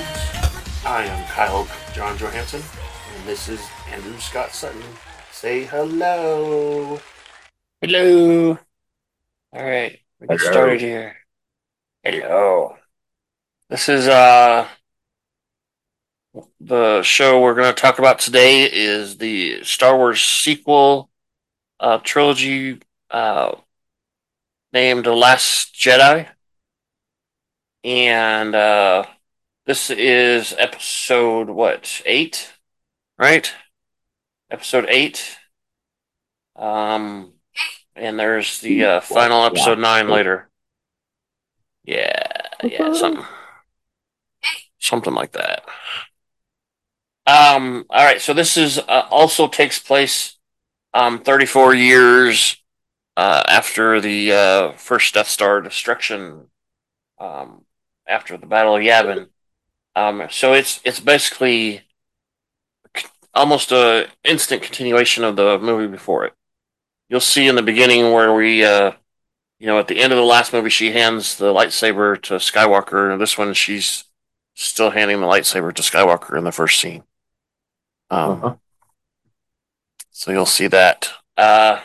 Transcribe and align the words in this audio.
I 0.86 1.04
am 1.04 1.26
Kyle 1.26 1.68
John 1.92 2.16
Johansen, 2.16 2.62
and 3.14 3.28
this 3.28 3.50
is 3.50 3.60
Andrew 3.90 4.18
Scott 4.18 4.54
Sutton. 4.54 4.82
Say 5.32 5.64
hello. 5.64 6.98
Hello. 7.82 8.58
All 9.52 9.62
right, 9.62 9.98
we 10.18 10.28
get 10.28 10.40
Hello. 10.40 10.50
started 10.50 10.80
here. 10.80 11.16
Hello. 12.02 12.76
This 13.68 13.90
is 13.90 14.08
uh 14.08 14.66
the 16.58 17.02
show 17.02 17.38
we're 17.42 17.54
going 17.54 17.74
to 17.74 17.78
talk 17.78 17.98
about 17.98 18.18
today 18.18 18.62
is 18.64 19.18
the 19.18 19.62
Star 19.62 19.94
Wars 19.94 20.22
sequel 20.22 21.10
uh, 21.80 21.98
trilogy 21.98 22.80
uh, 23.10 23.56
named 24.72 25.04
The 25.04 25.14
Last 25.14 25.74
Jedi, 25.74 26.28
and 27.84 28.54
uh, 28.54 29.04
this 29.66 29.90
is 29.90 30.54
episode 30.58 31.48
what 31.48 32.02
eight, 32.06 32.52
right? 33.18 33.52
Episode 34.50 34.86
eight. 34.88 35.38
Um, 36.56 37.34
and 37.94 38.18
there's 38.18 38.60
the 38.60 38.84
uh, 38.84 39.00
final 39.00 39.44
episode 39.44 39.78
nine 39.78 40.08
later. 40.08 40.48
Yeah, 41.84 42.22
yeah, 42.62 42.92
something, 42.92 43.24
something 44.78 45.14
like 45.14 45.32
that. 45.32 45.62
Um, 47.26 47.84
all 47.90 48.04
right, 48.04 48.20
so 48.20 48.32
this 48.32 48.56
is 48.56 48.78
uh, 48.78 49.06
also 49.10 49.48
takes 49.48 49.78
place 49.78 50.36
um 50.94 51.18
34 51.18 51.74
years 51.74 52.56
uh, 53.18 53.42
after 53.48 54.00
the 54.00 54.32
uh, 54.32 54.72
first 54.78 55.14
Death 55.14 55.28
Star 55.28 55.60
destruction, 55.60 56.48
um, 57.18 57.64
after 58.06 58.36
the 58.38 58.46
Battle 58.46 58.76
of 58.76 58.82
Yavin. 58.82 59.28
Um, 59.96 60.28
so 60.30 60.54
it's 60.54 60.80
it's 60.84 61.00
basically 61.00 61.82
almost 63.34 63.72
a 63.72 64.08
instant 64.24 64.62
continuation 64.62 65.24
of 65.24 65.36
the 65.36 65.58
movie 65.58 65.90
before 65.90 66.24
it. 66.26 66.34
You'll 67.08 67.20
see 67.20 67.46
in 67.48 67.56
the 67.56 67.62
beginning 67.62 68.12
where 68.12 68.32
we, 68.34 68.64
uh, 68.64 68.92
you 69.58 69.66
know, 69.66 69.78
at 69.78 69.88
the 69.88 70.00
end 70.00 70.12
of 70.12 70.18
the 70.18 70.24
last 70.24 70.52
movie, 70.52 70.70
she 70.70 70.92
hands 70.92 71.36
the 71.38 71.52
lightsaber 71.54 72.20
to 72.22 72.34
Skywalker, 72.34 73.12
and 73.12 73.20
this 73.20 73.38
one 73.38 73.54
she's 73.54 74.04
still 74.54 74.90
handing 74.90 75.20
the 75.20 75.26
lightsaber 75.26 75.72
to 75.74 75.82
Skywalker 75.82 76.38
in 76.38 76.44
the 76.44 76.52
first 76.52 76.80
scene. 76.80 77.04
Um, 78.10 78.30
Uh-huh. 78.42 78.56
so 80.10 80.30
you'll 80.30 80.46
see 80.46 80.68
that. 80.68 81.10
Uh, 81.36 81.80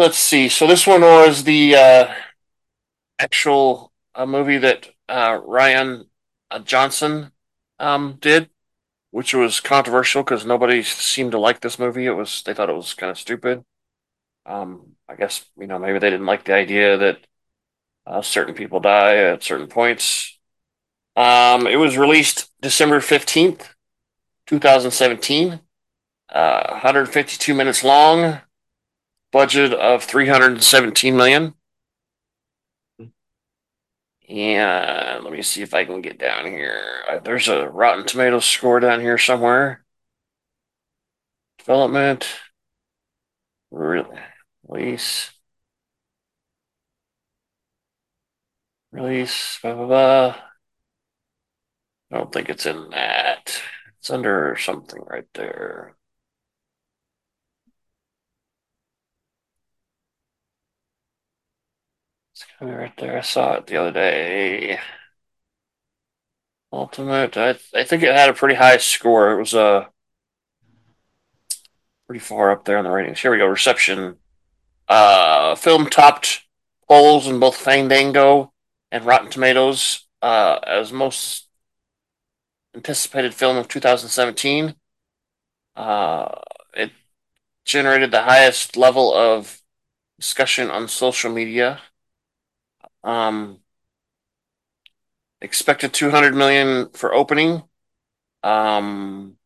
let's 0.00 0.18
see. 0.18 0.48
So 0.48 0.66
this 0.66 0.86
one 0.86 1.02
was 1.02 1.44
the 1.44 1.76
uh, 1.76 2.14
actual 3.18 3.92
uh, 4.14 4.26
movie 4.26 4.58
that 4.58 4.88
uh, 5.08 5.40
Rian 5.40 6.06
uh, 6.50 6.58
Johnson 6.60 7.32
um, 7.78 8.18
did, 8.20 8.50
which 9.10 9.34
was 9.34 9.60
controversial 9.60 10.22
because 10.22 10.46
nobody 10.46 10.82
seemed 10.82 11.32
to 11.32 11.38
like 11.38 11.60
this 11.60 11.78
movie. 11.78 12.06
It 12.06 12.12
was 12.12 12.42
they 12.44 12.54
thought 12.54 12.70
it 12.70 12.76
was 12.76 12.94
kind 12.94 13.10
of 13.10 13.18
stupid. 13.18 13.64
Um, 14.46 14.96
I 15.08 15.16
guess 15.16 15.46
you 15.58 15.66
know 15.68 15.78
maybe 15.78 15.98
they 15.98 16.10
didn't 16.10 16.26
like 16.26 16.44
the 16.44 16.54
idea 16.54 16.96
that 16.98 17.18
uh, 18.06 18.22
certain 18.22 18.54
people 18.54 18.80
die 18.80 19.16
at 19.16 19.42
certain 19.42 19.68
points. 19.68 20.38
Um, 21.16 21.66
it 21.66 21.76
was 21.76 21.98
released 21.98 22.50
December 22.62 23.00
fifteenth, 23.00 23.74
two 24.46 24.58
thousand 24.58 24.92
seventeen. 24.92 25.60
Uh, 26.32 26.66
152 26.70 27.54
minutes 27.54 27.84
long, 27.84 28.40
budget 29.32 29.72
of 29.72 30.04
317 30.04 31.16
million. 31.16 31.54
Yeah, 34.28 35.20
let 35.22 35.32
me 35.32 35.42
see 35.42 35.62
if 35.62 35.74
I 35.74 35.84
can 35.84 36.00
get 36.00 36.18
down 36.18 36.46
here. 36.46 37.02
Uh, 37.10 37.18
There's 37.18 37.48
a 37.48 37.68
Rotten 37.68 38.06
Tomatoes 38.06 38.44
score 38.46 38.78
down 38.80 39.00
here 39.00 39.18
somewhere. 39.18 39.84
Development, 41.58 42.26
release, 44.68 45.32
release, 48.92 49.58
blah 49.62 49.74
blah 49.74 49.86
blah. 49.86 50.36
I 52.12 52.16
don't 52.18 52.32
think 52.32 52.48
it's 52.48 52.66
in 52.66 52.90
that. 52.90 53.60
It's 53.98 54.10
under 54.10 54.56
something 54.56 55.02
right 55.06 55.26
there. 55.34 55.96
It's 62.32 62.44
gonna 62.44 62.49
be 62.49 62.49
right 62.60 62.96
there. 62.96 63.18
I 63.18 63.22
saw 63.22 63.54
it 63.54 63.66
the 63.66 63.76
other 63.76 63.92
day. 63.92 64.78
Ultimate. 66.72 67.36
I 67.36 67.50
I 67.74 67.84
think 67.84 68.02
it 68.02 68.14
had 68.14 68.28
a 68.30 68.34
pretty 68.34 68.54
high 68.54 68.76
score. 68.78 69.32
It 69.32 69.38
was 69.40 69.54
uh 69.54 69.86
pretty 72.06 72.20
far 72.20 72.50
up 72.50 72.64
there 72.64 72.78
on 72.78 72.84
the 72.84 72.90
ratings. 72.90 73.20
Here 73.20 73.30
we 73.30 73.38
go. 73.38 73.46
Reception. 73.46 74.16
Uh, 74.88 75.54
film 75.54 75.86
topped 75.86 76.42
polls 76.88 77.28
in 77.28 77.38
both 77.38 77.56
Fandango 77.56 78.52
and 78.90 79.04
Rotten 79.04 79.30
Tomatoes 79.30 80.08
uh, 80.20 80.58
as 80.66 80.92
most 80.92 81.48
anticipated 82.74 83.34
film 83.34 83.56
of 83.56 83.68
2017. 83.68 84.74
Uh, 85.76 86.28
it 86.74 86.90
generated 87.64 88.10
the 88.10 88.22
highest 88.22 88.76
level 88.76 89.14
of 89.14 89.60
discussion 90.18 90.68
on 90.70 90.88
social 90.88 91.32
media. 91.32 91.80
Um, 93.02 93.60
expected 95.40 95.92
200 95.92 96.34
million 96.34 96.90
for 96.90 97.14
opening. 97.14 97.62
Um, 98.42 99.36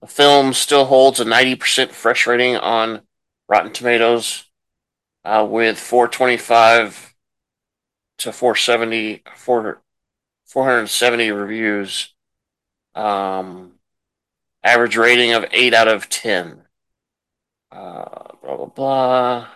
the 0.00 0.06
film 0.06 0.52
still 0.52 0.84
holds 0.84 1.20
a 1.20 1.24
90% 1.24 1.90
fresh 1.90 2.26
rating 2.26 2.56
on 2.56 3.02
Rotten 3.48 3.72
Tomatoes, 3.72 4.44
uh, 5.24 5.46
with 5.48 5.78
425 5.78 7.14
to 8.18 8.32
470, 8.32 9.22
4, 9.36 9.82
470 10.44 11.30
reviews. 11.30 12.14
Um, 12.94 13.72
average 14.62 14.96
rating 14.96 15.32
of 15.32 15.46
8 15.50 15.74
out 15.74 15.88
of 15.88 16.08
10. 16.08 16.62
Uh, 17.72 18.32
blah, 18.42 18.56
blah, 18.56 18.66
blah. 18.66 19.48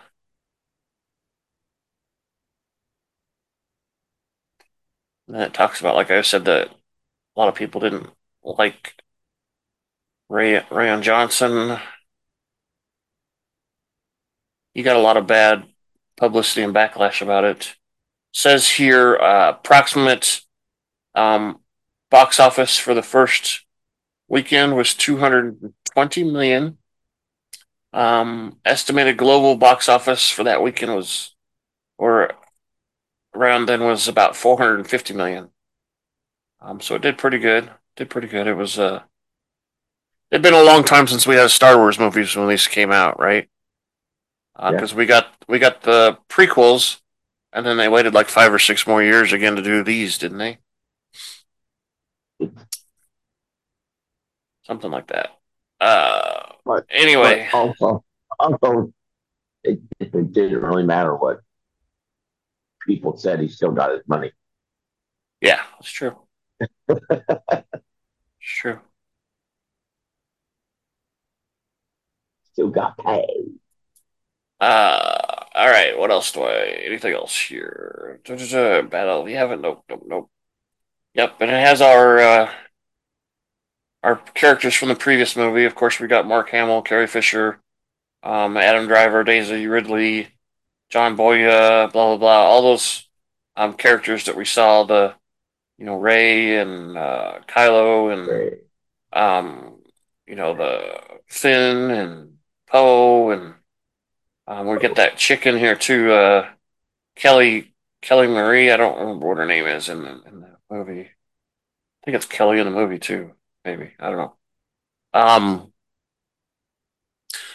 It 5.31 5.53
talks 5.53 5.79
about, 5.79 5.95
like 5.95 6.09
I 6.09 6.21
said, 6.21 6.45
that 6.45 6.69
a 6.69 7.39
lot 7.39 7.49
of 7.49 7.55
people 7.55 7.81
didn't 7.81 8.09
like 8.43 8.95
Ray 10.27 10.59
Rian 10.59 11.01
Johnson. 11.01 11.79
He 14.73 14.81
got 14.81 14.95
a 14.95 15.01
lot 15.01 15.17
of 15.17 15.27
bad 15.27 15.65
publicity 16.17 16.63
and 16.63 16.73
backlash 16.73 17.21
about 17.21 17.43
it. 17.43 17.75
Says 18.33 18.69
here, 18.69 19.17
uh, 19.17 19.49
approximate 19.49 20.41
um, 21.15 21.59
box 22.09 22.39
office 22.39 22.77
for 22.77 22.93
the 22.93 23.03
first 23.03 23.65
weekend 24.27 24.75
was 24.75 24.93
220 24.93 26.23
million. 26.23 26.77
Um, 27.91 28.57
estimated 28.65 29.17
global 29.17 29.55
box 29.55 29.89
office 29.89 30.29
for 30.29 30.43
that 30.43 30.61
weekend 30.61 30.93
was, 30.95 31.35
or 31.97 32.31
around 33.35 33.67
then 33.67 33.83
was 33.83 34.07
about 34.07 34.35
450 34.35 35.13
million. 35.13 35.49
Um, 36.61 36.81
so 36.81 36.95
it 36.95 37.01
did 37.01 37.17
pretty 37.17 37.39
good. 37.39 37.69
Did 37.95 38.09
pretty 38.09 38.27
good. 38.27 38.47
It 38.47 38.55
was 38.55 38.77
uh, 38.77 39.03
it'd 40.31 40.41
been 40.41 40.53
a 40.53 40.63
long 40.63 40.83
time 40.83 41.07
since 41.07 41.25
we 41.25 41.35
had 41.35 41.49
Star 41.51 41.77
Wars 41.77 41.99
movies 41.99 42.35
when 42.35 42.47
these 42.47 42.67
came 42.67 42.91
out, 42.91 43.19
right? 43.19 43.49
Because 44.55 44.91
uh, 44.91 44.95
yeah. 44.95 44.97
we 44.97 45.05
got 45.05 45.33
we 45.47 45.59
got 45.59 45.81
the 45.83 46.17
prequels, 46.29 46.99
and 47.53 47.65
then 47.65 47.77
they 47.77 47.87
waited 47.87 48.13
like 48.13 48.27
five 48.27 48.53
or 48.53 48.59
six 48.59 48.85
more 48.85 49.01
years 49.01 49.31
again 49.31 49.55
to 49.55 49.61
do 49.61 49.83
these, 49.83 50.17
didn't 50.17 50.37
they? 50.37 50.57
Something 54.63 54.91
like 54.91 55.07
that. 55.07 55.29
Uh, 55.79 56.53
but, 56.65 56.85
anyway, 56.91 57.47
but 57.51 57.57
also, 57.57 58.03
also, 58.37 58.93
it, 59.63 59.79
it 59.99 60.33
didn't 60.33 60.61
really 60.61 60.83
matter 60.83 61.15
what 61.15 61.39
people 62.89 63.15
said. 63.15 63.39
He 63.39 63.47
still 63.47 63.71
got 63.71 63.91
his 63.91 64.01
money. 64.07 64.31
Yeah, 65.41 65.61
it's 65.79 65.91
true. 65.91 66.17
it's 66.89 66.99
true. 68.41 68.79
Still 72.51 72.69
got 72.69 72.97
paid. 72.97 73.59
Uh, 74.59 75.21
all 75.53 75.69
right. 75.69 75.97
What 75.97 76.09
else 76.09 76.31
do 76.31 76.41
I? 76.41 76.81
Anything 76.83 77.13
else 77.13 77.39
here? 77.39 78.19
Battle. 78.25 79.23
We 79.23 79.33
haven't. 79.33 79.61
Nope. 79.61 79.83
Nope. 79.87 80.03
Nope. 80.07 80.31
Yep. 81.13 81.35
And 81.41 81.51
it 81.51 81.53
has 81.53 81.81
our 81.81 82.19
uh, 82.19 82.51
our 84.01 84.15
characters 84.33 84.73
from 84.73 84.89
the 84.89 84.95
previous 84.95 85.35
movie. 85.35 85.65
Of 85.65 85.75
course, 85.75 85.99
we 85.99 86.07
got 86.07 86.27
Mark 86.27 86.49
Hamill, 86.49 86.81
Carrie 86.81 87.07
Fisher, 87.07 87.61
um, 88.23 88.57
Adam 88.57 88.87
Driver, 88.87 89.23
Daisy 89.23 89.67
Ridley, 89.67 90.29
John 90.89 91.15
Boyega, 91.15 91.91
blah 91.91 92.07
blah 92.07 92.17
blah. 92.17 92.43
All 92.43 92.61
those 92.61 93.07
um, 93.55 93.73
characters 93.73 94.25
that 94.25 94.35
we 94.35 94.45
saw 94.45 94.83
the 94.83 95.15
you 95.77 95.85
know 95.85 95.95
Rey 95.95 96.57
and 96.57 96.97
uh, 96.97 97.39
Kylo 97.47 98.13
and 98.13 98.59
um, 99.13 99.79
you 100.27 100.35
know 100.35 100.55
the 100.55 100.99
Finn 101.27 101.91
and 101.91 102.37
Poe 102.67 103.31
and 103.31 103.55
um, 104.49 104.65
we 104.65 104.79
get 104.79 104.95
that 104.95 105.15
chicken 105.15 105.59
here 105.59 105.75
too, 105.75 106.11
uh, 106.11 106.49
Kelly 107.15 107.75
Kelly 108.01 108.27
Marie. 108.27 108.71
I 108.71 108.77
don't 108.77 108.99
remember 108.99 109.27
what 109.27 109.37
her 109.37 109.45
name 109.45 109.67
is 109.67 109.89
in 109.89 110.01
the 110.01 110.21
in 110.25 110.41
the 110.41 110.57
movie. 110.71 111.01
I 111.01 112.05
think 112.05 112.15
it's 112.15 112.25
Kelly 112.25 112.59
in 112.59 112.65
the 112.65 112.71
movie 112.71 112.97
too. 112.97 113.33
Maybe 113.63 113.91
I 113.99 114.09
don't 114.09 114.17
know. 114.17 114.35
Um, 115.13 115.71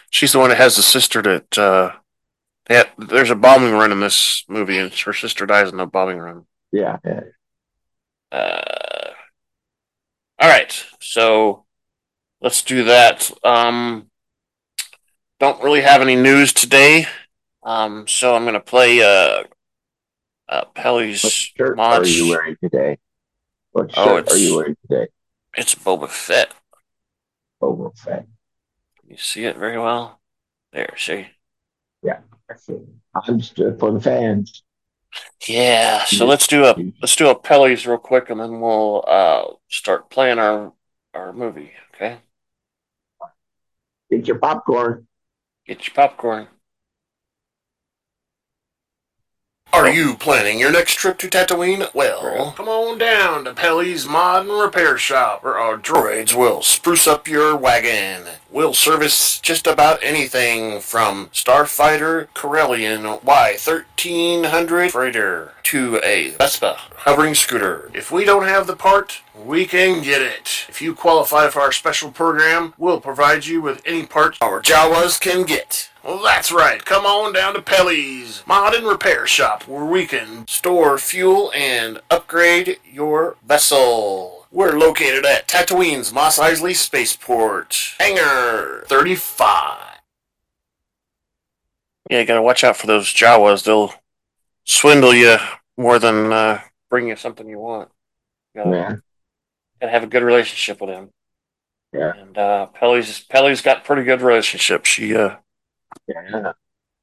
she's 0.09 0.33
the 0.33 0.39
one 0.39 0.51
that 0.51 0.59
has 0.59 0.77
the 0.77 0.83
sister 0.83 1.21
that 1.23 1.59
uh, 1.59 1.93
had, 2.69 2.89
there's 2.97 3.31
a 3.31 3.37
bombing 3.37 3.73
run 3.73 3.93
in 3.93 4.01
this 4.01 4.45
movie, 4.49 4.79
and 4.79 4.93
her 4.93 5.13
sister 5.13 5.45
dies 5.47 5.71
in 5.71 5.77
the 5.77 5.87
bombing 5.87 6.19
run. 6.19 6.47
Yeah. 6.73 6.97
yeah. 7.05 7.21
Uh, 8.33 9.11
all 10.39 10.49
right, 10.49 10.85
so 11.01 11.65
let's 12.41 12.63
do 12.63 12.85
that. 12.85 13.31
Um, 13.45 14.11
don't 15.39 15.63
really 15.63 15.83
have 15.83 16.01
any 16.01 16.17
news 16.17 16.53
today, 16.53 17.07
um, 17.63 18.09
so 18.09 18.35
I'm 18.35 18.43
going 18.43 18.55
to 18.55 18.61
play 18.61 19.03
uh, 19.03 19.45
uh, 20.49 20.65
Pelly's 20.75 21.23
what 21.23 21.33
shirt 21.33 21.79
are 21.79 22.07
you 22.07 22.31
wearing 22.31 22.57
today? 22.61 22.99
What 23.73 23.91
oh, 23.97 24.05
shirt 24.05 24.29
oh, 24.31 24.35
are 24.35 24.39
you 24.39 24.57
wearing 24.57 24.77
today? 24.89 25.07
It's 25.57 25.75
Boba 25.75 26.09
Fett. 26.09 26.53
Boba 27.63 27.97
Fett. 27.97 28.27
You 29.07 29.17
see 29.17 29.45
it 29.45 29.57
very 29.57 29.79
well. 29.79 30.21
There, 30.73 30.95
see. 30.97 31.29
Yeah, 32.05 32.21
I'm 33.27 33.41
stood 33.41 33.81
for 33.81 33.91
the 33.93 34.01
fans. 34.01 34.63
Yeah, 35.49 36.05
so 36.05 36.27
let's 36.27 36.47
do 36.47 36.65
a 36.65 36.75
let's 37.01 37.17
do 37.17 37.29
a 37.29 37.39
Pelly's 37.39 37.87
real 37.87 37.99
quick, 37.99 38.31
and 38.31 38.41
then 38.41 38.61
we'll 38.61 39.05
uh, 39.07 39.45
start 39.69 40.11
playing 40.11 40.39
our 40.39 40.73
our 41.15 41.33
movie. 41.33 41.73
Okay. 41.95 42.19
Get 44.11 44.27
your 44.27 44.39
popcorn. 44.39 45.07
Get 45.67 45.87
your 45.87 45.95
popcorn. 45.95 46.49
Are 49.75 49.91
you 49.91 50.15
planning 50.15 50.61
your 50.61 50.71
next 50.71 50.95
trip 50.95 51.19
to 51.19 51.27
Tatooine? 51.27 51.93
Well, 51.93 52.53
come 52.57 52.69
on 52.69 52.97
down 52.97 53.45
to 53.45 53.53
Pelly's 53.53 54.07
Mod 54.07 54.47
and 54.47 54.61
Repair 54.61 54.97
Shop, 54.97 55.43
where 55.43 55.59
our 55.59 55.77
droids 55.77 56.33
will 56.33 56.63
spruce 56.63 57.09
up 57.09 57.27
your 57.27 57.57
wagon. 57.57 58.23
We'll 58.53 58.73
service 58.73 59.41
just 59.41 59.67
about 59.67 59.99
anything 60.01 60.81
from 60.81 61.27
Starfighter 61.31 62.29
Corellian 62.37 63.21
Y1300 63.23 64.93
freighter 64.93 65.55
to 65.65 66.01
a 66.05 66.31
Vespa 66.31 66.77
hovering 66.99 67.35
scooter. 67.35 67.91
If 67.93 68.13
we 68.13 68.25
don't 68.25 68.47
have 68.47 68.69
the 68.69 68.77
part, 68.77 69.23
we 69.35 69.67
can 69.67 70.05
get 70.05 70.23
it. 70.23 70.67
If 70.69 70.81
you 70.81 70.95
qualify 70.95 71.49
for 71.49 71.61
our 71.61 71.73
special 71.73 72.13
program, 72.13 72.75
we'll 72.79 73.01
provide 73.01 73.45
you 73.47 73.61
with 73.61 73.83
any 73.85 74.07
part 74.07 74.39
our 74.41 74.63
Jawas 74.63 75.21
can 75.21 75.43
get. 75.43 75.91
Well, 76.05 76.23
that's 76.23 76.53
right. 76.53 76.85
Come 76.85 77.07
on 77.07 77.33
down 77.33 77.55
to 77.55 77.63
Pelly's 77.63 78.43
Mod 78.47 78.75
and 78.75 78.87
Repair 78.87 79.27
Shop, 79.27 79.67
where 79.67 79.87
we 79.87 80.07
can 80.07 80.47
store 80.47 80.99
fuel 80.99 81.51
and 81.55 81.99
upgrade 82.11 82.79
your 82.85 83.37
vessel. 83.43 84.47
We're 84.51 84.79
located 84.79 85.25
at 85.25 85.49
Tatooine's 85.49 86.13
Mos 86.13 86.39
Eisley 86.39 86.77
Spaceport, 86.77 87.95
Hangar 87.99 88.85
35. 88.87 89.79
Yeah, 92.11 92.21
you 92.21 92.27
gotta 92.27 92.43
watch 92.43 92.65
out 92.65 92.77
for 92.77 92.87
those 92.87 93.07
Jawas. 93.07 93.65
They'll 93.65 93.95
swindle 94.65 95.15
you 95.15 95.39
more 95.79 95.99
than 95.99 96.31
uh, 96.35 96.61
bring 96.91 97.09
you 97.09 97.17
something 97.17 97.49
you 97.49 97.59
want. 97.59 97.89
You 98.55 98.63
gotta, 98.63 98.77
yeah. 98.77 98.97
gotta 99.81 99.93
have 99.93 100.03
a 100.03 100.09
good 100.09 100.23
relationship 100.23 100.83
with 100.83 100.91
them. 100.91 101.09
Yeah. 101.95 102.13
And 102.15 102.37
uh, 102.37 102.67
Pelly's 102.67 103.21
Pelly's 103.25 103.63
got 103.63 103.85
pretty 103.85 104.03
good 104.03 104.21
relationship. 104.21 104.85
She 104.85 105.17
uh 105.17 105.37
yeah. 106.09 106.53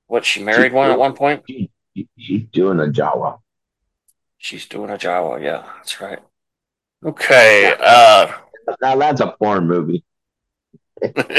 What 0.08 0.25
she 0.25 0.43
married 0.43 0.74
one 0.74 0.91
at 0.91 1.00
one 1.00 1.13
point? 1.13 1.43
She, 1.48 1.70
she's 2.17 2.43
doing 2.51 2.79
a 2.79 2.86
Jawa. 2.86 3.39
She's 4.38 4.65
doing 4.65 4.89
a 4.89 4.98
Jawa. 4.98 5.41
Yeah, 5.41 5.63
that's 5.77 6.01
right. 6.01 6.20
Okay. 7.05 7.74
Uh, 7.79 8.31
now 8.81 8.96
that's 8.98 9.22
a 9.22 9.36
porn 9.39 9.67
movie. 9.67 10.03
yeah. 11.01 11.36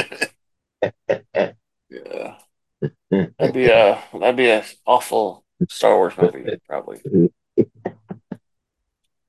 That'd 3.11 3.55
be 3.55 3.67
a 3.67 4.03
that'd 4.13 4.37
be 4.37 4.49
a 4.49 4.65
awful 4.87 5.45
Star 5.69 5.97
Wars 5.97 6.15
movie, 6.21 6.45
probably. 6.67 7.01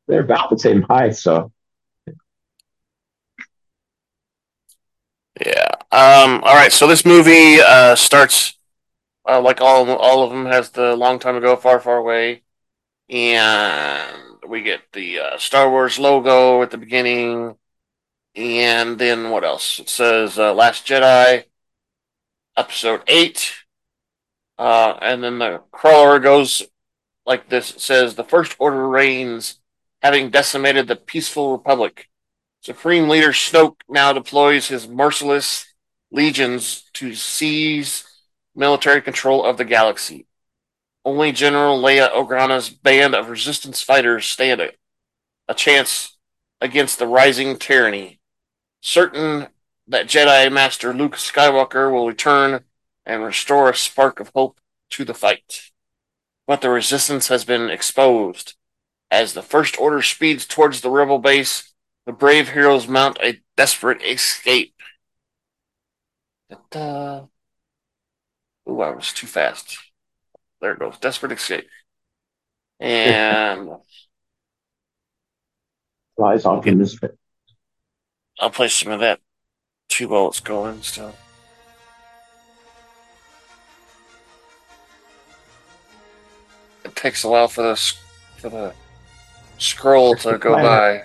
They're 0.08 0.22
about 0.22 0.50
the 0.50 0.60
same 0.60 0.82
height, 0.84 1.16
so 1.16 1.52
Yeah. 5.46 5.73
Um, 5.94 6.42
all 6.44 6.56
right. 6.56 6.72
So 6.72 6.88
this 6.88 7.06
movie 7.06 7.62
uh, 7.62 7.96
starts 7.96 8.58
uh, 9.30 9.40
like 9.40 9.62
all 9.62 9.88
all 9.92 10.24
of 10.24 10.32
them 10.32 10.48
has 10.48 10.72
the 10.72 10.96
long 10.96 11.20
time 11.20 11.36
ago, 11.36 11.56
far 11.56 11.80
far 11.80 11.98
away, 11.98 12.42
and 13.10 14.40
we 14.48 14.64
get 14.64 14.82
the 14.94 15.20
uh, 15.20 15.38
Star 15.38 15.70
Wars 15.70 16.00
logo 16.00 16.64
at 16.64 16.72
the 16.72 16.80
beginning, 16.80 17.58
and 18.34 18.98
then 18.98 19.30
what 19.30 19.44
else? 19.44 19.78
It 19.78 19.88
says 19.88 20.40
uh, 20.40 20.56
Last 20.56 20.88
Jedi, 20.88 21.44
Episode 22.58 23.04
Eight, 23.06 23.54
uh, 24.58 24.98
and 25.00 25.24
then 25.24 25.38
the 25.38 25.62
crawler 25.72 26.18
goes 26.18 26.64
like 27.24 27.50
this. 27.50 27.70
It 27.70 27.82
says 27.82 28.16
the 28.16 28.24
First 28.24 28.56
Order 28.58 28.88
reigns, 28.88 29.60
having 30.02 30.32
decimated 30.32 30.88
the 30.88 30.96
peaceful 30.96 31.52
Republic. 31.52 32.10
Supreme 32.62 33.08
Leader 33.08 33.30
Snoke 33.30 33.76
now 33.88 34.12
deploys 34.12 34.70
his 34.70 34.88
merciless 34.88 35.68
legions 36.14 36.84
to 36.94 37.16
seize 37.16 38.06
military 38.56 39.02
control 39.02 39.44
of 39.44 39.58
the 39.58 39.66
galaxy. 39.66 40.28
Only 41.04 41.34
General 41.34 41.82
Leia 41.82 42.10
Organa's 42.12 42.70
band 42.70 43.16
of 43.16 43.30
resistance 43.30 43.82
fighters 43.82 44.26
stand 44.26 44.62
a, 44.62 44.72
a 45.50 45.54
chance 45.54 46.16
against 46.62 47.00
the 47.00 47.08
rising 47.08 47.58
tyranny. 47.58 48.22
Certain 48.82 49.48
that 49.88 50.08
Jedi 50.08 50.50
Master 50.52 50.94
Luke 50.94 51.16
Skywalker 51.16 51.92
will 51.92 52.08
return 52.08 52.64
and 53.06 53.24
restore 53.24 53.70
a 53.70 53.76
spark 53.76 54.22
of 54.22 54.32
hope 54.34 54.62
to 54.92 55.04
the 55.04 55.14
fight. 55.14 55.72
But 56.48 56.62
the 56.62 56.70
resistance 56.70 57.28
has 57.28 57.44
been 57.44 57.70
exposed 57.70 58.54
As 59.12 59.34
the 59.34 59.42
First 59.42 59.78
Order 59.80 60.02
speeds 60.02 60.46
towards 60.46 60.82
the 60.82 60.90
rebel 60.90 61.20
base, 61.20 61.74
the 62.06 62.12
brave 62.14 62.50
heroes 62.50 62.88
mount 62.88 63.18
a 63.22 63.42
desperate 63.58 64.02
escape. 64.04 64.73
Da-da. 66.72 67.26
Ooh, 68.70 68.82
I 68.82 68.92
was 68.92 69.12
too 69.14 69.28
fast. 69.28 69.78
There 70.62 70.74
it 70.74 70.80
goes. 70.80 70.98
Desperate 71.00 71.32
escape. 71.32 71.68
And 72.80 73.70
Flies 76.16 76.46
off 76.46 76.68
in 76.68 76.78
this 76.78 76.98
fit. 76.98 77.18
I'll 78.40 78.52
play 78.52 78.68
some 78.68 78.92
of 78.92 79.00
that 79.00 79.20
two 79.90 80.08
bullets 80.08 80.40
going 80.40 80.82
still. 80.82 81.14
It 86.86 86.96
takes 86.96 87.24
a 87.24 87.30
while 87.30 87.48
for 87.48 87.64
the 87.64 87.76
for 88.38 88.50
the 88.50 88.74
scroll 89.58 90.16
to 90.18 90.38
go 90.38 90.54
by. 90.54 91.04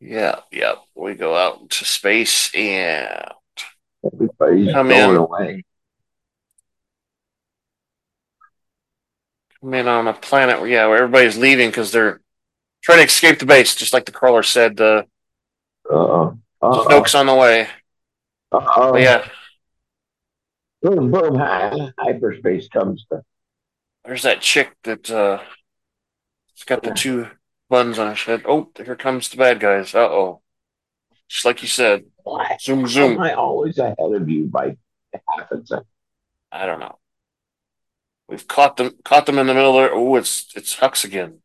Yeah, 0.00 0.40
yeah. 0.50 0.74
We 0.94 1.14
go 1.14 1.36
out 1.36 1.60
into 1.60 1.84
space 1.84 2.50
and 2.54 3.30
Everybody's 4.04 4.72
Come 4.72 4.88
going 4.88 5.10
in. 5.10 5.16
away. 5.16 5.64
come 9.60 9.74
in 9.74 9.86
on 9.88 10.08
a 10.08 10.14
planet 10.14 10.58
where 10.60 10.68
yeah, 10.70 10.86
where 10.86 10.98
everybody's 11.02 11.36
leaving 11.36 11.68
because 11.68 11.92
they're 11.92 12.20
trying 12.82 12.98
to 12.98 13.04
escape 13.04 13.38
the 13.38 13.46
base, 13.46 13.74
just 13.74 13.92
like 13.92 14.06
the 14.06 14.12
crawler 14.12 14.42
said. 14.42 14.80
Uh. 14.80 15.02
Uh-oh. 15.90 16.38
Snoke's 16.62 17.14
on 17.14 17.26
the 17.26 17.34
way. 17.34 17.68
Uh-oh. 18.52 18.92
But 18.92 19.00
yeah, 19.02 19.28
Boom, 20.82 21.10
boom. 21.10 21.34
Hi- 21.34 21.92
Hyperspace 21.98 22.68
comes 22.68 23.04
to 23.10 23.22
there's 24.04 24.22
that 24.22 24.40
chick 24.40 24.70
that 24.84 25.10
uh, 25.10 25.38
has 25.38 26.64
got 26.64 26.82
the 26.82 26.92
two 26.92 27.28
buttons 27.70 27.98
on 27.98 28.08
her 28.08 28.14
head. 28.14 28.42
Oh, 28.46 28.70
here 28.76 28.96
comes 28.96 29.30
the 29.30 29.38
bad 29.38 29.60
guys. 29.60 29.94
Uh 29.94 30.00
oh. 30.00 30.42
Just 31.28 31.46
like 31.46 31.62
you 31.62 31.68
said. 31.68 32.04
Why 32.24 32.56
Zoom, 32.60 32.86
am. 32.86 33.20
I 33.20 33.32
always 33.32 33.78
ahead 33.78 33.96
of 33.98 34.28
you 34.28 34.44
by 34.44 34.76
half 35.14 35.50
a 35.50 35.64
second? 35.64 35.86
I 36.52 36.66
don't 36.66 36.80
know. 36.80 36.98
We've 38.28 38.46
caught 38.46 38.76
them 38.76 38.96
caught 39.04 39.26
them 39.26 39.38
in 39.38 39.46
the 39.46 39.54
middle 39.54 39.72
there. 39.72 39.94
Oh, 39.94 40.16
it's 40.16 40.48
it's 40.54 40.76
Hux 40.76 41.04
again. 41.04 41.38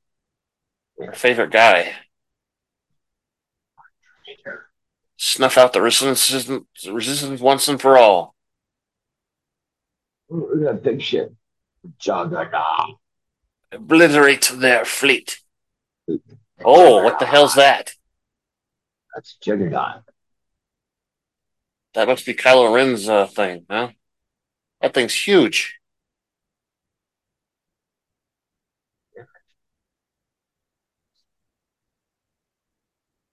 Our 0.99 1.13
favorite 1.13 1.51
guy. 1.51 1.93
Snuff 5.17 5.57
out 5.57 5.73
the 5.73 5.81
resistance 5.81 6.85
resistance 6.87 7.39
once 7.39 7.67
and 7.67 7.79
for 7.79 7.97
all. 7.97 8.35
Look 10.29 10.51
at 10.53 10.63
that 10.63 10.83
big 10.83 11.01
shit. 11.01 11.33
Juggernaut. 11.99 12.97
Obliterate 13.71 14.51
their 14.55 14.85
fleet. 14.85 15.39
Oh, 16.63 17.03
what 17.03 17.19
the 17.19 17.25
hell's 17.25 17.55
that? 17.55 17.91
That's 19.13 19.35
Juggernaut. 19.41 20.03
That 21.93 22.07
must 22.07 22.25
be 22.25 22.33
Kylo 22.33 22.73
Ren's 22.73 23.07
uh, 23.07 23.27
thing, 23.27 23.65
huh? 23.69 23.91
That 24.81 24.93
thing's 24.93 25.13
huge. 25.13 25.79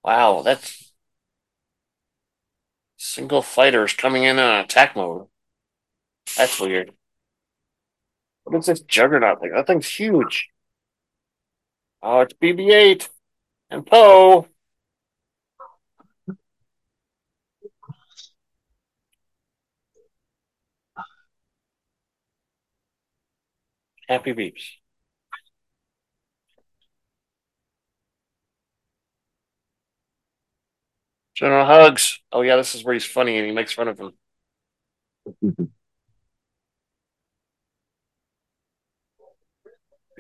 Wow, 0.05 0.43
that's 0.43 0.93
single 2.97 3.43
fighters 3.43 3.93
coming 3.95 4.25
in 4.25 4.39
on 4.39 4.65
attack 4.65 4.97
mode. 4.97 5.29
That's 6.37 6.59
weird. 6.61 6.93
What 8.45 8.59
is 8.59 8.67
this 8.67 8.81
juggernaut 8.81 9.41
thing? 9.41 9.53
That 9.53 9.67
thing's 9.67 9.89
huge. 9.89 10.49
Oh, 12.03 12.21
it's 12.21 12.33
BB-8 12.35 13.09
and 13.71 13.87
Poe. 13.87 14.49
Happy 24.09 24.33
beeps. 24.33 24.79
General 31.35 31.67
Hugs. 31.67 32.21
Oh 32.31 32.43
yeah, 32.43 32.57
this 32.57 32.75
is 32.75 32.85
where 32.85 32.95
he's 32.95 33.05
funny 33.05 33.37
and 33.39 33.47
he 33.47 33.53
makes 33.53 33.73
fun 33.73 33.89
of 33.89 33.99
him. 33.99 34.13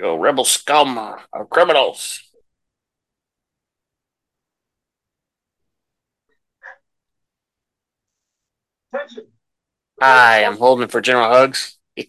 Yo, 0.03 0.17
rebel 0.17 0.45
scum 0.45 0.99
of 0.99 1.49
criminals. 1.49 2.29
Hi, 10.01 10.45
I'm 10.45 10.57
holding 10.57 10.89
for 10.89 11.01
General 11.01 11.29
Hugs. 11.29 11.79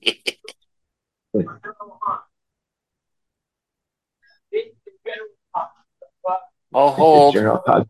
I'll 6.73 6.89
hold. 6.89 7.35
General 7.35 7.61
Hux. 7.67 7.85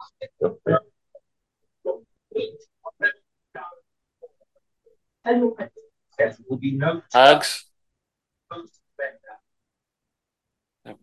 Hugs. 7.14 7.73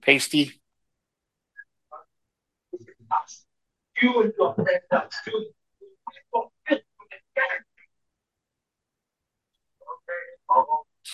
Pasty. 0.02 0.60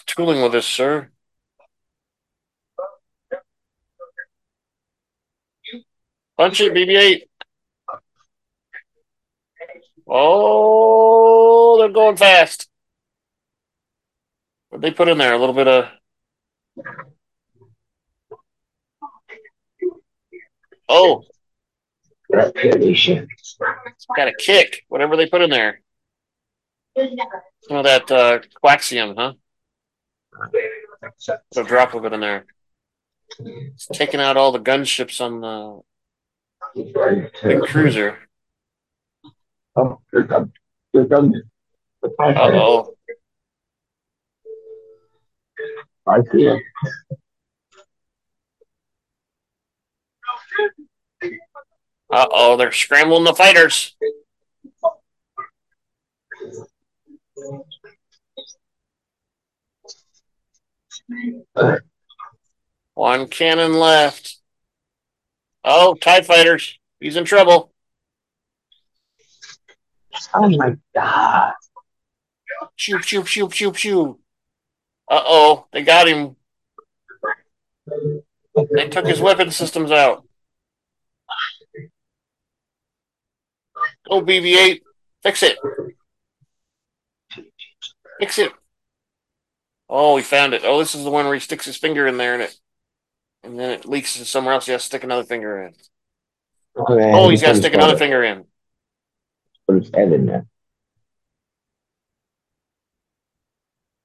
Tooling 0.06 0.42
with 0.42 0.54
us, 0.54 0.66
sir. 0.66 1.10
Punch 6.36 6.60
it, 6.60 6.72
BB-8. 6.74 7.22
Oh, 10.08 11.78
they're 11.78 11.88
going 11.88 12.16
fast. 12.16 12.68
What 14.68 14.80
they 14.80 14.90
put 14.90 15.08
in 15.08 15.18
there? 15.18 15.34
A 15.34 15.38
little 15.38 15.54
bit 15.54 15.68
of. 15.68 15.86
Oh, 20.88 21.24
That 22.30 22.54
pity 22.54 22.94
got 24.16 24.28
a 24.28 24.34
kick. 24.38 24.84
Whatever 24.88 25.16
they 25.16 25.28
put 25.28 25.42
in 25.42 25.50
there. 25.50 25.80
Some 26.96 27.76
of 27.76 27.84
that 27.84 28.10
uh, 28.10 28.40
coaxium, 28.64 29.14
huh? 29.16 29.32
Put 31.52 31.64
a 31.64 31.64
drop 31.64 31.94
of 31.94 32.04
it 32.04 32.12
in 32.12 32.20
there. 32.20 32.46
It's 33.38 33.86
taking 33.86 34.20
out 34.20 34.36
all 34.36 34.52
the 34.52 34.60
gunships 34.60 35.20
on 35.20 35.40
the 35.40 35.80
big 37.42 37.62
cruiser. 37.62 38.18
Oh, 39.74 40.00
here 40.10 40.24
comes, 40.24 40.52
here 40.92 41.06
comes. 41.06 41.36
the 42.02 42.08
Uh 42.18 42.34
oh. 42.38 42.94
I 46.06 46.22
see 46.32 46.46
it. 46.46 46.62
Uh 52.10 52.26
oh. 52.30 52.56
They're 52.56 52.72
scrambling 52.72 53.24
the 53.24 53.34
fighters. 53.34 53.96
One 62.94 63.28
cannon 63.28 63.74
left. 63.74 64.38
Oh, 65.64 65.94
TIE 65.94 66.22
fighters. 66.22 66.78
He's 67.00 67.16
in 67.16 67.24
trouble. 67.24 67.72
Oh 70.34 70.48
my 70.48 70.76
god. 70.94 71.52
Shoot, 72.76 73.04
shoot, 73.04 73.26
shoot, 73.26 73.54
shoot, 73.54 73.76
shoot. 73.76 74.18
Uh 75.10 75.22
oh. 75.24 75.66
They 75.72 75.82
got 75.82 76.08
him. 76.08 76.36
They 78.74 78.88
took 78.88 79.06
his 79.06 79.20
weapon 79.20 79.50
systems 79.50 79.90
out. 79.90 80.26
Go, 84.08 84.20
BB 84.22 84.56
8. 84.56 84.82
Fix 85.22 85.42
it. 85.42 85.58
Fix 88.20 88.38
it. 88.38 88.52
Oh, 89.88 90.14
we 90.14 90.22
found 90.22 90.54
it. 90.54 90.62
Oh, 90.64 90.78
this 90.78 90.94
is 90.94 91.04
the 91.04 91.10
one 91.10 91.24
where 91.26 91.34
he 91.34 91.40
sticks 91.40 91.64
his 91.64 91.76
finger 91.76 92.06
in 92.06 92.16
there 92.16 92.34
and 92.34 92.42
it 92.42 92.56
and 93.42 93.58
then 93.58 93.70
it 93.70 93.84
leaks 93.86 94.16
to 94.16 94.24
somewhere 94.24 94.54
else. 94.54 94.66
He 94.66 94.72
has 94.72 94.82
to 94.82 94.86
stick 94.86 95.04
another 95.04 95.22
finger 95.24 95.62
in. 95.62 95.74
Okay, 96.76 97.12
Oh, 97.14 97.28
he's 97.28 97.42
got 97.42 97.52
to 97.52 97.56
stick 97.58 97.74
another 97.74 97.92
head- 97.92 97.98
finger 97.98 98.22
in. 98.24 98.44
Put 99.68 99.82
his 99.84 99.90
head 99.94 100.12
in 100.12 100.26
there. 100.26 100.46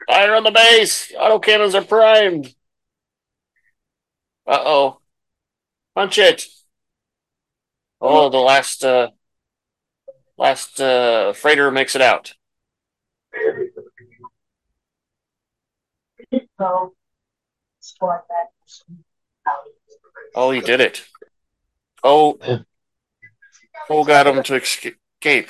Fire 0.07 0.35
on 0.35 0.43
the 0.43 0.51
base! 0.51 1.11
Autocannons 1.13 1.73
are 1.73 1.83
primed! 1.85 2.53
Uh 4.45 4.59
oh. 4.59 5.01
Punch 5.95 6.17
it! 6.17 6.45
Oh, 8.01 8.29
the 8.29 8.37
last, 8.37 8.83
uh, 8.83 9.09
last, 10.41 10.81
uh, 10.81 11.33
freighter 11.33 11.69
makes 11.71 11.95
it 11.95 12.01
out. 12.01 12.33
Oh, 20.35 20.51
he 20.51 20.61
did 20.61 20.81
it. 20.81 21.05
Oh, 22.03 22.39
oh, 23.89 24.03
got 24.03 24.27
him 24.27 24.41
to 24.43 24.55
escape. 24.55 25.49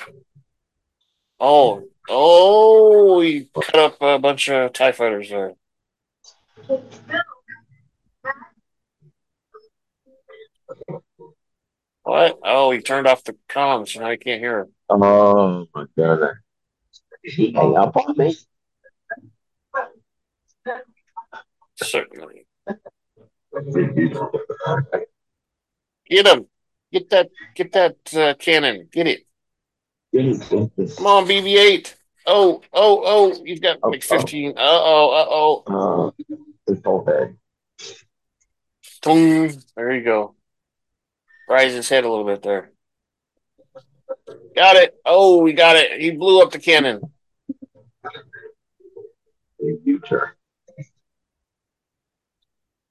Oh, 1.40 1.84
oh, 2.08 3.20
he 3.20 3.48
cut 3.54 3.76
up 3.76 3.96
a 4.02 4.18
bunch 4.18 4.50
of 4.50 4.72
TIE 4.74 4.92
fighters 4.92 5.30
there. 5.30 5.54
What? 12.04 12.38
Oh, 12.44 12.70
he 12.70 12.80
turned 12.80 13.06
off 13.06 13.24
the 13.24 13.36
comms, 13.48 13.90
so 13.90 14.00
now 14.00 14.10
he 14.10 14.16
can't 14.16 14.40
hear 14.40 14.60
him. 14.60 14.72
Oh 14.88 15.66
my 15.74 15.86
god. 15.96 16.20
Did 17.24 17.32
he 17.34 17.52
hang 17.52 17.76
up 17.76 17.96
on 17.96 18.16
me? 18.16 18.36
Certainly. 21.76 22.46
Get 26.08 26.26
him. 26.26 26.46
Get 26.92 27.10
that. 27.10 27.30
Get 27.54 27.72
that 27.72 27.96
uh, 28.14 28.34
cannon. 28.34 28.88
Get 28.92 29.06
it. 29.06 29.26
Come 30.14 31.06
on, 31.06 31.26
BB-8. 31.26 31.94
Oh, 32.26 32.60
oh, 32.72 33.02
oh! 33.04 33.42
You've 33.44 33.60
got 33.62 33.78
Oh, 33.82 33.88
like 33.88 34.02
fifteen. 34.02 34.50
Uh 34.52 34.60
oh. 34.60 35.10
Uh 35.10 35.26
oh. 35.74 36.12
Uh, 36.16 36.44
his 36.66 36.80
whole 36.84 37.04
head. 37.04 37.36
There 39.04 39.92
you 39.94 40.04
go. 40.04 40.36
Rise 41.48 41.74
his 41.74 41.88
head 41.88 42.04
a 42.04 42.08
little 42.08 42.24
bit 42.24 42.42
there. 42.42 42.70
Got 44.54 44.76
it. 44.76 44.94
Oh, 45.04 45.38
we 45.38 45.52
got 45.52 45.76
it. 45.76 46.00
He 46.00 46.10
blew 46.10 46.42
up 46.42 46.50
the 46.50 46.58
cannon. 46.58 47.00
Future. 49.84 50.36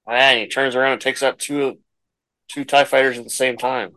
And 0.06 0.40
he 0.40 0.46
turns 0.48 0.74
around 0.74 0.92
and 0.92 1.00
takes 1.00 1.22
out 1.22 1.38
two 1.38 1.78
two 2.48 2.64
TIE 2.64 2.84
fighters 2.84 3.18
at 3.18 3.24
the 3.24 3.30
same 3.30 3.56
time. 3.56 3.92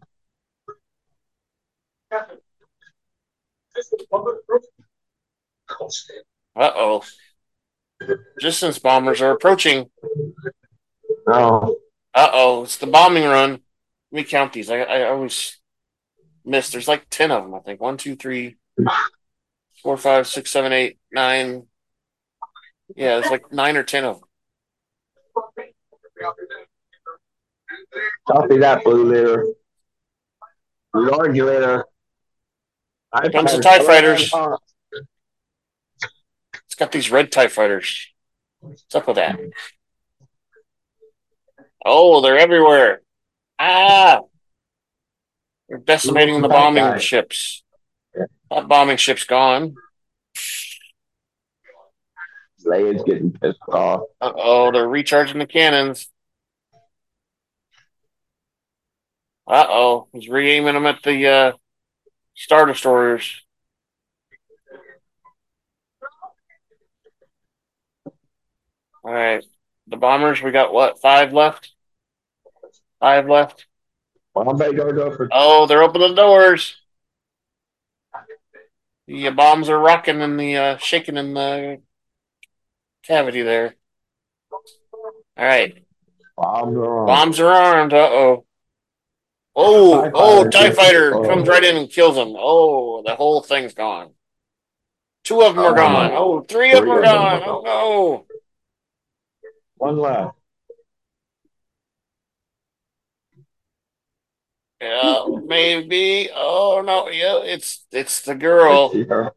Uh 6.55 6.71
oh. 6.75 7.03
Distance 8.39 8.79
bombers 8.79 9.21
are 9.21 9.31
approaching. 9.31 9.89
No. 11.27 11.77
Uh 12.13 12.29
oh. 12.31 12.63
It's 12.63 12.77
the 12.77 12.87
bombing 12.87 13.25
run. 13.25 13.61
Let 14.11 14.31
me 14.31 14.49
these. 14.53 14.69
I, 14.69 14.79
I 14.79 15.09
always 15.09 15.59
miss. 16.45 16.69
There's 16.69 16.87
like 16.87 17.07
10 17.09 17.31
of 17.31 17.43
them, 17.43 17.55
I 17.55 17.59
think. 17.59 17.81
One, 17.81 17.97
two, 17.97 18.15
three, 18.15 18.57
four, 19.81 19.97
five, 19.97 20.27
six, 20.27 20.51
seven, 20.51 20.71
eight, 20.71 20.99
nine. 21.11 21.67
Yeah, 22.95 23.19
there's 23.19 23.31
like 23.31 23.51
nine 23.51 23.77
or 23.77 23.83
10 23.83 24.05
of 24.05 24.19
them. 24.19 24.29
Copy 28.27 28.57
that, 28.59 28.83
Blue 28.83 29.03
Leader. 29.03 29.45
Lord, 30.93 31.35
you 31.35 31.45
later. 31.45 31.85
I 33.11 33.29
Comes 33.29 33.55
the 33.55 33.61
TIE 33.61 33.79
fighters. 33.79 34.31
It's 36.65 36.75
got 36.77 36.91
these 36.91 37.11
red 37.11 37.31
TIE 37.31 37.47
fighters. 37.47 38.07
What's 38.59 38.95
up 38.95 39.07
with 39.07 39.17
that? 39.17 39.39
Oh, 41.85 42.21
they're 42.21 42.37
everywhere. 42.37 43.01
Ah! 43.59 44.21
They're 45.69 45.77
decimating 45.79 46.41
the 46.41 46.49
bombing 46.49 46.99
ships. 46.99 47.63
That 48.49 48.67
bombing 48.67 48.97
ship's 48.97 49.23
gone. 49.23 49.75
Leia's 52.65 53.03
getting 53.03 53.31
pissed 53.31 53.59
off. 53.69 54.01
Uh 54.19 54.31
oh, 54.35 54.71
they're 54.71 54.87
recharging 54.87 55.39
the 55.39 55.45
cannons. 55.45 56.07
Uh 59.47 59.65
oh, 59.69 60.07
he's 60.11 60.27
re 60.27 60.51
aiming 60.51 60.73
them 60.73 60.87
at 60.87 61.03
the 61.03 61.27
uh, 61.27 61.51
Star 62.33 62.65
Destroyers. 62.65 63.43
All 69.03 69.13
right, 69.13 69.45
the 69.87 69.97
bombers, 69.97 70.41
we 70.41 70.49
got 70.49 70.73
what, 70.73 70.99
five 70.99 71.31
left? 71.31 71.74
Five 73.05 73.29
left. 73.29 73.67
Bombay 74.33 74.73
don't 74.73 75.15
for 75.15 75.29
Oh, 75.31 75.67
they're 75.67 75.83
opening 75.83 76.09
the 76.09 76.15
doors. 76.15 76.75
The 79.05 79.27
uh, 79.27 79.31
bombs 79.31 79.69
are 79.69 79.77
rocking 79.77 80.23
and 80.23 80.39
the 80.39 80.57
uh, 80.57 80.77
shaking 80.77 81.15
in 81.15 81.35
the 81.35 81.81
cavity 83.03 83.43
there. 83.43 83.75
All 84.51 85.45
right, 85.45 85.85
bombs. 86.35 86.75
are 86.77 86.97
on. 87.01 87.05
bombs 87.05 87.39
are 87.39 87.51
armed. 87.51 87.93
Uh 87.93 88.09
oh. 88.11 88.45
Oh, 89.55 90.01
TIE 90.01 90.11
oh, 90.15 90.37
fighter. 90.37 90.49
TIE 90.49 90.71
fighter 90.71 91.15
Oh. 91.15 91.27
comes 91.29 91.47
right 91.47 91.63
in 91.63 91.77
and 91.77 91.87
kills 91.87 92.17
him. 92.17 92.33
Oh, 92.35 93.03
the 93.05 93.13
whole 93.13 93.43
thing's 93.43 93.75
gone. 93.75 94.13
Two 95.23 95.43
of 95.43 95.53
them 95.55 95.63
are 95.63 95.73
Oh. 95.73 95.75
gone. 95.75 96.11
Oh, 96.15 96.41
three 96.41 96.71
of 96.71 96.79
them 96.79 96.89
are 96.89 97.01
them 97.01 97.13
gone. 97.13 97.43
are 97.43 97.49
Oh, 97.49 97.61
no. 97.63 98.25
One 99.75 99.99
left. 99.99 100.37
Yeah, 104.81 105.25
maybe. 105.45 106.29
Oh, 106.33 106.81
no. 106.85 107.09
Yeah, 107.09 107.39
it's 107.43 107.85
it's 107.91 108.21
the 108.21 108.35
girl. 108.35 108.91
Yeah. 109.09 109.29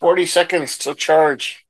40 0.00 0.26
seconds 0.26 0.76
to 0.78 0.94
charge. 0.94 1.66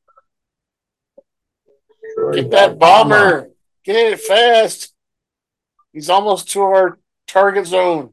Sure, 2.15 2.33
Get 2.33 2.51
that 2.51 2.79
bomber. 2.79 3.51
Get 3.85 3.97
it 4.13 4.21
fast. 4.21 4.95
He's 5.93 6.11
almost 6.11 6.51
to 6.53 6.61
our 6.63 6.99
target 7.27 7.67
zone. 7.67 8.11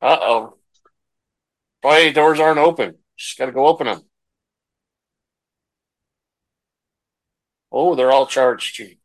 Uh 0.00 0.18
oh. 0.20 0.54
Boy, 1.82 2.12
doors 2.12 2.38
aren't 2.40 2.58
open. 2.58 2.98
Just 3.16 3.36
got 3.38 3.46
to 3.46 3.52
go 3.52 3.66
open 3.66 3.86
them. 3.86 4.07
Oh, 7.70 7.94
they're 7.94 8.12
all 8.12 8.26
charged. 8.26 8.74
Gee. 8.74 8.98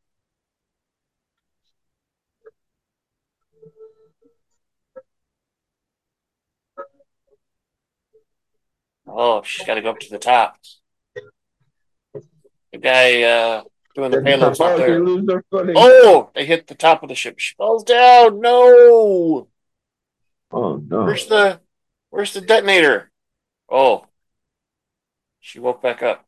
Oh, 9.05 9.43
she's 9.43 9.67
got 9.67 9.75
to 9.75 9.81
go 9.81 9.91
up 9.91 9.99
to 9.99 10.09
the 10.09 10.17
top. 10.17 10.57
The 12.71 12.79
guy 12.79 13.21
uh, 13.21 13.63
doing 13.93 14.09
the 14.09 14.21
payload's 14.21 14.59
not 14.59 14.77
there. 14.77 15.03
lose 15.03 15.25
their 15.27 15.43
footing. 15.51 15.75
Oh, 15.77 16.31
they 16.33 16.45
hit 16.45 16.67
the 16.67 16.75
top 16.75 17.03
of 17.03 17.09
the 17.09 17.15
ship. 17.15 17.37
She 17.37 17.53
falls 17.55 17.83
down. 17.83 18.39
No. 18.39 19.47
Oh, 20.51 20.75
no. 20.77 21.03
Where's 21.03 21.27
the 21.27 21.59
Where's 22.13 22.33
the 22.33 22.41
detonator? 22.41 23.11
Oh, 23.67 24.05
she 25.39 25.59
woke 25.59 25.81
back 25.81 26.03
up. 26.03 26.27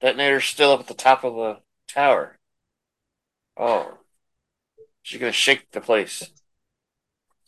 Detonator's 0.00 0.44
still 0.44 0.72
up 0.72 0.80
at 0.80 0.86
the 0.86 0.94
top 0.94 1.24
of 1.24 1.34
the 1.34 1.58
tower. 1.88 2.38
Oh, 3.56 3.98
she's 5.02 5.20
gonna 5.20 5.32
shake 5.32 5.70
the 5.70 5.80
place. 5.80 6.30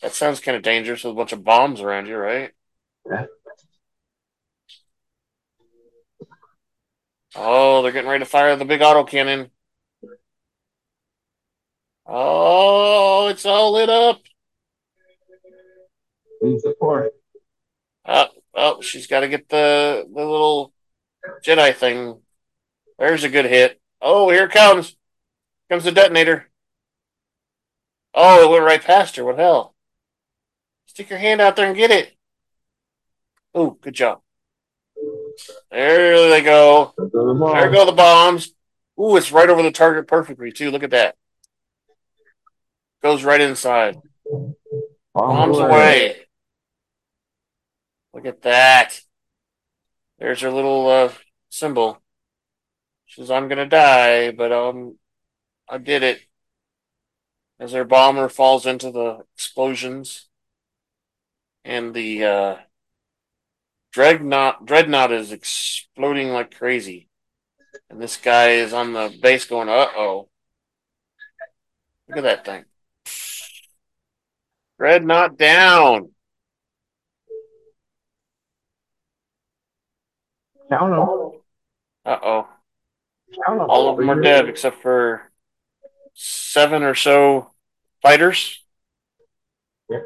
That 0.02 0.14
sounds 0.14 0.40
kind 0.40 0.56
of 0.56 0.62
dangerous 0.62 1.04
with 1.04 1.12
a 1.12 1.16
bunch 1.16 1.32
of 1.32 1.44
bombs 1.44 1.80
around 1.80 2.06
you, 2.06 2.16
right? 2.16 2.52
Yeah. 3.10 3.26
Oh, 7.34 7.82
they're 7.82 7.92
getting 7.92 8.10
ready 8.10 8.24
to 8.24 8.30
fire 8.30 8.56
the 8.56 8.64
big 8.64 8.80
auto 8.80 9.04
cannon. 9.04 9.50
Oh, 12.06 13.28
it's 13.28 13.44
all 13.44 13.72
lit 13.74 13.90
up. 13.90 14.22
Need 16.40 16.60
support. 16.60 17.12
Oh, 18.06 18.28
oh, 18.54 18.80
she's 18.80 19.06
got 19.06 19.20
to 19.20 19.28
get 19.28 19.48
the 19.48 20.08
the 20.08 20.24
little 20.24 20.72
Jedi 21.44 21.74
thing. 21.74 22.22
There's 22.98 23.24
a 23.24 23.28
good 23.28 23.44
hit. 23.44 23.80
Oh, 24.00 24.30
here 24.30 24.44
it 24.44 24.52
comes. 24.52 24.96
Comes 25.70 25.84
the 25.84 25.92
detonator. 25.92 26.48
Oh, 28.14 28.44
it 28.44 28.50
went 28.50 28.64
right 28.64 28.82
past 28.82 29.16
her. 29.16 29.24
What 29.24 29.36
the 29.36 29.42
hell? 29.42 29.74
Stick 30.86 31.10
your 31.10 31.18
hand 31.18 31.40
out 31.40 31.56
there 31.56 31.68
and 31.68 31.76
get 31.76 31.90
it. 31.90 32.16
Oh, 33.54 33.70
good 33.80 33.94
job. 33.94 34.20
There 35.70 36.28
they 36.28 36.42
go. 36.42 36.92
Go 36.96 37.34
the. 37.34 37.52
There 37.52 37.70
go 37.70 37.86
the 37.86 37.92
bombs. 37.92 38.52
Ooh, 39.00 39.16
it's 39.16 39.30
right 39.30 39.48
over 39.48 39.62
the 39.62 39.70
target 39.70 40.08
perfectly 40.08 40.50
too. 40.50 40.70
Look 40.70 40.82
at 40.82 40.90
that. 40.90 41.16
Goes 43.02 43.22
right 43.22 43.40
inside. 43.40 44.00
Bombs 45.14 45.58
away. 45.58 46.16
Look 48.12 48.26
at 48.26 48.42
that. 48.42 49.00
There's 50.18 50.40
her 50.40 50.50
little 50.50 50.88
uh, 50.88 51.12
symbol. 51.50 52.02
She 53.08 53.22
says, 53.22 53.30
I'm 53.30 53.48
going 53.48 53.58
to 53.58 53.66
die, 53.66 54.30
but 54.32 54.52
um, 54.52 54.98
I 55.66 55.78
did 55.78 56.02
it. 56.02 56.20
As 57.58 57.72
her 57.72 57.84
bomber 57.84 58.28
falls 58.28 58.66
into 58.66 58.92
the 58.92 59.24
explosions. 59.34 60.28
And 61.64 61.94
the 61.94 62.24
uh, 62.24 62.56
dreadnought, 63.92 64.66
dreadnought 64.66 65.10
is 65.10 65.32
exploding 65.32 66.28
like 66.28 66.54
crazy. 66.54 67.08
And 67.88 68.00
this 68.00 68.18
guy 68.18 68.50
is 68.50 68.74
on 68.74 68.92
the 68.92 69.16
base 69.22 69.46
going, 69.46 69.70
uh 69.70 69.88
oh. 69.96 70.28
Look 72.08 72.18
at 72.18 72.24
that 72.24 72.44
thing. 72.44 72.64
Dreadnought 74.78 75.38
down. 75.38 76.10
Count 80.70 80.90
them. 80.90 81.40
Uh 82.04 82.18
oh. 82.22 82.48
All 83.46 83.88
of 83.90 83.96
them 83.96 84.10
are 84.10 84.20
dead 84.20 84.48
except 84.48 84.82
for 84.82 85.30
seven 86.14 86.82
or 86.82 86.94
so 86.94 87.52
fighters. 88.02 88.64
Yep. 89.88 90.04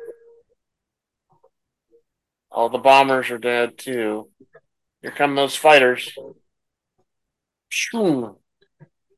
All 2.51 2.69
the 2.69 2.79
bombers 2.79 3.31
are 3.31 3.39
dead 3.39 3.79
too. 3.79 4.29
Here 5.01 5.11
come 5.11 5.35
those 5.35 5.57
fighters. 5.57 6.13
And 7.95 8.37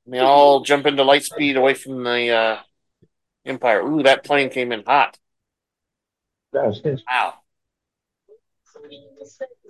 they 0.06 0.20
all 0.20 0.60
jump 0.60 0.86
into 0.86 1.02
light 1.02 1.24
speed 1.24 1.56
away 1.56 1.74
from 1.74 2.04
the 2.04 2.30
uh, 2.30 2.58
Empire. 3.44 3.82
Ooh, 3.82 4.02
that 4.04 4.24
plane 4.24 4.50
came 4.50 4.70
in 4.70 4.84
hot. 4.86 5.18
That's 6.52 6.80
it. 6.84 7.02
Wow. 7.10 7.34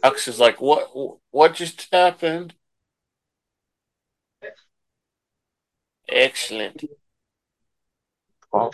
Hux 0.04 0.28
is 0.28 0.38
like, 0.38 0.61
what? 0.61 0.90
What 1.30 1.54
just 1.54 1.88
happened? 1.90 2.54
Excellent. 6.14 6.85
Uh 8.53 8.70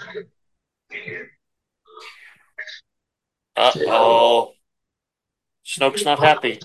oh. 3.56 4.52
Snoke's 5.64 6.04
not 6.04 6.18
happy. 6.18 6.60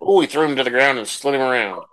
Oh, 0.00 0.20
he 0.20 0.26
threw 0.26 0.42
him 0.42 0.56
to 0.56 0.64
the 0.64 0.70
ground 0.70 0.98
and 0.98 1.06
slid 1.06 1.36
him 1.36 1.40
around. 1.40 1.84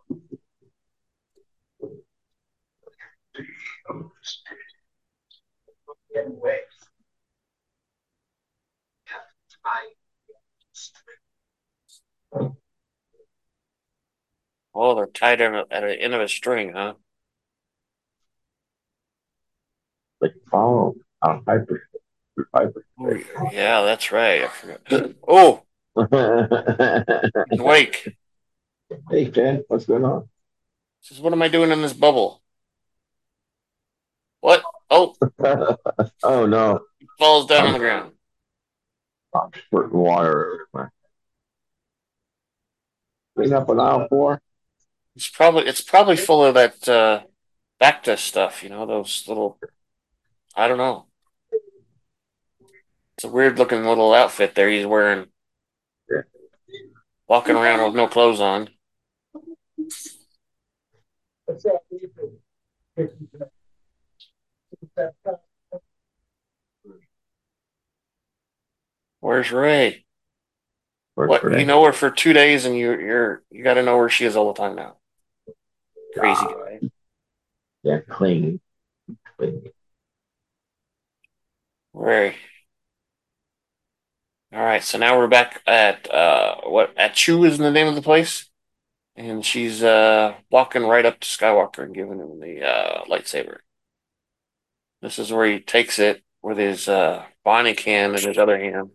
Oh, 14.80 14.94
they're 14.94 15.08
tied 15.08 15.42
in 15.42 15.56
at 15.56 15.70
the 15.70 16.00
end 16.00 16.14
of 16.14 16.22
a 16.22 16.28
string, 16.28 16.74
huh? 16.74 16.94
like 20.22 20.34
follow 20.52 20.96
on 21.24 21.44
hyper, 21.48 21.82
Piper. 22.54 22.86
Oh, 23.00 23.18
yeah, 23.52 23.82
that's 23.82 24.12
right. 24.12 24.44
I 24.44 24.48
forgot. 24.48 25.16
Oh, 25.28 25.64
wake. 27.64 28.16
hey, 29.10 29.32
Ken, 29.32 29.64
what's 29.68 29.88
going 29.88 30.06
on? 30.06 30.30
Says, 31.02 31.20
what 31.20 31.34
am 31.34 31.42
I 31.42 31.48
doing 31.48 31.72
in 31.72 31.82
this 31.82 31.94
bubble? 31.94 32.44
What? 34.42 34.64
Oh, 34.92 35.16
oh 36.24 36.46
no, 36.46 36.82
he 37.00 37.08
falls 37.18 37.48
down 37.48 37.66
on 37.66 37.74
the 37.74 37.80
ground. 37.80 38.12
I'm 39.34 39.50
squirting 39.66 39.98
water 39.98 40.68
everywhere. 40.72 40.92
Clean 43.36 43.54
up 43.54 43.70
an 43.70 43.80
aisle 43.80 44.08
four. 44.08 44.40
It's 45.18 45.30
probably 45.30 45.64
it's 45.66 45.82
probably 45.82 46.16
full 46.16 46.46
of 46.46 46.54
that 46.54 46.88
uh, 46.88 47.22
Bacta 47.82 48.20
stuff. 48.20 48.62
You 48.62 48.70
know 48.70 48.86
those 48.86 49.24
little. 49.28 49.58
I 50.56 50.68
don't 50.68 50.78
know. 50.78 51.08
It's 53.16 53.24
a 53.24 53.28
weird 53.28 53.58
looking 53.58 53.84
little 53.84 54.14
outfit 54.14 54.54
there 54.54 54.70
he's 54.70 54.86
wearing. 54.86 55.26
Yeah. 56.08 56.22
Walking 57.28 57.56
around 57.56 57.84
with 57.84 57.96
no 57.96 58.08
clothes 58.08 58.40
on. 58.40 58.70
Where's 69.20 69.52
Rey? 69.52 70.06
Works 71.16 71.30
What 71.30 71.42
for 71.42 71.58
you 71.58 71.66
know 71.66 71.84
her 71.86 71.92
for 71.92 72.12
two 72.12 72.34
days 72.34 72.66
and 72.66 72.78
you 72.78 72.92
you're 72.92 73.42
you 73.50 73.64
got 73.64 73.74
to 73.74 73.82
know 73.82 73.98
where 73.98 74.10
she 74.10 74.26
is 74.26 74.36
all 74.36 74.54
the 74.54 74.62
time 74.62 74.76
now. 74.76 74.98
Crazy 76.20 76.46
guy. 76.46 76.80
Yeah, 77.84 78.00
clean. 78.10 78.60
Clean. 79.38 79.64
Rey. 81.94 82.36
All 84.54 84.60
right, 84.60 84.84
so 84.84 84.98
now 84.98 85.18
we're 85.18 85.28
back 85.28 85.62
at 85.68 86.10
uh 86.12 86.62
what 86.64 86.96
Ahch-To 86.96 87.44
is 87.44 87.58
the 87.58 87.72
name 87.72 87.88
of 87.88 87.96
the 87.96 88.02
place, 88.02 88.50
and 89.16 89.46
she's 89.46 89.84
uh 89.84 90.36
walking 90.50 90.84
right 90.84 91.06
up 91.06 91.20
to 91.20 91.28
Skywalker 91.28 91.84
and 91.84 91.94
giving 91.94 92.20
him 92.20 92.40
the 92.40 92.64
uh 92.64 93.04
lightsaber. 93.06 93.58
This 95.02 95.20
is 95.20 95.32
where 95.32 95.46
he 95.46 95.60
takes 95.60 96.00
it 96.00 96.24
with 96.42 96.58
his 96.58 96.88
uh 96.88 97.26
Bonnie 97.44 97.74
can 97.74 98.16
in 98.16 98.24
his 98.28 98.38
other 98.38 98.60
hand. 98.60 98.92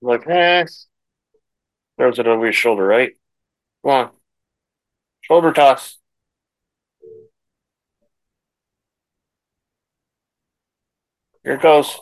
Like, 0.00 0.26
eh. 0.28 0.64
Throws 1.96 2.18
it 2.18 2.26
over 2.26 2.46
his 2.46 2.56
shoulder, 2.56 2.84
right? 2.86 3.12
Come 3.84 3.90
on. 3.92 4.10
Shoulder 5.22 5.52
toss. 5.52 5.98
Here 11.44 11.54
it 11.54 11.62
goes. 11.62 11.98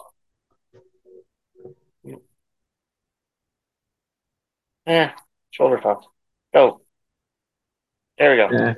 Eh, 4.87 5.11
shoulder 5.51 5.79
toss. 5.79 6.05
Go. 6.53 6.81
There 8.19 8.31
we 8.33 8.37
go. 8.37 8.49
Yeah. 8.51 8.75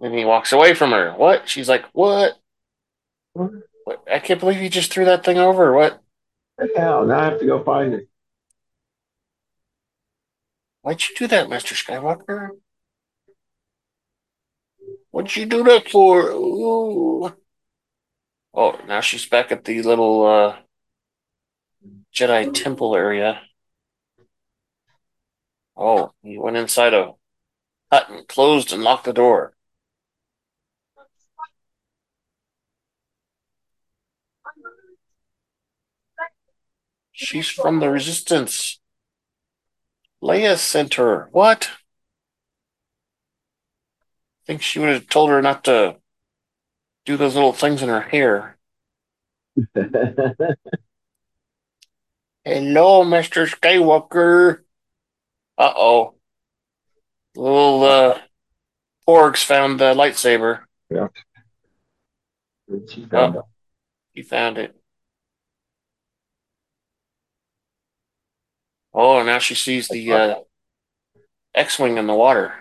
And 0.00 0.14
he 0.14 0.24
walks 0.24 0.52
away 0.52 0.74
from 0.74 0.92
her. 0.92 1.12
What? 1.12 1.48
She's 1.48 1.68
like, 1.68 1.84
what? 1.92 2.38
What? 3.34 3.50
I 4.10 4.18
can't 4.18 4.40
believe 4.40 4.62
you 4.62 4.70
just 4.70 4.92
threw 4.92 5.04
that 5.04 5.24
thing 5.24 5.38
over. 5.38 5.72
What? 5.72 6.02
What 6.56 6.70
the 6.74 6.80
hell? 6.80 7.06
Now 7.06 7.20
I 7.20 7.24
have 7.26 7.40
to 7.40 7.46
go 7.46 7.62
find 7.62 7.94
it. 7.94 8.09
Why'd 10.82 11.02
you 11.08 11.14
do 11.16 11.26
that, 11.28 11.48
Mr. 11.48 11.74
Skywalker? 11.74 12.50
What'd 15.10 15.36
you 15.36 15.46
do 15.46 15.62
that 15.64 15.88
for? 15.88 16.30
Ooh. 16.30 17.32
Oh, 18.54 18.78
now 18.86 19.00
she's 19.00 19.26
back 19.26 19.52
at 19.52 19.64
the 19.64 19.82
little 19.82 20.24
uh, 20.26 20.56
Jedi 22.14 22.52
temple 22.54 22.94
area. 22.96 23.42
Oh, 25.76 26.12
he 26.22 26.38
went 26.38 26.56
inside 26.56 26.94
a 26.94 27.14
hut 27.92 28.10
and 28.10 28.28
closed 28.28 28.72
and 28.72 28.82
locked 28.82 29.04
the 29.04 29.12
door. 29.12 29.54
She's 37.12 37.48
from 37.48 37.78
the 37.78 37.88
Resistance. 37.88 38.79
Leia 40.22 40.56
sent 40.56 40.94
her. 40.94 41.28
What? 41.32 41.70
I 44.42 44.46
think 44.46 44.62
she 44.62 44.78
would 44.78 44.88
have 44.90 45.08
told 45.08 45.30
her 45.30 45.40
not 45.40 45.64
to 45.64 45.96
do 47.04 47.16
those 47.16 47.34
little 47.34 47.52
things 47.52 47.82
in 47.82 47.88
her 47.88 48.00
hair. 48.00 48.56
Hello, 52.44 53.04
Mr. 53.04 53.46
Skywalker. 53.48 54.60
Uh 55.58 55.72
oh. 55.76 56.14
Little 57.36 57.82
uh, 57.84 58.18
Porgs 59.06 59.44
found 59.44 59.78
the 59.78 59.94
lightsaber. 59.94 60.60
Yeah. 60.90 61.08
She 62.88 63.04
found 63.04 63.36
it. 63.36 63.42
He 64.12 64.22
found 64.22 64.58
it. 64.58 64.79
Oh, 68.92 69.22
now 69.22 69.38
she 69.38 69.54
sees 69.54 69.88
the 69.88 70.12
uh, 70.12 70.34
X-wing 71.54 71.96
in 71.96 72.06
the 72.06 72.14
water. 72.14 72.52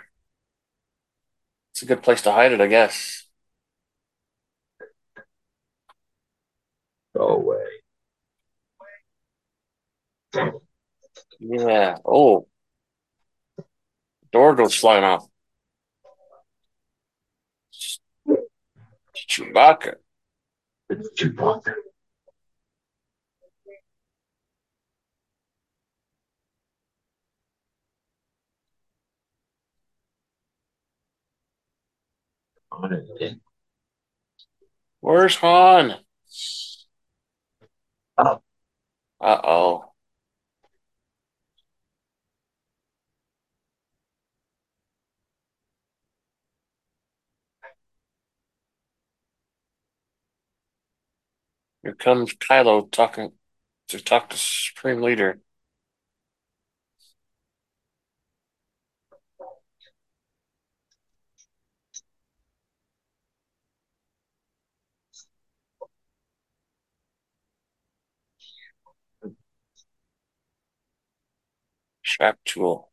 It's 1.72 1.82
a 1.82 1.86
good 1.86 2.04
place 2.04 2.22
to 2.24 2.32
hide 2.32 2.52
it, 2.52 2.62
I 2.62 2.68
guess. 2.68 3.26
Go 7.16 7.28
away. 7.28 7.66
Yeah. 11.40 11.98
Oh, 12.06 12.48
door 14.32 14.56
goes 14.56 14.76
flying 14.76 15.04
off. 15.04 15.28
Chewbacca. 19.28 19.96
It's 20.90 21.10
Chewbacca. 21.22 21.74
Where's 35.02 35.36
Han? 35.38 35.96
Uh 38.18 39.40
oh. 39.44 39.94
Here 51.84 51.94
comes 51.94 52.34
Kylo 52.36 52.90
talking 52.92 53.34
to 53.90 54.02
talk 54.02 54.30
to 54.30 54.38
Supreme 54.38 55.02
Leader. 55.02 55.42
Tool. 72.46 72.90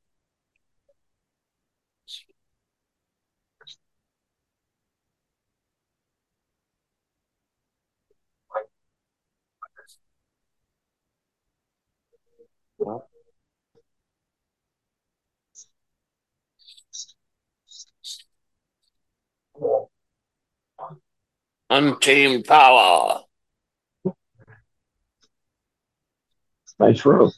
Untamed 21.70 22.44
power. 22.44 23.22
Nice 26.78 27.04
room. 27.04 27.32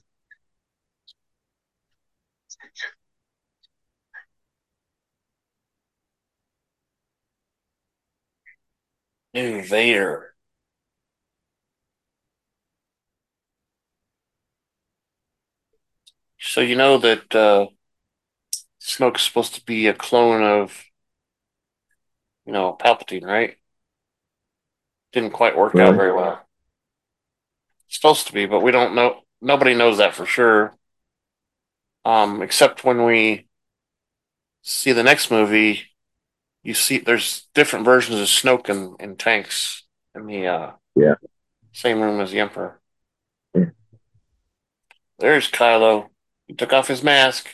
New 9.38 9.62
Vader. 9.62 10.34
So 16.40 16.60
you 16.60 16.74
know 16.74 16.98
that 16.98 17.34
uh, 17.36 17.66
Snoke's 18.80 19.22
supposed 19.22 19.54
to 19.54 19.64
be 19.64 19.86
a 19.86 19.94
clone 19.94 20.42
of, 20.42 20.84
you 22.46 22.52
know, 22.52 22.76
Palpatine, 22.80 23.24
right? 23.24 23.56
Didn't 25.12 25.30
quite 25.30 25.56
work 25.56 25.74
out 25.76 25.94
very 25.94 26.12
well. 26.12 26.44
supposed 27.88 28.26
to 28.26 28.32
be, 28.32 28.46
but 28.46 28.60
we 28.60 28.72
don't 28.72 28.96
know. 28.96 29.20
Nobody 29.40 29.74
knows 29.74 29.98
that 29.98 30.14
for 30.14 30.26
sure. 30.26 30.74
Um, 32.04 32.42
except 32.42 32.82
when 32.82 33.04
we 33.04 33.46
see 34.62 34.90
the 34.92 35.04
next 35.04 35.30
movie, 35.30 35.87
you 36.68 36.74
see 36.74 36.98
there's 36.98 37.48
different 37.54 37.86
versions 37.86 38.20
of 38.20 38.26
Snoke 38.26 38.68
and, 38.68 38.94
and 39.00 39.18
tanks 39.18 39.84
in 40.14 40.26
the 40.26 40.46
uh, 40.46 40.72
Yeah. 40.94 41.14
same 41.72 41.98
room 42.02 42.20
as 42.20 42.30
the 42.30 42.40
Emperor. 42.40 42.78
Yeah. 43.54 43.70
There's 45.18 45.50
Kylo. 45.50 46.08
He 46.46 46.52
took 46.52 46.74
off 46.74 46.88
his 46.88 47.02
mask. 47.02 47.48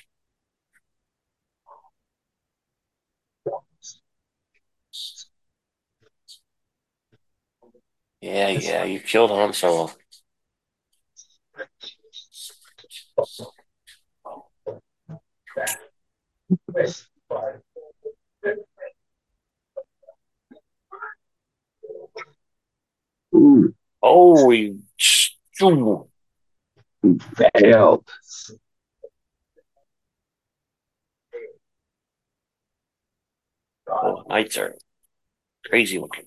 Yeah, 8.20 8.48
yeah, 8.48 8.82
you 8.82 8.98
killed 8.98 9.30
Han 9.30 9.52
Solo. 9.52 9.92
Ooh, 23.34 23.74
Oh, 24.02 24.50
he 24.50 24.76
failed. 27.58 28.04
Oh, 33.88 34.24
knights 34.28 34.58
are 34.58 34.76
crazy 35.66 35.98
looking. 35.98 36.26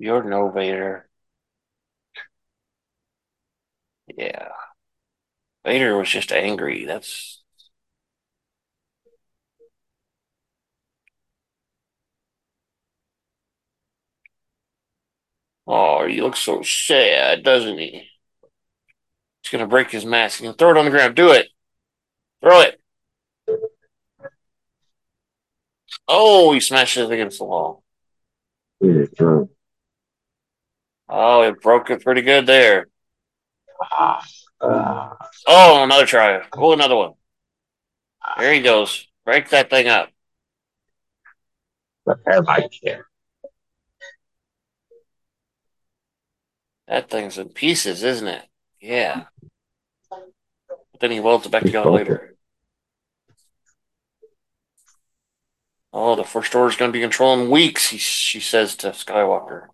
You're 0.00 0.24
no 0.24 0.50
Vader. 0.50 1.08
Yeah. 4.16 4.48
Vader 5.68 5.98
was 5.98 6.08
just 6.08 6.32
angry. 6.32 6.86
That's 6.86 7.42
Oh, 15.66 16.06
he 16.06 16.22
looks 16.22 16.38
so 16.38 16.62
sad, 16.62 17.42
doesn't 17.42 17.76
he? 17.76 18.08
He's 19.42 19.50
gonna 19.52 19.66
break 19.66 19.90
his 19.90 20.06
mask. 20.06 20.38
He's 20.38 20.46
gonna 20.46 20.56
throw 20.56 20.70
it 20.70 20.78
on 20.78 20.86
the 20.86 20.90
ground. 20.90 21.14
Do 21.14 21.32
it. 21.32 21.48
Throw 22.40 22.62
it. 22.62 22.80
Oh, 26.08 26.52
he 26.52 26.60
smashes 26.60 27.10
it 27.10 27.12
against 27.12 27.40
the 27.40 27.44
wall. 27.44 27.84
He 28.80 28.88
just 28.94 29.18
threw. 29.18 29.50
Oh, 31.10 31.42
it 31.42 31.60
broke 31.60 31.90
it 31.90 32.02
pretty 32.02 32.22
good 32.22 32.46
there. 32.46 32.88
Ah. 33.82 34.24
Oh, 34.60 35.16
another 35.84 36.06
try. 36.06 36.42
Oh, 36.52 36.72
another 36.72 36.96
one. 36.96 37.12
There 38.38 38.52
he 38.52 38.60
goes. 38.60 39.06
Break 39.24 39.50
that 39.50 39.70
thing 39.70 39.88
up. 39.88 40.10
Repair 42.04 42.42
my 42.42 42.66
chair. 42.70 43.06
That 46.86 47.10
thing's 47.10 47.36
in 47.36 47.50
pieces, 47.50 48.02
isn't 48.02 48.26
it? 48.26 48.42
Yeah. 48.80 49.24
But 50.10 51.00
then 51.00 51.10
he 51.10 51.20
welds 51.20 51.46
it 51.46 51.52
back 51.52 51.62
together 51.62 51.90
later. 51.90 52.34
Oh, 55.92 56.16
the 56.16 56.24
First 56.24 56.54
Order's 56.54 56.76
going 56.76 56.90
to 56.90 56.96
be 56.96 57.02
controlling 57.02 57.50
weeks, 57.50 57.90
he, 57.90 57.98
she 57.98 58.40
says 58.40 58.76
to 58.76 58.88
Skywalker. 58.88 59.68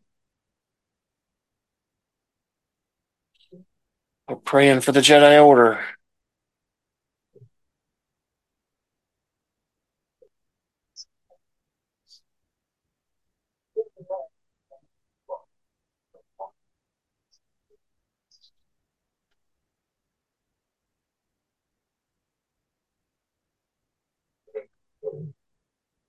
We're 4.28 4.37
praying 4.37 4.80
for 4.80 4.92
the 4.92 5.00
Jedi 5.00 5.44
Order. 5.44 5.80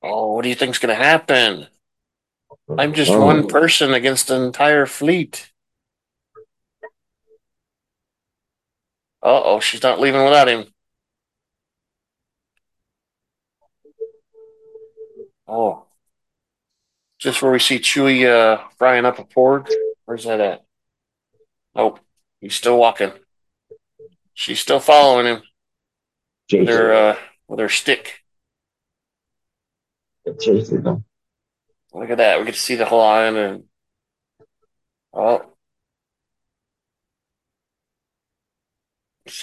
Oh, 0.01 0.34
what 0.34 0.43
do 0.43 0.49
you 0.49 0.56
think's 0.56 0.78
going 0.78 0.95
to 0.95 1.04
happen? 1.04 1.67
I'm 2.78 2.93
just 2.93 3.12
Oh, 3.12 3.25
one 3.25 3.47
person 3.47 3.93
against 3.93 4.30
an 4.30 4.43
entire 4.43 4.86
fleet. 4.86 5.51
Uh 9.26 9.42
oh, 9.44 9.60
she's 9.60 9.82
not 9.82 10.00
leaving 10.00 10.24
without 10.24 10.48
him. 10.48 10.66
Oh. 15.48 15.88
Just 17.18 17.42
where 17.42 17.52
we 17.52 17.58
see 17.58 17.80
Chewie 17.80 18.28
uh, 18.30 18.62
frying 18.78 19.04
up 19.04 19.18
a 19.18 19.24
porg. 19.24 19.68
Where's 20.06 20.26
that 20.26 20.40
at? 20.40 20.64
Nope. 21.74 22.00
He's 22.40 22.54
still 22.54 22.78
walking. 22.78 23.14
She's 24.36 24.60
still 24.60 24.80
following 24.80 25.26
him 25.26 25.42
with 26.52 26.68
her, 26.68 26.94
uh, 26.94 27.16
with 27.48 27.60
her 27.60 27.70
stick. 27.70 28.22
Look 30.28 31.02
at 32.12 32.18
that. 32.18 32.38
We 32.38 32.46
get 32.46 32.54
to 32.54 32.60
see 32.60 32.76
the 32.76 32.86
whole 32.86 33.02
island. 33.02 33.38
And... 33.38 33.64
Oh. 35.14 35.55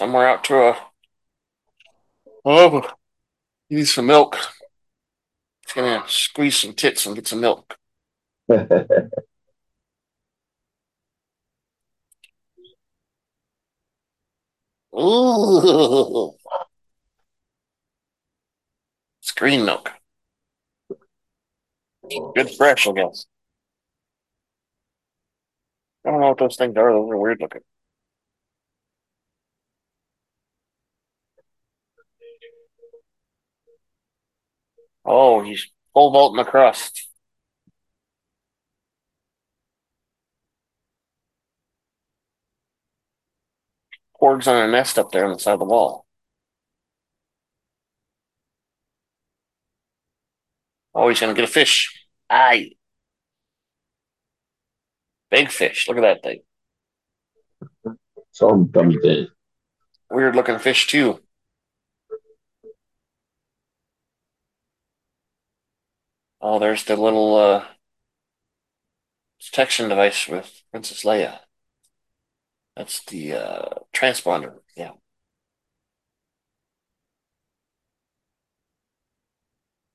Somewhere 0.03 0.27
out 0.27 0.43
to 0.43 0.57
a. 0.57 0.77
Oh, 2.45 2.81
he 3.69 3.77
needs 3.77 3.95
some 3.95 4.07
milk. 4.07 4.37
He's 5.65 5.75
gonna 5.75 6.03
squeeze 6.09 6.57
some 6.57 6.73
tits 6.75 7.07
and 7.07 7.15
get 7.15 7.29
some 7.29 7.41
milk. 7.41 7.77
Ooh. 14.99 16.33
It's 19.21 19.31
green 19.37 19.65
milk. 19.65 19.93
Good 22.35 22.51
fresh, 22.57 22.89
I 22.89 22.93
guess. 22.93 23.27
I 26.05 26.11
don't 26.11 26.21
know 26.21 26.29
what 26.31 26.39
those 26.39 26.57
things 26.57 26.77
are. 26.77 26.93
Those 26.93 27.11
are 27.11 27.17
weird 27.17 27.41
looking. 27.41 27.63
Oh, 35.05 35.43
he's 35.43 35.71
pole 35.95 36.13
vaulting 36.13 36.41
across. 36.41 36.91
Porg's 44.19 44.47
on 44.47 44.69
a 44.69 44.71
nest 44.71 44.99
up 44.99 45.11
there 45.11 45.25
on 45.27 45.33
the 45.33 45.39
side 45.39 45.55
of 45.55 45.59
the 45.59 45.65
wall. 45.65 46.07
Oh, 50.95 51.09
he's 51.09 51.21
gonna 51.21 51.35
get 51.35 51.45
a 51.45 51.49
fish. 51.49 52.07
Aye. 52.31 52.73
Big 55.31 55.51
fish. 55.51 55.89
Look 55.89 55.97
at 55.97 56.03
that 56.03 56.23
thing. 56.23 56.43
Some 58.31 58.67
dumb 58.67 58.93
thing. 59.01 59.29
Weird 60.11 60.37
looking 60.37 60.59
fish 60.59 60.87
too. 60.87 61.21
Oh, 66.43 66.59
there's 66.59 66.85
the 66.85 66.97
little 66.97 67.37
uh, 67.37 67.65
detection 69.41 69.89
device 69.91 70.27
with 70.27 70.63
Princess 70.71 71.05
Leia. 71.05 71.41
That's 72.77 73.05
the 73.05 73.35
uh, 73.35 73.69
transponder. 73.95 74.61
Yeah. 74.77 74.93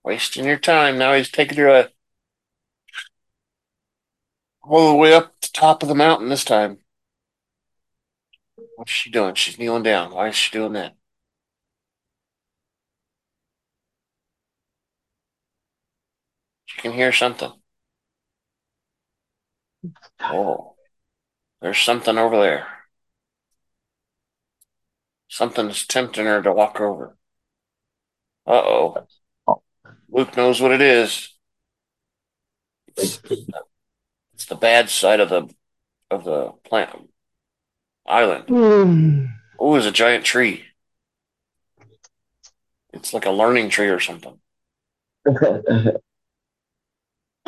Wasting 0.03 0.45
your 0.45 0.57
time. 0.57 0.97
Now 0.97 1.13
he's 1.13 1.29
taking 1.29 1.57
her 1.59 1.69
uh, 1.69 1.87
all 4.61 4.89
the 4.91 4.95
way 4.95 5.13
up 5.13 5.33
the 5.41 5.49
top 5.51 5.81
of 5.81 5.89
the 5.89 5.95
mountain 5.95 6.29
this 6.29 6.43
time. 6.45 6.79
What's 8.75 8.91
she 8.91 9.09
doing? 9.09 9.35
She's 9.35 9.57
kneeling 9.59 9.83
down. 9.83 10.13
Why 10.13 10.29
is 10.29 10.35
she 10.35 10.51
doing 10.51 10.73
that? 10.73 10.95
She 16.77 16.81
can 16.83 16.93
hear 16.93 17.11
something. 17.11 17.51
Oh, 20.19 20.75
there's 21.61 21.79
something 21.79 22.17
over 22.17 22.37
there. 22.41 22.67
Something's 25.29 25.87
tempting 25.87 26.25
her 26.25 26.41
to 26.41 26.51
walk 26.51 26.81
over. 26.81 27.15
Uh 28.47 28.51
oh. 28.65 29.07
Luke 30.09 30.35
knows 30.35 30.61
what 30.61 30.71
it 30.71 30.81
is. 30.81 31.33
It's, 32.97 33.21
it's 34.33 34.45
the 34.45 34.55
bad 34.55 34.89
side 34.89 35.19
of 35.19 35.29
the 35.29 35.49
of 36.11 36.23
the 36.25 36.53
plant 36.65 37.09
island. 38.07 38.51
Oh, 39.59 39.75
it's 39.75 39.85
a 39.85 39.91
giant 39.91 40.25
tree. 40.25 40.65
It's 42.91 43.13
like 43.13 43.25
a 43.25 43.31
learning 43.31 43.69
tree 43.69 43.87
or 43.87 43.99
something. 44.01 44.39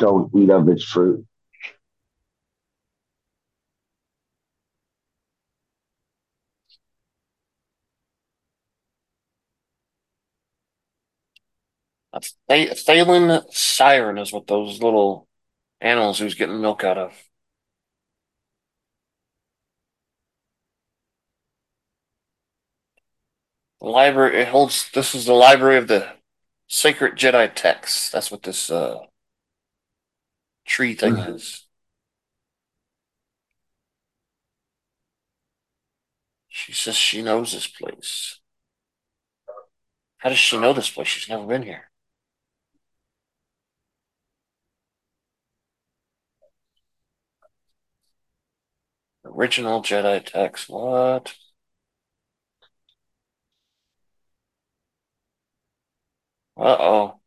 Don't 0.00 0.34
eat 0.34 0.50
of 0.50 0.68
its 0.68 0.82
fruit. 0.82 1.24
Th- 12.48 12.70
Thala-siren 12.70 14.18
is 14.18 14.32
what 14.32 14.46
those 14.46 14.82
little 14.82 15.28
animals 15.80 16.18
who's 16.18 16.34
getting 16.34 16.60
milk 16.60 16.84
out 16.84 16.98
of. 16.98 17.12
The 23.80 23.88
library 23.88 24.40
it 24.42 24.48
holds 24.48 24.90
this 24.92 25.14
is 25.14 25.24
the 25.26 25.34
library 25.34 25.76
of 25.78 25.88
the 25.88 26.16
sacred 26.68 27.16
Jedi 27.16 27.50
texts. 27.54 28.10
That's 28.10 28.30
what 28.30 28.42
this 28.42 28.70
uh 28.70 29.06
tree 30.70 30.94
thing 30.94 31.14
Mhm. 31.16 31.34
is. 31.34 31.66
She 36.50 36.74
says 36.74 36.96
she 36.96 37.22
knows 37.22 37.52
this 37.52 37.66
place. 37.66 38.40
How 40.18 40.28
does 40.28 40.38
she 40.38 40.56
know 40.56 40.72
this 40.72 40.88
place? 40.88 41.08
She's 41.08 41.28
never 41.28 41.44
been 41.46 41.64
here. 41.64 41.90
Original 49.24 49.80
Jedi 49.82 50.22
text. 50.22 50.68
What? 50.68 51.34
Uh 56.56 56.76
oh. 56.78 57.19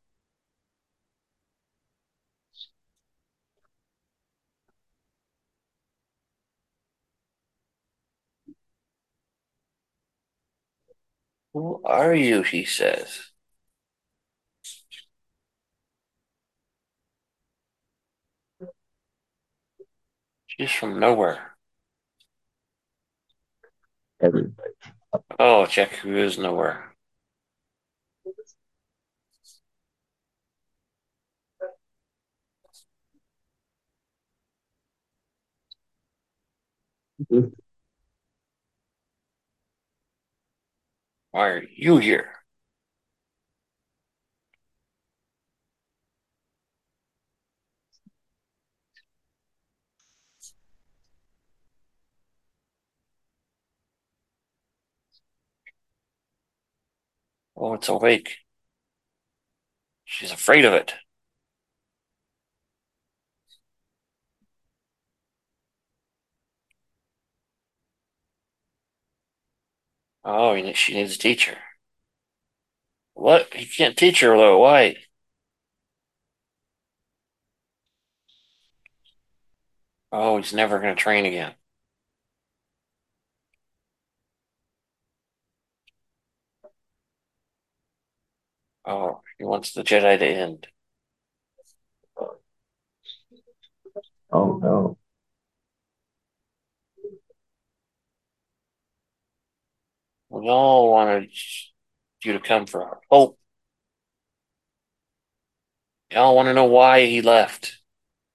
Who 11.53 11.81
are 11.83 12.13
you? 12.13 12.43
He 12.43 12.63
says. 12.63 13.31
She's 20.47 20.71
from 20.71 20.99
nowhere. 21.01 21.57
Everybody. 24.21 24.71
Oh, 25.39 25.65
check 25.65 25.91
who 25.93 26.17
is 26.17 26.37
nowhere. 26.37 26.95
Why 37.27 37.62
are 41.33 41.63
you 41.75 41.97
here? 41.97 42.31
Oh, 57.55 57.73
it's 57.73 57.89
awake. 57.89 58.37
She's 60.05 60.31
afraid 60.31 60.63
of 60.63 60.71
it. 60.73 60.93
Oh, 70.25 70.53
he 70.53 70.73
she 70.73 70.95
needs 70.95 71.15
a 71.15 71.17
teacher. 71.17 71.57
What? 73.15 73.51
He 73.55 73.65
can't 73.65 73.97
teach 73.97 74.19
her 74.19 74.37
though. 74.37 74.59
Why? 74.59 74.97
Oh, 80.13 80.37
he's 80.37 80.53
never 80.53 80.79
going 80.79 80.95
to 80.95 81.01
train 81.01 81.25
again. 81.25 81.55
Oh, 88.85 89.21
he 89.37 89.43
wants 89.43 89.73
the 89.73 89.83
Jedi 89.83 90.17
to 90.19 90.25
end. 90.25 90.67
Oh 94.31 94.57
no. 94.61 94.97
We 100.33 100.49
all 100.49 100.89
wanted 100.89 101.29
you 102.23 102.33
to 102.33 102.39
come 102.39 102.65
for 102.65 102.83
our 102.83 102.99
hope. 103.11 103.37
Y'all 106.11 106.35
want 106.35 106.47
to 106.47 106.55
know 106.55 106.65
why 106.65 107.05
he 107.05 107.21
left? 107.21 107.79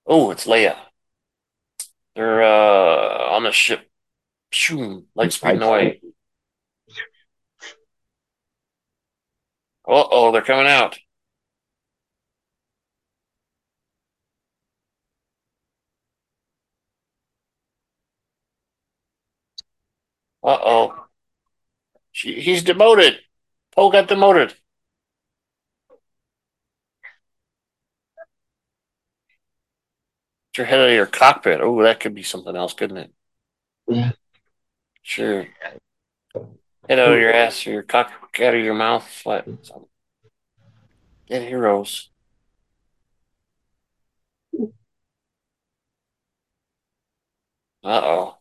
Oh, 0.07 0.31
it's 0.31 0.47
Leia. 0.47 0.77
They're 2.15 2.43
uh, 2.45 3.35
on 3.35 3.43
the 3.43 3.51
ship. 3.51 3.91
Shoom, 4.53 5.07
like 5.17 5.33
speeding 5.33 5.63
away. 5.63 6.01
Uh 9.89 10.05
oh, 10.11 10.31
they're 10.31 10.43
coming 10.43 10.69
out. 10.69 10.99
Uh 20.43 20.59
oh. 20.65 20.88
He's 22.35 22.63
demoted. 22.63 23.19
Poe 23.75 23.91
got 23.91 24.09
demoted. 24.09 24.55
Get 30.53 30.59
your 30.59 30.67
head 30.67 30.81
out 30.81 30.89
of 30.89 30.95
your 30.95 31.07
cockpit. 31.07 31.61
Oh, 31.61 31.83
that 31.83 32.01
could 32.01 32.15
be 32.15 32.23
something 32.23 32.57
else, 32.57 32.75
couldn't 32.75 32.97
it? 32.97 33.13
Yeah. 33.89 34.13
Sure. 35.03 35.47
Head 36.89 36.99
out 36.99 37.13
of 37.13 37.21
your 37.21 37.33
ass 37.33 37.67
or 37.67 37.71
your 37.71 37.83
cock 37.83 38.13
out 38.41 38.55
of 38.55 38.61
your 38.61 38.75
mouth. 38.75 39.21
What? 39.25 39.47
Get 41.27 41.43
heroes. 41.43 42.11
Uh 47.83 48.01
oh. 48.05 48.39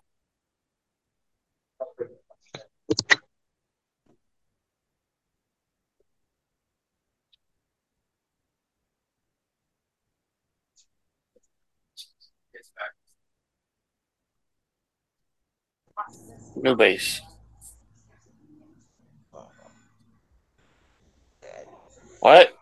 New 16.61 16.75
base. 16.75 17.21
What? 22.19 22.53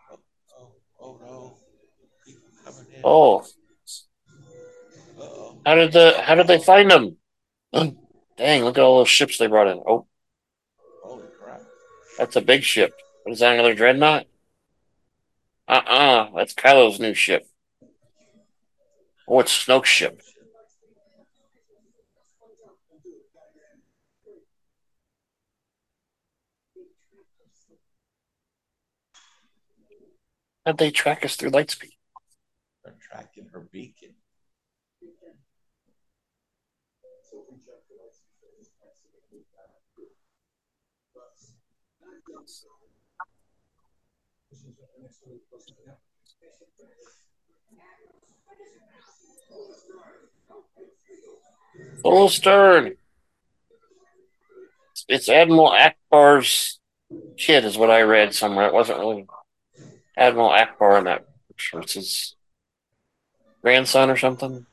Oh, 3.04 3.46
how 5.66 5.76
did 5.76 5.91
the 5.93 6.20
how 6.22 6.36
did 6.36 6.48
they 6.48 6.60
find 6.60 6.89
them? 6.91 7.18
Dang! 8.38 8.64
Look 8.64 8.78
at 8.78 8.84
all 8.84 8.98
those 8.98 9.10
ships 9.10 9.38
they 9.38 9.48
brought 9.48 9.68
in. 9.68 9.82
Oh, 9.88 10.08
Holy 11.04 11.24
crap. 11.39 11.62
that's 12.18 12.36
a 12.36 12.41
big 12.41 12.64
ship. 12.64 12.93
What 13.24 13.34
is 13.34 13.39
that? 13.39 13.54
Another 13.54 13.74
dreadnought? 13.76 14.26
Uh 15.68 15.82
uh 15.86 16.30
That's 16.36 16.54
Kylo's 16.54 17.00
new 17.00 17.14
ship. 17.14 17.48
Oh, 19.28 19.39
it's 19.39 19.66
Snoke's 19.66 19.89
ship. 19.89 20.22
How'd 30.66 30.80
they 30.80 30.89
track 30.89 31.24
us 31.24 31.36
through 31.36 31.51
Lightspeed? 31.51 31.91
They're 32.84 32.95
tracking 32.99 33.49
her 33.53 33.59
beacon. 33.72 34.16
Full 52.01 52.30
stern. 52.30 52.95
It's 55.07 55.30
Admiral 55.30 55.72
Ackbar's 55.72 56.80
kid, 57.38 57.66
is 57.66 57.78
what 57.78 57.91
I 57.91 58.01
read 58.01 58.34
somewhere. 58.34 58.68
It 58.68 58.74
wasn't 58.74 58.99
really 58.99 59.26
Admiral 60.18 60.49
Ackbar 60.49 60.97
and 60.97 61.07
that. 61.07 61.26
It's 61.74 61.93
his 61.93 62.36
grandson 63.61 64.09
or 64.09 64.18
something. 64.18 64.66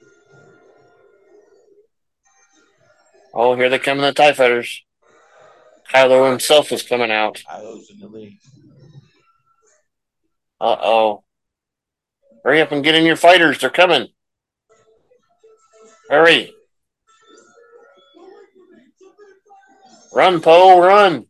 Oh, 3.35 3.55
here 3.55 3.71
they 3.71 3.79
come 3.79 3.99
in 3.99 4.05
the 4.05 4.13
TIE 4.13 4.33
fighters. 4.33 4.83
Kylo 5.93 6.31
himself 6.31 6.73
is 6.73 6.83
coming 6.83 7.11
out. 7.11 7.43
Kylo's 7.49 7.91
in 7.91 7.99
the 7.99 8.09
lead. 8.09 8.39
Uh 10.61 10.77
oh. 10.81 11.25
Hurry 12.45 12.61
up 12.61 12.73
and 12.73 12.85
get 12.85 12.95
in 12.95 13.05
your 13.05 13.17
fighters. 13.17 13.59
They're 13.59 13.71
coming. 13.71 14.09
Hurry. 16.09 16.53
Run, 20.13 20.41
Poe, 20.41 20.79
run. 20.81 21.27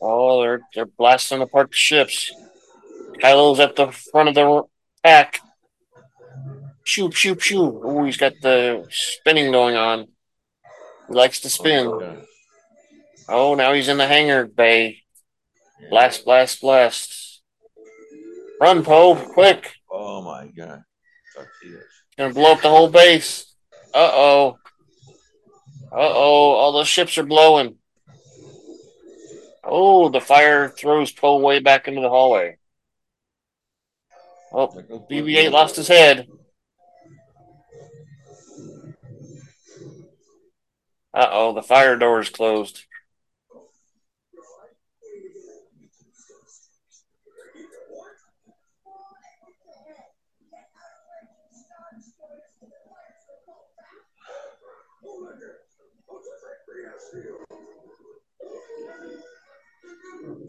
Oh, 0.00 0.42
they're 0.42 0.60
they're 0.74 0.86
blasting 0.86 1.42
apart 1.42 1.70
the 1.70 1.76
ships. 1.76 2.32
Kylo's 3.22 3.60
at 3.60 3.76
the 3.76 3.90
front 3.90 4.28
of 4.28 4.34
the 4.34 4.62
pack. 5.02 5.40
Shoo, 6.84 7.10
shoo, 7.10 7.38
shoo. 7.38 7.82
Oh, 7.84 8.04
he's 8.04 8.16
got 8.16 8.32
the 8.42 8.86
spinning 8.90 9.52
going 9.52 9.76
on. 9.76 10.06
He 11.08 11.14
likes 11.14 11.40
to 11.40 11.50
spin. 11.50 11.86
Oh. 11.86 12.22
Oh, 13.28 13.54
now 13.54 13.72
he's 13.74 13.88
in 13.88 13.98
the 13.98 14.06
hangar 14.06 14.46
bay. 14.46 15.02
Blast, 15.90 16.24
blast, 16.24 16.60
blast. 16.60 17.42
Run, 18.60 18.82
Poe, 18.82 19.14
quick. 19.14 19.74
Oh 19.90 20.22
my 20.22 20.46
god. 20.56 20.82
Gonna 22.16 22.34
blow 22.34 22.52
up 22.52 22.62
the 22.62 22.70
whole 22.70 22.88
base. 22.88 23.54
Uh 23.94 24.10
oh. 24.12 24.58
Oh, 25.90 26.52
all 26.52 26.72
those 26.72 26.88
ships 26.88 27.16
are 27.18 27.24
blowing. 27.24 27.76
Oh, 29.64 30.08
the 30.08 30.20
fire 30.20 30.68
throws 30.68 31.12
Poe 31.12 31.38
way 31.40 31.60
back 31.60 31.88
into 31.88 32.00
the 32.00 32.08
hallway. 32.08 32.56
Oh, 34.52 34.68
BB 35.10 35.36
8 35.36 35.48
lost 35.50 35.76
his 35.76 35.88
head. 35.88 36.26
Uh 41.12 41.28
oh, 41.30 41.52
the 41.52 41.62
fire 41.62 41.96
door 41.96 42.20
is 42.20 42.30
closed. 42.30 42.84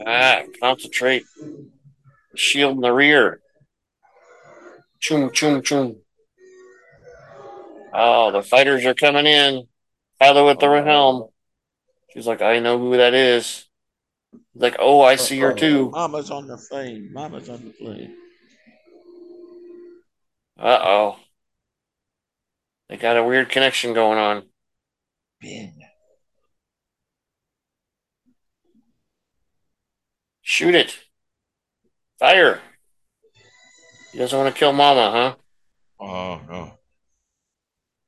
Ah, 0.06 0.44
concentrate. 0.62 1.24
Shield 2.36 2.76
in 2.76 2.82
the 2.82 2.92
rear. 2.92 3.42
Choom, 5.02 5.30
choom, 5.32 5.62
choom. 5.62 5.98
Oh, 7.94 8.32
the 8.32 8.44
fighters 8.44 8.86
are 8.86 8.94
coming 8.94 9.26
in. 9.26 9.68
Kylo 10.22 10.46
with 10.46 10.60
the 10.60 10.84
helm. 10.84 11.30
She's 12.14 12.28
like, 12.28 12.42
I 12.42 12.60
know 12.60 12.78
who 12.78 12.98
that 12.98 13.14
is. 13.14 13.68
He's 14.32 14.62
like, 14.62 14.76
oh, 14.80 15.02
I 15.02 15.16
see 15.16 15.40
her 15.40 15.54
too. 15.54 15.90
Mama's 15.92 16.32
on 16.32 16.48
the 16.48 16.58
plane. 16.70 17.12
Mama's 17.14 17.50
on 17.50 17.64
the 17.64 17.72
plane. 17.72 18.16
Uh 20.58 20.80
oh. 20.82 21.20
They 22.90 22.98
got 22.98 23.18
a 23.18 23.24
weird 23.24 23.50
connection 23.50 23.94
going 23.94 24.18
on. 24.18 24.44
Ben. 25.42 25.76
Shoot 30.50 30.74
it. 30.74 30.98
Fire. 32.18 32.60
He 34.12 34.18
doesn't 34.18 34.36
want 34.36 34.52
to 34.52 34.60
kill 34.60 34.74
Mama, 34.74 35.12
huh? 35.12 36.04
Oh 36.04 36.42
no. 36.50 36.72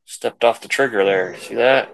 Stepped 0.05 0.43
off 0.43 0.59
the 0.59 0.67
trigger 0.67 1.05
there. 1.05 1.37
See 1.37 1.53
that? 1.53 1.93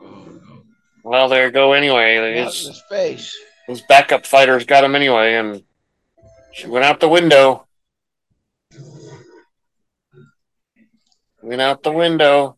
Oh. 0.00 0.62
Well, 1.02 1.28
there 1.28 1.46
you 1.46 1.52
go 1.52 1.72
anyway. 1.72 2.18
Out 2.18 2.24
in 2.24 2.44
His, 2.44 2.68
his 2.68 2.82
face. 2.88 3.36
his 3.66 3.80
backup 3.88 4.24
fighters 4.24 4.64
got 4.64 4.84
him 4.84 4.94
anyway, 4.94 5.34
and 5.34 5.64
she 6.52 6.68
went 6.68 6.84
out 6.84 7.00
the 7.00 7.08
window. 7.08 7.66
Went 11.42 11.60
out 11.60 11.82
the 11.82 11.90
window. 11.90 12.56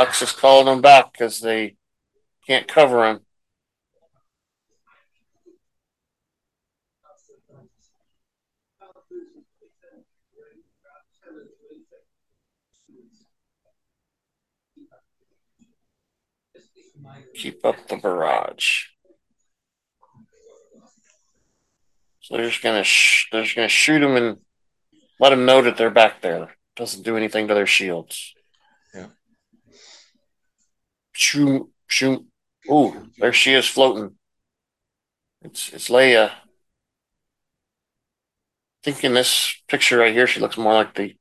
Hux 0.00 0.22
is 0.22 0.32
calling 0.32 0.64
them 0.64 0.80
back 0.80 1.12
because 1.12 1.40
they 1.40 1.76
can't 2.46 2.66
cover 2.66 3.06
him. 3.06 3.20
Keep 17.34 17.66
up 17.66 17.86
the 17.88 17.96
barrage. 17.96 18.86
So 22.22 22.36
they're 22.36 22.48
just 22.48 22.62
gonna 22.62 22.84
sh- 22.84 23.28
they're 23.30 23.42
just 23.42 23.54
gonna 23.54 23.68
shoot 23.68 24.00
them 24.00 24.16
and 24.16 24.38
let 25.18 25.30
them 25.30 25.44
know 25.44 25.60
that 25.60 25.76
they're 25.76 25.90
back 25.90 26.22
there. 26.22 26.56
Doesn't 26.74 27.02
do 27.02 27.18
anything 27.18 27.48
to 27.48 27.54
their 27.54 27.66
shields. 27.66 28.34
Shoot, 31.20 31.68
shoot. 31.86 32.26
Ooh, 32.70 33.10
there 33.18 33.34
she 33.34 33.52
is 33.52 33.68
floating. 33.68 34.16
It's 35.42 35.70
it's 35.70 35.90
Leia. 35.90 36.30
I 36.30 36.32
think 38.82 39.04
in 39.04 39.12
this 39.12 39.54
picture 39.68 39.98
right 39.98 40.14
here, 40.14 40.26
she 40.26 40.40
looks 40.40 40.56
more 40.56 40.72
like 40.72 40.94
the 40.94 41.14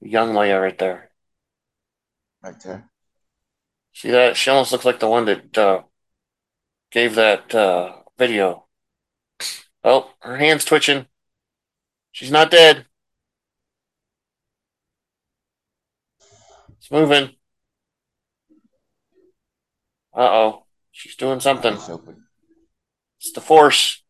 young 0.00 0.32
Leia 0.32 0.62
right 0.62 0.78
there. 0.78 1.10
Right 2.40 2.54
there. 2.62 2.88
See 3.92 4.12
that? 4.12 4.36
She 4.36 4.48
almost 4.48 4.70
looks 4.70 4.84
like 4.84 5.00
the 5.00 5.08
one 5.08 5.24
that 5.24 5.58
uh, 5.58 5.82
gave 6.92 7.16
that 7.16 7.52
uh, 7.52 7.96
video. 8.16 8.66
Oh, 9.82 10.12
her 10.20 10.36
hand's 10.36 10.64
twitching. 10.64 11.06
She's 12.12 12.30
not 12.30 12.52
dead. 12.52 12.86
It's 16.78 16.90
moving. 16.92 17.34
Uh 20.14 20.20
oh. 20.20 20.64
She's 20.90 21.16
doing 21.16 21.40
something. 21.40 21.74
It's 23.18 23.32
the 23.32 23.40
force. 23.40 24.02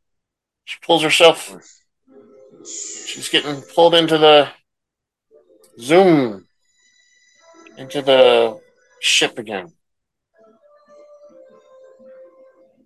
She 0.65 0.79
pulls 0.85 1.03
herself. 1.03 1.55
She's 2.65 3.29
getting 3.29 3.63
pulled 3.75 3.95
into 3.95 4.19
the 4.19 4.49
zoom 5.79 6.47
into 7.77 8.03
the 8.03 8.61
ship 9.01 9.39
again. 9.39 9.73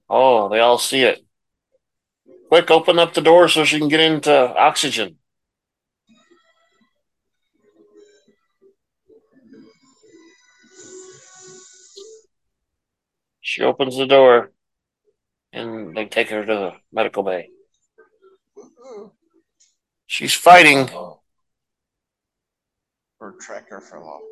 Oh, 0.09 0.49
they 0.49 0.61
all 0.61 0.79
see 0.79 1.03
it. 1.03 1.25
Quick, 2.49 2.71
open 2.71 2.99
up 2.99 3.13
the 3.13 3.21
door 3.21 3.49
so 3.49 3.65
she 3.65 3.79
can 3.79 3.89
get 3.89 4.01
into 4.01 4.33
oxygen. 4.33 5.17
She 13.47 13.63
opens 13.63 13.97
the 13.97 14.09
door 14.09 14.51
and 15.53 15.97
they 15.97 16.07
take 16.07 16.31
her 16.31 16.45
to 16.45 16.53
the 16.53 16.73
medical 16.93 17.23
bay. 17.23 17.51
She's 20.09 20.35
fighting. 20.35 20.91
Oh. 20.93 21.21
Her 23.21 23.37
tracker 23.41 23.81
fell 23.81 24.03
off. 24.03 24.23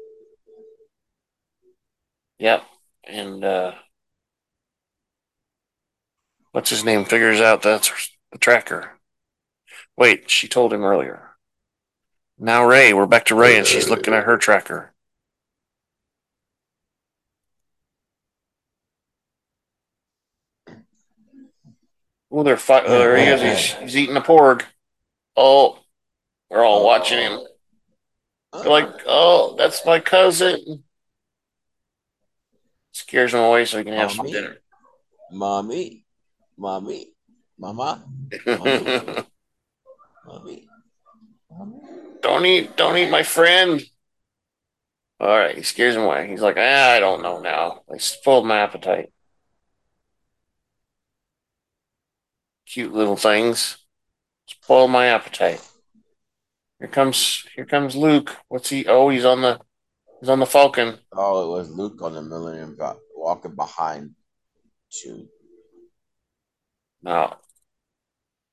Yep. 2.41 2.65
And 3.05 3.45
uh 3.45 3.75
what's 6.51 6.71
his 6.71 6.85
name 6.85 7.05
figures 7.05 7.41
out 7.41 7.63
that's 7.63 8.11
the 8.33 8.39
tracker. 8.39 8.99
Wait, 9.97 10.29
she 10.29 10.49
told 10.49 10.73
him 10.73 10.83
earlier. 10.83 11.37
Now 12.37 12.67
Rey, 12.67 12.93
we're 12.93 13.07
back 13.07 13.27
to 13.27 13.37
Rey 13.37 13.59
and 13.59 13.67
she's 13.67 13.89
looking 13.89 14.13
at 14.13 14.25
her 14.25 14.37
tracker. 14.37 14.93
Oh, 22.37 22.43
they're 22.43 22.57
fi- 22.57 22.83
oh, 22.85 22.99
there 22.99 23.17
he 23.17 23.27
is. 23.27 23.41
He's, 23.41 23.81
he's 23.81 23.97
eating 23.97 24.17
a 24.17 24.21
porg. 24.21 24.65
Oh, 25.37 25.79
we're 26.51 26.65
all 26.65 26.85
watching 26.85 27.19
him. 27.19 27.39
They're 28.53 28.71
like, 28.71 28.89
oh, 29.07 29.55
that's 29.57 29.87
my 29.87 30.01
cousin. 30.01 30.83
Scares 32.91 33.35
him 33.35 33.41
away 33.41 33.67
so 33.67 33.79
he 33.79 33.85
can 33.85 33.93
have 33.93 34.11
some 34.11 34.27
dinner. 34.27 34.57
Mommy. 35.31 36.05
Mommy. 36.59 37.07
Mama. 37.57 38.05
Mommy. 38.45 39.27
Mommy. 40.27 40.69
don't 42.21 42.47
eat, 42.47 42.77
don't 42.77 42.97
eat 42.97 43.11
my 43.11 43.23
friend. 43.23 43.81
All 45.21 45.29
right, 45.29 45.57
he 45.57 45.63
scares 45.63 45.95
him 45.95 46.03
away. 46.03 46.29
He's 46.29 46.43
like, 46.43 46.57
ah, 46.59 46.91
I 46.91 46.99
don't 46.99 47.23
know 47.23 47.39
now. 47.41 47.83
I 47.93 47.99
spoiled 47.99 48.45
my 48.45 48.59
appetite. 48.59 49.13
Cute 52.67 52.93
little 52.93 53.17
things. 53.17 53.79
Spoiled 54.47 54.91
my 54.91 55.07
appetite. 55.07 55.61
Here 56.79 56.89
comes, 56.89 57.47
here 57.55 57.67
comes 57.67 57.97
Luke. 57.97 58.37
What's 58.49 58.71
he? 58.71 58.87
Oh, 58.87 59.09
he's 59.09 59.25
on 59.25 59.43
the, 59.43 59.61
he's 60.21 60.29
on 60.29 60.41
the 60.41 60.47
Falcon. 60.47 60.99
Oh, 61.13 61.45
it 61.45 61.59
was 61.59 61.71
Luke 61.71 62.01
on 62.03 62.15
the 62.15 62.23
Millennium 62.23 62.77
walking 63.15 63.55
behind 63.55 64.15
Chewie. 64.91 65.29
No, 67.03 67.37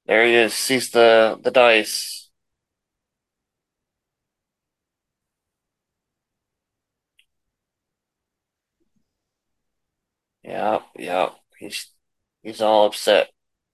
there 0.06 0.26
he 0.26 0.34
is. 0.36 0.54
Sees 0.54 0.92
the 0.92 1.40
the 1.42 1.52
dice. 1.52 2.30
Yeah, 10.44 10.80
yeah. 10.98 11.30
He's 11.58 11.92
he's 12.44 12.62
all 12.62 12.88
upset 12.88 13.30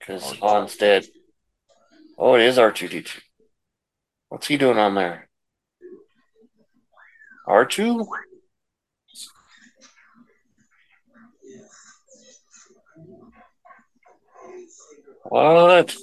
because 0.08 0.32
Han's 0.40 0.78
dead. 0.78 1.06
Oh, 2.18 2.36
it 2.36 2.42
is 2.42 2.58
R 2.58 2.72
two 2.72 2.88
D 2.88 3.02
two. 3.02 3.20
What's 4.30 4.48
he 4.48 4.58
doing 4.58 4.78
on 4.78 4.96
there? 4.96 5.28
R 7.46 7.66
two? 7.66 8.08
What? 15.26 15.96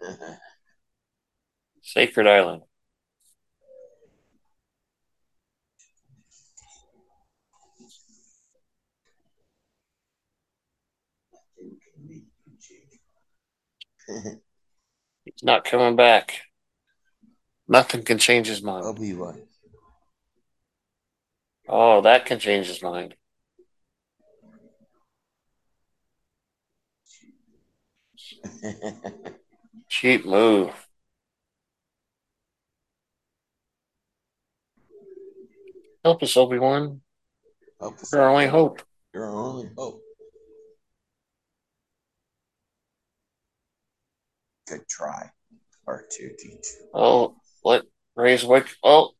Sacred 1.82 2.28
Island. 2.28 2.62
He's 14.08 15.42
not 15.42 15.64
coming 15.64 15.96
back. 15.96 16.40
Nothing 17.68 18.02
can 18.02 18.18
change 18.18 18.46
his 18.46 18.62
mind. 18.62 18.84
Obi 18.84 19.12
Wan. 19.12 19.42
Oh, 21.68 22.00
that 22.00 22.24
can 22.24 22.38
change 22.38 22.66
his 22.66 22.82
mind. 22.82 23.14
Cheap 29.88 30.24
move. 30.24 30.72
Help 36.04 36.22
us, 36.22 36.36
Obi 36.36 36.58
Wan. 36.58 37.02
You're 37.80 38.22
our 38.22 38.30
only 38.30 38.46
hope. 38.46 38.82
Your 39.12 39.26
only 39.26 39.68
hope. 39.76 40.02
Good 44.68 44.86
try. 44.88 45.30
R 45.86 46.04
two 46.10 46.30
D 46.38 46.58
two. 46.62 46.88
Oh, 46.92 47.36
let 47.64 47.82
raise 48.16 48.44
awake. 48.44 48.66
Oh, 48.82 49.12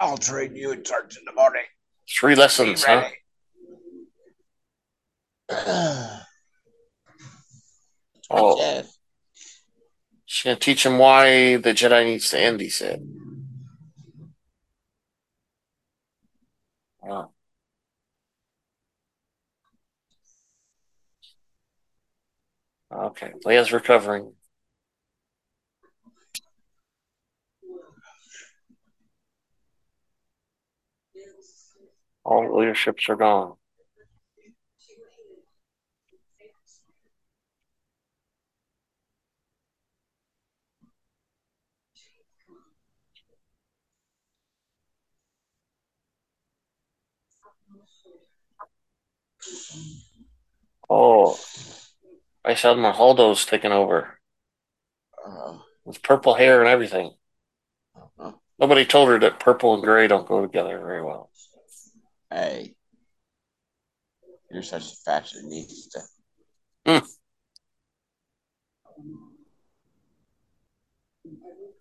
I'll 0.00 0.18
train 0.18 0.54
you 0.56 0.72
in 0.72 0.82
charge 0.84 1.16
in 1.16 1.24
the 1.24 1.32
morning. 1.32 1.62
three 2.08 2.34
lessons, 2.34 2.84
huh? 2.84 3.08
Oh, 8.34 8.56
Yes. 8.58 8.96
she's 10.24 10.44
gonna 10.44 10.56
teach 10.56 10.86
him 10.86 10.96
why 10.96 11.56
the 11.58 11.74
Jedi 11.74 12.06
needs 12.06 12.30
to 12.30 12.40
end. 12.40 12.60
He 12.62 12.70
said. 12.70 13.06
Wow. 17.02 17.32
Okay, 22.92 23.32
Leia's 23.44 23.72
recovering. 23.72 24.34
All 32.24 32.56
leaderships 32.58 33.08
are 33.08 33.16
gone. 33.16 33.56
Oh, 50.90 51.38
I 52.44 52.54
saw 52.54 52.74
my 52.74 52.90
Holdo's 52.92 53.44
taking 53.46 53.72
over 53.72 54.18
Uh, 55.24 55.58
with 55.84 56.02
purple 56.02 56.34
hair 56.34 56.60
and 56.60 56.68
everything. 56.68 57.14
uh, 58.18 58.32
Nobody 58.58 58.84
told 58.84 59.08
her 59.08 59.18
that 59.20 59.38
purple 59.40 59.74
and 59.74 59.82
gray 59.82 60.08
don't 60.08 60.26
go 60.26 60.42
together 60.42 60.78
very 60.78 61.02
well. 61.02 61.30
hey. 62.30 62.74
You're 64.50 64.62
such 64.62 64.92
a 64.92 64.96
fashionista. 65.10 66.02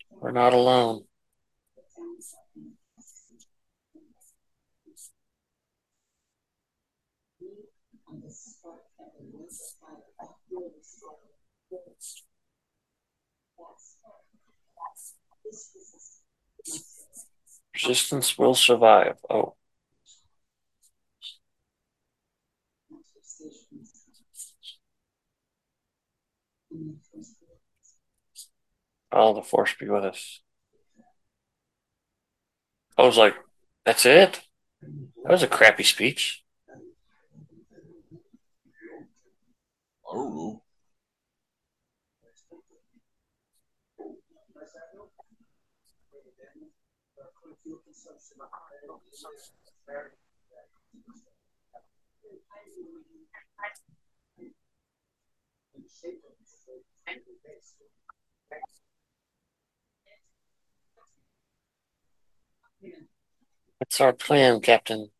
We're 0.09 0.31
not 0.31 0.53
alone. 0.53 1.05
Resistance 17.73 18.37
will 18.37 18.55
survive. 18.55 19.17
Oh. 19.29 19.55
Oh, 29.11 29.33
the 29.33 29.41
force 29.41 29.73
be 29.79 29.89
with 29.89 30.05
us. 30.05 30.41
I 32.97 33.03
was 33.03 33.17
like, 33.17 33.35
that's 33.85 34.05
it? 34.05 34.41
That 35.23 35.31
was 35.31 35.43
a 35.43 35.47
crappy 35.47 35.83
speech. 35.83 36.43
Oh. 40.05 40.61
What's 63.79 63.99
our 63.99 64.13
plan, 64.13 64.61
Captain? 64.61 65.11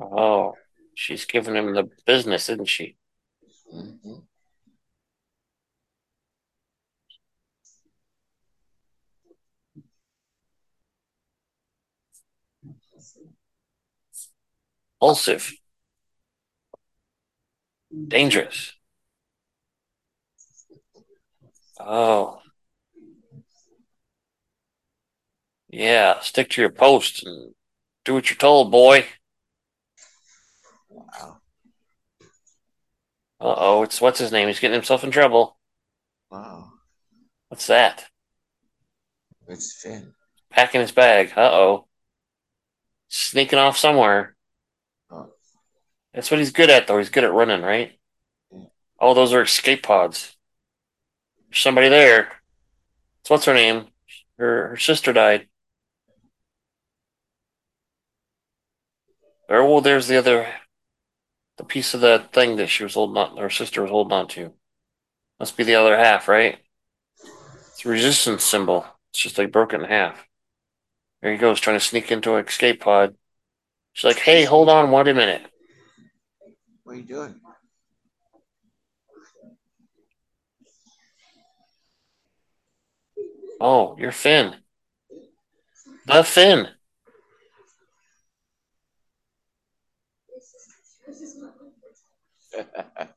Oh, 0.00 0.58
she's 0.94 1.24
giving 1.24 1.56
him 1.56 1.74
the 1.74 1.84
business, 2.06 2.48
isn't 2.50 2.66
she? 2.68 2.96
Mhm. 3.72 4.22
Impulsive. 15.02 15.52
Dangerous. 18.08 18.74
Oh. 21.78 22.40
Yeah, 25.70 26.20
stick 26.20 26.50
to 26.50 26.60
your 26.60 26.70
post 26.70 27.24
and 27.24 27.54
do 28.04 28.14
what 28.14 28.30
you're 28.30 28.36
told, 28.36 28.70
boy. 28.70 29.06
Wow. 30.88 31.41
Uh 33.42 33.56
oh, 33.58 33.82
it's 33.82 34.00
what's 34.00 34.20
his 34.20 34.30
name? 34.30 34.46
He's 34.46 34.60
getting 34.60 34.76
himself 34.76 35.02
in 35.02 35.10
trouble. 35.10 35.58
Wow. 36.30 36.70
What's 37.48 37.66
that? 37.66 38.04
It's 39.48 39.82
Finn. 39.82 40.14
Packing 40.48 40.80
his 40.80 40.92
bag. 40.92 41.32
Uh 41.36 41.50
oh. 41.52 41.88
Sneaking 43.08 43.58
off 43.58 43.76
somewhere. 43.76 44.36
Oh. 45.10 45.32
That's 46.14 46.30
what 46.30 46.38
he's 46.38 46.52
good 46.52 46.70
at, 46.70 46.86
though. 46.86 46.98
He's 46.98 47.10
good 47.10 47.24
at 47.24 47.32
running, 47.32 47.62
right? 47.62 47.98
Yeah. 48.52 48.66
Oh, 49.00 49.12
those 49.12 49.32
are 49.32 49.42
escape 49.42 49.82
pods. 49.82 50.36
There's 51.48 51.58
somebody 51.58 51.88
there. 51.88 52.30
So 53.24 53.34
what's 53.34 53.46
her 53.46 53.54
name? 53.54 53.88
Her 54.38 54.68
her 54.68 54.76
sister 54.76 55.12
died. 55.12 55.48
Or 59.48 59.66
well, 59.66 59.80
there's 59.80 60.06
the 60.06 60.16
other, 60.16 60.46
the 61.62 61.66
piece 61.66 61.94
of 61.94 62.00
the 62.00 62.26
thing 62.32 62.56
that 62.56 62.66
she 62.66 62.82
was 62.82 62.94
holding 62.94 63.16
on. 63.16 63.36
Her 63.36 63.48
sister 63.48 63.82
was 63.82 63.90
holding 63.90 64.12
on 64.12 64.26
to. 64.28 64.52
Must 65.38 65.56
be 65.56 65.62
the 65.62 65.76
other 65.76 65.96
half, 65.96 66.26
right? 66.26 66.58
It's 67.68 67.84
a 67.84 67.88
resistance 67.88 68.42
symbol. 68.42 68.84
It's 69.10 69.20
just 69.20 69.38
like 69.38 69.52
broken 69.52 69.80
in 69.80 69.88
half. 69.88 70.26
There 71.20 71.30
he 71.30 71.38
goes, 71.38 71.60
trying 71.60 71.78
to 71.78 71.84
sneak 71.84 72.10
into 72.10 72.34
an 72.34 72.44
escape 72.44 72.80
pod. 72.80 73.14
She's 73.92 74.04
like, 74.04 74.18
"Hey, 74.18 74.44
hold 74.44 74.68
on, 74.68 74.90
one 74.90 75.06
minute." 75.06 75.46
What 76.82 76.94
are 76.94 76.96
you 76.96 77.04
doing? 77.04 77.40
Oh, 83.60 83.94
you're 83.98 84.10
Finn. 84.10 84.56
The 86.06 86.24
Finn. 86.24 86.66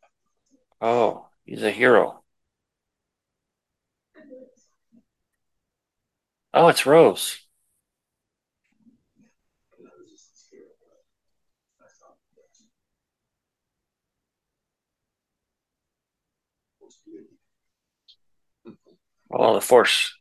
Oh, 0.81 1.27
he's 1.45 1.63
a 1.63 1.71
hero. 1.71 2.23
Oh, 6.55 6.69
it's 6.69 6.85
Rose. 6.87 7.39
Oh, 19.29 19.53
the 19.53 19.61
Force. 19.61 20.15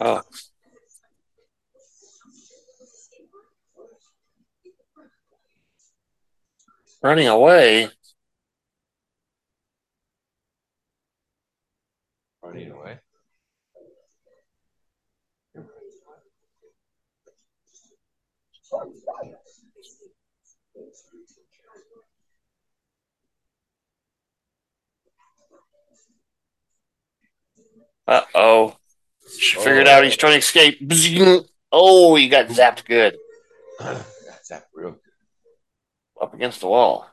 Oh, 0.00 0.22
running 7.02 7.28
away. 7.28 7.88
Running 12.42 12.72
away. 12.72 13.01
Uh 28.12 28.24
oh. 28.34 28.76
She 29.38 29.56
figured 29.56 29.88
out 29.88 30.04
he's 30.04 30.16
trying 30.16 30.34
to 30.34 30.38
escape. 30.38 30.78
Oh, 31.74 32.14
he 32.16 32.28
got 32.28 32.48
zapped 32.48 32.84
good 32.84 33.16
That's 33.80 34.48
that 34.50 34.66
real. 34.74 34.98
up 36.20 36.34
against 36.34 36.60
the 36.60 36.66
wall. 36.66 37.08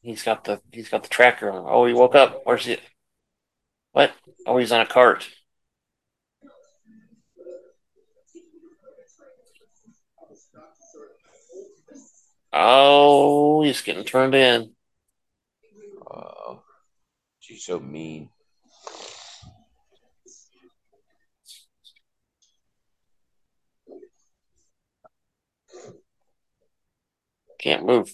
He's 0.00 0.22
got 0.22 0.44
the 0.44 0.62
he's 0.72 0.88
got 0.88 1.02
the 1.02 1.10
tracker 1.10 1.50
on. 1.50 1.66
Oh, 1.68 1.84
he 1.84 1.92
woke 1.92 2.14
up. 2.14 2.40
Where's 2.44 2.64
he? 2.64 2.78
What? 3.92 4.12
Oh, 4.46 4.56
he's 4.56 4.72
on 4.72 4.80
a 4.80 4.86
cart. 4.86 5.28
Oh, 12.50 13.62
he's 13.62 13.82
getting 13.82 14.04
turned 14.04 14.34
in. 14.34 14.70
Oh, 16.10 16.62
she's 17.38 17.66
so 17.66 17.78
mean. 17.78 18.30
Can't 27.58 27.84
move. 27.84 28.10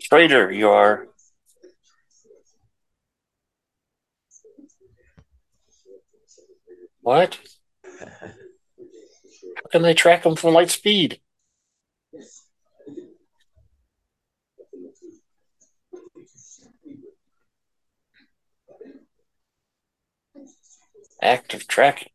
Traitor, 0.00 0.50
you 0.50 0.68
are. 0.70 1.06
What? 7.02 7.38
How 7.84 8.08
can 9.70 9.82
they 9.82 9.94
track 9.94 10.24
him 10.24 10.36
from 10.36 10.54
light 10.54 10.70
speed? 10.70 11.20
Active 21.22 21.66
tracking. 21.68 22.08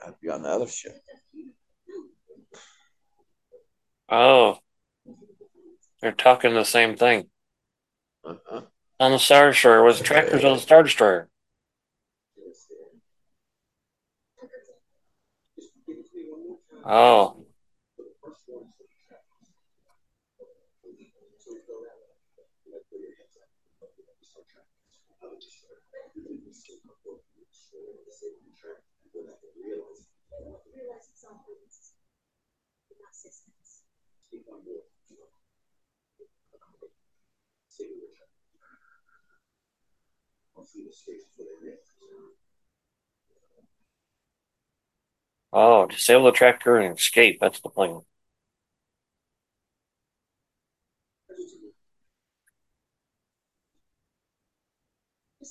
Gotta 0.00 0.16
be 0.20 0.30
on 0.30 0.42
the 0.42 0.48
other 0.48 0.66
ship. 0.66 0.92
Oh. 4.08 4.58
They're 6.00 6.12
talking 6.12 6.54
the 6.54 6.64
same 6.64 6.96
thing. 6.96 7.28
Uh-huh. 8.24 8.62
On 8.98 9.12
the 9.12 9.18
Star 9.18 9.50
Destroyer 9.50 9.82
was 9.82 10.00
trackers 10.00 10.44
on 10.44 10.56
the 10.56 10.62
Star 10.62 10.82
Destroyer. 10.82 11.28
Oh. 16.84 17.44
Oh, 45.52 45.86
disable 45.86 46.24
the 46.24 46.32
tracker 46.32 46.78
and 46.80 46.98
escape. 46.98 47.38
That's 47.40 47.60
the 47.60 47.68
plan. 47.68 48.02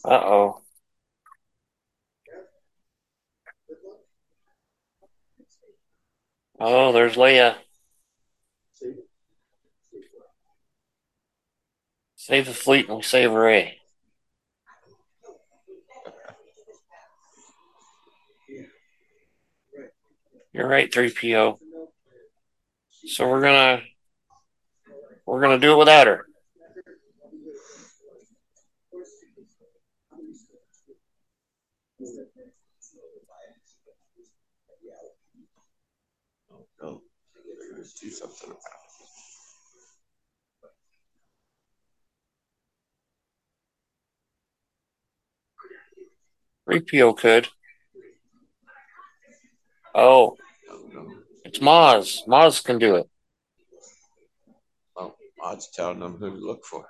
Uh 0.03 0.09
oh. 0.23 0.61
Oh, 6.59 6.93
there's 6.93 7.17
Leia. 7.17 7.57
Save 12.29 12.45
the 12.45 12.53
fleet 12.53 12.85
and 12.85 12.89
we'll 12.89 13.01
save 13.01 13.31
Rey. 13.31 13.79
You're 20.53 20.67
right, 20.67 20.91
3PO. 20.91 21.57
So 23.07 23.27
we're 23.27 23.41
gonna 23.41 23.81
we're 25.25 25.41
gonna 25.41 25.57
do 25.57 25.73
it 25.73 25.77
without 25.77 26.05
her. 26.05 26.27
Oh, 36.83 37.01
something 38.11 38.51
about 38.51 38.78
3PO 46.69 47.17
could. 47.17 47.47
Oh, 49.95 50.37
it's 51.43 51.59
Maz. 51.59 52.27
Maz 52.27 52.63
can 52.63 52.77
do 52.77 52.95
it. 52.95 53.09
Well, 54.95 55.15
Odd's 55.41 55.69
telling 55.71 55.99
them 55.99 56.17
who 56.17 56.29
to 56.29 56.35
look 56.35 56.63
for. 56.63 56.85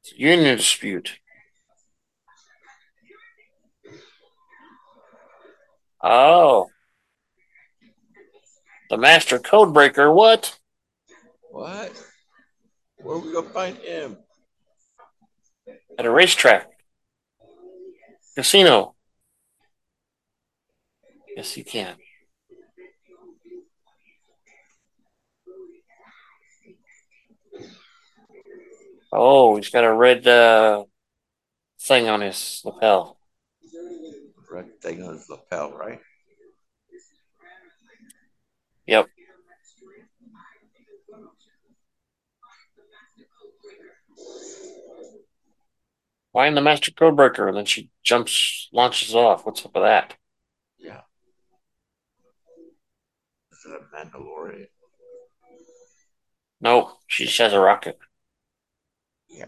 It's 0.00 0.12
a 0.12 0.20
union 0.20 0.56
dispute. 0.56 1.18
Oh. 6.00 6.68
The 8.88 8.96
master 8.96 9.40
code 9.40 9.74
breaker, 9.74 10.12
what? 10.12 10.56
What? 11.50 11.90
Where 12.98 13.18
we 13.18 13.32
gonna 13.32 13.48
find 13.48 13.76
him? 13.78 14.18
At 15.98 16.04
a 16.04 16.10
racetrack. 16.10 16.70
Casino. 18.34 18.94
Yes, 21.36 21.56
you 21.56 21.64
can. 21.64 21.96
Oh, 29.12 29.56
he's 29.56 29.70
got 29.70 29.84
a 29.84 29.92
red 29.92 30.26
uh, 30.26 30.84
thing 31.80 32.08
on 32.08 32.20
his 32.20 32.60
lapel. 32.64 33.18
Red 34.50 34.80
thing 34.82 35.02
on 35.02 35.14
his 35.14 35.28
lapel, 35.30 35.72
right? 35.72 36.00
Yep. 38.86 39.08
Why 46.36 46.48
in 46.48 46.54
the 46.54 46.60
master 46.60 46.90
code 46.90 47.16
breaker? 47.16 47.48
And 47.48 47.56
then 47.56 47.64
she 47.64 47.88
jumps, 48.02 48.68
launches 48.70 49.14
off. 49.14 49.46
What's 49.46 49.64
up 49.64 49.74
with 49.74 49.84
that? 49.84 50.16
Yeah. 50.78 51.00
Is 53.50 53.64
it 53.64 53.80
a 53.80 53.96
Mandalorian? 53.96 54.66
No, 56.60 56.92
she 57.06 57.24
just 57.24 57.38
has 57.38 57.54
a 57.54 57.58
rocket. 57.58 57.98
Yeah. 59.30 59.46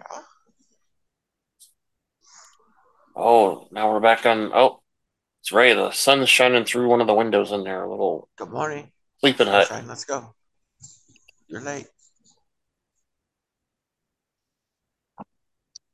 Oh, 3.15 3.69
now 3.71 3.93
we're 3.93 4.01
back 4.01 4.25
on. 4.25 4.51
Oh, 4.55 4.81
it's 5.43 5.53
Rey. 5.53 5.75
The 5.75 5.91
sun's 5.91 6.31
shining 6.31 6.65
through 6.65 6.89
one 6.89 7.03
of 7.03 7.07
the 7.07 7.13
windows 7.13 7.53
in 7.53 7.65
there. 7.65 7.85
A 7.85 7.91
little 7.91 8.31
Good 8.39 8.49
morning. 8.49 8.93
sleeping 9.21 9.47
hut. 9.49 9.69
Sunshine, 9.69 9.89
let's 9.89 10.07
go. 10.07 10.35
You're 11.49 11.61
late. 11.61 11.89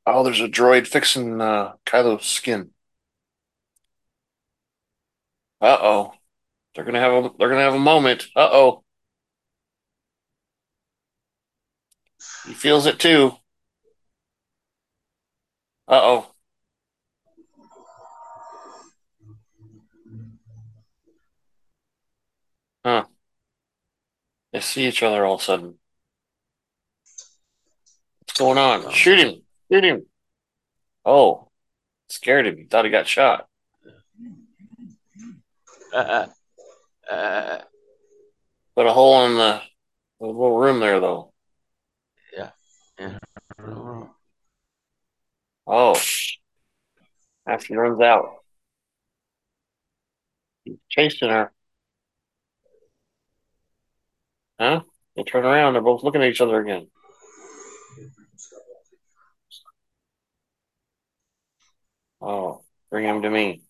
Oh, 0.07 0.23
there's 0.23 0.39
a 0.41 0.47
droid 0.47 0.87
fixing 0.87 1.41
uh, 1.41 1.73
Kylo's 1.85 2.25
skin. 2.25 2.71
Uh 5.61 5.77
oh, 5.81 6.13
they're 6.75 6.85
gonna 6.85 6.99
have 7.01 7.13
a 7.25 7.31
they're 7.39 7.49
gonna 7.49 7.61
have 7.61 7.75
a 7.75 7.79
moment. 7.79 8.27
Uh 8.35 8.49
oh, 8.51 8.83
he 12.45 12.53
feels 12.53 12.85
it 12.85 12.99
too. 12.99 13.33
Uh 15.87 15.99
oh. 16.03 16.35
Huh. 22.83 23.05
They 24.51 24.59
see 24.59 24.87
each 24.87 25.03
other 25.03 25.23
all 25.23 25.35
of 25.35 25.41
a 25.41 25.43
sudden. 25.43 25.79
What's 28.19 28.37
going 28.39 28.57
on? 28.57 28.91
Shoot 28.91 29.19
him! 29.19 29.44
Shoot 29.71 29.83
him! 29.83 30.05
Oh, 31.03 31.49
scared 32.09 32.47
him. 32.47 32.57
He 32.57 32.65
thought 32.65 32.85
he 32.85 32.91
got 32.91 33.07
shot. 33.07 33.47
Uh, 35.93 36.27
uh, 37.09 37.61
Put 38.75 38.87
a 38.87 38.91
hole 38.91 39.25
in 39.25 39.35
the, 39.35 39.61
the 40.19 40.25
little 40.27 40.57
room 40.57 40.81
there, 40.81 40.99
though. 40.99 41.31
yeah. 42.37 42.49
Oh. 45.65 45.93
After 47.47 47.67
he 47.67 47.75
runs 47.75 48.01
out. 48.01 48.25
He's 50.65 50.77
chasing 50.89 51.29
her. 51.29 51.51
Huh? 54.59 54.81
They 55.15 55.23
turn 55.23 55.45
around. 55.45 55.73
They're 55.73 55.81
both 55.81 56.03
looking 56.03 56.21
at 56.21 56.29
each 56.29 56.41
other 56.41 56.59
again. 56.59 56.87
Oh, 62.25 62.63
bring 62.89 63.05
him 63.05 63.21
to 63.21 63.29
me. 63.29 63.61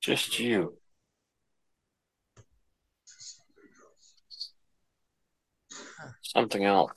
Just 0.00 0.38
you. 0.38 0.78
Something 6.22 6.64
else. 6.64 6.92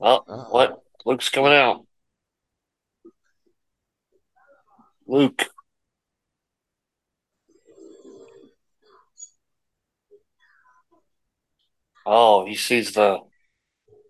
Oh, 0.00 0.46
what? 0.50 0.82
Luke's 1.04 1.28
coming 1.28 1.52
out. 1.52 1.86
Luke. 5.06 5.48
Oh, 12.06 12.46
he 12.46 12.54
sees 12.54 12.92
the 12.92 13.20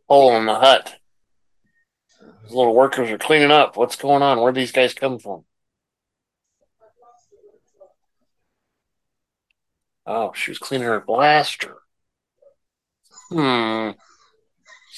hole 0.08 0.36
in 0.36 0.46
the 0.46 0.54
hut. 0.54 0.94
His 2.44 2.52
little 2.52 2.74
workers 2.74 3.10
are 3.10 3.18
cleaning 3.18 3.50
up. 3.50 3.76
What's 3.76 3.96
going 3.96 4.22
on? 4.22 4.40
Where 4.40 4.52
these 4.52 4.72
guys 4.72 4.94
come 4.94 5.18
from? 5.18 5.44
Oh, 10.06 10.32
she 10.34 10.50
was 10.50 10.58
cleaning 10.58 10.86
her 10.86 11.00
blaster. 11.00 11.76
Hmm. 13.30 13.90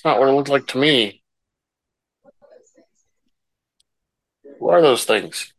It's 0.00 0.04
not 0.06 0.18
what 0.18 0.30
it 0.30 0.32
looked 0.32 0.48
like 0.48 0.66
to 0.68 0.78
me. 0.78 1.22
Who 4.58 4.70
are 4.70 4.80
those 4.80 5.04
things? 5.04 5.52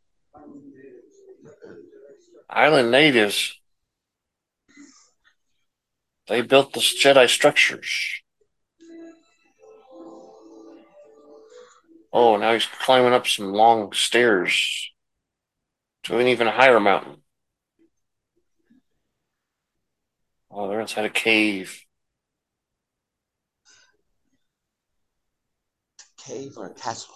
Island 2.50 2.90
natives. 2.90 3.62
They 6.28 6.42
built 6.42 6.74
the 6.74 6.80
Jedi 6.80 7.30
structures. 7.30 8.24
Oh, 12.12 12.36
now 12.38 12.54
he's 12.54 12.66
climbing 12.66 13.14
up 13.14 13.28
some 13.28 13.54
long 13.54 13.94
stairs 13.94 14.90
to 16.06 16.18
an 16.18 16.26
even 16.26 16.48
higher 16.48 16.80
mountain. 16.80 17.18
Oh, 20.50 20.68
they're 20.68 20.82
inside 20.82 21.06
a 21.06 21.12
cave. 21.12 21.86
Cave 26.32 26.58
or 26.58 26.68
a 26.68 26.74
castle? 26.74 27.14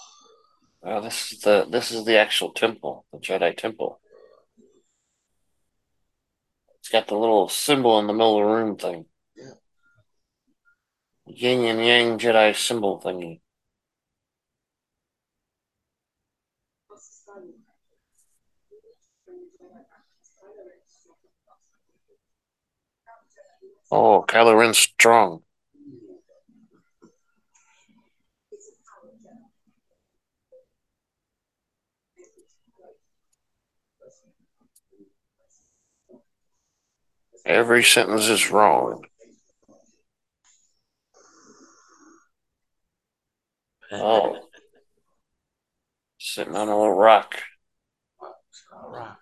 Oh, 0.83 0.99
this 0.99 1.31
is 1.31 1.39
the 1.39 1.65
this 1.69 1.89
is 1.89 2.03
the 2.03 2.17
actual 2.17 2.51
temple, 2.51 3.05
the 3.13 3.19
Jedi 3.19 3.55
temple. 3.55 4.01
It's 6.79 6.89
got 6.89 7.07
the 7.07 7.15
little 7.15 7.47
symbol 7.47 7.97
in 7.99 8.07
the 8.07 8.13
middle 8.13 8.37
of 8.37 8.45
the 8.45 8.53
room 8.53 8.77
thing. 8.77 9.05
Yeah. 9.37 9.53
Yin 11.27 11.63
and 11.63 11.85
Yang 11.85 12.19
Jedi 12.19 12.55
symbol 12.55 13.01
thingy. 13.01 13.39
Oh, 23.89 24.25
Kylo 24.27 24.59
Ren's 24.59 24.77
strong. 24.77 25.41
Every 37.45 37.83
sentence 37.83 38.27
is 38.27 38.49
wrong. 38.49 39.05
Oh. 43.91 44.49
Sitting 46.17 46.55
on 46.55 46.69
a 46.69 46.75
little 46.75 46.95
rock. 46.95 47.39
Alright. 48.73 49.15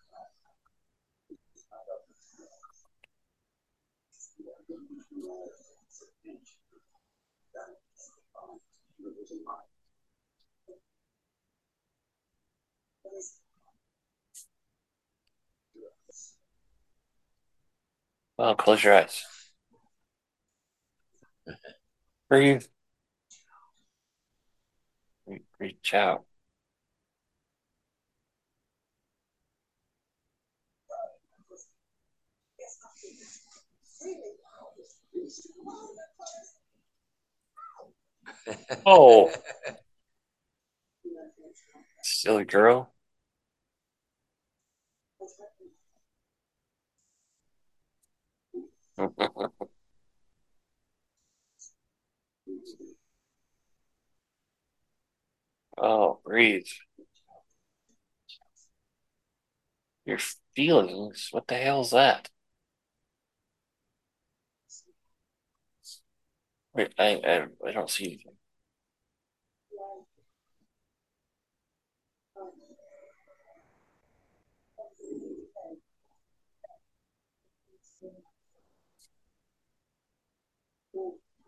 Well, 18.38 18.56
close 18.56 18.84
your 18.84 18.94
eyes. 18.94 19.26
Breathe. 22.30 22.68
Re- 25.26 25.44
Reach 25.60 25.94
out. 25.94 26.26
Oh, 38.86 39.32
silly 42.04 42.46
girl. 42.46 42.93
oh, 55.78 56.20
breathe. 56.26 56.66
Your 60.06 60.18
feelings? 60.56 61.28
What 61.32 61.48
the 61.50 61.58
hell's 61.58 61.92
that? 61.92 62.30
Wait, 66.74 66.94
I, 67.00 67.16
I, 67.26 67.48
I 67.68 67.72
don't 67.72 67.90
see 67.90 68.06
anything. 68.06 68.34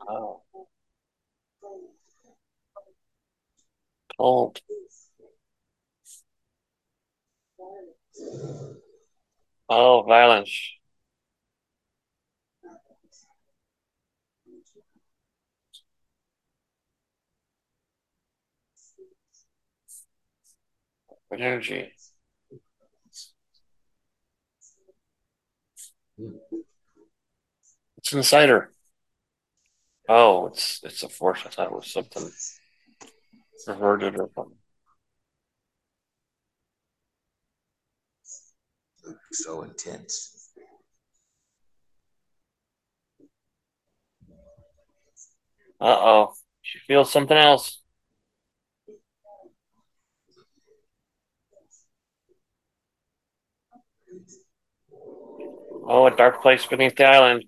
Oh, 0.08 0.41
cold. 4.18 4.62
Oh, 9.70 10.03
violence. 10.08 10.51
Energy? 21.32 21.93
What's 27.95 28.14
inside 28.14 28.49
her? 28.49 28.72
Oh, 30.10 30.47
it's 30.47 30.82
it's 30.84 31.03
a 31.03 31.10
force. 31.10 31.43
I 31.45 31.49
thought 31.49 31.68
it 31.68 31.72
was 31.72 31.91
something 31.91 32.30
perverted 33.66 34.18
or 34.18 34.30
something. 34.34 34.58
so 39.32 39.62
intense. 39.64 40.51
Uh 45.80 45.86
oh. 45.99 46.34
She 46.62 46.80
feels 46.80 47.12
something 47.12 47.38
else. 47.38 47.82
Oh, 55.88 56.08
a 56.08 56.16
dark 56.16 56.41
place 56.41 56.66
beneath 56.66 56.95
the 56.95 57.06
island. 57.06 57.45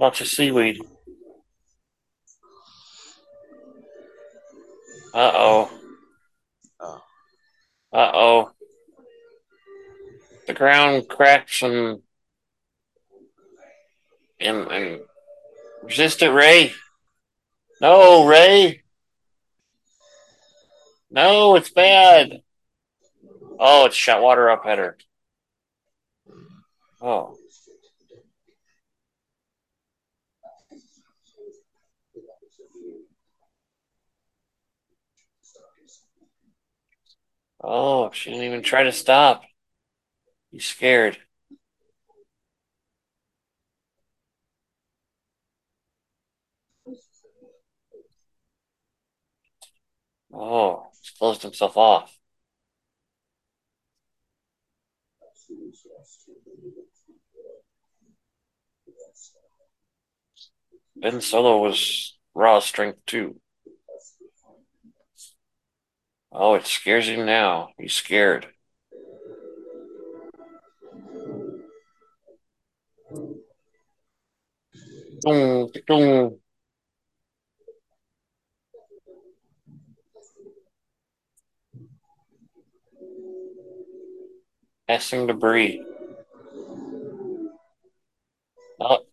Lots 0.00 0.20
of 0.20 0.26
seaweed. 0.26 0.80
Uh 5.12 5.32
oh. 5.34 5.70
Oh. 6.80 7.02
Uh 7.92 8.10
oh. 8.14 8.50
The 10.46 10.54
ground 10.54 11.08
cracks 11.08 11.62
and 11.62 12.02
and 14.38 14.70
and 14.70 15.00
resist 15.82 16.22
it, 16.22 16.30
Rey. 16.30 16.72
No, 17.80 18.26
Rey. 18.26 18.82
No, 21.10 21.56
it's 21.56 21.70
bad. 21.70 22.42
Oh, 23.58 23.86
it's 23.86 23.96
shot 23.96 24.22
water 24.22 24.48
up 24.48 24.64
at 24.64 24.78
her. 24.78 24.96
Oh. 27.00 27.36
Oh, 37.62 38.10
she 38.12 38.28
didn't 38.30 38.44
even 38.44 38.62
try 38.62 38.82
to 38.82 38.92
stop. 38.92 39.42
He's 40.50 40.64
scared. 40.66 41.18
Oh, 50.32 50.88
he's 51.00 51.10
closed 51.10 51.42
himself 51.42 51.76
off. 51.76 52.18
Ben 60.94 61.20
Solo 61.20 61.58
was 61.58 62.16
raw 62.32 62.60
strength 62.60 63.04
too. 63.04 63.40
Oh, 66.32 66.54
it 66.54 66.66
scares 66.66 67.08
him 67.08 67.26
now. 67.26 67.70
He's 67.78 67.94
scared. 67.94 68.48
Dun, 75.24 75.68
dun. 75.86 76.38
Passing 84.86 85.26
debris. 85.26 85.82
Oh. 88.80 89.09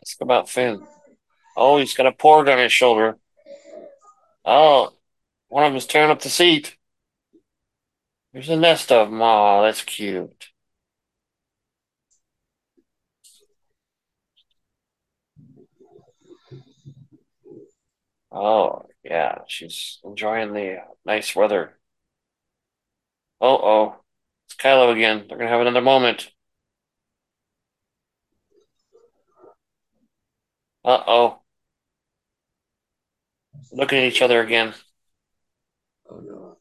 Ask 0.00 0.20
about 0.20 0.48
Finn. 0.48 0.86
Oh, 1.56 1.78
he's 1.78 1.94
got 1.94 2.06
a 2.06 2.12
porg 2.12 2.52
on 2.52 2.58
his 2.58 2.72
shoulder. 2.72 3.18
Oh, 4.44 4.92
one 5.48 5.64
of 5.64 5.72
them's 5.72 5.86
tearing 5.86 6.10
up 6.10 6.20
the 6.22 6.28
seat. 6.30 6.76
There's 8.32 8.48
a 8.48 8.56
nest 8.56 8.90
of 8.92 9.10
them. 9.10 9.20
Oh, 9.22 9.62
that's 9.62 9.82
cute. 9.82 10.48
Oh, 18.30 18.86
yeah, 19.04 19.42
she's 19.46 20.00
enjoying 20.04 20.52
the 20.54 20.78
nice 21.04 21.36
weather. 21.36 21.78
Oh, 23.40 23.56
oh, 23.62 24.01
it's 24.52 24.62
Kylo 24.62 24.92
again. 24.92 25.24
They're 25.28 25.38
gonna 25.38 25.50
have 25.50 25.60
another 25.60 25.80
moment. 25.80 26.30
Uh 30.84 31.02
oh. 31.06 31.38
Looking 33.72 33.98
at 33.98 34.04
each 34.04 34.22
other 34.22 34.40
again. 34.40 34.74
Oh 36.10 36.20
no. 36.20 36.56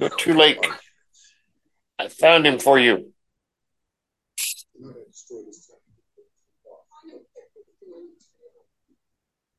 You're 0.00 0.10
too 0.10 0.34
late. 0.34 0.58
I 1.98 2.08
found 2.08 2.46
him 2.46 2.58
for 2.58 2.78
you. 2.78 3.12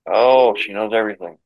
Oh, 0.07 0.55
she 0.55 0.73
knows 0.73 0.93
everything. 0.93 1.37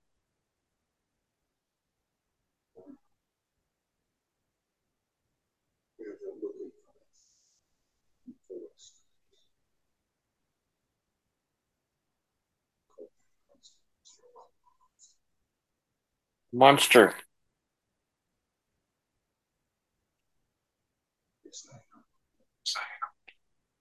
Monster. 16.54 17.16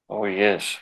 Oh, 0.08 0.24
he 0.24 0.36
is. 0.40 0.78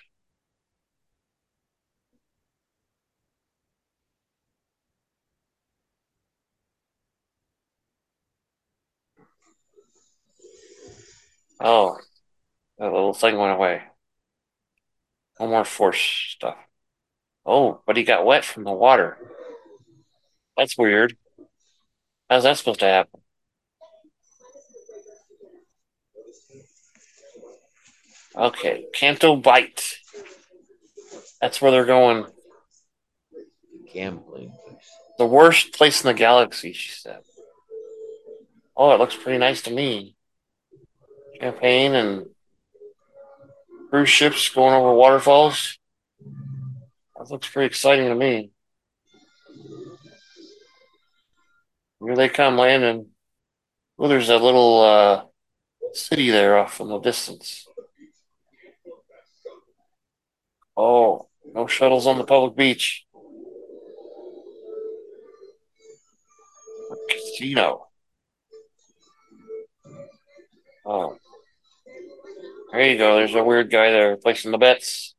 Oh, 11.61 11.99
that 12.79 12.93
little 12.93 13.15
thing 13.15 13.37
went 13.39 13.55
away. 13.55 13.85
No 15.41 15.47
more 15.49 15.65
force 15.65 15.99
stuff. 15.99 16.59
Oh, 17.47 17.83
but 17.87 17.97
he 17.97 18.05
got 18.05 18.27
wet 18.27 18.45
from 18.45 18.65
the 18.65 18.73
water. 18.73 19.19
That's 20.57 20.77
weird. 20.79 21.17
How's 22.29 22.43
that 22.43 22.59
supposed 22.59 22.81
to 22.81 22.87
happen? 22.87 23.21
Okay, 28.37 28.87
Canto 28.93 29.37
Bight. 29.37 29.99
That's 31.41 31.63
where 31.63 31.71
they're 31.71 31.87
going. 31.87 32.27
Gambling. 33.93 34.53
The 35.19 35.27
worst 35.27 35.73
place 35.73 36.03
in 36.03 36.09
the 36.09 36.15
galaxy, 36.15 36.73
she 36.73 36.93
said. 36.93 37.21
Oh, 38.77 38.93
it 38.93 38.99
looks 38.99 39.17
pretty 39.17 39.39
nice 39.39 39.63
to 39.63 39.71
me. 39.71 40.17
Champagne 41.41 41.95
and 41.95 42.27
cruise 43.89 44.11
ships 44.11 44.51
going 44.51 44.75
over 44.75 44.93
waterfalls. 44.93 45.79
That 47.17 47.31
looks 47.31 47.49
pretty 47.49 47.67
exciting 47.67 48.09
to 48.09 48.15
me. 48.15 48.51
Here 52.05 52.17
they 52.17 52.29
come 52.29 52.57
landing. 52.57 53.07
Well, 53.97 54.09
there's 54.09 54.29
a 54.29 54.39
little 54.39 54.83
uh, 54.83 55.25
city 55.93 56.31
there 56.31 56.59
off 56.59 56.81
in 56.81 56.89
the 56.89 56.99
distance. 56.99 57.67
Oh, 60.77 61.29
no 61.55 61.67
shuttles 61.67 62.07
on 62.07 62.19
the 62.19 62.25
public 62.25 62.57
beach. 62.57 63.07
Casino. 67.09 67.87
Oh. 70.85 71.17
There 72.73 72.91
you 72.91 72.99
go. 72.99 73.17
There's 73.17 73.35
a 73.35 73.43
weird 73.43 73.71
guy 73.71 73.91
there 73.91 74.17
placing 74.17 74.53
the 74.53 74.59
bets. 74.59 75.15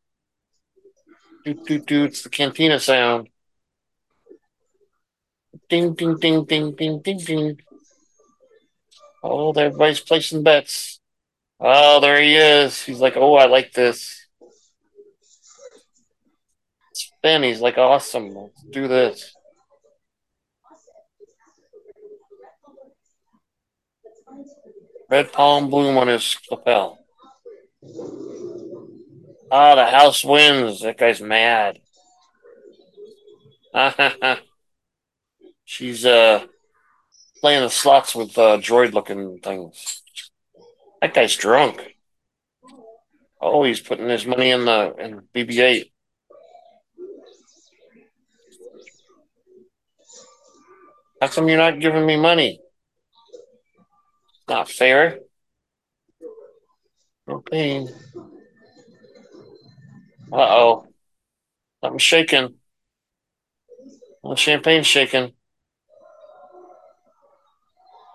Doot, 1.43 1.65
doot, 1.65 1.85
doot. 1.85 2.09
It's 2.09 2.21
the 2.21 2.29
cantina 2.29 2.79
sound. 2.79 3.29
Ding, 5.69 5.93
ding, 5.95 6.17
ding, 6.17 6.45
ding, 6.45 6.71
ding, 6.75 7.01
ding, 7.01 7.17
ding. 7.17 7.61
Oh, 9.21 9.51
everybody's 9.51 9.99
placing 9.99 10.43
bets. 10.43 10.99
Oh, 11.59 11.99
there 11.99 12.21
he 12.21 12.35
is. 12.35 12.81
He's 12.83 12.99
like, 12.99 13.17
oh, 13.17 13.35
I 13.35 13.47
like 13.47 13.73
this. 13.73 14.27
Then 17.21 17.43
he's 17.43 17.59
like, 17.59 17.77
awesome. 17.77 18.33
Let's 18.33 18.63
do 18.71 18.87
this. 18.87 19.35
Red 25.09 25.31
plom 25.31 25.69
bloom 25.69 25.97
on 25.97 26.07
his 26.07 26.37
lapel. 26.49 26.99
Ah, 29.51 29.75
the 29.75 29.85
house 29.85 30.23
wins. 30.23 30.81
That 30.81 30.97
guy's 30.97 31.21
mad. 31.21 31.79
She's 35.69 36.05
uh 36.05 36.45
playing 37.41 37.61
the 37.61 37.69
slots 37.69 38.15
with 38.15 38.37
uh, 38.37 38.57
droid 38.57 38.93
looking 38.93 39.39
things. 39.39 40.01
That 41.01 41.13
guy's 41.13 41.35
drunk. 41.35 41.93
Oh, 43.41 43.65
he's 43.65 43.81
putting 43.81 44.07
his 44.07 44.25
money 44.25 44.51
in 44.51 44.63
the 44.63 44.95
in 44.97 45.21
BB-8. 45.35 45.91
How 51.21 51.27
come 51.27 51.49
you're 51.49 51.57
not 51.57 51.81
giving 51.81 52.05
me 52.05 52.15
money? 52.15 52.61
Not 54.47 54.69
fair. 54.69 55.19
No 57.27 57.41
pain. 57.41 57.89
Uh 60.31 60.37
oh. 60.37 60.87
Something's 61.83 62.03
shaking. 62.03 62.55
The 64.23 64.35
champagne's 64.35 64.87
shaking. 64.87 65.33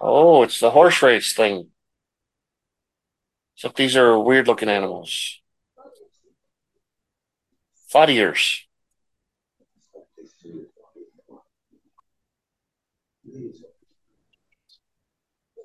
Oh, 0.04 0.42
it's 0.42 0.58
the 0.58 0.70
horse 0.72 1.00
race 1.00 1.32
thing. 1.32 1.68
Except 3.56 3.76
these 3.76 3.96
are 3.96 4.18
weird 4.18 4.48
looking 4.48 4.68
animals. 4.68 5.40
Fathiers. 7.88 8.62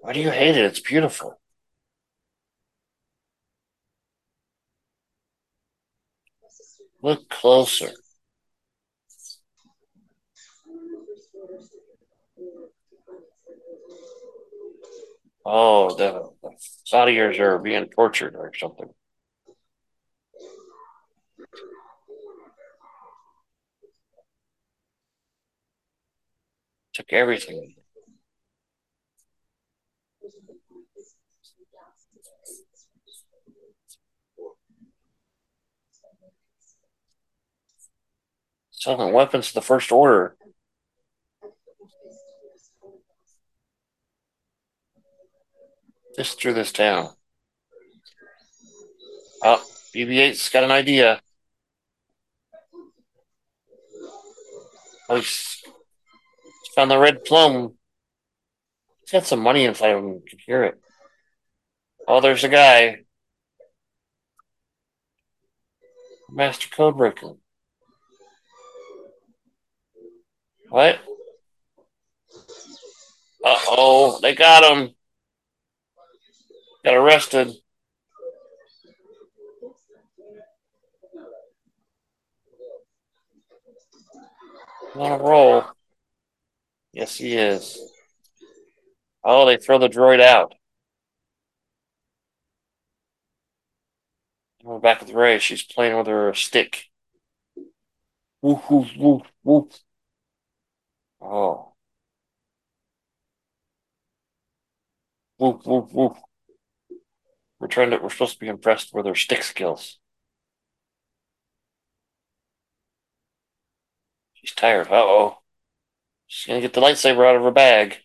Why 0.01 0.13
do 0.13 0.19
you 0.19 0.29
hate 0.29 0.55
it? 0.55 0.65
It's 0.65 0.79
beautiful. 0.81 1.39
Look 7.01 7.27
closer. 7.29 7.89
Oh, 15.49 15.95
the, 15.95 16.29
the 16.43 16.49
Saudis 16.85 17.39
are 17.39 17.57
being 17.57 17.87
tortured 17.87 18.35
or 18.35 18.51
something. 18.53 18.89
Took 26.93 27.13
everything. 27.13 27.75
Selling 38.71 39.13
weapons 39.13 39.47
to 39.49 39.53
the 39.53 39.61
First 39.61 39.93
Order. 39.93 40.36
Just 46.17 46.41
through 46.41 46.53
this 46.53 46.71
town. 46.71 47.09
Oh, 49.43 49.63
BB-8's 49.93 50.49
got 50.49 50.63
an 50.63 50.71
idea. 50.71 51.21
Oh, 55.09 55.15
he's 55.15 55.61
found 56.75 56.89
the 56.89 56.97
red 56.97 57.23
plom. 57.23 57.75
He's 59.01 59.11
got 59.11 59.27
some 59.27 59.39
money 59.39 59.65
inside 59.65 59.91
of 59.91 60.03
him. 60.03 60.21
Can 60.27 60.39
hear 60.45 60.63
it. 60.63 60.81
Oh, 62.07 62.19
there's 62.19 62.43
a 62.43 62.49
guy. 62.49 63.03
Master 66.29 66.67
Codebreaker. 66.69 67.37
What? 70.69 70.99
Uh 73.45 73.59
oh, 73.67 74.19
they 74.21 74.35
got 74.35 74.63
him. 74.63 74.96
Got 76.83 76.95
arrested. 76.95 77.53
On 84.95 85.11
a 85.11 85.17
roll. 85.23 85.63
Yes, 86.93 87.15
he 87.17 87.35
is. 87.35 87.77
Oh, 89.23 89.45
they 89.45 89.57
throw 89.57 89.77
the 89.77 89.89
droid 89.89 90.21
out. 90.21 90.55
We're 94.63 94.79
back 94.79 95.01
with 95.01 95.11
Rey. 95.11 95.39
She's 95.39 95.63
playing 95.63 95.97
with 95.97 96.07
her 96.07 96.33
stick. 96.33 96.85
Woof, 98.41 98.69
woof, 98.69 98.89
woof, 98.97 99.21
woof. 99.43 99.79
Oh. 101.21 101.73
Woof, 105.39 105.65
woof, 105.65 105.93
woof. 105.93 106.17
We're 107.59 107.67
trying 107.67 107.91
to, 107.91 107.97
we're 107.97 108.09
supposed 108.09 108.33
to 108.33 108.39
be 108.39 108.47
impressed 108.47 108.93
with 108.93 109.05
her 109.05 109.15
stick 109.15 109.43
skills. 109.43 109.99
She's 114.33 114.53
tired. 114.53 114.87
Uh 114.87 115.03
oh. 115.03 115.39
She's 116.27 116.47
gonna 116.47 116.61
get 116.61 116.73
the 116.73 116.81
lightsaber 116.81 117.27
out 117.27 117.35
of 117.37 117.43
her 117.43 117.51
bag. 117.51 117.97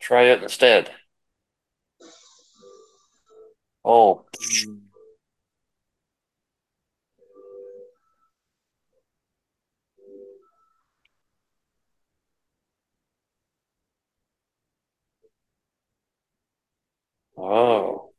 Try 0.00 0.24
it 0.24 0.42
instead. 0.42 0.90
Oh. 17.36 18.09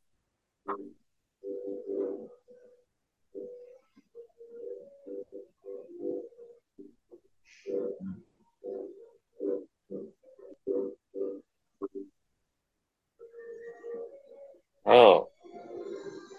Oh. 14.91 14.93
Oh. 14.93 15.29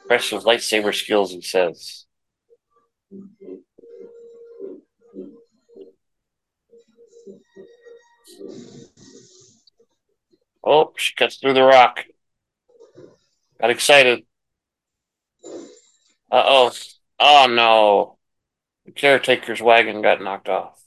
Impressive 0.02 0.42
lightsaber 0.42 0.94
skills, 0.94 1.30
he 1.30 1.40
says. 1.40 2.04
Oh, 10.62 10.92
she 10.96 11.14
cuts 11.14 11.36
through 11.36 11.54
the 11.54 11.62
rock. 11.62 12.04
Got 13.58 13.70
excited. 13.70 14.24
Uh 16.30 16.44
oh. 16.46 16.72
Oh 17.18 17.46
no. 17.48 18.18
The 18.84 18.92
caretaker's 18.92 19.62
wagon 19.62 20.02
got 20.02 20.20
knocked 20.20 20.48
off. 20.50 20.78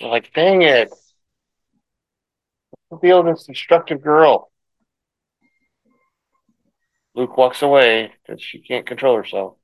Like, 0.00 0.32
dang 0.34 0.62
it. 0.62 0.92
Reveal 2.90 3.24
this 3.24 3.44
destructive 3.44 4.02
girl. 4.02 4.52
Luke 7.14 7.36
walks 7.36 7.62
away 7.62 8.12
because 8.26 8.42
she 8.42 8.58
can't 8.60 8.86
control 8.86 9.16
herself. 9.16 9.56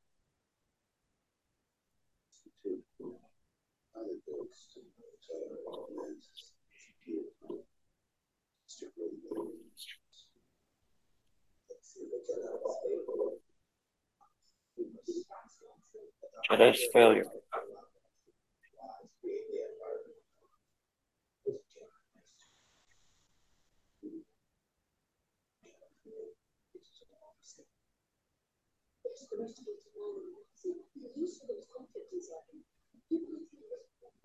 Jedi's 16.51 16.87
failure. 16.93 17.40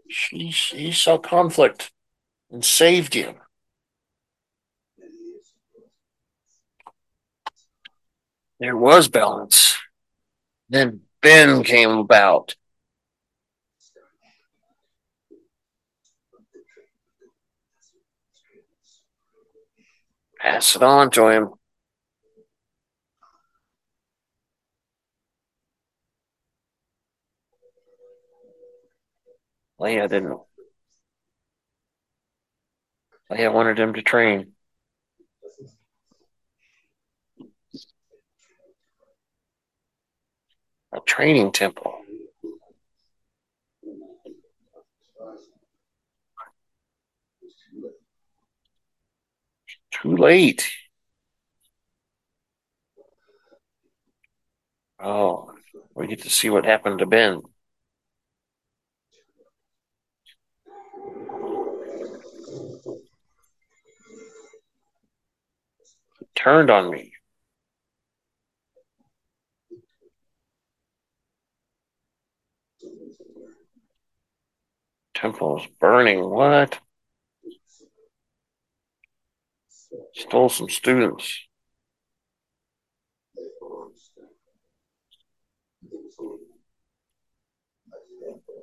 She, 0.10 0.92
saw 0.92 1.18
conflict 1.18 1.92
and 2.52 2.64
saved 2.64 3.14
him. 3.14 3.36
There 8.60 8.78
was 8.78 9.08
balance. 9.08 9.78
Then 10.70 11.02
Ben 11.22 11.64
came 11.64 11.92
about. 11.92 12.56
Pass 20.40 20.76
it 20.76 20.84
on 20.84 21.10
to 21.12 21.28
him. 21.28 21.50
Leia 29.80 30.10
didn't. 30.10 30.40
Leia 33.32 33.54
wanted 33.54 33.80
him 33.80 33.94
to 33.94 34.02
train. 34.02 34.54
A 40.94 41.00
training 41.06 41.52
temple. 41.52 41.94
Too 49.92 50.16
late. 50.16 50.70
Oh, 55.00 55.52
we 55.94 56.08
get 56.08 56.22
to 56.22 56.30
see 56.30 56.50
what 56.50 56.66
happened 56.66 57.00
to 57.00 57.06
Ben. 57.06 57.42
Turned 66.36 66.70
on 66.70 66.90
me. 66.92 67.14
Temple's 75.16 75.66
burning. 75.80 76.30
What? 76.30 76.80
Stole 80.14 80.50
some 80.50 80.70
students. 80.70 81.48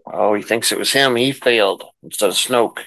Oh, 0.07 0.35
he 0.35 0.43
thinks 0.43 0.73
it 0.73 0.79
was 0.79 0.93
him. 0.93 1.17
He 1.17 1.33
failed 1.33 1.85
instead 2.03 2.29
of 2.29 2.37
Snoke. 2.37 2.81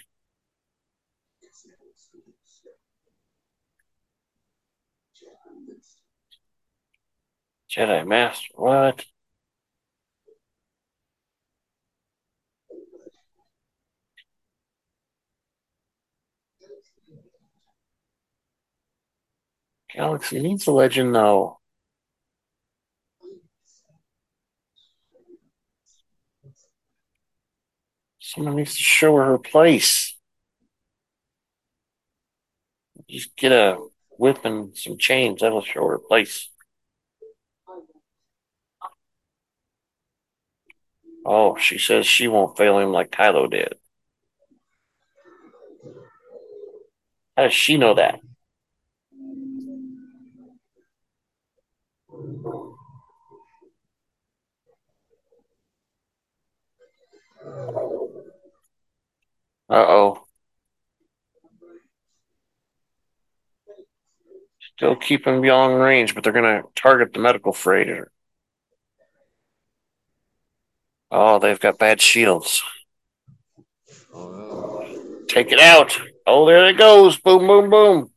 Jedi 7.75 8.07
Master, 8.07 8.47
what? 8.55 9.05
Galaxy 19.93 20.39
needs 20.41 20.67
a 20.67 20.71
legend, 20.71 21.13
though. 21.15 21.59
Someone 28.19 28.55
needs 28.55 28.75
to 28.75 28.83
show 28.83 29.15
her 29.15 29.25
her 29.25 29.37
place. 29.37 30.17
Just 33.09 33.35
get 33.35 33.51
a 33.51 33.77
whip 34.17 34.43
and 34.45 34.77
some 34.77 34.97
chains. 34.97 35.41
That'll 35.41 35.61
show 35.61 35.85
her 35.87 35.99
place. 35.99 36.49
Oh, 41.25 41.57
she 41.57 41.77
says 41.77 42.05
she 42.05 42.27
won't 42.27 42.55
fail 42.55 42.77
him 42.79 42.91
like 42.91 43.11
Kylo 43.11 43.49
did. 43.49 43.73
How 47.37 47.43
does 47.43 47.53
she 47.53 47.77
know 47.77 47.93
that? 47.95 48.19
Uh 59.69 59.75
oh. 59.87 60.27
Still 64.59 64.95
keep 64.95 65.21
keeping 65.21 65.41
beyond 65.41 65.79
range, 65.79 66.13
but 66.13 66.23
they're 66.23 66.33
going 66.33 66.61
to 66.61 66.67
target 66.75 67.13
the 67.13 67.19
medical 67.19 67.53
freighter. 67.53 68.11
Oh, 71.17 71.39
they've 71.39 71.59
got 71.61 71.79
bad 71.79 72.01
shields. 72.01 72.61
Oh, 74.13 74.85
Take 75.29 75.53
it 75.53 75.59
out. 75.61 75.97
Oh, 76.27 76.45
there 76.45 76.65
it 76.65 76.77
goes. 76.77 77.17
Boom, 77.17 77.47
boom, 77.47 77.69
boom. 77.69 78.11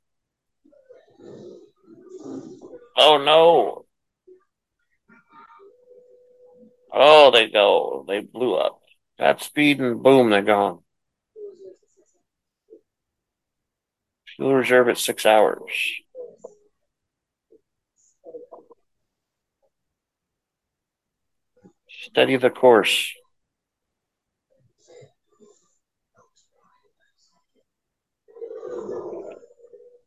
Oh, 2.97 3.23
no. 3.25 3.85
Oh, 6.93 7.31
they 7.31 7.49
go. 7.49 8.05
They 8.09 8.19
blew 8.19 8.57
up. 8.57 8.81
That 9.21 9.43
speed 9.45 9.79
and 9.79 10.03
boom, 10.03 10.31
they're 10.31 10.43
gone. 10.43 10.81
Fuel 14.35 14.55
reserve 14.55 14.89
at 14.89 14.99
six 14.99 15.25
hours. 15.25 15.71
Steady 22.01 22.37
the 22.37 22.49
course. 22.49 23.13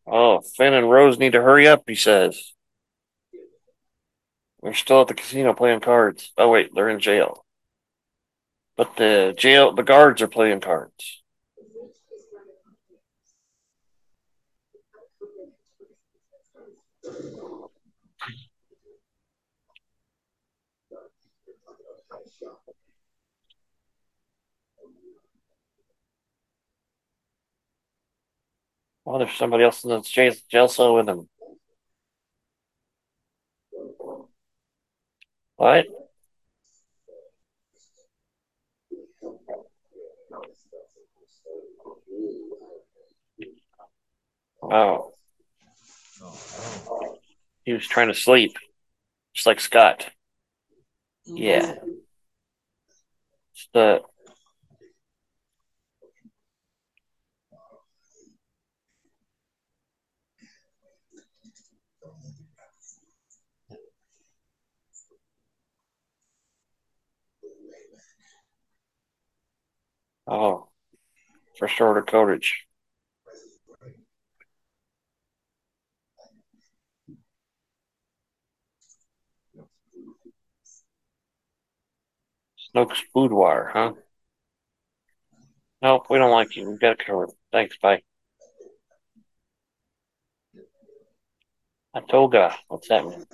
Oh, 0.07 0.41
Finn 0.55 0.73
and 0.73 0.89
Rose 0.89 1.19
need 1.19 1.33
to 1.33 1.41
hurry 1.41 1.67
up, 1.67 1.83
he 1.87 1.95
says. 1.95 2.53
They're 4.61 4.73
still 4.73 5.01
at 5.01 5.07
the 5.07 5.13
casino 5.13 5.53
playing 5.53 5.81
cards. 5.81 6.31
Oh, 6.37 6.49
wait, 6.49 6.69
they're 6.73 6.89
in 6.89 6.99
jail. 6.99 7.45
But 8.77 8.95
the 8.95 9.33
jail, 9.37 9.73
the 9.73 9.83
guards 9.83 10.21
are 10.21 10.27
playing 10.27 10.61
cards. 10.61 11.20
Oh, 29.05 29.19
if 29.21 29.35
somebody 29.35 29.63
else 29.63 29.83
in 29.83 29.89
the 29.89 30.01
jail, 30.01 30.33
jail 30.49 30.67
cell 30.67 30.95
with 30.95 31.09
him. 31.09 31.27
What? 35.55 35.85
Oh, 44.63 45.11
he 47.63 47.73
was 47.73 47.87
trying 47.87 48.07
to 48.07 48.13
sleep, 48.13 48.57
just 49.33 49.47
like 49.47 49.59
Scott. 49.59 50.09
Mm-hmm. 51.27 51.37
Yeah. 51.37 51.75
It's 53.53 53.67
the 53.73 54.01
oh, 70.31 70.69
first 71.59 71.79
order 71.81 72.01
codage. 72.01 72.65
Snoke's 82.73 83.03
boudoir, 83.13 83.71
huh? 83.73 83.93
Nope, 85.81 86.05
we 86.09 86.17
don't 86.17 86.31
like 86.31 86.55
you. 86.55 86.69
We've 86.69 86.79
got 86.79 86.93
it 86.93 87.05
covered. 87.05 87.31
Thanks, 87.51 87.77
bye. 87.81 88.01
Atoga, 91.93 92.55
what's 92.69 92.87
that 92.87 93.05
mean? 93.05 93.25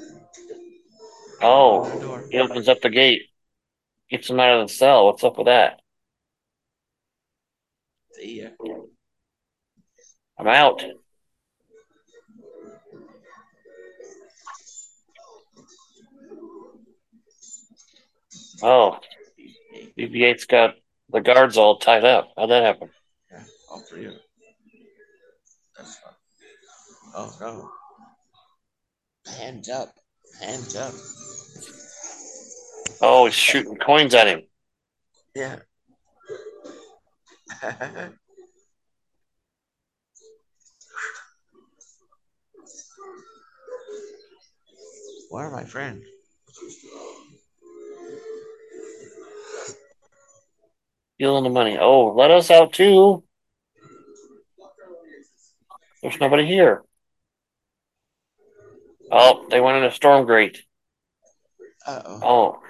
Oh, 1.41 2.24
he 2.32 2.40
opens 2.40 2.68
up 2.68 2.82
the 2.82 2.90
gate, 2.90 3.24
gets 4.10 4.30
him 4.30 4.40
out 4.40 4.61
of 4.61 4.68
the 4.68 4.74
cell. 4.74 5.06
What's 5.06 5.24
up 5.24 5.38
with 5.38 5.45
that? 5.45 5.82
See 8.18 8.41
ya. 8.41 8.49
I'm 10.39 10.48
out. 10.48 10.84
Oh, 18.64 18.99
BB-8's 19.98 20.45
got 20.45 20.76
the 21.11 21.22
guards 21.22 21.57
all 21.57 21.77
tied 21.77 22.03
up. 22.03 22.30
How'd 22.35 22.49
that 22.49 22.64
happen? 22.64 22.89
Yeah, 23.31 23.44
all 23.69 23.81
three 23.81 24.06
of 24.06 24.14
them. 24.14 24.22
That's 25.77 25.98
fine. 25.99 26.14
Oh 27.15 27.35
no. 27.39 27.69
Hands 29.31 29.69
up. 29.69 29.94
Hands 30.41 30.76
up. 30.76 30.94
Oh, 32.99 33.26
he's 33.26 33.35
shooting 33.35 33.77
coins 33.77 34.15
at 34.15 34.27
him. 34.27 34.41
Yeah. 35.35 35.60
Where 45.30 45.45
are 45.45 45.52
my 45.52 45.65
friends? 45.65 46.06
Stealing 51.15 51.44
the 51.44 51.49
money. 51.49 51.78
Oh, 51.80 52.14
let 52.15 52.32
us 52.32 52.52
out 52.52 52.74
too. 52.74 53.24
There's 56.02 56.19
nobody 56.19 56.45
here. 56.45 56.84
Oh, 59.11 59.48
they 59.49 59.60
went 59.60 59.78
in 59.78 59.84
a 59.84 59.91
storm 59.91 60.26
grate. 60.26 60.61
Uh 61.86 62.02
oh. 62.06 62.61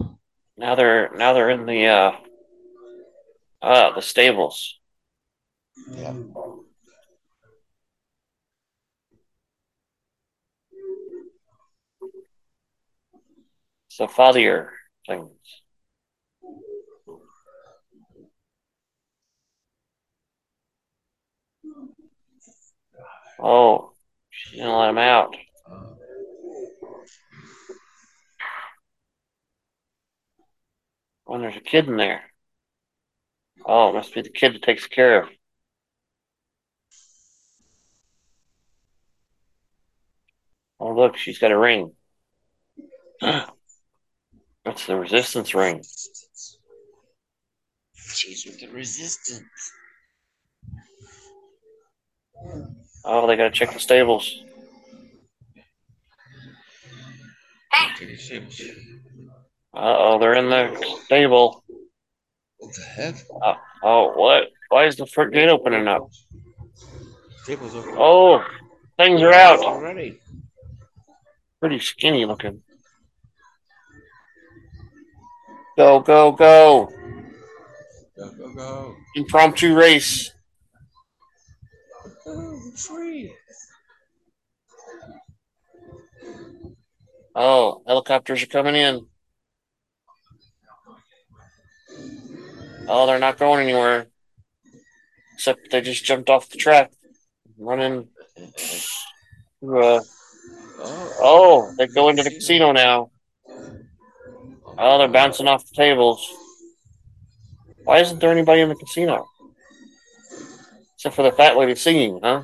Oh. 0.00 0.08
Now 0.56 0.74
they're 0.74 1.10
now 1.14 1.32
they're 1.34 1.50
in 1.50 1.66
the 1.66 1.86
uh 1.86 2.12
uh 3.62 3.94
the 3.94 4.02
stables. 4.02 4.78
Yeah. 5.90 6.14
So 13.88 14.06
father 14.06 14.40
things. 15.08 15.30
Oh, 23.40 23.92
she 24.30 24.56
didn't 24.56 24.72
let 24.72 24.90
him 24.90 24.98
out. 24.98 25.36
When 31.24 31.40
there's 31.40 31.56
a 31.56 31.60
kid 31.60 31.88
in 31.88 31.96
there. 31.96 32.22
Oh, 33.70 33.90
it 33.90 33.92
must 33.92 34.14
be 34.14 34.22
the 34.22 34.30
kid 34.30 34.54
that 34.54 34.62
takes 34.62 34.86
care 34.86 35.24
of. 35.24 35.28
Oh, 40.80 40.94
look, 40.94 41.18
she's 41.18 41.38
got 41.38 41.52
a 41.52 41.58
ring. 41.58 41.92
That's 43.20 44.86
the 44.86 44.96
resistance 44.96 45.54
ring. 45.54 45.82
She's 47.94 48.46
with 48.46 48.58
the 48.58 48.68
resistance. 48.68 49.72
Oh, 53.04 53.26
they 53.26 53.36
gotta 53.36 53.50
check 53.50 53.74
the 53.74 53.80
stables. 53.80 54.42
Take 57.98 58.08
the 58.08 58.16
stables. 58.16 58.62
Uh 59.74 59.96
oh, 59.98 60.18
they're 60.18 60.36
in 60.36 60.48
the 60.48 60.98
stable. 61.04 61.64
What 62.58 62.74
the 62.74 62.82
heck? 62.82 63.14
Uh, 63.42 63.54
oh, 63.82 64.12
what? 64.14 64.44
Why 64.68 64.86
is 64.86 64.96
the 64.96 65.06
front 65.06 65.32
gate 65.32 65.48
opening 65.48 65.86
up? 65.88 66.10
Stables 67.42 67.74
open. 67.74 67.94
Oh, 67.96 68.44
things 68.98 69.22
are 69.22 69.32
out. 69.32 69.60
already. 69.60 70.20
Pretty 71.60 71.78
skinny 71.78 72.24
looking. 72.24 72.62
Go, 75.76 76.00
go, 76.00 76.32
go. 76.32 76.90
Go, 78.16 78.30
go, 78.32 78.54
go. 78.54 78.96
Impromptu 79.14 79.74
race. 79.76 80.32
Oh, 82.26 82.52
go, 82.52 82.70
free. 82.76 83.32
Oh, 87.34 87.82
helicopters 87.86 88.42
are 88.42 88.46
coming 88.46 88.74
in. 88.74 89.06
Oh, 92.88 93.06
they're 93.06 93.18
not 93.18 93.38
going 93.38 93.62
anywhere. 93.68 94.06
Except 95.34 95.70
they 95.70 95.80
just 95.80 96.04
jumped 96.04 96.30
off 96.30 96.48
the 96.48 96.58
track. 96.58 96.90
Running. 97.58 98.08
Uh, 99.62 100.00
Oh, 100.80 101.12
oh, 101.20 101.74
they 101.76 101.88
go 101.88 102.08
into 102.08 102.22
the 102.22 102.30
casino 102.30 102.72
now. 102.72 103.10
Oh, 104.78 104.98
they're 104.98 105.08
bouncing 105.08 105.48
off 105.48 105.68
the 105.68 105.74
tables. 105.74 106.24
Why 107.84 107.98
isn't 107.98 108.20
there 108.20 108.30
anybody 108.30 108.60
in 108.60 108.68
the 108.68 108.76
casino? 108.76 109.26
Except 110.94 111.16
for 111.16 111.22
the 111.22 111.32
fat 111.32 111.56
lady 111.56 111.74
singing, 111.74 112.20
huh? 112.22 112.42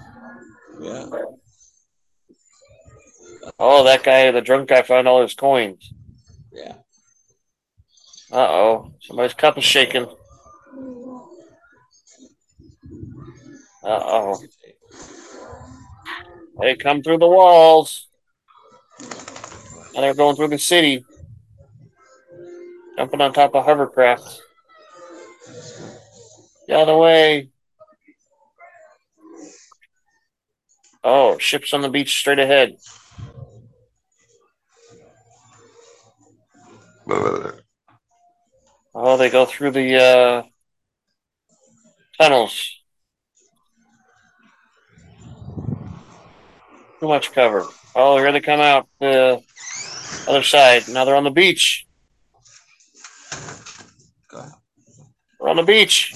Yeah. 0.80 1.06
Oh, 3.58 3.84
that 3.84 4.02
guy, 4.02 4.30
the 4.30 4.40
drunk 4.40 4.68
guy, 4.68 4.82
found 4.82 5.06
all 5.06 5.22
his 5.22 5.34
coins. 5.34 5.92
Yeah. 6.52 6.74
Uh 8.32 8.48
oh, 8.48 8.92
somebody's 9.00 9.34
cup 9.34 9.58
is 9.58 9.64
shaking. 9.64 10.08
Uh 13.84 14.00
oh, 14.02 14.42
they 16.60 16.74
come 16.74 17.02
through 17.02 17.18
the 17.18 17.28
walls. 17.28 18.08
And 18.98 20.02
they're 20.02 20.14
going 20.14 20.36
through 20.36 20.48
the 20.48 20.58
city. 20.58 21.04
Jumping 22.96 23.20
on 23.20 23.32
top 23.32 23.54
of 23.54 23.64
hovercraft. 23.64 24.40
The 26.66 26.98
way. 26.98 27.50
Oh, 31.02 31.36
ships 31.38 31.74
on 31.74 31.82
the 31.82 31.90
beach 31.90 32.18
straight 32.18 32.38
ahead. 32.38 32.76
Oh, 38.94 39.16
they 39.18 39.28
go 39.28 39.44
through 39.44 39.72
the 39.72 40.02
uh, 40.02 40.42
tunnels. 42.18 42.83
Too 47.04 47.08
much 47.08 47.32
cover. 47.32 47.66
Oh, 47.94 48.16
here 48.16 48.32
they 48.32 48.40
come 48.40 48.60
out 48.60 48.88
the 48.98 49.42
other 50.26 50.42
side. 50.42 50.88
Now 50.88 51.04
they're 51.04 51.16
on 51.16 51.24
the 51.24 51.30
beach. 51.30 51.86
Go. 54.26 54.42
We're 55.38 55.50
on 55.50 55.56
the 55.56 55.64
beach. 55.64 56.14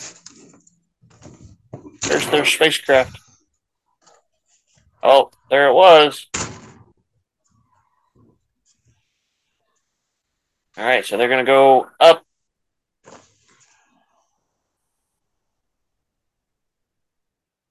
There's 2.09 2.27
their 2.31 2.47
spacecraft. 2.47 3.20
Oh, 5.02 5.31
there 5.51 5.69
it 5.69 5.74
was. 5.74 6.27
All 10.78 10.86
right, 10.86 11.05
so 11.05 11.19
they're 11.19 11.28
gonna 11.28 11.44
go 11.44 11.86
up. 12.01 12.24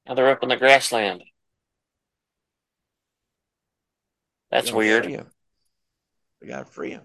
Now 0.08 0.14
they're 0.14 0.30
up 0.30 0.44
in 0.44 0.50
the 0.50 0.56
grassland. 0.56 1.24
That's 4.58 4.72
We 4.72 4.78
weird. 4.78 5.06
We 6.42 6.48
gotta 6.48 6.66
free 6.66 6.90
him. 6.90 7.04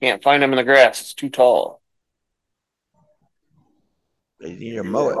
Can't 0.00 0.22
find 0.22 0.40
them 0.40 0.52
in 0.52 0.56
the 0.58 0.62
grass. 0.62 1.00
It's 1.00 1.12
too 1.12 1.28
tall. 1.28 1.82
They 4.38 4.54
need 4.54 4.76
to 4.76 4.84
mow 4.84 5.08
it. 5.08 5.18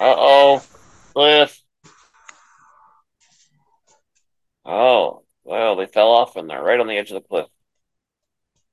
Uh 0.00 0.14
oh, 0.16 0.62
cliff. 1.12 1.60
Oh, 4.64 5.22
well, 5.44 5.76
they 5.76 5.84
fell 5.84 6.08
off 6.08 6.36
and 6.36 6.48
they're 6.48 6.62
right 6.62 6.80
on 6.80 6.86
the 6.86 6.96
edge 6.96 7.10
of 7.10 7.22
the 7.22 7.28
cliff. 7.28 7.46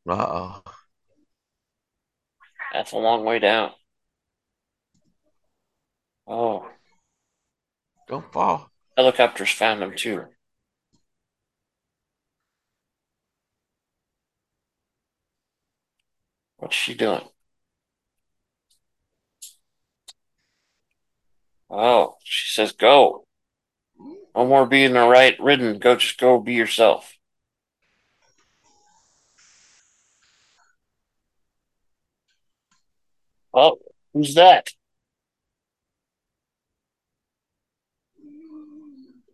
Uh 0.07 0.13
oh. 0.13 0.63
That's 2.71 2.93
a 2.93 2.97
long 2.97 3.25
way 3.25 3.39
down. 3.39 3.71
Oh, 6.25 6.67
Don't 8.07 8.31
fall. 8.31 8.69
helicopters 8.95 9.51
found 9.51 9.81
them 9.81 9.95
too. 9.95 10.25
What's 16.57 16.75
she 16.77 16.93
doing? 16.93 17.27
Oh, 21.71 22.17
she 22.23 22.51
says 22.53 22.71
go. 22.73 23.25
No 24.35 24.45
more 24.45 24.65
being 24.65 24.93
the 24.93 25.07
right 25.07 25.39
ridden. 25.39 25.79
Go, 25.79 25.95
just 25.95 26.17
go 26.19 26.39
be 26.39 26.53
yourself. 26.53 27.13
Oh, 33.53 33.79
who's 34.13 34.35
that? 34.35 34.69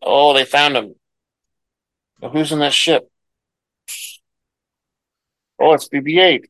Oh, 0.10 0.34
they 0.34 0.46
found 0.46 0.78
him. 0.78 0.96
Now, 2.22 2.30
who's 2.30 2.54
in 2.54 2.60
that 2.60 2.74
ship? 2.74 3.12
Oh, 5.60 5.74
it's 5.74 5.90
BB 5.90 6.20
8. 6.20 6.50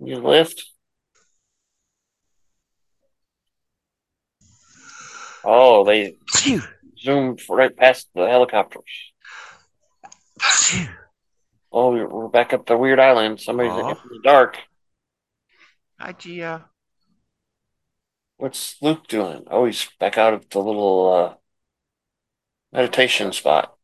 You 0.00 0.16
lift? 0.16 0.64
Oh, 5.44 5.84
they 5.84 6.16
zoomed 6.98 7.40
right 7.48 7.76
past 7.76 8.08
the 8.16 8.26
helicopters. 8.26 8.82
Oh, 11.76 11.90
we're 11.90 12.08
we're 12.08 12.28
back 12.28 12.52
up 12.52 12.66
the 12.66 12.76
weird 12.76 13.00
island. 13.00 13.40
Somebody's 13.40 13.72
Aw. 13.72 13.90
in 13.90 13.96
the 14.08 14.20
dark. 14.22 14.58
Hi, 15.98 16.12
Gia. 16.12 16.66
What's 18.36 18.76
Luke 18.80 19.08
doing? 19.08 19.42
Oh, 19.50 19.64
he's 19.64 19.88
back 19.98 20.16
out 20.16 20.34
of 20.34 20.48
the 20.50 20.60
little 20.60 21.12
uh, 21.12 21.34
meditation 22.72 23.32
spot. 23.32 23.74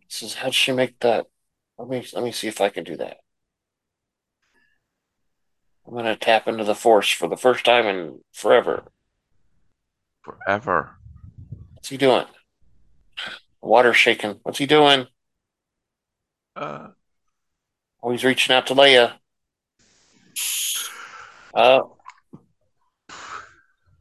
He 0.00 0.06
Says, 0.08 0.34
how'd 0.34 0.54
she 0.54 0.72
make 0.72 0.98
that? 1.00 1.26
Let 1.78 1.88
me 1.88 2.04
let 2.12 2.24
me 2.24 2.32
see 2.32 2.48
if 2.48 2.60
I 2.60 2.68
can 2.68 2.82
do 2.82 2.96
that. 2.96 3.18
I'm 5.86 5.94
gonna 5.94 6.16
tap 6.16 6.48
into 6.48 6.64
the 6.64 6.74
force 6.74 7.12
for 7.12 7.28
the 7.28 7.36
first 7.36 7.64
time 7.64 7.86
in 7.86 8.18
forever. 8.32 8.90
Forever. 10.22 10.96
What's 11.74 11.90
he 11.90 11.96
doing? 11.96 12.26
Water 13.60 13.94
shaking. 13.94 14.40
What's 14.42 14.58
he 14.58 14.66
doing? 14.66 15.06
Uh, 16.54 16.88
Oh, 18.02 18.10
he's 18.10 18.24
reaching 18.24 18.54
out 18.54 18.66
to 18.66 18.74
Leia. 18.74 19.12
Oh. 21.54 21.96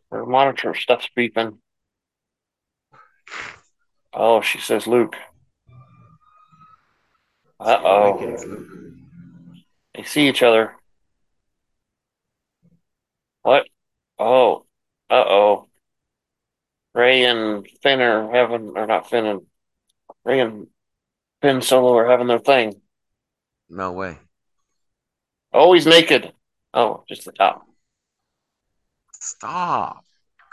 Her 0.09 0.25
monitor 0.25 0.73
stuff's 0.73 1.07
beeping. 1.15 1.59
Oh, 4.11 4.41
she 4.41 4.57
says 4.57 4.87
Luke. 4.87 5.15
Uh 7.59 7.79
oh. 7.83 8.35
They 9.93 10.03
see 10.03 10.27
each 10.27 10.41
other. 10.41 10.75
What? 13.43 13.67
Oh. 14.17 14.65
Uh 15.11 15.23
oh. 15.27 15.67
Rey 16.95 17.23
and 17.23 17.67
Finn 17.83 18.01
are 18.01 18.31
having, 18.33 18.73
or 18.75 18.87
not 18.87 19.09
Finn 19.09 19.25
and 19.25 19.41
Rey 20.25 20.39
and 20.39 20.67
Finn 21.41 21.61
Solo 21.61 21.97
are 21.97 22.09
having 22.09 22.27
their 22.27 22.39
thing. 22.39 22.81
No 23.69 23.91
way. 23.93 24.17
Always 25.53 25.87
naked. 25.87 26.33
Oh, 26.73 27.03
just 27.09 27.25
the 27.25 27.31
top. 27.31 27.67
Stop. 29.19 30.05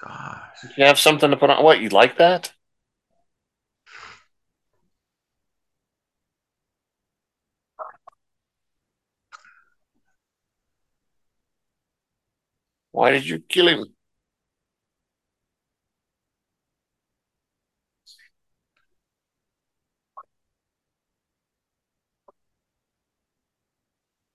Gosh. 0.02 0.65
You 0.77 0.85
have 0.85 0.98
something 0.98 1.31
to 1.31 1.36
put 1.36 1.51
on. 1.51 1.62
What 1.62 1.81
you 1.81 1.89
like 1.90 2.19
that? 2.19 2.52
Why 12.93 13.10
did 13.12 13.27
you 13.27 13.39
kill 13.40 13.69
him? 13.69 13.85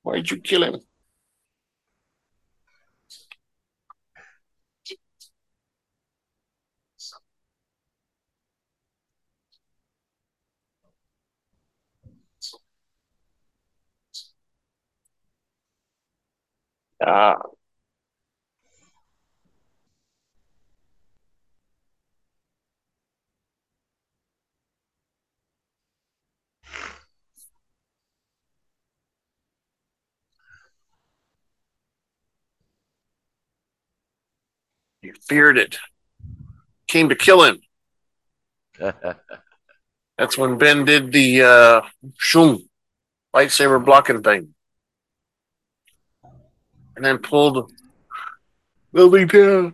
Why 0.04 0.16
did 0.18 0.32
you 0.32 0.40
kill 0.40 0.64
him? 0.64 0.82
Ah, 17.00 17.38
you 35.04 35.14
feared 35.28 35.58
it. 35.58 35.78
Came 36.88 37.10
to 37.10 37.16
kill 37.16 37.44
him. 37.44 37.60
That's 40.18 40.38
when 40.38 40.58
Ben 40.58 40.86
did 40.86 41.12
the 41.12 41.42
uh 41.44 41.82
shoom 42.18 42.60
lightsaber 43.34 43.84
blocking 43.84 44.22
thing. 44.22 44.54
And 46.96 47.04
then 47.04 47.18
pulled 47.18 47.72
Lily 48.92 49.26
down. 49.26 49.74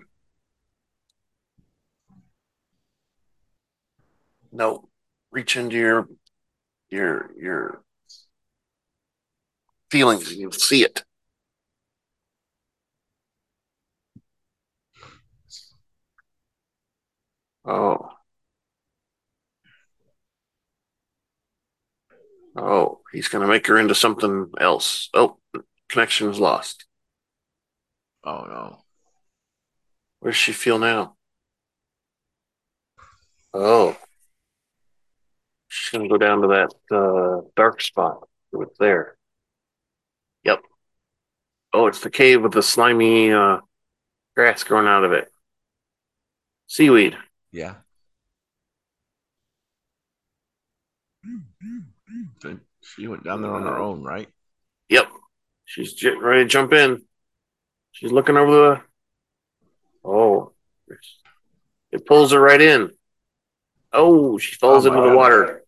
No. 4.51 4.87
Reach 5.31 5.57
into 5.57 5.75
your 5.75 6.07
your 6.89 7.31
your 7.37 7.81
feelings 9.91 10.31
and 10.31 10.39
you'll 10.39 10.51
see 10.51 10.83
it. 10.83 11.03
Oh. 17.69 18.09
Oh, 22.55 23.01
he's 23.11 23.27
gonna 23.27 23.47
make 23.47 23.67
her 23.67 23.77
into 23.77 23.93
something 23.93 24.51
else. 24.59 25.09
Oh, 25.13 25.37
connection 25.87 26.29
is 26.31 26.39
lost. 26.39 26.85
oh 28.23 28.45
no. 28.47 28.83
Where 30.19 30.31
does 30.31 30.37
she 30.39 30.51
feel 30.51 30.79
now? 30.79 31.15
Oh. 33.53 33.95
She's 35.67 35.91
gonna 35.91 36.09
go 36.09 36.17
down 36.17 36.41
to 36.41 36.47
that 36.47 36.95
uh, 36.95 37.47
dark 37.55 37.81
spot. 37.81 38.27
It's 38.51 38.77
there. 38.79 39.15
Yep. 40.43 40.63
Oh, 41.73 41.85
it's 41.85 41.99
the 42.01 42.09
cave 42.09 42.41
with 42.41 42.53
the 42.53 42.63
slimy 42.63 43.31
uh, 43.31 43.59
grass 44.35 44.63
growing 44.63 44.87
out 44.87 45.03
of 45.03 45.11
it. 45.13 45.31
Seaweed. 46.65 47.15
Yeah. 47.51 47.75
So 52.41 52.59
she 52.81 53.07
went 53.07 53.23
down 53.23 53.41
there 53.41 53.51
on 53.53 53.63
her 53.63 53.77
own, 53.77 54.03
right? 54.03 54.27
Yep. 54.89 55.07
She's 55.65 55.93
j- 55.93 56.15
ready 56.15 56.43
to 56.43 56.49
jump 56.49 56.73
in. 56.73 57.03
She's 57.91 58.11
looking 58.11 58.37
over 58.37 58.51
the. 58.51 60.09
Oh. 60.09 60.53
It 61.91 62.05
pulls 62.05 62.31
her 62.31 62.39
right 62.39 62.61
in. 62.61 62.91
Oh, 63.91 64.37
she 64.37 64.55
falls 64.55 64.85
Oh, 64.85 64.89
into 64.89 65.01
the 65.01 65.07
God. 65.09 65.15
water. 65.17 65.63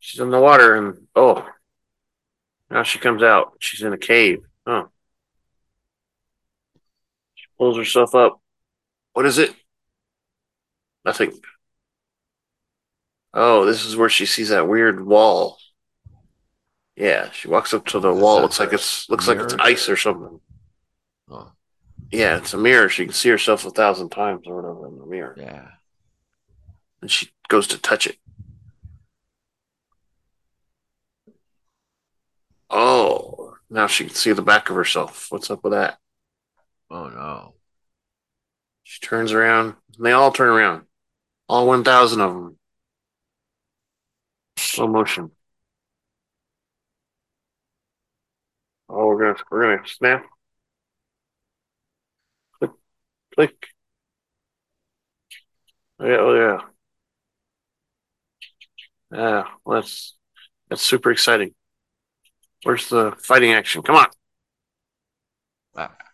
She's 0.00 0.20
in 0.20 0.30
the 0.30 0.40
water 0.40 0.74
and 0.76 1.06
oh. 1.14 1.46
Now 2.70 2.82
she 2.82 2.98
comes 2.98 3.22
out. 3.22 3.54
She's 3.60 3.82
in 3.82 3.92
a 3.92 3.98
cave. 3.98 4.40
Oh. 4.66 4.88
She 7.34 7.46
pulls 7.56 7.76
herself 7.76 8.14
up. 8.14 8.40
What 9.14 9.26
is 9.26 9.38
it? 9.38 9.54
Nothing. 11.08 11.32
Oh, 13.32 13.64
this 13.64 13.86
is 13.86 13.96
where 13.96 14.10
she 14.10 14.26
sees 14.26 14.50
that 14.50 14.68
weird 14.68 15.00
wall. 15.06 15.56
Yeah, 16.96 17.30
she 17.30 17.48
walks 17.48 17.72
up 17.72 17.86
to 17.86 17.98
the 17.98 18.12
Is 18.12 18.20
wall. 18.20 18.42
Looks 18.42 18.60
like 18.60 18.74
it's 18.74 19.08
looks 19.08 19.26
like 19.26 19.38
it's 19.38 19.54
ice 19.54 19.88
or 19.88 19.96
something. 19.96 20.38
Oh, 21.30 21.52
Yeah, 22.12 22.36
it's 22.36 22.52
a 22.52 22.58
mirror. 22.58 22.90
She 22.90 23.06
can 23.06 23.14
see 23.14 23.30
herself 23.30 23.64
a 23.64 23.70
thousand 23.70 24.10
times 24.10 24.42
or 24.46 24.56
whatever 24.56 24.86
in 24.86 24.98
the 24.98 25.06
mirror. 25.06 25.34
yeah. 25.38 25.68
And 27.00 27.10
she 27.10 27.30
goes 27.48 27.66
to 27.68 27.78
touch 27.78 28.06
it. 28.06 28.18
Oh, 32.68 33.54
now 33.70 33.86
she 33.86 34.04
can 34.04 34.14
see 34.14 34.32
the 34.32 34.42
back 34.42 34.68
of 34.68 34.76
herself. 34.76 35.28
What's 35.30 35.50
up 35.50 35.64
with 35.64 35.72
that? 35.72 35.96
Oh 36.90 37.08
no. 37.08 37.54
She 38.82 39.00
turns 39.00 39.32
around. 39.32 39.76
And 39.96 40.04
they 40.04 40.12
all 40.12 40.32
turn 40.32 40.48
around. 40.48 40.84
All 41.48 41.66
1,000 41.66 42.20
of 42.20 42.34
them. 42.34 42.58
Slow 44.58 44.88
motion. 44.88 45.30
Oh, 48.88 49.06
we're 49.06 49.18
gonna 49.32 49.44
we're 49.50 49.76
gonna 49.76 49.88
snap. 49.88 50.26
Click, 52.58 52.72
click. 53.34 53.68
Yeah, 56.00 56.16
oh 56.20 56.34
yeah. 56.34 56.68
Yeah, 59.12 59.44
well, 59.64 59.80
that's 59.80 60.16
that's 60.68 60.82
super 60.82 61.10
exciting. 61.10 61.54
Where's 62.62 62.88
the 62.88 63.12
fighting 63.18 63.52
action? 63.52 63.82
Come 63.82 63.96
on. 63.96 64.06
Ah, 65.74 66.07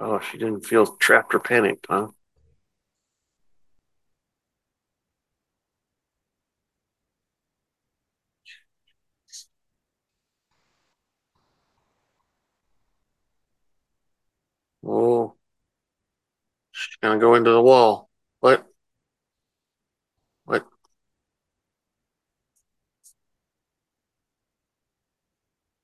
Oh, 0.00 0.18
she 0.18 0.36
didn't 0.36 0.66
feel 0.66 0.96
trapped 0.96 1.32
or 1.32 1.38
panicked, 1.38 1.86
huh? 1.88 2.08
Oh, 14.82 15.36
she's 16.72 16.96
gonna 16.96 17.18
go 17.20 17.34
into 17.34 17.50
the 17.50 17.62
wall. 17.62 18.10
What? 18.40 18.66
What? 20.44 20.66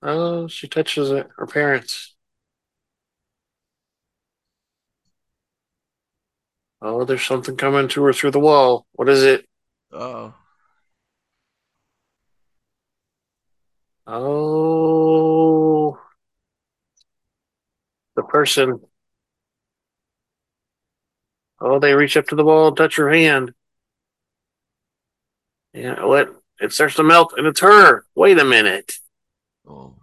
Oh, 0.02 0.48
she 0.48 0.68
touches 0.68 1.10
it. 1.10 1.28
Her 1.36 1.46
parents. 1.46 2.15
Oh, 6.82 7.04
there's 7.04 7.24
something 7.24 7.56
coming 7.56 7.88
to 7.88 8.02
her 8.04 8.12
through 8.12 8.32
the 8.32 8.40
wall. 8.40 8.86
What 8.92 9.08
is 9.08 9.22
it? 9.22 9.46
oh. 9.92 10.34
Oh, 14.08 15.98
the 18.14 18.22
person. 18.22 18.80
Oh, 21.60 21.78
they 21.78 21.94
reach 21.94 22.16
up 22.16 22.26
to 22.28 22.36
the 22.36 22.44
wall 22.44 22.68
and 22.68 22.76
touch 22.76 22.96
her 22.96 23.10
hand. 23.10 23.54
Yeah, 25.72 26.04
what? 26.04 26.34
It 26.60 26.72
starts 26.72 26.94
to 26.96 27.02
melt, 27.02 27.34
and 27.36 27.46
it's 27.46 27.60
her. 27.60 28.04
Wait 28.14 28.38
a 28.38 28.44
minute. 28.44 28.98
Oh, 29.66 29.96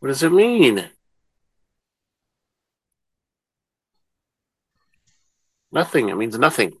What 0.00 0.08
does 0.08 0.22
it 0.22 0.32
mean? 0.32 0.90
Nothing. 5.72 6.08
It 6.08 6.16
means 6.16 6.38
nothing. 6.38 6.72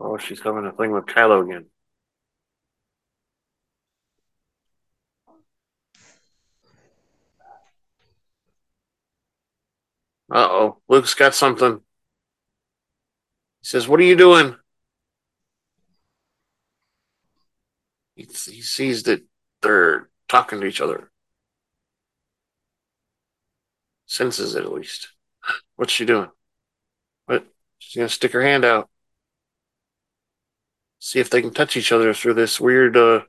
Oh, 0.00 0.16
she's 0.18 0.40
having 0.40 0.66
a 0.66 0.72
thing 0.72 0.90
with 0.92 1.06
Kylo 1.06 1.44
again. 1.44 1.66
Uh 10.30 10.48
oh. 10.50 10.78
Luke's 10.88 11.14
got 11.14 11.34
something. 11.34 11.80
He 13.62 13.68
says, 13.68 13.88
What 13.88 14.00
are 14.00 14.04
you 14.04 14.16
doing? 14.16 14.56
He, 18.16 18.24
he 18.24 18.60
sees 18.60 19.04
that 19.04 19.22
they're 19.62 20.08
talking 20.28 20.60
to 20.60 20.66
each 20.66 20.80
other. 20.80 21.10
Senses 24.06 24.54
it 24.54 24.64
at 24.64 24.72
least. 24.72 25.08
What's 25.76 25.92
she 25.92 26.04
doing? 26.04 26.28
What? 27.26 27.46
She's 27.78 27.96
going 27.96 28.08
to 28.08 28.14
stick 28.14 28.32
her 28.32 28.42
hand 28.42 28.64
out. 28.64 28.90
See 30.98 31.20
if 31.20 31.30
they 31.30 31.40
can 31.40 31.52
touch 31.52 31.76
each 31.76 31.92
other 31.92 32.12
through 32.14 32.34
this 32.34 32.60
weird 32.60 32.96
uh, 32.96 33.22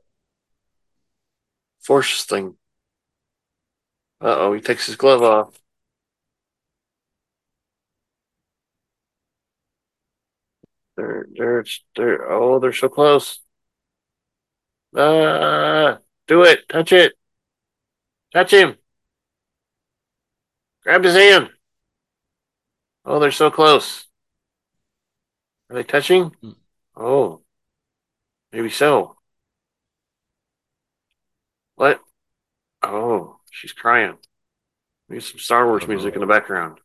force 1.80 2.24
thing. 2.24 2.56
Uh 4.20 4.36
oh, 4.38 4.52
he 4.52 4.60
takes 4.60 4.86
his 4.86 4.96
glove 4.96 5.22
off. 5.22 5.63
They're, 10.96 11.26
they're, 11.36 11.64
they're, 11.96 12.32
oh, 12.32 12.58
they're 12.60 12.72
so 12.72 12.88
close. 12.88 13.40
Ah, 14.96 15.98
do 16.28 16.42
it. 16.42 16.68
Touch 16.68 16.92
it. 16.92 17.14
Touch 18.32 18.52
him. 18.52 18.76
Grab 20.82 21.02
his 21.02 21.14
hand. 21.14 21.50
Oh, 23.04 23.18
they're 23.18 23.30
so 23.32 23.50
close. 23.50 24.06
Are 25.70 25.76
they 25.76 25.82
touching? 25.82 26.30
Mm. 26.42 26.56
Oh, 26.96 27.42
maybe 28.52 28.70
so. 28.70 29.16
What? 31.74 32.00
Oh, 32.82 33.38
she's 33.50 33.72
crying. 33.72 34.16
Maybe 35.08 35.20
some 35.20 35.38
Star 35.38 35.66
Wars 35.66 35.88
music 35.88 36.14
no. 36.14 36.22
in 36.22 36.28
the 36.28 36.32
background. 36.32 36.78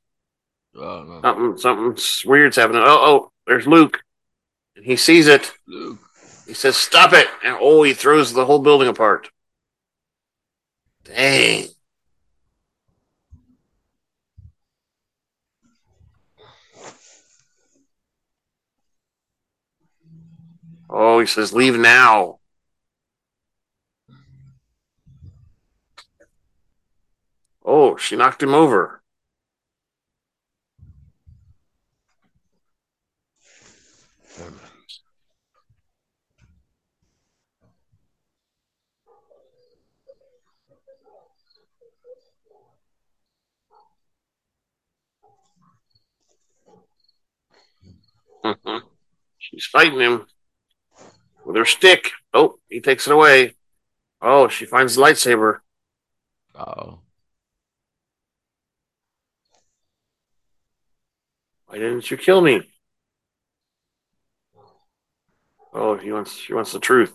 Oh 0.75 1.03
no. 1.03 1.21
Something, 1.21 1.57
something 1.57 2.29
weird's 2.29 2.55
happening. 2.55 2.83
Oh, 2.85 2.99
oh, 3.01 3.31
there's 3.49 3.67
Luke. 3.67 4.03
And 4.75 4.85
he 4.85 4.95
sees 4.95 5.27
it. 5.27 5.51
Luke. 5.67 5.99
He 6.45 6.53
says, 6.53 6.77
Stop 6.77 7.13
it. 7.13 7.27
And 7.43 7.57
oh, 7.59 7.83
he 7.83 7.93
throws 7.93 8.31
the 8.31 8.45
whole 8.45 8.59
building 8.59 8.87
apart. 8.87 9.29
Dang. 11.03 11.67
Oh, 20.87 21.19
he 21.19 21.25
says, 21.25 21.51
Leave 21.51 21.77
now. 21.77 22.39
Oh, 27.65 27.97
she 27.97 28.15
knocked 28.15 28.41
him 28.41 28.53
over. 28.53 28.98
Mhm. 48.43 48.81
She's 49.37 49.65
fighting 49.65 49.99
him 49.99 50.27
with 51.45 51.55
her 51.55 51.65
stick. 51.65 52.11
Oh, 52.33 52.59
he 52.69 52.81
takes 52.81 53.07
it 53.07 53.13
away. 53.13 53.55
Oh, 54.21 54.47
she 54.47 54.65
finds 54.65 54.95
the 54.95 55.01
lightsaber. 55.01 55.59
Oh. 56.55 56.99
Why 61.67 61.77
didn't 61.77 62.09
you 62.09 62.17
kill 62.17 62.41
me? 62.41 62.63
Oh, 65.71 65.97
he 65.97 66.11
wants 66.11 66.35
she 66.35 66.53
wants 66.53 66.71
the 66.71 66.79
truth. 66.79 67.13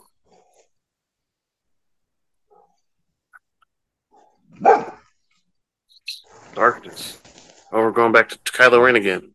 Darkness. 6.55 7.21
Oh, 7.73 7.81
we're 7.81 7.91
going 7.91 8.13
back 8.13 8.29
to 8.29 8.39
Kylo 8.39 8.85
Ren 8.85 8.95
again. 8.95 9.34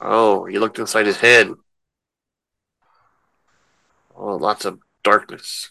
Oh, 0.00 0.44
he 0.44 0.58
looked 0.58 0.78
inside 0.78 1.06
his 1.06 1.18
head. 1.18 1.52
Oh, 4.14 4.36
lots 4.36 4.64
of 4.64 4.80
darkness. 5.02 5.70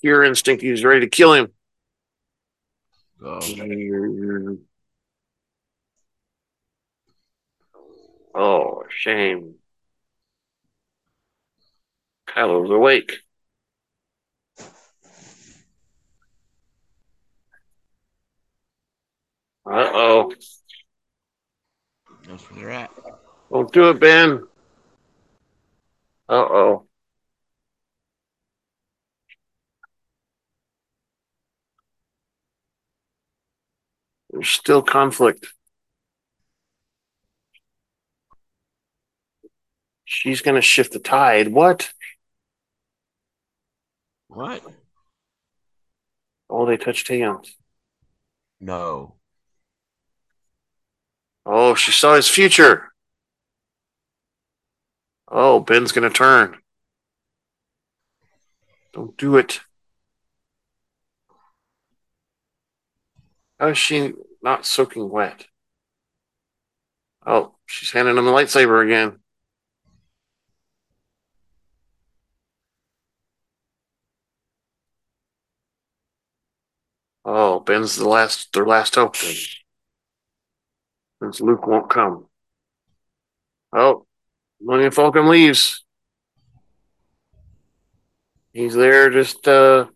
Your 0.00 0.24
instinct, 0.24 0.62
he's 0.62 0.84
ready 0.84 1.00
to 1.00 1.08
kill 1.08 1.34
him. 1.34 1.52
Oh. 3.22 4.58
Oh, 8.34 8.84
shame. 8.88 9.59
Kylo's 12.34 12.70
awake. 12.70 13.18
Uh 19.66 19.90
oh. 19.92 20.32
That's 22.26 22.50
where 22.50 22.60
they're 22.60 22.70
at. 22.70 22.90
Don't 23.50 23.72
do 23.72 23.90
it, 23.90 24.00
Ben. 24.00 24.46
Uh 26.28 26.32
oh. 26.34 26.86
There's 34.30 34.48
still 34.48 34.82
conflict. 34.82 35.46
She's 40.04 40.40
going 40.40 40.56
to 40.56 40.60
shift 40.62 40.92
the 40.92 40.98
tide. 40.98 41.48
What? 41.48 41.92
What? 44.30 44.62
Oh, 46.48 46.64
they 46.64 46.76
touched 46.76 47.08
hands. 47.08 47.56
No. 48.60 49.16
Oh, 51.44 51.74
she 51.74 51.90
saw 51.90 52.14
his 52.14 52.28
future. 52.28 52.92
Oh, 55.26 55.58
Ben's 55.58 55.90
going 55.90 56.08
to 56.08 56.16
turn. 56.16 56.58
Don't 58.92 59.16
do 59.16 59.36
it. 59.36 59.60
How 63.58 63.68
is 63.68 63.78
she 63.78 64.12
not 64.42 64.64
soaking 64.64 65.10
wet? 65.10 65.46
Oh, 67.26 67.56
she's 67.66 67.90
handing 67.90 68.16
him 68.16 68.28
a 68.28 68.32
lightsaber 68.32 68.84
again. 68.84 69.18
Oh, 77.32 77.60
Ben's 77.60 77.94
the 77.94 78.08
last, 78.08 78.52
their 78.52 78.66
last 78.66 78.96
hope. 78.96 79.16
Then. 79.16 79.36
Since 81.22 81.40
Luke 81.40 81.64
won't 81.64 81.88
come. 81.88 82.26
Oh, 83.72 84.04
Millennium 84.60 84.90
Falcon 84.90 85.28
leaves. 85.28 85.84
He's 88.52 88.74
there 88.74 89.10
just 89.10 89.46
uh, 89.46 89.86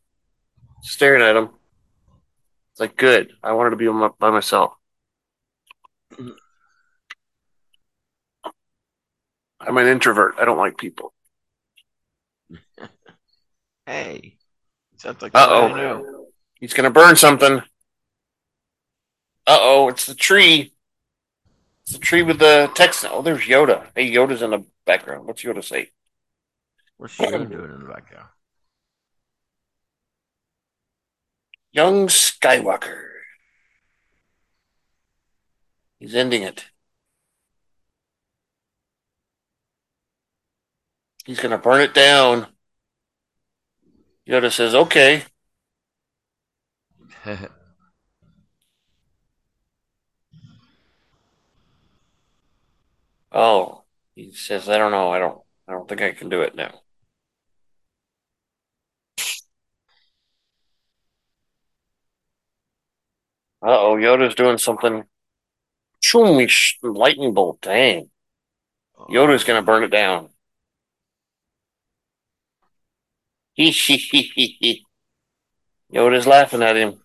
staring 0.83 1.23
at 1.23 1.35
him. 1.35 1.49
It's 2.71 2.79
like, 2.79 2.97
good. 2.97 3.33
I 3.43 3.51
wanted 3.55 3.71
to 3.71 3.77
be 3.77 3.89
by 4.21 4.31
myself. 4.31 4.75
I'm 9.61 9.77
an 9.77 9.89
introvert. 9.89 10.37
I 10.39 10.45
don't 10.45 10.59
like 10.59 10.79
people. 10.79 11.13
Hey. 13.87 14.39
Sounds 14.97 15.21
like 15.21 15.33
Uh 15.35 15.47
somebody 15.47 15.75
I 15.75 15.83
know. 15.83 16.07
oh. 16.09 16.14
He's 16.65 16.73
going 16.73 16.85
to 16.85 16.91
burn 16.91 17.15
something. 17.15 17.59
Uh 19.47 19.59
oh. 19.61 19.89
It's 19.91 20.07
the 20.07 20.15
tree. 20.15 20.73
It's 21.83 21.93
the 21.93 21.99
tree 21.99 22.23
with 22.23 22.39
the 22.39 22.71
text. 22.75 23.05
Oh, 23.07 23.21
there's 23.21 23.43
Yoda. 23.43 23.89
Hey, 23.95 24.11
Yoda's 24.11 24.41
in 24.41 24.49
the 24.49 24.65
background. 24.87 25.27
What's 25.27 25.43
Yoda 25.43 25.63
say? 25.63 25.91
What's 26.97 27.13
she 27.13 27.27
doing 27.27 27.53
in 27.53 27.81
the 27.81 27.93
background? 27.93 28.29
Young 31.71 32.07
Skywalker. 32.07 33.09
He's 35.99 36.15
ending 36.15 36.45
it. 36.45 36.65
He's 41.27 41.41
going 41.41 41.51
to 41.51 41.59
burn 41.59 41.83
it 41.83 41.93
down. 41.93 42.47
Yoda 44.27 44.51
says, 44.51 44.75
okay. 44.75 45.25
Oh, 53.33 53.85
he 54.15 54.33
says, 54.33 54.69
I 54.69 54.79
don't 54.79 54.93
know. 54.93 55.11
I 55.11 55.19
don't. 55.19 55.41
I 55.67 55.73
don't 55.73 55.89
think 55.89 56.01
I 56.03 56.13
can 56.13 56.29
do 56.29 56.43
it 56.43 56.55
now. 56.55 56.81
Uh-oh, 63.63 63.97
Yoda's 63.97 64.35
doing 64.35 64.59
something. 64.59 65.05
Lightning 66.83 67.35
bolt. 67.35 67.61
Dang. 67.63 68.11
Yoda's 69.11 69.45
gonna 69.45 69.63
burn 69.63 69.83
it 69.85 69.89
down. 69.89 70.29
Yoda's 75.93 76.27
laughing 76.27 76.63
at 76.63 76.77
him. 76.77 77.04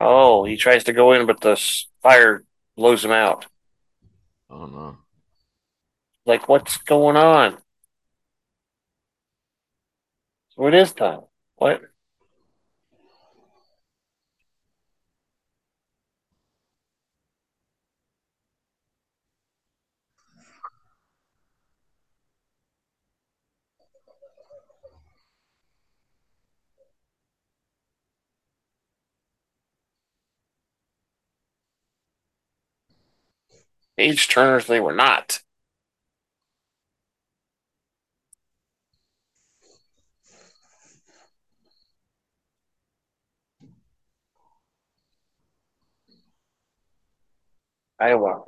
Oh, 0.00 0.44
he 0.44 0.56
tries 0.56 0.84
to 0.84 0.92
go 0.92 1.12
in, 1.12 1.26
but 1.26 1.40
the 1.40 1.56
fire 2.02 2.44
blows 2.76 3.04
him 3.04 3.12
out. 3.12 3.46
Oh 4.50 4.66
no. 4.66 4.98
Like, 6.24 6.48
what's 6.48 6.76
going 6.78 7.16
on? 7.16 7.58
So 10.50 10.66
it 10.66 10.74
is 10.74 10.92
time. 10.92 11.20
What? 11.56 11.82
Page 33.96 34.28
turners 34.28 34.66
they 34.66 34.80
were 34.80 34.94
not. 34.94 35.40
Iowa. 47.98 48.44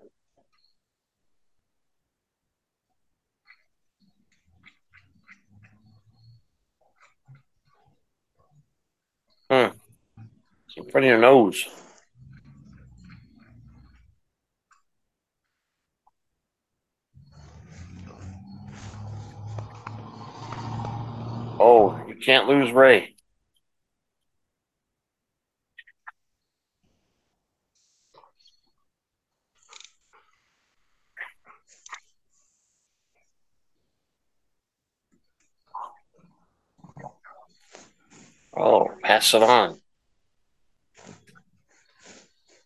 Hmm. 9.50 9.68
Front 10.90 10.96
of 10.96 11.04
your 11.04 11.18
nose. 11.18 11.66
Oh, 21.60 22.00
you 22.06 22.14
can't 22.14 22.46
lose 22.46 22.70
Rey. 22.72 23.16
Oh, 38.56 38.88
pass 39.02 39.34
it 39.34 39.42
on. 39.42 39.80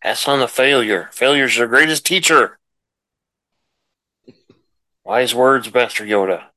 Pass 0.01 0.27
on 0.27 0.39
the 0.39 0.47
failure. 0.47 1.09
Failure's 1.13 1.57
your 1.57 1.67
greatest 1.67 2.05
teacher. 2.05 2.59
Wise 5.03 5.33
words, 5.33 5.73
Master 5.73 6.03
Yoda. 6.03 6.52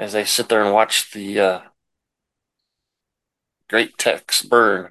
As 0.00 0.14
they 0.14 0.24
sit 0.24 0.48
there 0.48 0.64
and 0.64 0.72
watch 0.72 1.10
the 1.12 1.38
uh, 1.38 1.60
great 3.68 3.98
text 3.98 4.48
burn. 4.48 4.88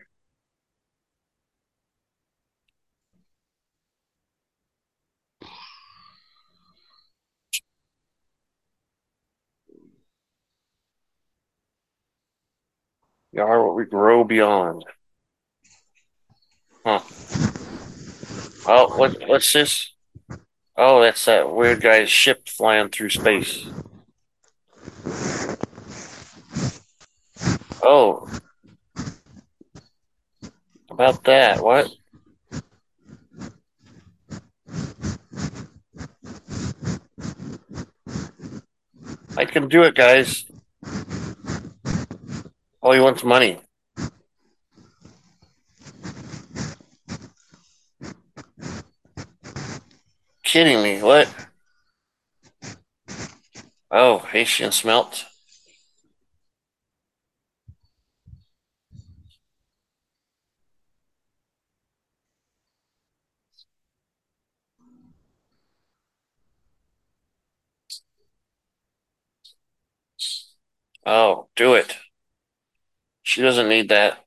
We 13.33 13.39
are 13.39 13.65
what 13.65 13.75
we 13.75 13.85
grow 13.85 14.23
beyond. 14.23 14.85
Huh. 16.85 16.99
Oh, 18.67 18.95
what, 18.95 19.27
what's 19.27 19.51
this? 19.53 19.91
Oh, 20.77 21.01
that's 21.01 21.25
that 21.25 21.51
weird 21.51 21.81
guy's 21.81 22.11
ship 22.11 22.47
flying 22.47 22.89
through 22.89 23.09
space. 23.09 23.65
Oh. 27.81 28.27
About 30.89 31.23
that, 31.23 31.63
what? 31.63 31.89
I 39.37 39.45
can 39.45 39.69
do 39.69 39.83
it, 39.83 39.95
guys. 39.95 40.45
All 42.81 42.91
he 42.91 42.99
wants 42.99 43.23
money. 43.23 43.61
Kidding 50.43 50.83
me? 50.83 51.01
What? 51.01 51.33
Oh, 53.91 54.25
Haysian 54.31 54.73
smelt. 54.73 55.28
Oh, 71.09 71.49
do 71.55 71.73
it. 71.73 71.97
She 73.23 73.41
doesn't 73.41 73.69
need 73.69 73.87
that. 73.89 74.25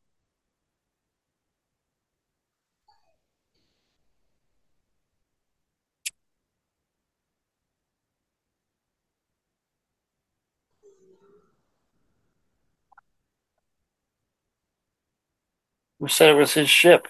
Who 16.01 16.09
said 16.09 16.29
it 16.31 16.35
was 16.35 16.53
his 16.53 16.69
ship? 16.69 17.09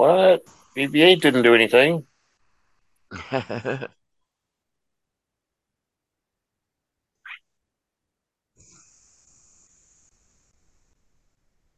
What? 0.00 0.46
BB-8 0.74 1.20
didn't 1.20 1.42
do 1.42 1.54
anything. 1.54 2.06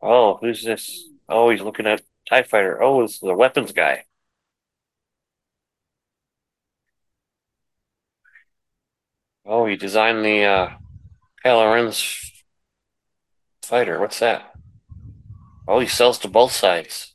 Oh, 0.03 0.37
who's 0.41 0.63
this? 0.65 1.09
Oh, 1.29 1.51
he's 1.51 1.63
looking 1.63 1.87
at 1.87 2.03
TIE 2.29 2.43
Fighter. 2.43 2.83
Oh, 2.83 3.03
it's 3.03 3.19
the 3.21 3.35
weapons 3.35 3.73
guy. 3.73 4.05
Oh, 9.45 9.67
he 9.67 9.77
designed 9.77 10.25
the 10.25 10.45
uh, 10.45 10.71
Kylo 11.45 11.73
fighter. 13.63 14.01
What's 14.01 14.19
that? 14.21 14.55
Oh, 15.67 15.81
he 15.81 15.87
sells 15.89 16.19
to 16.21 16.29
both 16.29 16.53
sides. 16.53 17.12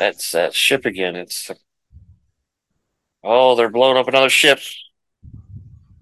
That's 0.00 0.32
that 0.32 0.54
ship 0.54 0.86
again. 0.86 1.14
It's 1.14 1.50
oh, 3.22 3.54
they're 3.54 3.68
blowing 3.68 3.98
up 3.98 4.08
another 4.08 4.30
ship. 4.30 4.58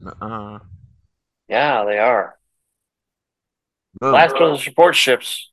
Uh-uh. 0.06 0.60
Yeah, 1.48 1.84
they 1.84 1.98
are. 1.98 2.38
Last 4.00 4.36
of 4.36 4.52
the 4.52 4.58
support 4.58 4.94
ships. 4.94 5.50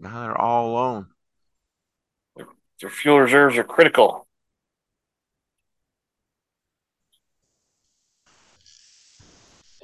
Now 0.00 0.22
they're 0.22 0.36
all 0.36 0.72
alone. 0.72 1.06
Their, 2.34 2.46
their 2.80 2.90
fuel 2.90 3.20
reserves 3.20 3.56
are 3.56 3.62
critical. 3.62 4.26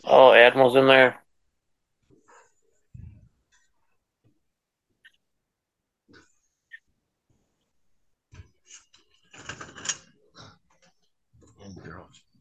Oh, 0.03 0.33
Admiral's 0.33 0.75
in 0.75 0.89
there. 0.89 1.23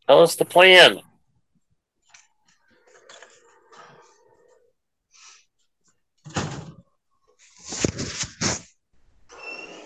Tell 0.07 0.21
us 0.21 0.35
the 0.38 0.45
plan. 0.45 1.01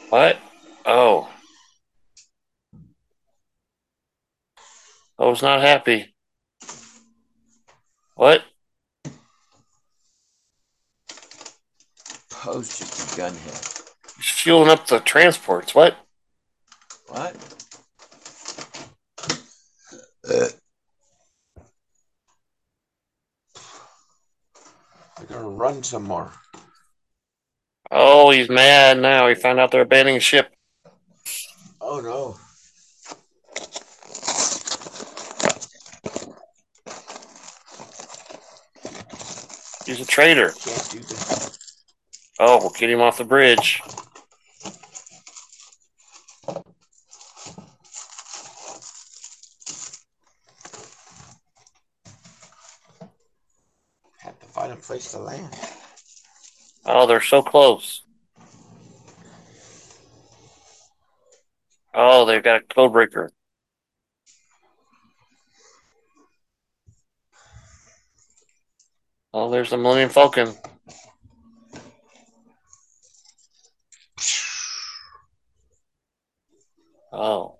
What? 0.09 0.37
Oh. 0.85 1.29
I 5.17 5.25
was 5.25 5.41
not 5.41 5.61
happy. 5.61 6.13
What? 8.15 8.43
Post 12.29 12.79
just 12.79 13.17
a 13.17 13.21
gunhead. 13.21 13.91
He's 14.17 14.29
fueling 14.29 14.69
up 14.69 14.85
the 14.85 14.99
transports. 14.99 15.73
What? 15.73 15.95
What? 17.07 17.35
Uh. 20.31 20.47
They're 25.17 25.27
gonna 25.27 25.49
run 25.49 25.83
some 25.83 26.03
more. 26.03 26.31
Oh, 27.91 28.31
he's 28.31 28.49
mad 28.49 28.99
now. 28.99 29.27
He 29.27 29.35
found 29.35 29.59
out 29.59 29.71
they're 29.71 29.81
abandoning 29.81 30.21
ship. 30.21 30.53
Oh 31.81 31.99
no. 31.99 32.37
He's 39.85 39.99
a 39.99 40.05
traitor. 40.05 40.51
Can't 40.51 40.89
do 40.91 40.99
this. 40.99 41.59
Oh, 42.39 42.59
we'll 42.59 42.69
get 42.69 42.89
him 42.89 43.01
off 43.01 43.17
the 43.17 43.25
bridge. 43.25 43.81
Have 54.19 54.39
to 54.39 54.45
find 54.45 54.71
a 54.71 54.75
land. 55.19 55.57
Oh, 56.85 57.05
they're 57.05 57.21
so 57.21 57.41
close. 57.41 58.03
Oh, 61.93 62.25
they've 62.25 62.43
got 62.43 62.61
a 62.61 62.73
code 62.73 62.93
breaker. 62.93 63.31
Oh, 69.33 69.49
there's 69.49 69.69
the 69.69 69.77
Millennium 69.77 70.09
Falcon. 70.09 70.53
Oh. 77.13 77.57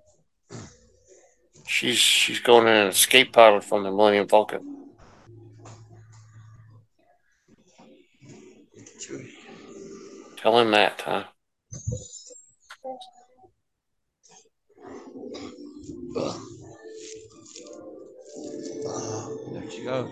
She's 1.68 1.98
she's 1.98 2.40
going 2.40 2.68
in 2.68 2.74
an 2.74 2.88
escape 2.88 3.34
pod 3.34 3.64
from 3.64 3.84
the 3.84 3.90
Millennium 3.90 4.28
Falcon. 4.28 4.81
Tell 10.42 10.58
him 10.58 10.72
that, 10.72 11.02
huh? 11.02 11.24
There 19.54 19.70
she 19.70 19.84
goes. 19.84 20.10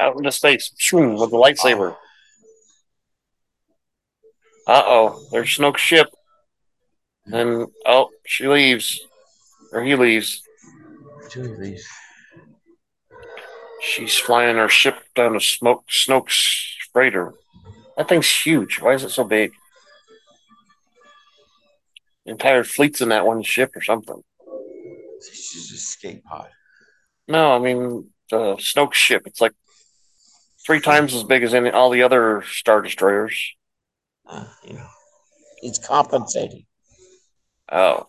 Out 0.00 0.16
into 0.16 0.32
space. 0.32 0.72
Shroom 0.80 1.20
with 1.20 1.30
the 1.30 1.36
lightsaber. 1.36 1.96
Uh 4.66 4.82
oh. 4.86 5.22
There's 5.32 5.54
Snoke's 5.54 5.82
ship. 5.82 6.08
And 7.26 7.66
oh, 7.84 8.08
she 8.24 8.48
leaves. 8.48 9.00
Or 9.72 9.82
he 9.82 9.96
leaves. 9.96 10.42
Chewie 11.28 11.58
leaves. 11.58 11.86
She's 13.82 14.16
flying 14.16 14.56
her 14.56 14.68
ship 14.68 14.96
down 15.14 15.34
to 15.34 15.40
Smoke 15.40 15.84
Snoke's 15.90 16.74
freighter. 16.92 17.34
That 17.98 18.08
thing's 18.08 18.30
huge. 18.30 18.80
Why 18.80 18.94
is 18.94 19.02
it 19.02 19.10
so 19.10 19.24
big? 19.24 19.52
Entire 22.24 22.62
fleet's 22.62 23.00
in 23.00 23.08
that 23.08 23.26
one 23.26 23.42
ship 23.42 23.74
or 23.74 23.82
something. 23.82 24.22
She's 25.20 25.52
just 25.52 25.72
escape 25.72 26.22
pod. 26.24 26.48
No, 27.26 27.52
I 27.52 27.58
mean 27.58 28.10
the 28.30 28.54
Snoke 28.54 28.94
ship. 28.94 29.22
It's 29.26 29.40
like 29.40 29.52
three 30.64 30.80
times 30.80 31.12
as 31.12 31.24
big 31.24 31.42
as 31.42 31.54
any 31.54 31.70
all 31.70 31.90
the 31.90 32.04
other 32.04 32.44
star 32.46 32.82
destroyers. 32.82 33.54
Uh, 34.24 34.44
you 34.64 34.74
know, 34.74 34.86
he's 35.60 35.80
compensating. 35.80 36.66
Oh, 37.72 38.06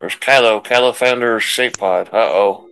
there's 0.00 0.16
Kylo. 0.16 0.62
Kylo 0.62 0.94
found 0.94 1.22
her 1.22 1.40
shape 1.40 1.78
pod. 1.78 2.08
Uh 2.12 2.18
oh. 2.18 2.67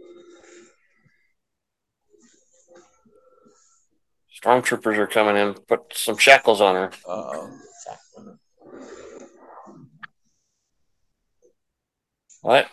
Stormtroopers 4.46 4.96
are 4.96 5.08
coming 5.08 5.36
in. 5.36 5.54
Put 5.54 5.92
some 5.92 6.16
shackles 6.16 6.60
on 6.60 6.76
her. 6.76 6.90
What? 12.42 12.68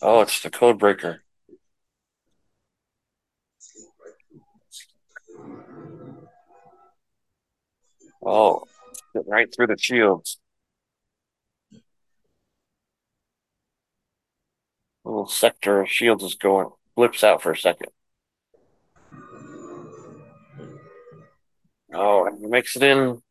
Oh, 0.00 0.22
it's 0.22 0.40
the 0.40 0.48
code 0.48 0.78
breaker. 0.78 1.20
Oh, 8.24 8.64
right 9.26 9.54
through 9.54 9.66
the 9.66 9.76
shields. 9.76 10.38
Little 15.04 15.26
sector 15.26 15.82
of 15.82 15.90
shields 15.90 16.24
is 16.24 16.36
going 16.36 16.70
blips 16.96 17.22
out 17.22 17.42
for 17.42 17.52
a 17.52 17.56
second. 17.56 17.90
Oh, 21.94 22.28
makes 22.40 22.76
it 22.76 22.82
in. 22.82 23.22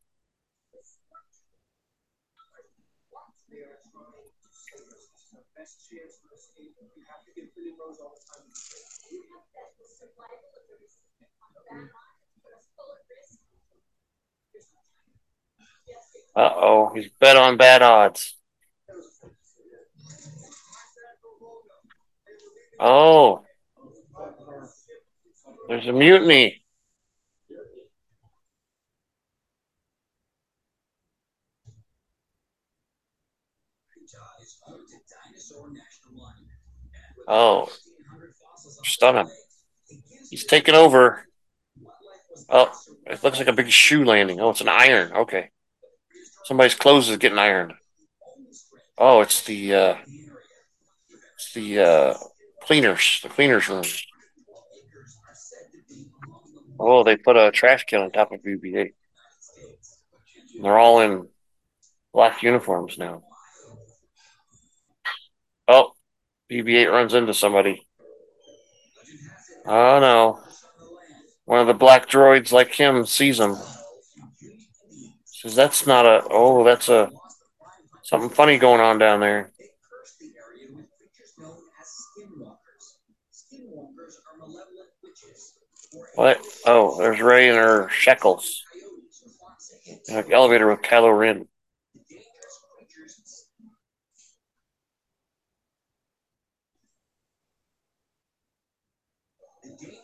Uh 16.36 16.50
oh, 16.56 16.92
he's 16.96 17.10
bet 17.20 17.38
on 17.38 17.58
bad 17.58 17.82
odds. 17.84 18.36
Oh, 22.80 23.44
there's 25.68 25.88
a 25.88 25.94
mutiny. 25.94 26.63
Oh, 37.28 37.70
stun 38.84 39.18
him. 39.18 39.28
He's 40.30 40.46
taking 40.46 40.76
over. 40.76 41.26
Oh, 42.50 42.72
it 43.06 43.24
looks 43.24 43.40
like 43.40 43.48
a 43.48 43.54
big 43.54 43.70
shoe 43.70 44.04
landing. 44.04 44.40
Oh, 44.40 44.50
it's 44.50 44.62
an 44.62 44.70
iron. 44.70 45.12
Okay. 45.14 45.50
Somebody's 46.46 46.76
clothes 46.76 47.10
is 47.10 47.18
getting 47.18 47.38
ironed. 47.38 47.74
Oh, 48.98 49.22
it's 49.22 49.44
the 49.44 49.74
uh, 49.74 49.96
it's 51.36 51.54
the 51.54 51.80
uh, 51.80 52.14
cleaners, 52.62 53.20
the 53.24 53.30
cleaners 53.30 53.70
room. 53.70 53.84
Oh, 56.80 57.04
they 57.04 57.16
put 57.16 57.38
a 57.38 57.52
trash 57.52 57.86
can 57.86 58.02
on 58.02 58.12
top 58.12 58.32
of 58.32 58.42
BB-8. 58.42 58.94
They're 60.62 60.78
all 60.78 61.02
in 61.02 61.28
black 62.14 62.44
uniforms 62.44 62.98
now. 62.98 63.24
Oh, 65.68 65.94
BB-8 66.52 66.92
runs 66.92 67.14
into 67.14 67.34
somebody. 67.34 67.88
Oh 69.66 70.00
no! 70.00 70.40
One 71.46 71.60
of 71.60 71.68
the 71.68 71.74
black 71.74 72.10
droids, 72.10 72.52
like 72.52 72.74
him, 72.74 73.06
sees 73.06 73.40
him. 73.40 73.56
Says 75.26 75.56
that's 75.56 75.88
not 75.88 76.06
a. 76.06 76.24
Oh, 76.30 76.64
that's 76.64 76.90
a 76.90 77.10
something 78.02 78.30
funny 78.30 78.58
going 78.58 78.82
on 78.82 78.98
down 78.98 79.20
there. 79.20 79.52
What? 86.16 86.42
Oh, 86.66 86.98
there's 86.98 87.22
Rey 87.22 87.50
and 87.50 87.58
her 87.58 87.90
shekels. 87.90 88.64
An 90.10 90.32
elevator 90.32 90.70
with 90.70 90.82
Kylo 90.82 91.18
Ren. 91.18 91.48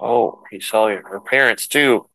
Oh, 0.00 0.42
he 0.50 0.58
saw 0.58 0.88
her 0.88 1.20
parents 1.20 1.68
too. 1.68 2.10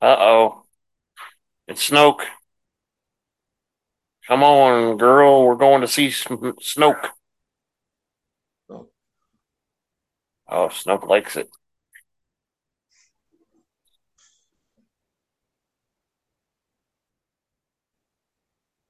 Uh 0.00 0.16
oh. 0.18 0.66
It's 1.66 1.88
Snoke. 1.88 2.26
Come 4.26 4.42
on, 4.42 4.96
girl. 4.96 5.44
We're 5.44 5.56
going 5.56 5.82
to 5.82 5.88
see 5.88 6.08
Snoke. 6.08 7.10
Oh, 10.48 10.68
Snoke 10.68 11.06
likes 11.08 11.36
it. 11.36 11.48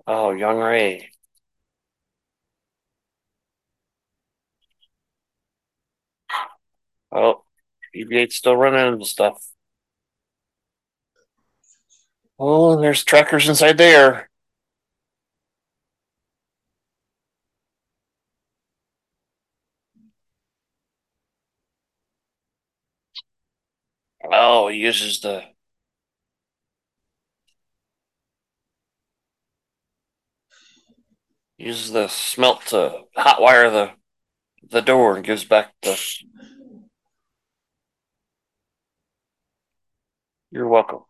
Oh, 0.07 0.33
young 0.33 0.59
Rey. 0.59 1.11
Oh, 7.13 7.45
BB-8's 7.95 8.37
still 8.37 8.57
running 8.57 8.93
into 8.93 9.05
stuff. 9.05 9.45
Oh, 12.41 12.73
and 12.73 12.83
there's 12.83 13.05
trackers 13.05 13.49
inside 13.49 13.79
there. 13.79 14.29
Oh, 24.33 24.69
he 24.69 24.79
uses 24.79 25.21
the 25.21 25.45
uses 31.59 31.93
the 31.93 32.09
smelt 32.09 32.65
to 32.67 33.03
hotwire 33.17 33.71
the 33.71 33.93
the 34.71 34.83
door 34.83 35.17
and 35.17 35.25
gives 35.25 35.45
back 35.45 35.73
the. 35.83 35.99
You're 40.51 40.69
welcome. 40.69 41.05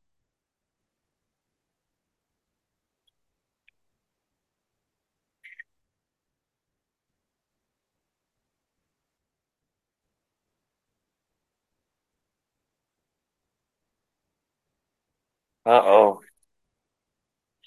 Uh 15.64 15.70
oh. 15.84 16.20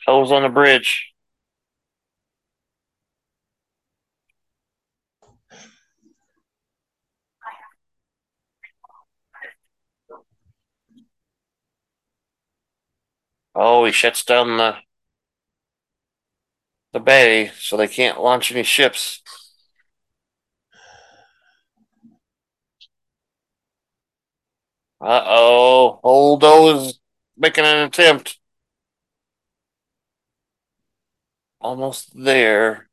Hell's 0.06 0.32
on 0.32 0.44
the 0.44 0.50
bridge. 0.50 1.13
Oh, 13.56 13.84
he 13.86 13.92
shuts 13.92 14.24
down 14.24 14.58
the 14.58 14.78
the 16.94 17.00
bay 17.00 17.52
so 17.60 17.76
they 17.76 17.88
can't 17.88 18.22
launch 18.22 18.52
any 18.52 18.64
ships. 18.64 19.22
Uh 25.02 25.22
oh. 25.26 26.00
Holdo 26.04 26.76
is 26.88 27.00
making 27.38 27.66
an 27.66 27.88
attempt. 27.88 28.40
Almost 31.62 32.12
there. 32.14 32.90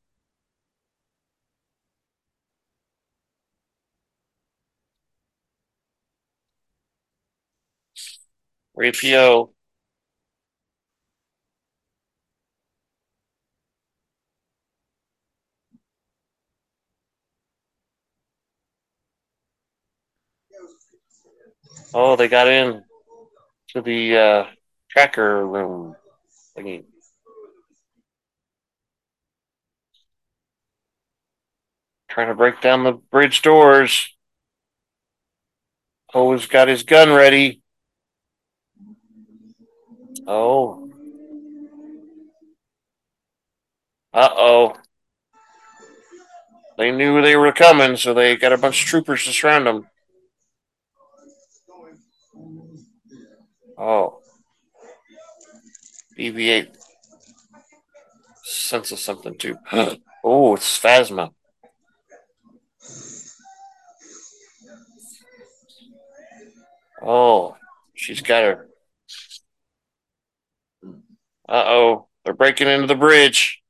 Rapio. 8.75 9.53
Oh, 21.93 22.15
they 22.15 22.29
got 22.29 22.47
in 22.47 22.83
to 23.69 23.81
the 23.81 24.17
uh, 24.17 24.45
tracker 24.89 25.45
room 25.45 25.95
thingy. 26.57 26.85
Trying 32.09 32.27
to 32.27 32.35
break 32.35 32.61
down 32.61 32.83
the 32.83 32.93
bridge 32.93 33.41
doors. 33.41 34.09
Always 36.13 36.45
got 36.45 36.67
his 36.67 36.83
gun 36.83 37.11
ready. 37.11 37.61
Oh. 40.27 40.89
Uh 44.13 44.29
oh. 44.31 44.73
They 46.77 46.91
knew 46.91 47.21
they 47.21 47.35
were 47.35 47.51
coming, 47.51 47.95
so 47.95 48.13
they 48.13 48.35
got 48.35 48.53
a 48.53 48.57
bunch 48.57 48.83
of 48.83 48.89
troopers 48.89 49.25
to 49.25 49.31
surround 49.31 49.67
them. 49.67 49.87
Oh. 53.83 54.19
BB-8 56.15 56.67
senses 58.43 59.01
something 59.01 59.35
too. 59.39 59.57
oh, 60.23 60.55
it's 60.55 60.77
Phasma. 60.77 61.31
Oh, 67.01 67.55
she's 67.95 68.21
got 68.21 68.43
her. 68.43 68.67
Uh 71.49 71.63
oh, 71.65 72.07
they're 72.23 72.35
breaking 72.35 72.67
into 72.67 72.85
the 72.85 72.93
bridge. 72.93 73.63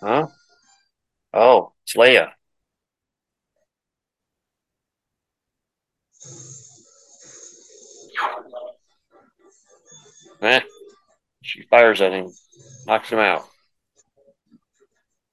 Huh? 0.00 0.28
Oh, 1.34 1.72
it's 1.84 1.94
Leia. 1.94 2.30
Eh. 10.42 10.60
She 11.42 11.62
fires 11.62 12.00
at 12.00 12.12
him, 12.12 12.32
knocks 12.86 13.10
him 13.10 13.18
out. 13.18 13.44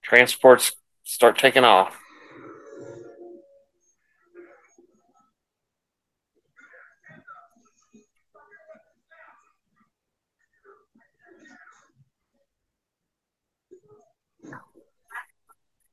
Transports 0.02 0.74
start 1.04 1.38
taking 1.38 1.64
off. 1.64 1.98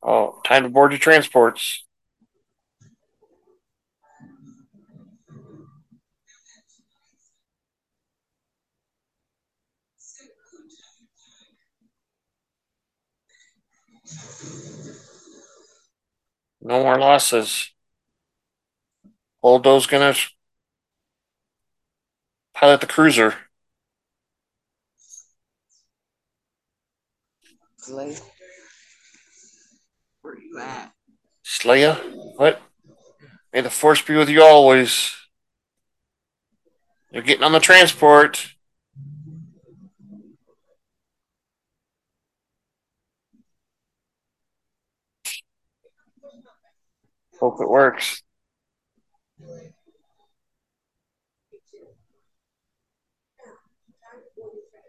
Oh, 0.07 0.41
time 0.45 0.65
to 0.65 0.69
board 0.69 0.93
the 0.93 0.99
transports. 0.99 1.85
Losses. 17.15 17.71
Holdo's 19.41 19.87
gonna 19.87 20.17
pilot 22.55 22.81
the 22.81 22.89
cruiser. 22.89 23.37
Slay. 27.77 28.17
Where 30.23 30.41
you 30.41 30.59
at? 30.59 30.93
Slaya? 31.45 31.95
What? 32.35 32.61
May 33.53 33.61
the 33.61 33.71
force 33.71 34.03
be 34.03 34.17
with 34.17 34.29
you 34.29 34.43
always. 34.43 35.15
They're 37.13 37.23
getting 37.23 37.45
on 37.45 37.53
the 37.53 37.61
transport. 37.61 38.54
Hope 47.45 47.61
it 47.61 47.69
works. 47.69 48.23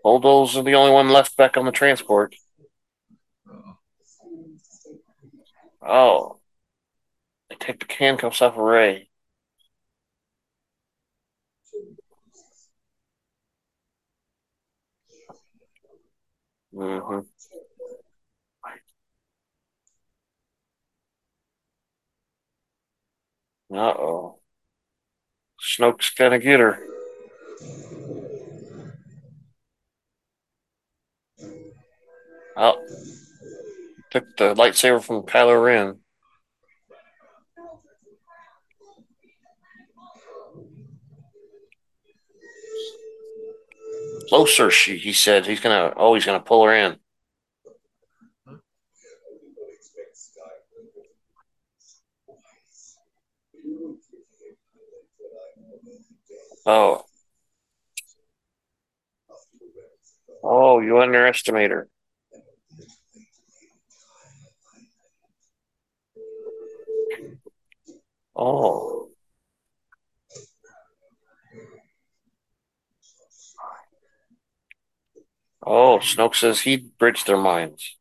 Bulldoze 0.01 0.55
are 0.55 0.63
the 0.63 0.75
only 0.75 0.93
one 0.93 1.09
left 1.09 1.35
back 1.35 1.57
on 1.57 1.65
the 1.65 1.73
transport. 1.73 2.33
Oh. 5.85 6.39
They 7.49 7.57
take 7.57 7.85
the 7.85 7.93
handcuffs 7.93 8.41
off 8.41 8.53
of 8.53 8.59
Rey. 8.59 9.09
Mm-hmm. 16.73 17.34
Uh 23.75 23.93
oh. 23.99 24.39
Snoke's 25.61 26.11
gonna 26.11 26.39
get 26.39 26.61
her. 26.61 26.79
Oh. 32.55 32.77
Took 34.11 34.37
the 34.37 34.55
lightsaber 34.55 35.03
from 35.03 35.23
Kylo 35.23 35.61
Ren. 35.61 35.99
Closer, 44.29 44.71
she 44.71 44.97
he 44.97 45.11
said. 45.11 45.45
He's 45.45 45.59
gonna 45.59 45.93
oh 45.97 46.13
he's 46.13 46.25
gonna 46.25 46.39
pull 46.39 46.63
her 46.63 46.73
in. 46.73 46.97
Oh. 56.65 57.05
Oh, 60.43 60.79
you 60.79 60.99
underestimate 60.99 61.71
her. 61.71 61.89
Oh. 68.35 69.09
Oh, 75.65 75.99
Snoke 75.99 76.35
says 76.35 76.61
he 76.61 76.77
bridged 76.77 77.27
their 77.27 77.37
minds. 77.37 77.97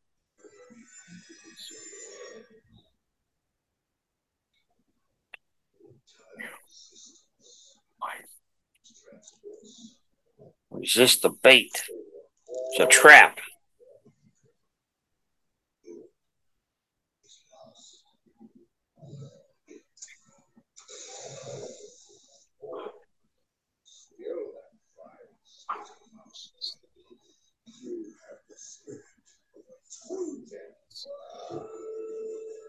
Resist 10.75 11.23
the 11.23 11.31
bait. 11.31 11.85
It's 12.73 12.81
a 12.81 12.87
trap. 12.87 13.39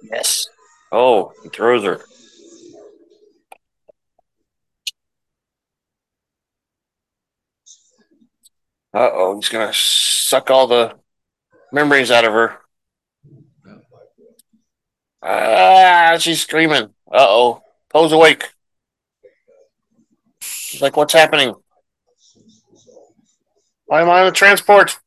Yes. 0.04 0.48
Oh, 0.92 1.34
he 1.44 1.50
throws 1.50 1.84
her. 1.84 2.02
Uh 8.96 9.10
oh, 9.12 9.36
he's 9.36 9.50
gonna 9.50 9.74
suck 9.74 10.50
all 10.50 10.68
the 10.68 10.96
memories 11.74 12.12
out 12.12 12.24
of 12.24 12.32
her. 12.32 12.60
Ah, 15.22 16.16
she's 16.18 16.42
screaming. 16.42 16.94
Uh 17.12 17.28
oh. 17.28 17.62
Poe's 17.90 18.14
awake. 18.14 18.54
She's 20.40 20.82
like, 20.82 20.96
what's 20.96 21.12
happening? 21.12 21.56
Why 23.86 24.02
am 24.02 24.10
I 24.10 24.22
on 24.22 24.28
the 24.28 24.32
transport? 24.32 24.98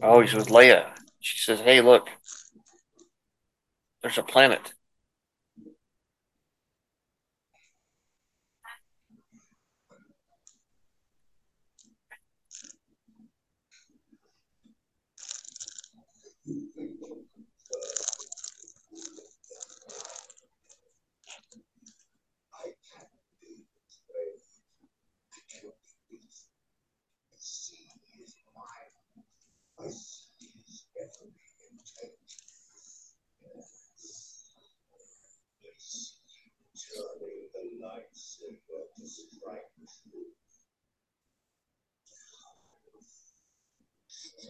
Oh, 0.00 0.22
he's 0.22 0.32
with 0.32 0.48
Leia. 0.48 0.86
She 1.20 1.38
says, 1.38 1.60
hey, 1.60 1.82
look. 1.82 2.08
There's 4.00 4.16
a 4.16 4.22
planet. 4.22 4.72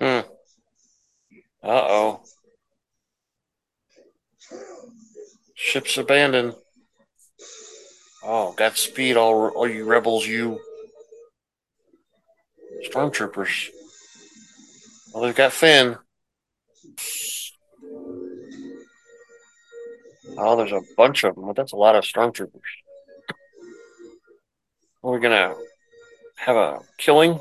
Uh 0.00 0.22
oh. 1.64 2.20
Ship's 5.54 5.98
abandoned. 5.98 6.54
Oh, 8.22 8.52
got 8.52 8.76
speed, 8.76 9.16
all, 9.16 9.48
all 9.48 9.68
you 9.68 9.84
rebels, 9.84 10.26
you. 10.26 10.60
Stormtroopers. 12.88 13.70
Well, 15.12 15.24
they've 15.24 15.34
got 15.34 15.52
Finn. 15.52 15.96
Oh, 20.36 20.56
there's 20.56 20.72
a 20.72 20.80
bunch 20.96 21.24
of 21.24 21.34
them. 21.34 21.46
but 21.46 21.56
That's 21.56 21.72
a 21.72 21.76
lot 21.76 21.96
of 21.96 22.04
stormtroopers. 22.04 22.60
We're 25.02 25.18
gonna 25.20 25.54
have 26.36 26.56
a 26.56 26.80
killing. 26.98 27.40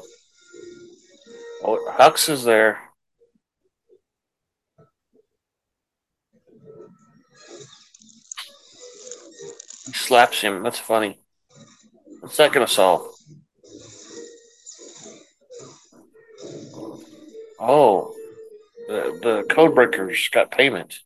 Oh, 1.64 1.94
Hux 1.98 2.30
is 2.30 2.44
there. 2.44 2.80
He 9.86 9.94
slaps 9.94 10.42
him. 10.42 10.64
That's 10.64 10.80
funny. 10.80 11.20
What's 12.20 12.38
that 12.38 12.52
gonna 12.52 12.68
solve? 12.68 13.14
Oh, 17.60 18.14
the 18.88 19.20
the 19.22 19.46
code 19.50 19.74
breakers 19.74 20.30
got 20.30 20.52
payment. 20.52 21.00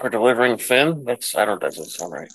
For 0.00 0.08
delivering 0.10 0.58
Finn? 0.58 1.04
That's 1.04 1.36
I 1.36 1.44
don't 1.44 1.60
that 1.60 1.74
doesn't 1.74 1.90
sound 1.90 2.12
right. 2.12 2.32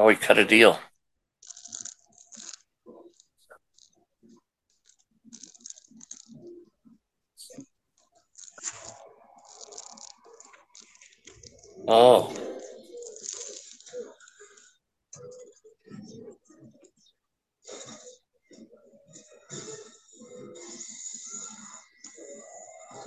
Oh, 0.00 0.08
he 0.08 0.14
cut 0.14 0.38
a 0.38 0.44
deal. 0.44 0.78
Oh. 11.88 12.32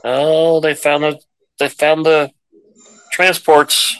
Oh, 0.03 0.59
they 0.59 0.73
found 0.73 1.03
the 1.03 1.21
they 1.57 1.69
found 1.69 2.05
the 2.05 2.31
transports. 3.13 3.95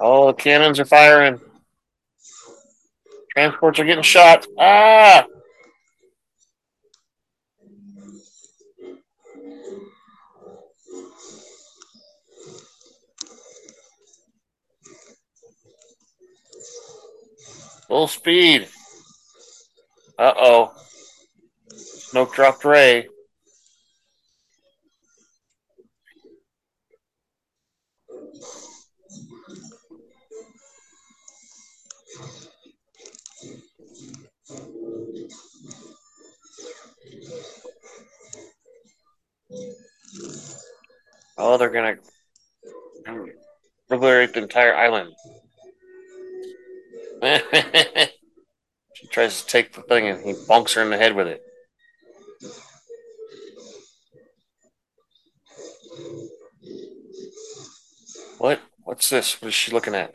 All 0.00 0.28
the 0.28 0.32
cannons 0.32 0.78
are 0.78 0.84
firing. 0.84 1.40
Transports 3.32 3.78
are 3.80 3.84
getting 3.84 4.02
shot. 4.02 4.46
Ah! 4.58 5.26
Full 17.88 18.06
speed. 18.06 18.68
Uh 20.18 20.34
oh. 20.36 20.72
Snoke 21.72 22.34
dropped 22.34 22.64
Rey. 22.64 23.08
Oh, 41.38 41.56
they're 41.56 41.70
gonna 41.70 41.96
obliterate 43.88 44.34
the 44.34 44.42
entire 44.42 44.74
island. 44.74 45.14
she 48.94 49.06
tries 49.08 49.42
to 49.42 49.46
take 49.48 49.72
the 49.72 49.82
thing 49.82 50.08
and 50.08 50.24
he 50.24 50.32
bonks 50.32 50.74
her 50.74 50.82
in 50.82 50.90
the 50.90 50.98
head 50.98 51.14
with 51.14 51.28
it. 51.28 51.42
What? 58.38 58.60
What's 58.82 59.08
this? 59.08 59.40
What 59.40 59.48
is 59.48 59.54
she 59.54 59.70
looking 59.72 59.94
at? 59.94 60.14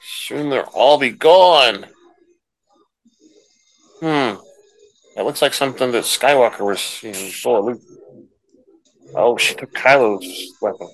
Soon 0.00 0.50
they'll 0.50 0.70
all 0.72 0.98
be 0.98 1.10
gone. 1.10 1.86
Hmm. 4.00 4.36
That 5.16 5.24
looks 5.24 5.42
like 5.42 5.54
something 5.54 5.92
that 5.92 6.04
Skywalker 6.04 6.66
was, 6.66 7.02
you 7.02 7.12
know, 7.12 7.60
Luke. 7.60 7.80
Oh, 9.16 9.36
she 9.36 9.54
took 9.54 9.72
Kylo's 9.72 10.52
weapon. 10.60 10.88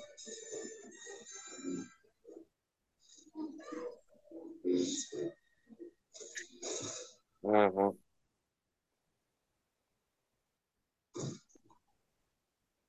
hmm 7.42 7.96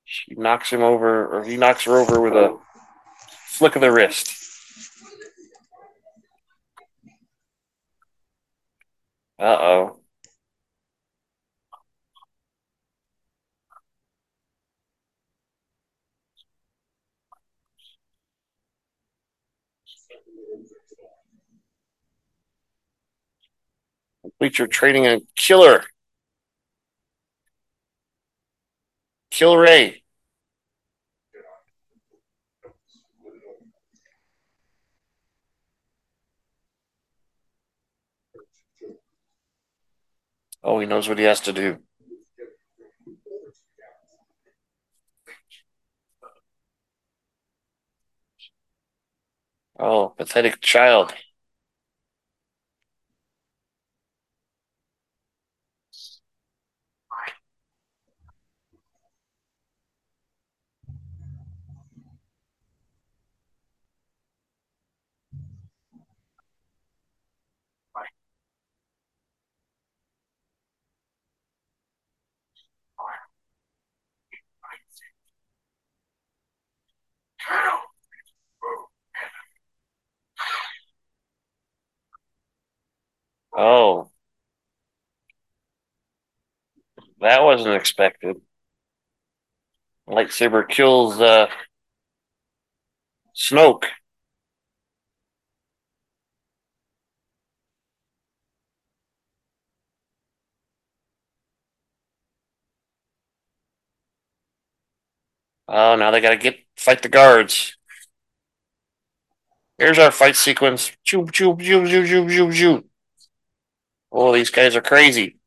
She 0.06 0.34
knocks 0.35 0.72
him 0.72 0.81
over, 0.81 1.27
or 1.27 1.44
he 1.44 1.57
knocks 1.57 1.84
her 1.84 1.98
over 1.98 2.22
with 2.22 2.34
a 2.34 2.57
flick 3.48 3.76
of 3.76 3.81
the 3.81 3.91
wrist. 3.91 4.35
Uh 9.40 9.57
oh. 9.60 10.02
Complete 24.43 24.59
your 24.59 24.67
training 24.67 25.07
a 25.07 25.21
killer. 25.37 25.85
Kill 29.31 29.55
Rey. 29.55 30.03
Oh, 40.61 40.77
he 40.81 40.87
knows 40.87 41.07
what 41.07 41.17
he 41.17 41.23
has 41.23 41.39
to 41.39 41.53
do. 41.53 41.77
Oh, 49.79 50.09
pathetic 50.17 50.59
child. 50.59 51.13
Oh. 83.55 84.11
That 87.21 87.41
wasn't 87.43 87.73
expected. 87.75 88.39
Lightsaber 90.07 90.67
kills 90.67 91.19
uh, 91.19 91.47
Snoke. 93.35 93.85
Oh, 105.67 105.95
now 105.95 106.11
they 106.11 106.21
gotta 106.21 106.38
get 106.38 106.59
fight 106.77 107.01
the 107.01 107.09
guards. 107.09 107.77
Here's 109.77 109.99
our 109.99 110.11
fight 110.11 110.35
sequence. 110.35 110.91
Choo 111.03 111.27
choo 111.31 111.55
choo 111.57 111.88
choo 111.88 112.07
choo 112.07 112.27
choo 112.30 112.51
choo. 112.53 112.84
Oh, 114.14 114.31
these 114.34 114.49
guys 114.49 114.76
are 114.77 114.81
crazy. 114.81 115.38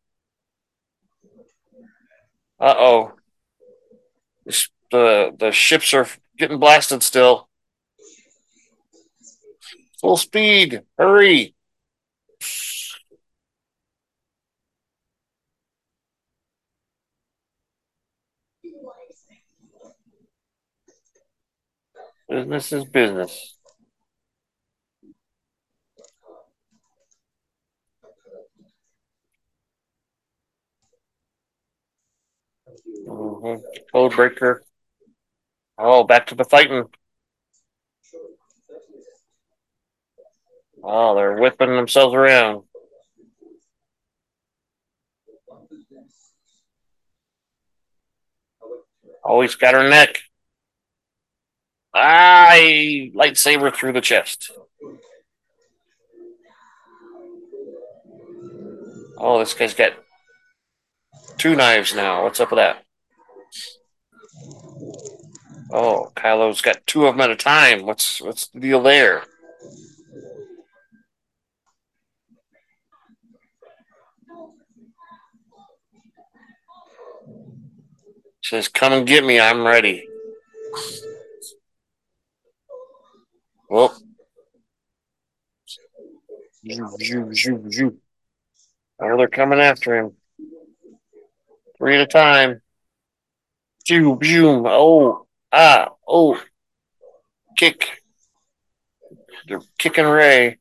Uh 2.58 2.74
oh. 2.76 3.12
The 4.90 5.34
the 5.38 5.52
ships 5.52 5.94
are 5.94 6.08
getting 6.36 6.58
blasted 6.58 7.02
still. 7.02 7.48
Full 10.00 10.16
speed. 10.16 10.82
Hurry. 10.98 11.54
Business 22.28 22.72
is 22.72 22.84
business. 22.84 23.55
Mm-hmm. 33.06 33.62
Code 33.92 34.16
breaker. 34.16 34.62
Oh, 35.78 36.04
back 36.04 36.26
to 36.28 36.34
the 36.34 36.44
fighting. 36.44 36.84
Oh, 40.82 41.14
they're 41.14 41.36
whipping 41.36 41.74
themselves 41.74 42.14
around. 42.14 42.62
Always 49.24 49.56
got 49.56 49.74
her 49.74 49.88
neck. 49.88 50.20
I 51.92 53.10
lightsaber 53.14 53.74
through 53.74 53.94
the 53.94 54.00
chest. 54.00 54.52
Oh, 59.18 59.38
this 59.38 59.54
guy's 59.54 59.74
got 59.74 59.92
two 61.38 61.56
knives 61.56 61.94
now. 61.94 62.22
What's 62.22 62.38
up 62.38 62.50
with 62.50 62.58
that? 62.58 62.85
Oh, 65.70 66.12
Kylo's 66.14 66.60
got 66.60 66.86
two 66.86 67.06
of 67.06 67.14
them 67.14 67.20
at 67.22 67.30
a 67.30 67.36
time. 67.36 67.84
What's 67.84 68.20
what's 68.20 68.48
the 68.48 68.60
deal 68.60 68.82
there? 68.82 69.24
Says, 78.42 78.68
"Come 78.68 78.92
and 78.92 79.06
get 79.06 79.24
me. 79.24 79.40
I'm 79.40 79.66
ready." 79.66 80.08
Well, 83.68 83.96
Oh, 88.98 89.16
they're 89.16 89.28
coming 89.28 89.60
after 89.60 89.96
him. 89.96 90.16
Three 91.78 91.96
at 91.96 92.02
a 92.02 92.06
time. 92.06 92.62
Zoom, 93.86 94.18
zoom. 94.24 94.64
Oh, 94.66 95.25
Ah, 95.52 95.90
oh, 96.06 96.40
kick. 97.56 98.02
They're 99.48 99.60
kicking 99.78 100.06
Rey. 100.06 100.58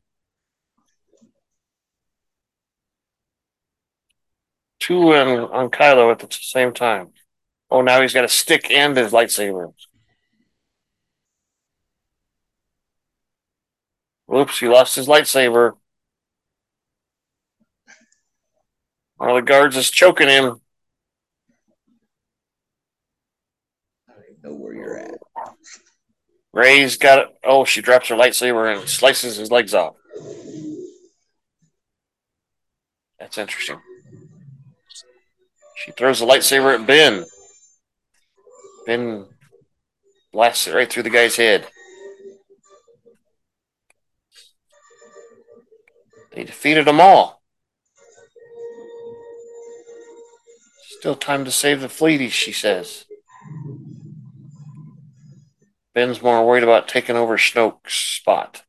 Two 4.80 5.14
in 5.14 5.28
on 5.40 5.70
Kylo 5.70 6.12
at 6.12 6.20
the 6.20 6.28
same 6.30 6.74
time. 6.74 7.10
Oh, 7.72 7.82
now 7.82 8.02
he's 8.02 8.14
got 8.14 8.26
a 8.26 8.30
stick 8.30 8.70
and 8.70 8.96
his 8.96 9.12
lightsaber. 9.12 9.74
Oops, 14.34 14.60
he 14.60 14.68
lost 14.68 14.96
his 14.96 15.08
lightsaber. 15.08 15.74
One 19.18 19.30
of 19.30 19.36
the 19.36 19.42
guards 19.42 19.78
is 19.78 19.90
choking 19.90 20.28
him. 20.28 20.62
Know 24.46 24.54
where 24.54 24.76
you're 24.76 24.98
at. 24.98 25.18
Rey's 26.54 26.98
got 26.98 27.18
it. 27.18 27.28
Oh, 27.44 27.66
she 27.66 27.82
drops 27.82 28.10
her 28.10 28.16
lightsaber 28.16 28.72
and 28.72 28.88
slices 28.88 29.38
his 29.38 29.50
legs 29.50 29.74
off. 29.74 29.96
That's 33.20 33.40
interesting. 33.40 33.80
She 35.78 35.92
throws 35.94 36.20
the 36.20 36.28
lightsaber 36.28 36.80
at 36.80 36.86
Ben. 36.86 37.26
Ben 38.86 39.26
blasts 40.32 40.68
it 40.68 40.76
right 40.76 40.92
through 40.92 41.04
the 41.04 41.10
guy's 41.10 41.38
head. 41.38 41.68
They 46.34 46.44
defeated 46.44 46.86
them 46.86 47.02
all. 47.02 47.42
Still 51.00 51.16
time 51.16 51.46
to 51.46 51.52
save 51.52 51.82
the 51.82 51.90
fleeties, 51.90 52.32
she 52.32 52.52
says. 52.52 53.05
Ben's 55.96 56.22
more 56.22 56.46
worried 56.46 56.64
about 56.64 56.90
taking 56.90 57.16
over 57.16 57.38
Snoke's 57.38 57.94
spot. 57.96 58.64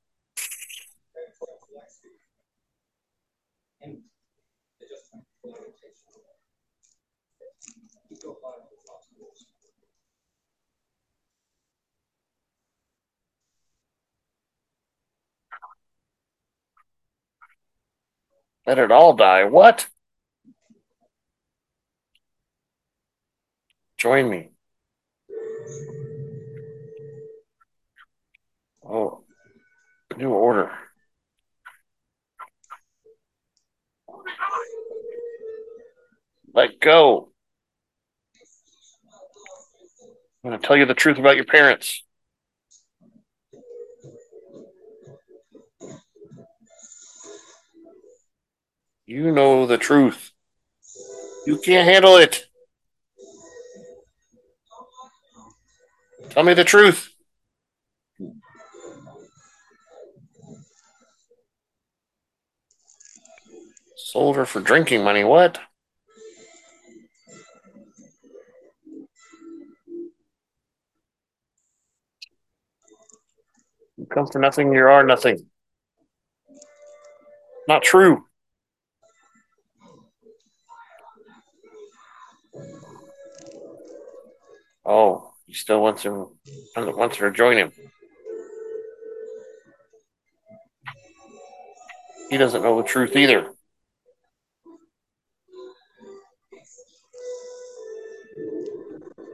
Let 18.65 18.79
it 18.79 18.93
all 18.93 19.15
die. 19.15 19.45
What? 19.45 19.89
Join 23.97 24.29
me. 24.31 24.56
Oh, 28.89 29.25
new 30.17 30.31
order. 30.31 30.71
Let 36.55 36.79
go. 36.81 37.31
I'm 40.45 40.51
going 40.51 40.61
to 40.61 40.67
tell 40.67 40.77
you 40.77 40.87
the 40.87 40.95
truth 40.95 41.19
about 41.19 41.35
your 41.35 41.45
parents. 41.45 42.05
You 49.05 49.33
know 49.33 49.67
the 49.67 49.79
truth. 49.79 50.31
You 51.47 51.59
can't 51.59 51.89
handle 51.89 52.17
it. 52.17 52.47
Tell 56.31 56.45
me 56.45 56.55
the 56.55 56.65
truth. 56.65 57.16
Sold 64.07 64.37
her 64.37 64.47
for 64.47 64.61
drinking 64.61 65.03
money. 65.03 65.25
What? 65.25 65.59
You 73.97 74.07
come 74.07 74.29
for 74.29 74.39
nothing, 74.39 74.73
you 74.73 74.87
are 74.87 75.03
nothing. 75.03 75.49
Not 77.67 77.83
true. 77.83 78.25
Oh, 84.85 85.33
he 85.47 85.55
still 85.55 85.83
wants 85.83 86.05
him 86.05 86.29
wants 86.77 87.17
her 87.17 87.31
to 87.31 87.37
join 87.37 87.57
him. 87.57 87.73
He 92.31 92.37
doesn't 92.37 92.63
know 92.63 92.81
the 92.81 92.87
truth 92.87 93.17
either. 93.17 93.56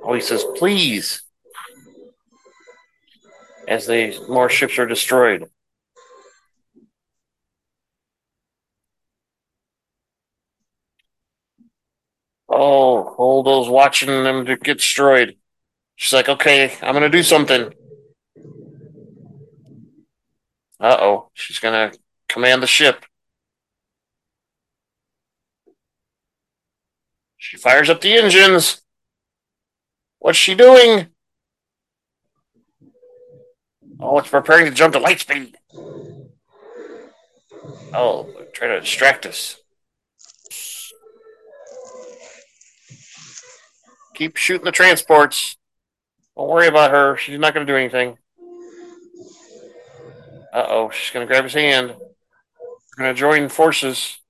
Oh, 0.04 0.14
he 0.14 0.20
says, 0.20 0.44
please. 0.56 1.22
As 3.68 3.86
the 3.86 4.18
more 4.28 4.48
ships 4.48 4.78
are 4.78 4.86
destroyed. 4.86 5.48
Oh, 12.48 13.14
all 13.16 13.42
those 13.42 13.68
watching 13.68 14.08
them 14.08 14.44
to 14.44 14.56
get 14.56 14.76
destroyed. 14.76 15.36
She's 15.96 16.12
like, 16.12 16.28
okay, 16.28 16.74
I'm 16.82 16.92
gonna 16.92 17.08
do 17.08 17.22
something. 17.22 17.72
Uh 20.78 20.96
oh, 21.00 21.30
she's 21.32 21.60
gonna 21.60 21.92
command 22.28 22.62
the 22.62 22.66
ship. 22.66 23.06
She 27.38 27.56
fires 27.56 27.88
up 27.88 28.00
the 28.00 28.14
engines. 28.14 28.81
What's 30.22 30.38
she 30.38 30.54
doing? 30.54 31.08
Oh, 33.98 34.20
it's 34.20 34.28
preparing 34.28 34.66
to 34.66 34.70
jump 34.70 34.92
to 34.92 35.00
light 35.00 35.18
speed. 35.18 35.56
Oh, 37.92 38.32
try 38.52 38.68
to 38.68 38.80
distract 38.80 39.26
us. 39.26 39.58
Keep 44.14 44.36
shooting 44.36 44.64
the 44.64 44.70
transports. 44.70 45.56
Don't 46.36 46.48
worry 46.48 46.68
about 46.68 46.92
her. 46.92 47.16
She's 47.16 47.40
not 47.40 47.52
going 47.52 47.66
to 47.66 47.72
do 47.72 47.76
anything. 47.76 48.16
Uh 50.52 50.66
oh, 50.68 50.90
she's 50.90 51.12
going 51.12 51.26
to 51.26 51.28
grab 51.28 51.42
his 51.42 51.54
hand. 51.54 51.96
We're 52.96 53.04
going 53.04 53.12
to 53.12 53.18
join 53.18 53.48
forces. 53.48 54.21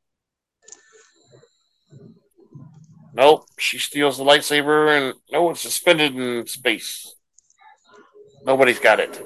Nope, 3.15 3.45
she 3.59 3.79
steals 3.79 4.17
the 4.17 4.25
lightsaber 4.25 4.97
and 4.97 5.15
no, 5.31 5.51
it's 5.51 5.61
suspended 5.61 6.15
in 6.17 6.47
space. 6.47 7.15
Nobody's 8.45 8.79
got 8.79 9.01
it. 9.01 9.23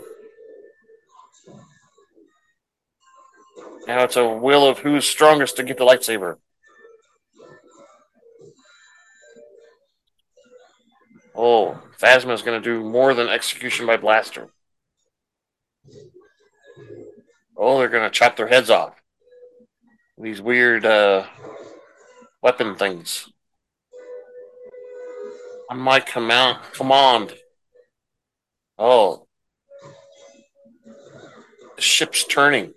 Now 3.87 4.03
it's 4.03 4.17
a 4.17 4.29
will 4.29 4.67
of 4.67 4.81
who's 4.81 5.07
strongest 5.07 5.57
to 5.57 5.63
get 5.63 5.79
the 5.79 5.85
lightsaber. 5.85 6.39
Oh, 11.35 11.79
Phasma 12.01 12.33
is 12.33 12.43
going 12.43 12.61
to 12.61 12.65
do 12.65 12.83
more 12.83 13.15
than 13.15 13.29
execution 13.29 13.87
by 13.87 13.97
blaster. 13.97 14.49
Oh, 17.57 17.79
they're 17.79 17.89
going 17.89 18.05
to 18.05 18.11
chop 18.11 18.37
their 18.37 18.49
heads 18.49 18.71
off. 18.71 19.01
These 20.19 20.41
weird 20.41 20.85
uh, 20.85 21.27
weapon 22.43 22.75
things. 22.75 23.29
On 25.71 25.79
my 25.79 26.01
command, 26.01 26.59
command. 26.73 27.35
Oh, 28.79 29.27
the 31.75 31.83
ship's 31.83 32.25
turning. 32.25 32.73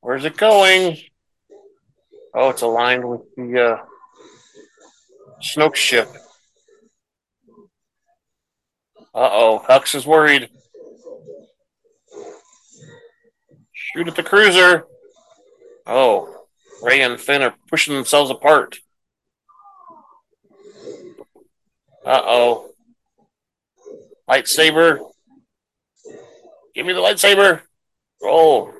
Where's 0.00 0.24
it 0.24 0.38
going? 0.38 0.96
Oh, 2.34 2.48
it's 2.48 2.62
aligned 2.62 3.06
with 3.06 3.22
the 3.36 3.62
uh, 3.62 3.84
Snoke 5.42 5.74
ship. 5.74 6.08
Uh 9.14 9.28
oh, 9.32 9.64
Hux 9.68 9.94
is 9.94 10.06
worried. 10.06 10.48
Shoot 13.72 14.08
at 14.08 14.16
the 14.16 14.22
cruiser. 14.22 14.86
Oh, 15.86 16.37
Rey 16.82 17.02
and 17.02 17.20
Finn 17.20 17.42
are 17.42 17.54
pushing 17.68 17.94
themselves 17.94 18.30
apart. 18.30 18.78
Uh 22.04 22.22
oh. 22.24 22.70
Lightsaber. 24.28 25.00
Give 26.74 26.86
me 26.86 26.92
the 26.92 27.00
lightsaber. 27.00 27.62
Oh. 28.22 28.72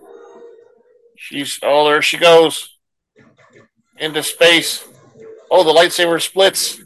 She's, 1.16 1.59
oh, 1.62 1.89
there 1.89 2.01
she 2.01 2.16
goes. 2.16 2.77
Into 3.99 4.23
space. 4.23 4.87
Oh, 5.51 5.65
the 5.65 5.73
lightsaber 5.73 6.23
splits. 6.23 6.81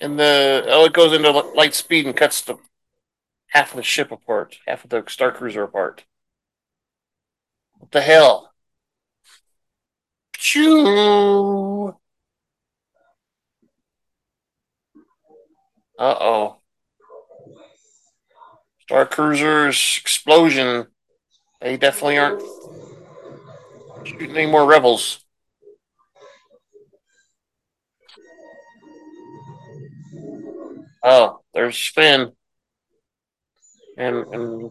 And 0.00 0.18
the, 0.18 0.64
oh, 0.68 0.84
it 0.84 0.92
goes 0.92 1.12
into 1.12 1.30
light 1.30 1.74
speed 1.74 2.06
and 2.06 2.16
cuts 2.16 2.42
the 2.42 2.56
half 3.48 3.72
of 3.72 3.76
the 3.76 3.82
ship 3.82 4.12
apart, 4.12 4.56
half 4.66 4.84
of 4.84 4.90
the 4.90 5.04
Star 5.08 5.32
Cruiser 5.32 5.64
apart. 5.64 6.04
What 7.78 7.90
the 7.90 8.00
hell? 8.00 8.49
Uh 15.98 16.16
oh. 16.18 16.56
Star 18.80 19.04
Cruisers 19.04 19.98
explosion. 20.00 20.86
They 21.60 21.76
definitely 21.76 22.16
aren't 22.18 22.42
shooting 24.04 24.36
any 24.36 24.50
more 24.50 24.64
rebels. 24.64 25.24
Oh, 31.04 31.40
there's 31.52 31.86
Finn. 31.86 32.32
And 33.98 34.24
and 34.32 34.70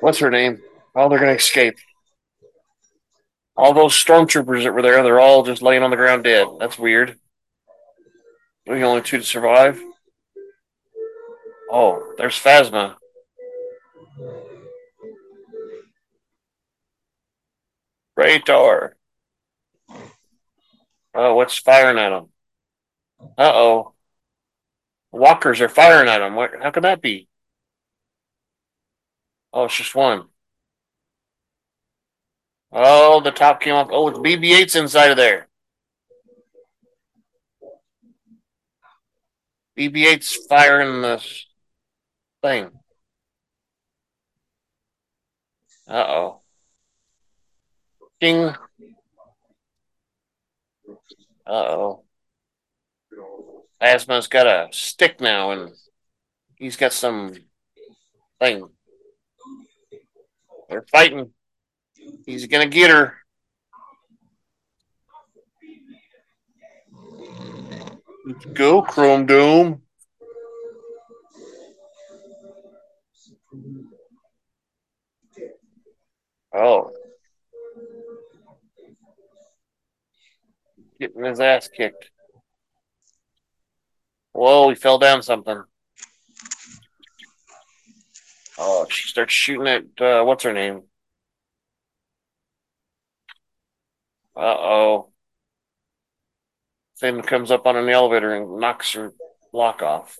what's 0.00 0.18
her 0.18 0.30
name? 0.30 0.62
Oh, 0.94 1.08
they're 1.08 1.18
gonna 1.18 1.32
escape. 1.32 1.78
All 3.56 3.72
those 3.72 3.92
stormtroopers 3.92 4.64
that 4.64 4.74
were 4.74 4.82
there, 4.82 5.02
they're 5.02 5.20
all 5.20 5.44
just 5.44 5.62
laying 5.62 5.82
on 5.82 5.90
the 5.90 5.96
ground 5.96 6.24
dead. 6.24 6.46
That's 6.58 6.78
weird. 6.78 7.18
We're 8.66 8.78
the 8.78 8.84
only 8.84 9.02
two 9.02 9.18
to 9.18 9.24
survive. 9.24 9.80
Oh, 11.70 12.14
there's 12.16 12.38
Phasma. 12.38 12.96
Radar. 18.16 18.96
Oh, 21.14 21.34
what's 21.34 21.58
firing 21.58 21.98
at 21.98 22.12
him? 22.12 22.28
Uh 23.38 23.52
oh. 23.54 23.94
Walkers 25.12 25.60
are 25.60 25.68
firing 25.68 26.08
at 26.08 26.20
him. 26.20 26.34
What? 26.34 26.52
How 26.60 26.70
could 26.70 26.84
that 26.84 27.00
be? 27.00 27.28
Oh, 29.52 29.64
it's 29.64 29.76
just 29.76 29.94
one. 29.94 30.28
Oh, 32.76 33.20
the 33.20 33.30
top 33.30 33.60
came 33.60 33.74
off. 33.74 33.88
Oh, 33.92 34.08
it's 34.08 34.18
BB-8's 34.18 34.74
inside 34.74 35.12
of 35.12 35.16
there. 35.16 35.46
BB-8's 39.78 40.34
firing 40.48 41.00
this 41.02 41.46
thing. 42.42 42.70
Uh 45.86 46.04
oh. 46.08 46.40
Ding. 48.20 48.54
Uh 51.46 51.50
oh. 51.50 52.04
Phasma's 53.80 54.26
got 54.26 54.46
a 54.46 54.68
stick 54.72 55.20
now, 55.20 55.50
and 55.50 55.72
he's 56.56 56.76
got 56.76 56.92
some 56.92 57.34
thing. 58.40 58.68
They're 60.68 60.86
fighting. 60.90 61.32
He's 62.26 62.46
gonna 62.46 62.66
get 62.66 62.90
her. 62.90 63.14
Let's 68.26 68.44
go, 68.46 68.82
Chrome 68.82 69.26
Dome. 69.26 69.82
Oh. 76.56 76.90
Getting 80.98 81.24
his 81.24 81.40
ass 81.40 81.68
kicked. 81.68 82.10
Whoa, 84.32 84.70
he 84.70 84.74
fell 84.74 84.98
down 84.98 85.22
something. 85.22 85.62
Oh, 88.56 88.86
she 88.88 89.08
starts 89.08 89.34
shooting 89.34 89.66
at 89.66 89.84
uh, 90.00 90.24
what's 90.24 90.44
her 90.44 90.52
name? 90.52 90.84
Uh 94.36 94.40
oh. 94.40 95.12
Thing 96.98 97.22
comes 97.22 97.50
up 97.50 97.66
on 97.66 97.76
an 97.76 97.88
elevator 97.88 98.34
and 98.34 98.58
knocks 98.58 98.92
her 98.92 99.12
lock 99.52 99.82
off. 99.82 100.16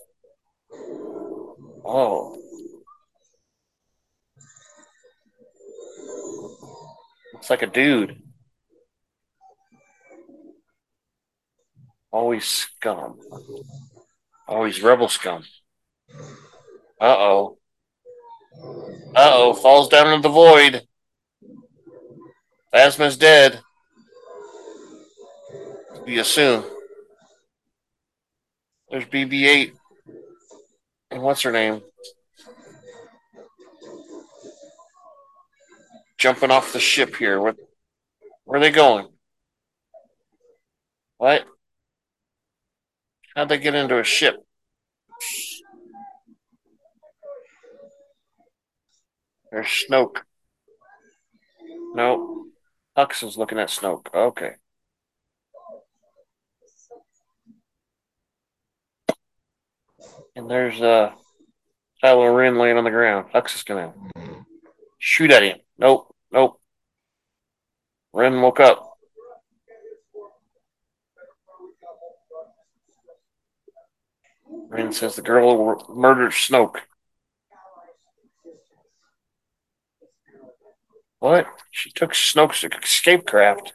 Oh. 1.85 2.37
Looks 7.33 7.51
like 7.51 7.63
a 7.63 7.67
dude. 7.67 8.23
Always 12.11 12.45
scum. 12.45 13.19
Always 14.47 14.81
rebel 14.83 15.09
scum. 15.09 15.43
Uh 17.01 17.17
oh. 17.19 17.59
Uh 19.17 19.33
oh. 19.35 19.55
Falls 19.55 19.89
down 19.89 20.07
into 20.09 20.29
the 20.29 20.33
void. 20.33 20.87
Phasma's 22.73 23.17
dead. 23.17 23.61
We 26.05 26.19
assume. 26.19 26.65
There's 28.91 29.07
BB 29.07 29.47
8. 29.47 29.75
And 31.11 31.23
what's 31.23 31.43
her 31.43 31.53
name? 31.53 31.81
Jumping 36.19 36.51
off 36.51 36.73
the 36.73 36.81
ship 36.81 37.17
here. 37.17 37.41
Where, 37.41 37.55
where 38.45 38.59
are 38.59 38.63
they 38.63 38.71
going? 38.71 39.09
What? 41.17 41.47
How'd 43.35 43.49
they 43.49 43.59
get 43.59 43.75
into 43.75 43.99
a 43.99 44.05
ship? 44.05 44.37
There's 49.51 49.67
Snoke. 49.89 50.19
No. 51.95 52.47
Hux 52.97 53.27
is 53.27 53.37
looking 53.39 53.59
at 53.59 53.69
Snoke. 53.69 54.13
Okay. 54.13 54.55
And 60.37 60.51
there's 60.51 60.81
uh 60.81 61.13
Kylo 62.03 62.37
Ren 62.37 62.59
laying 62.59 62.77
on 62.77 62.85
the 62.85 62.91
ground. 62.91 63.31
Hux 63.33 63.55
is 63.55 63.63
gonna 63.63 63.95
shoot 64.99 65.31
at 65.31 65.43
him. 65.43 65.59
Nope, 65.79 66.15
nope. 66.33 66.61
Ren 68.13 68.41
woke 68.41 68.61
up. 68.61 68.91
Ren 74.69 74.93
says 74.93 75.15
the 75.15 75.23
girl 75.23 75.87
murdered 75.89 76.33
Snoke. 76.33 76.79
What? 81.21 81.47
She 81.71 81.91
took 81.91 82.13
Snoke's 82.13 82.65
escape 82.83 83.25
craft. 83.25 83.73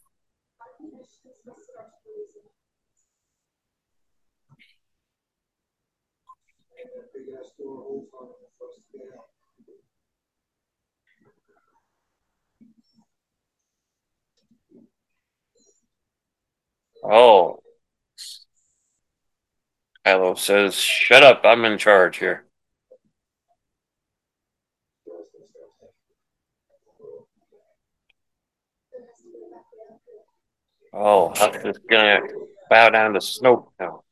Oh. 17.03 17.59
Kylo 20.05 20.37
says, 20.37 20.75
Shut 20.75 21.23
up, 21.23 21.41
I'm 21.43 21.65
in 21.65 21.77
charge 21.77 22.17
here. 22.17 22.45
Oh, 30.91 31.31
Hux 31.35 31.65
is 31.65 31.77
gonna 31.89 32.19
bow 32.69 32.89
down 32.89 33.13
to 33.13 33.19
Snoke 33.19 33.67
now. 33.79 34.03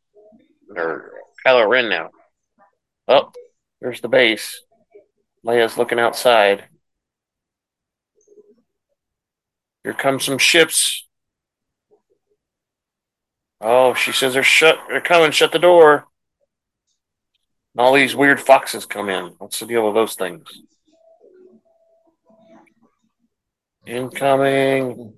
Or 0.75 1.11
Kylo 1.45 1.67
Ren 1.67 1.89
now. 1.89 2.11
Oh, 3.07 3.31
there's 3.81 4.01
the 4.01 4.09
base. 4.09 4.61
Leia's 5.45 5.77
looking 5.77 5.99
outside. 5.99 6.65
Here 9.83 9.93
come 9.93 10.19
some 10.19 10.37
ships. 10.37 11.06
Oh, 13.59 13.93
she 13.93 14.11
says 14.11 14.33
they're 14.33 14.43
shut. 14.43 14.79
They're 14.87 15.01
coming. 15.01 15.31
Shut 15.31 15.51
the 15.51 15.59
door. 15.59 16.07
And 17.73 17.81
all 17.85 17.93
these 17.93 18.15
weird 18.15 18.39
foxes 18.39 18.85
come 18.85 19.09
in. 19.09 19.33
What's 19.37 19.59
the 19.59 19.65
deal 19.65 19.85
with 19.85 19.95
those 19.95 20.15
things? 20.15 20.47
Incoming. 23.85 25.13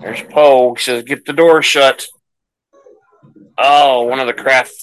There's 0.00 0.22
Poe. 0.22 0.74
He 0.74 0.82
says, 0.82 1.04
"Get 1.04 1.24
the 1.24 1.32
door 1.32 1.62
shut." 1.62 2.06
Oh, 3.56 4.02
one 4.04 4.18
of 4.18 4.26
the 4.26 4.32
craft 4.32 4.74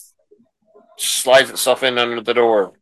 slides 0.97 1.49
itself 1.49 1.83
in 1.83 1.97
under 1.97 2.21
the 2.21 2.33
door. 2.33 2.78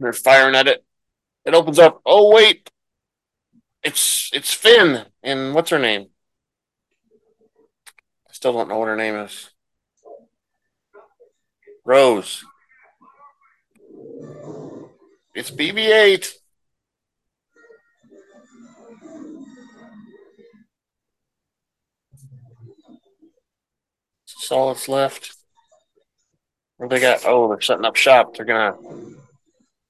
They're 0.00 0.14
firing 0.14 0.54
at 0.54 0.66
it. 0.66 0.82
It 1.44 1.54
opens 1.54 1.78
up. 1.78 2.00
Oh 2.06 2.34
wait, 2.34 2.70
it's 3.82 4.30
it's 4.32 4.52
Finn 4.52 5.04
and 5.22 5.54
what's 5.54 5.70
her 5.70 5.78
name? 5.78 6.08
I 8.28 8.32
still 8.32 8.54
don't 8.54 8.68
know 8.68 8.78
what 8.78 8.88
her 8.88 8.96
name 8.96 9.14
is. 9.16 9.50
Rose. 11.84 12.42
It's 15.34 15.50
BB-8. 15.50 16.32
That's 24.26 24.50
all 24.50 24.68
that's 24.68 24.88
left. 24.88 25.36
Where 26.78 26.88
they 26.88 27.00
got? 27.00 27.24
Oh, 27.26 27.48
they're 27.48 27.60
setting 27.60 27.84
up 27.84 27.96
shop. 27.96 28.34
They're 28.34 28.46
gonna 28.46 28.76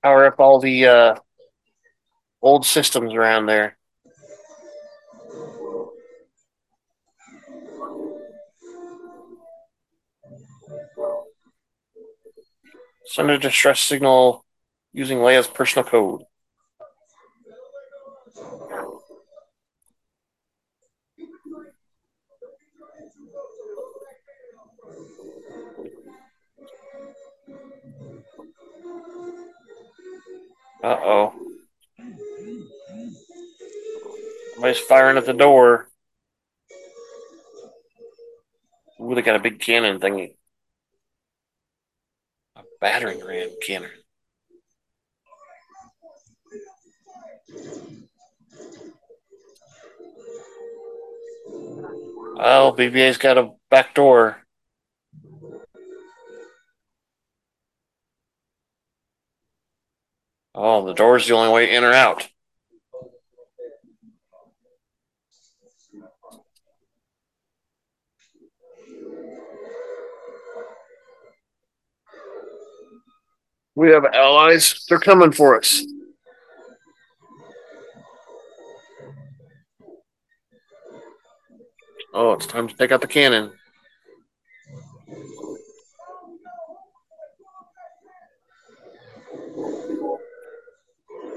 power 0.03 0.27
up 0.27 0.41
all 0.41 0.61
the 0.61 0.87
uh, 0.87 1.15
old 2.43 2.65
systems 2.65 3.15
around 3.15 3.47
there. 3.47 3.77
Send 13.07 13.31
a 13.31 13.39
distress 13.39 13.81
signal 13.81 14.45
using 14.93 15.19
Leia's 15.19 15.49
personal 15.49 15.85
code. 15.89 16.23
Uh 30.83 30.97
oh. 31.03 31.35
Somebody's 34.55 34.79
firing 34.79 35.19
at 35.19 35.27
the 35.27 35.35
door. 35.35 35.89
Ooh, 39.01 39.15
they 39.15 39.23
got 39.23 39.37
a 39.37 39.41
big 39.41 39.61
cannon 39.61 40.01
thingy. 40.01 40.37
A 42.57 42.63
battering 42.81 43.25
ram 43.25 43.51
cannon. 43.67 43.91
Oh, 52.43 52.75
BB-8's 52.77 53.19
got 53.19 53.37
a 53.37 53.51
back 53.71 53.95
door. 53.95 54.40
Oh, 60.55 60.85
the 60.87 60.95
door's 60.95 61.27
the 61.27 61.35
only 61.35 61.53
way 61.53 61.75
in 61.75 61.85
or 61.85 61.93
out. 61.93 62.29
We 73.75 73.91
have 73.91 74.05
allies. 74.05 74.85
They're 74.89 74.99
coming 74.99 75.33
for 75.33 75.57
us. 75.57 75.83
Oh, 82.13 82.33
it's 82.33 82.47
time 82.47 82.67
to 82.69 82.77
take 82.77 82.93
out 82.93 83.01
the 83.01 83.07
cannon. 83.07 83.53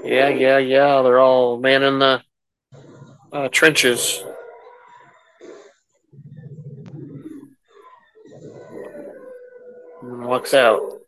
Yeah, 0.04 0.28
yeah, 0.28 0.58
yeah. 0.58 1.00
They're 1.00 1.18
all 1.18 1.58
manning 1.58 1.98
the 1.98 2.22
uh, 3.32 3.48
trenches. 3.48 4.22
And 10.02 10.26
walks 10.26 10.52
out. 10.52 11.00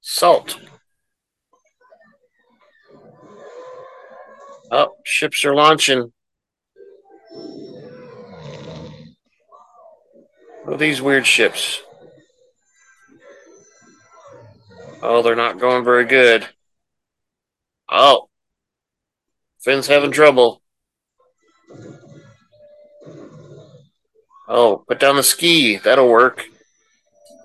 Salt. 0.00 0.58
Oh, 4.70 4.94
ships 5.04 5.44
are 5.44 5.54
launching. 5.54 6.12
What 10.68 10.74
are 10.74 10.76
these 10.80 11.00
weird 11.00 11.26
ships? 11.26 11.80
Oh, 15.00 15.22
they're 15.22 15.34
not 15.34 15.58
going 15.58 15.82
very 15.82 16.04
good. 16.04 16.46
Oh. 17.88 18.28
Finn's 19.60 19.86
having 19.86 20.12
trouble. 20.12 20.60
Oh, 24.46 24.84
put 24.86 25.00
down 25.00 25.16
the 25.16 25.22
ski. 25.22 25.78
That'll 25.78 26.06
work. 26.06 26.44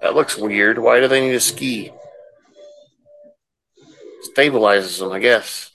That 0.02 0.16
looks 0.16 0.38
weird. 0.38 0.78
Why 0.78 1.00
do 1.00 1.08
they 1.08 1.22
need 1.22 1.36
a 1.36 1.40
ski? 1.40 1.94
Stabilizes 4.36 5.00
them, 5.00 5.14
I 5.14 5.20
guess. 5.20 5.72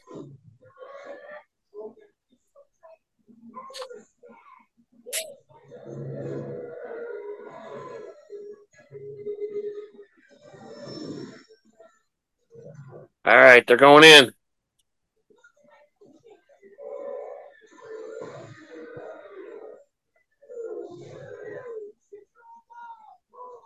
All 13.29 13.37
right, 13.37 13.63
they're 13.67 13.77
going 13.77 14.05
in. 14.05 14.33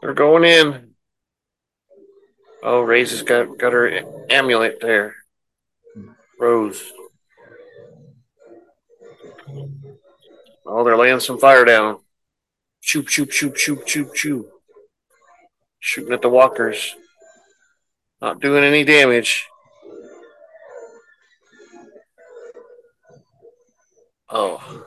They're 0.01 0.15
going 0.15 0.43
in. 0.43 0.95
Oh, 2.65 2.81
Rey's 2.81 3.13
has 3.13 3.23
got, 3.23 3.57
got 3.57 3.73
her 3.73 4.03
amulet 4.29 4.81
there. 4.81 5.15
Rose. 6.41 6.93
Oh, 10.67 10.83
they're 10.83 10.97
laying 10.97 11.21
some 11.21 11.39
fire 11.39 11.65
down. 11.65 12.01
Shoop, 12.81 13.07
shoop, 13.07 13.31
shoop, 13.31 13.57
shoop, 13.57 13.87
shoop, 13.87 14.17
shoop. 14.17 14.51
Shooting 15.79 16.13
at 16.13 16.21
the 16.21 16.29
walkers. 16.29 16.97
Not 18.21 18.41
doing 18.41 18.65
any 18.65 18.83
damage. 18.83 19.47
Oh. 24.35 24.87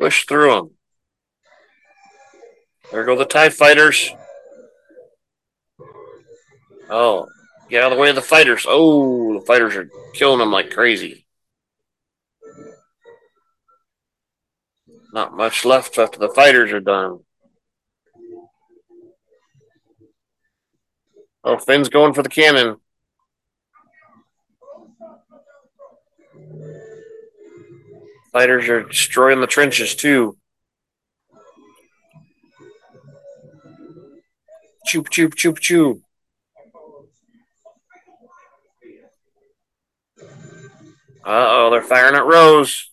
Push 0.00 0.26
through 0.26 0.50
them. 0.50 0.70
There 2.90 3.04
go 3.04 3.16
the 3.16 3.24
TIE 3.24 3.50
fighters. 3.50 4.10
Oh, 6.88 7.28
get 7.68 7.84
out 7.84 7.92
of 7.92 7.96
the 7.96 8.02
way 8.02 8.08
of 8.08 8.16
the 8.16 8.22
fighters. 8.22 8.66
Oh, 8.68 9.38
the 9.38 9.46
fighters 9.46 9.76
are 9.76 9.88
killing 10.12 10.40
them 10.40 10.50
like 10.50 10.72
crazy. 10.72 11.24
Not 15.12 15.36
much 15.36 15.64
left 15.64 15.96
after 15.96 16.18
the 16.18 16.28
fighters 16.28 16.72
are 16.72 16.80
done. 16.80 17.20
Oh, 21.42 21.56
Finn's 21.58 21.88
going 21.88 22.12
for 22.12 22.22
the 22.22 22.28
cannon. 22.28 22.76
Fighters 28.32 28.68
are 28.68 28.84
destroying 28.84 29.40
the 29.40 29.46
trenches 29.46 29.94
too. 29.94 30.36
Choop, 34.88 35.08
choop, 35.08 35.34
choop, 35.34 35.58
choop. 35.58 36.00
Uh 41.24 41.46
oh, 41.48 41.70
they're 41.70 41.82
firing 41.82 42.16
at 42.16 42.26
Rose. 42.26 42.90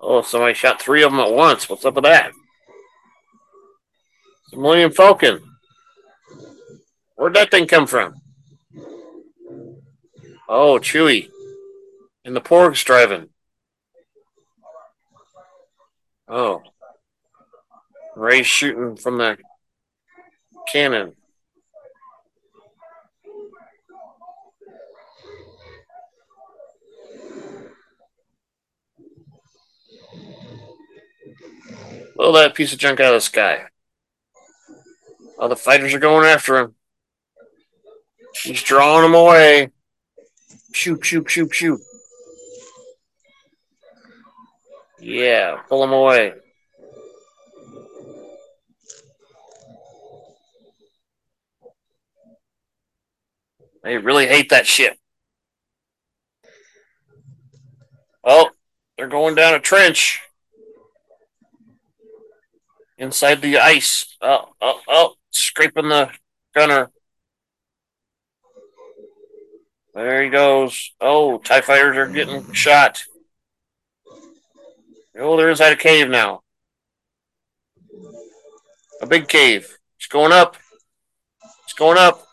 Oh, 0.00 0.22
somebody 0.22 0.54
shot 0.54 0.80
three 0.80 1.02
of 1.02 1.10
them 1.10 1.20
at 1.20 1.32
once. 1.32 1.68
What's 1.68 1.84
up 1.84 1.94
with 1.94 2.04
that? 2.04 2.32
The 4.54 4.60
Millennium 4.60 4.92
Falcon. 4.92 5.40
Where'd 7.16 7.34
that 7.34 7.50
thing 7.50 7.66
come 7.66 7.88
from? 7.88 8.14
Oh, 10.48 10.78
Chewie. 10.78 11.28
And 12.24 12.36
the 12.36 12.40
Porg's 12.40 12.84
driving. 12.84 13.30
Oh. 16.28 16.62
Rey's 18.14 18.46
shooting 18.46 18.94
from 18.94 19.18
the 19.18 19.38
cannon. 20.72 21.14
Blow 32.14 32.32
that 32.34 32.54
piece 32.54 32.72
of 32.72 32.78
junk 32.78 33.00
out 33.00 33.14
of 33.14 33.16
the 33.16 33.20
sky. 33.20 33.64
Oh, 35.38 35.48
the 35.48 35.56
fighters 35.56 35.92
are 35.94 35.98
going 35.98 36.26
after 36.26 36.56
him. 36.58 36.74
He's 38.42 38.62
drawing 38.62 39.02
them 39.02 39.14
away. 39.14 39.70
Shoot, 40.72 41.04
shoot, 41.04 41.30
shoot, 41.30 41.54
shoot. 41.54 41.80
Yeah, 45.00 45.60
pull 45.68 45.84
him 45.84 45.92
away. 45.92 46.32
They 53.82 53.98
really 53.98 54.26
hate 54.26 54.48
that 54.48 54.66
ship. 54.66 54.96
Oh, 58.24 58.50
they're 58.96 59.08
going 59.08 59.34
down 59.34 59.54
a 59.54 59.60
trench. 59.60 60.22
Inside 62.96 63.42
the 63.42 63.58
ice. 63.58 64.16
Oh, 64.22 64.54
oh, 64.62 64.80
oh, 64.88 65.14
scraping 65.36 65.88
the 65.88 66.10
gunner. 66.54 66.90
There 69.94 70.24
he 70.24 70.30
goes. 70.30 70.92
Oh, 71.00 71.38
TIE 71.38 71.60
fighters 71.60 71.96
are 71.96 72.08
getting 72.08 72.52
shot. 72.52 73.04
Oh, 75.16 75.36
they're 75.36 75.50
inside 75.50 75.72
a 75.72 75.76
cave 75.76 76.08
now. 76.08 76.40
A 79.00 79.06
big 79.06 79.28
cave. 79.28 79.78
It's 79.96 80.08
going 80.08 80.32
up. 80.32 80.56
It's 81.64 81.74
going 81.74 81.98
up. 81.98 82.26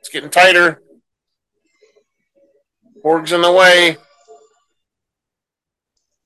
It's 0.00 0.08
getting 0.08 0.30
tighter. 0.30 0.82
Porg's 3.02 3.32
in 3.32 3.42
the 3.42 3.52
way. 3.52 3.96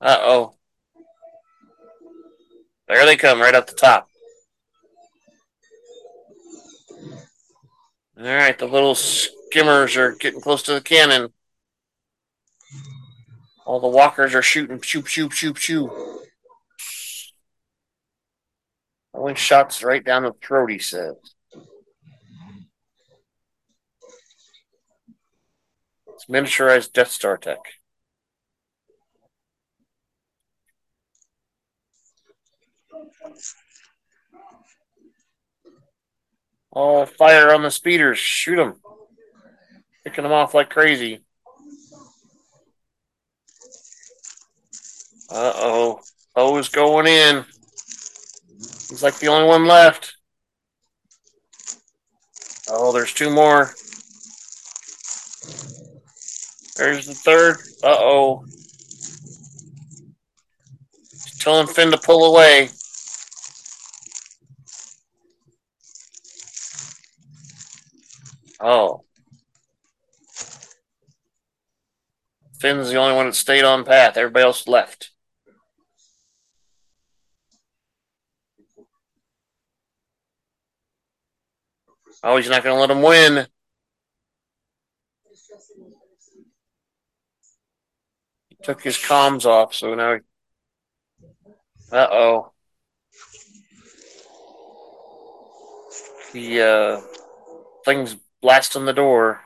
Uh 0.01 0.19
oh. 0.21 0.55
There 2.89 3.05
they 3.07 3.17
come, 3.17 3.41
right 3.41 3.55
up 3.55 3.67
the 3.67 3.75
top. 3.75 4.09
All 8.17 8.25
right, 8.25 8.57
the 8.57 8.67
little 8.67 8.95
skimmers 8.95 9.97
are 9.97 10.15
getting 10.15 10.41
close 10.41 10.63
to 10.65 10.75
the 10.75 10.81
cannon. 10.81 11.33
All 13.67 13.81
the 13.81 13.89
walkers 13.89 14.35
are 14.35 14.43
shooting. 14.43 14.81
Shoop, 14.81 15.07
shoop, 15.07 15.33
shoop, 15.33 15.57
shoop. 15.57 15.91
Only 19.13 19.35
shots 19.35 19.83
right 19.83 20.05
down 20.05 20.23
the 20.23 20.33
throat, 20.41 20.71
he 20.71 20.79
says. 20.79 21.17
It's 26.09 26.27
miniaturized 26.29 26.93
Death 26.93 27.11
Star 27.11 27.37
tech. 27.37 27.59
All 36.75 37.07
fire 37.07 37.55
on 37.55 37.63
the 37.63 37.71
speeders. 37.71 38.19
Shoot 38.19 38.57
them. 38.57 38.81
Picking 40.05 40.25
them 40.25 40.33
off 40.33 40.55
like 40.55 40.71
crazy. 40.71 41.25
Uh 45.31 45.53
oh. 45.55 46.01
O 46.37 46.59
is 46.59 46.69
going 46.69 47.07
in. 47.07 47.45
He's 48.59 49.03
like 49.03 49.19
the 49.19 49.29
only 49.29 49.49
one 49.49 49.67
left. 49.67 50.17
Oh, 52.69 52.93
there's 52.93 53.15
two 53.15 53.31
more. 53.31 53.73
There's 56.77 57.07
the 57.07 57.15
third. 57.15 57.57
Uh 57.83 57.97
oh. 57.99 58.45
Telling 61.39 61.67
Finn 61.67 61.91
to 61.93 61.99
pull 61.99 62.35
away. 62.35 62.71
Oh. 68.67 69.05
Finn's 72.59 72.89
the 72.89 72.97
only 72.97 73.15
one 73.15 73.27
that 73.27 73.35
stayed 73.35 73.63
on 73.63 73.85
path. 73.85 74.17
Everybody 74.17 74.43
else 74.43 74.67
left. 74.67 75.11
Oh, 82.23 82.39
he's 82.39 82.49
not 82.49 82.65
going 82.65 82.75
to 82.75 82.81
let 82.81 82.91
him 82.91 83.03
win. 83.03 83.47
He 88.49 88.57
took 88.63 88.83
his 88.83 88.97
comms 88.97 89.45
off, 89.45 89.75
so 89.75 89.95
now. 89.95 90.15
He... 90.15 90.21
Uh 91.93 92.09
oh. 92.11 92.53
The 96.33 96.63
uh, 96.63 97.01
thing's 97.85 98.17
blasting 98.45 98.85
the 98.85 98.93
door. 98.93 99.41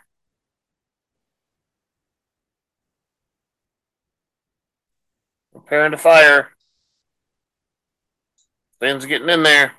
Preparing 5.52 5.92
to 5.92 5.96
fire. 5.96 6.48
Finn's 8.80 9.06
getting 9.06 9.28
in 9.28 9.44
there. 9.44 9.74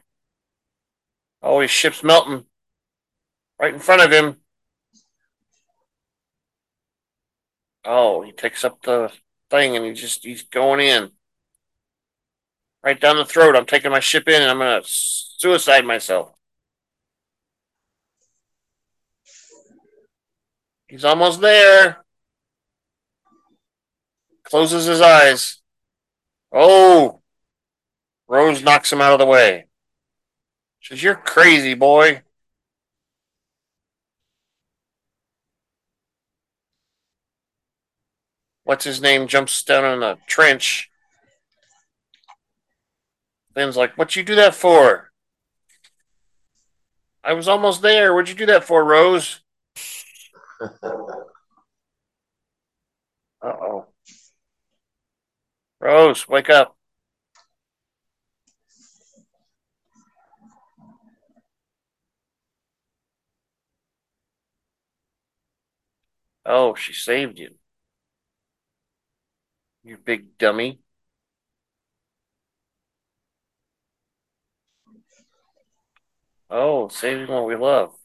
Oh, 1.43 1.59
his 1.59 1.69
ship's 1.69 2.01
melting. 2.01 2.45
Right 3.59 3.73
in 3.73 3.81
front 3.81 4.01
of 4.03 4.09
him. 4.09 4.37
Oh, 7.83 8.21
he 8.21 8.31
picks 8.31 8.63
up 8.63 8.81
the 8.83 9.11
thing 9.49 9.75
and 9.75 9.83
he 9.83 9.91
just 9.91 10.23
he's 10.23 10.43
going 10.43 10.79
in. 10.79 11.11
Right 12.81 13.01
down 13.01 13.17
the 13.17 13.25
throat. 13.25 13.57
I'm 13.57 13.65
taking 13.65 13.91
my 13.91 13.99
ship 13.99 14.29
in 14.29 14.41
and 14.41 14.49
I'm 14.49 14.59
gonna 14.59 14.81
suicide 14.85 15.85
myself. 15.85 16.38
He's 20.89 21.05
almost 21.05 21.39
there. 21.39 22.03
Closes 24.43 24.85
his 24.85 25.01
eyes. 25.01 25.61
Oh! 26.51 27.21
Rose 28.27 28.63
knocks 28.63 28.91
him 28.91 28.99
out 28.99 29.13
of 29.13 29.19
the 29.19 29.25
way. 29.25 29.65
Says, 30.81 31.03
You're 31.03 31.15
crazy, 31.15 31.75
boy. 31.75 32.23
What's 38.63 38.85
his 38.85 38.99
name 38.99 39.27
jumps 39.27 39.61
down 39.61 39.85
in 39.85 40.01
a 40.01 40.17
trench. 40.27 40.89
Finn's 43.53 43.77
like, 43.77 43.93
What'd 43.95 44.15
you 44.15 44.23
do 44.23 44.35
that 44.35 44.55
for? 44.55 45.11
I 47.23 47.33
was 47.33 47.47
almost 47.47 47.83
there. 47.83 48.15
What'd 48.15 48.29
you 48.29 48.35
do 48.35 48.47
that 48.47 48.63
for, 48.63 48.83
Rose? 48.83 49.41
Oh. 53.41 53.87
Rose, 55.81 56.25
wake 56.29 56.49
up. 56.49 56.77
Oh, 66.45 66.75
she 66.75 66.91
saved 66.93 67.39
you. 67.39 67.57
You 69.83 69.97
big 69.97 70.37
dummy. 70.37 70.79
Oh, 76.51 76.89
saving 76.89 77.27
what 77.27 77.45
we 77.47 77.55
love. 77.55 77.98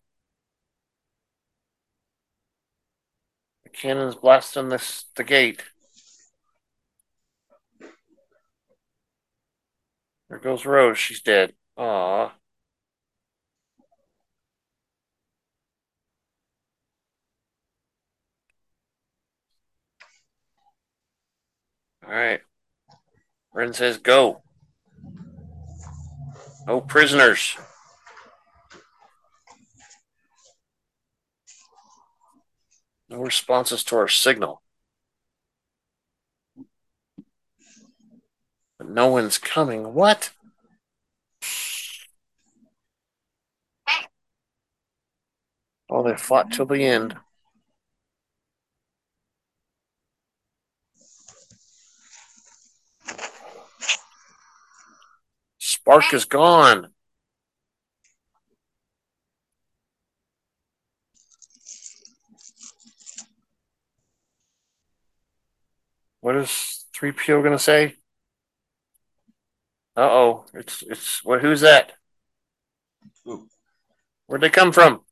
Cannon's 3.75 4.15
blasting 4.15 4.69
this 4.69 5.05
the 5.17 5.25
gate. 5.25 5.63
There 10.29 10.39
goes 10.39 10.65
Rose. 10.65 10.99
She's 10.99 11.21
dead. 11.23 11.55
Aw. 11.77 12.33
All 22.07 22.13
right. 22.13 22.41
Ren 23.53 23.73
says 23.73 23.99
go. 23.99 24.43
No 26.67 26.81
prisoners. 26.81 27.57
No 33.15 33.21
responses 33.21 33.85
to 33.85 33.97
our 33.97 34.09
signal. 34.09 34.61
But 38.77 38.89
no 38.89 39.07
one's 39.07 39.39
coming. 39.39 39.95
What? 39.95 40.33
Oh, 45.89 46.03
they 46.03 46.17
fought 46.17 46.51
till 46.51 46.67
the 46.67 46.85
end. 46.85 47.15
Spark 55.59 56.13
is 56.13 56.25
gone. 56.25 56.94
What 66.25 66.37
is 66.37 66.87
three 66.95 67.13
PO 67.13 67.43
gonna 67.43 67.59
say? 67.59 67.97
Uh 69.95 70.09
oh, 70.11 70.47
it's 70.55 70.81
it's 70.81 71.23
what? 71.23 71.43
Who's 71.43 71.61
that? 71.61 71.93
Ooh. 73.29 73.47
Where'd 74.25 74.41
they 74.41 74.49
come 74.49 74.73
from? 74.73 75.03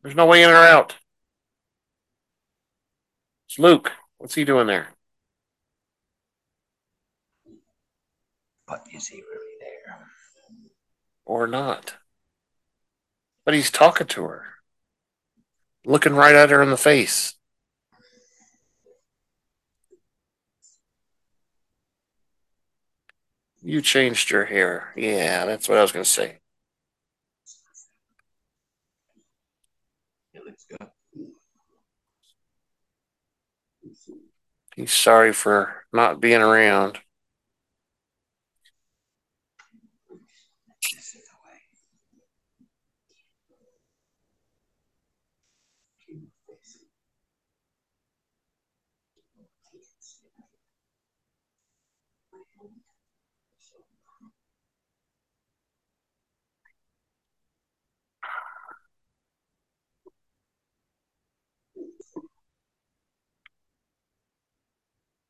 There's 0.00 0.14
no 0.14 0.26
way 0.26 0.44
in 0.44 0.50
or 0.50 0.54
out. 0.54 0.94
It's 3.48 3.58
Luke. 3.58 3.90
What's 4.18 4.36
he 4.36 4.44
doing 4.44 4.68
there? 4.68 4.94
But 8.68 8.86
is 8.94 9.08
he 9.08 9.16
really 9.16 9.56
there? 9.58 10.06
Or 11.24 11.48
not? 11.48 11.96
But 13.44 13.54
he's 13.54 13.72
talking 13.72 14.06
to 14.06 14.22
her, 14.22 14.44
looking 15.84 16.14
right 16.14 16.36
at 16.36 16.50
her 16.50 16.62
in 16.62 16.70
the 16.70 16.76
face. 16.76 17.34
You 23.64 23.80
changed 23.80 24.30
your 24.30 24.44
hair. 24.44 24.92
Yeah, 24.94 25.46
that's 25.46 25.68
what 25.68 25.78
I 25.78 25.82
was 25.82 25.90
going 25.90 26.04
to 26.04 26.10
say. 26.10 26.38
It 30.34 30.44
looks 30.44 30.66
good. 30.68 30.88
He's 34.76 34.92
sorry 34.92 35.32
for 35.32 35.84
not 35.92 36.20
being 36.20 36.40
around. 36.42 36.98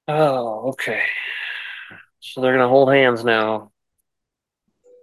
Oh, 0.08 0.70
okay. 0.70 1.04
So 2.20 2.40
they're 2.40 2.52
going 2.56 2.64
to 2.64 2.68
hold 2.68 2.92
hands 2.92 3.24
now. 3.24 3.70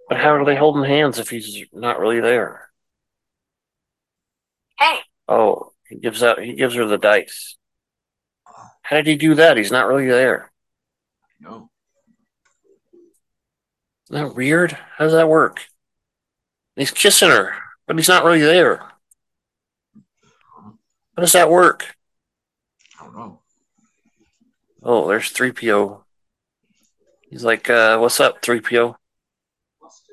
But 0.09 0.19
how 0.19 0.35
are 0.35 0.45
they 0.45 0.55
holding 0.55 0.83
hands 0.83 1.19
if 1.19 1.29
he's 1.29 1.65
not 1.73 1.99
really 1.99 2.19
there? 2.19 2.69
Hey, 4.79 4.99
Oh, 5.27 5.71
he 5.87 5.95
gives 5.95 6.23
out. 6.23 6.41
He 6.41 6.53
gives 6.53 6.75
her 6.75 6.85
the 6.85 6.97
dice. 6.97 7.57
How 8.83 8.97
did 8.97 9.07
he 9.07 9.15
do 9.15 9.35
that? 9.35 9.57
He's 9.57 9.71
not 9.71 9.87
really 9.87 10.07
there. 10.07 10.51
No. 11.39 11.69
Isn't 14.11 14.27
that 14.29 14.35
weird? 14.35 14.73
How 14.73 15.05
does 15.05 15.13
that 15.13 15.29
work? 15.29 15.65
He's 16.75 16.91
kissing 16.91 17.29
her, 17.29 17.55
but 17.87 17.95
he's 17.97 18.09
not 18.09 18.23
really 18.25 18.41
there. 18.41 18.77
How 18.77 18.91
does 21.21 21.33
that 21.33 21.49
work? 21.49 21.95
I 22.99 23.03
don't 23.03 23.15
know. 23.15 23.40
Oh, 24.83 25.07
there's 25.07 25.31
3PO. 25.31 26.01
He's 27.29 27.43
like, 27.43 27.69
uh, 27.69 27.97
what's 27.99 28.19
up, 28.19 28.41
3PO? 28.41 28.95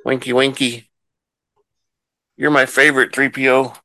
Winky 0.05 0.33
Winky. 0.33 0.91
You're 2.37 2.51
my 2.51 2.67
favorite 2.67 3.13
3PO. 3.13 3.77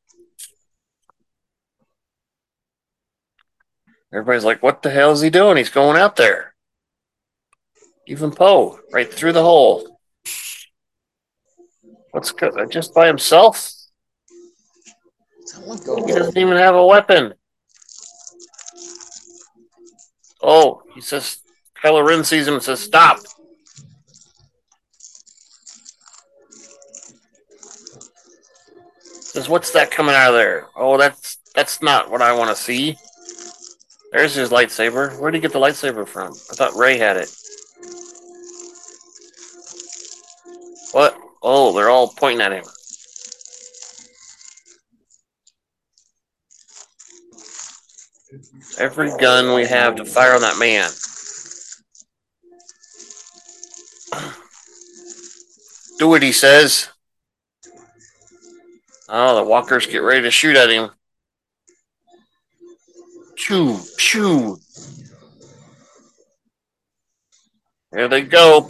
Everybody's 4.13 4.43
like, 4.43 4.61
what 4.61 4.83
the 4.83 4.91
hell 4.91 5.11
is 5.11 5.21
he 5.21 5.29
doing? 5.29 5.57
He's 5.57 5.69
going 5.69 5.97
out 5.97 6.17
there. 6.17 6.53
Even 8.07 8.31
Poe, 8.31 8.79
right 8.91 9.11
through 9.11 9.31
the 9.31 9.41
hole. 9.41 9.99
What's 12.11 12.31
good? 12.31 12.53
Just 12.69 12.93
by 12.93 13.07
himself? 13.07 13.73
He 15.45 16.11
doesn't 16.13 16.37
even 16.37 16.57
have 16.57 16.75
a 16.75 16.85
weapon. 16.85 17.33
Oh, 20.43 20.83
he 20.93 20.99
says, 20.99 21.37
Kylo 21.81 22.05
Ren 22.05 22.25
sees 22.25 22.47
him 22.47 22.55
and 22.55 22.63
says, 22.63 22.81
stop. 22.81 23.19
Says, 29.33 29.47
what's 29.49 29.71
that 29.71 29.89
coming 29.89 30.13
out 30.13 30.29
of 30.29 30.35
there? 30.35 30.67
Oh, 30.75 30.97
that's 30.97 31.37
that's 31.55 31.81
not 31.81 32.11
what 32.11 32.21
I 32.21 32.33
want 32.33 32.55
to 32.55 32.61
see. 32.61 32.97
There's 34.11 34.35
his 34.35 34.49
lightsaber. 34.49 35.19
Where'd 35.19 35.33
he 35.33 35.39
get 35.39 35.53
the 35.53 35.59
lightsaber 35.59 36.07
from? 36.07 36.33
I 36.51 36.55
thought 36.55 36.75
Rey 36.75 36.97
had 36.99 37.17
it. 37.17 37.35
What? 40.91 41.17
Oh, 41.41 41.73
they're 41.73 41.89
all 41.89 42.09
pointing 42.09 42.41
at 42.41 42.51
him. 42.51 42.65
Every 48.77 49.15
gun 49.17 49.53
we 49.53 49.65
have 49.65 49.95
to 49.95 50.05
fire 50.05 50.33
on 50.33 50.41
that 50.41 50.57
man. 50.57 50.89
Do 55.99 56.07
what 56.07 56.23
he 56.23 56.31
says. 56.31 56.89
Oh, 59.07 59.35
the 59.35 59.43
walkers 59.43 59.85
get 59.85 59.99
ready 59.99 60.23
to 60.23 60.31
shoot 60.31 60.55
at 60.55 60.69
him. 60.69 60.89
Pew, 63.35 63.77
pew. 63.97 64.57
There 67.91 68.07
they 68.07 68.21
go. 68.21 68.61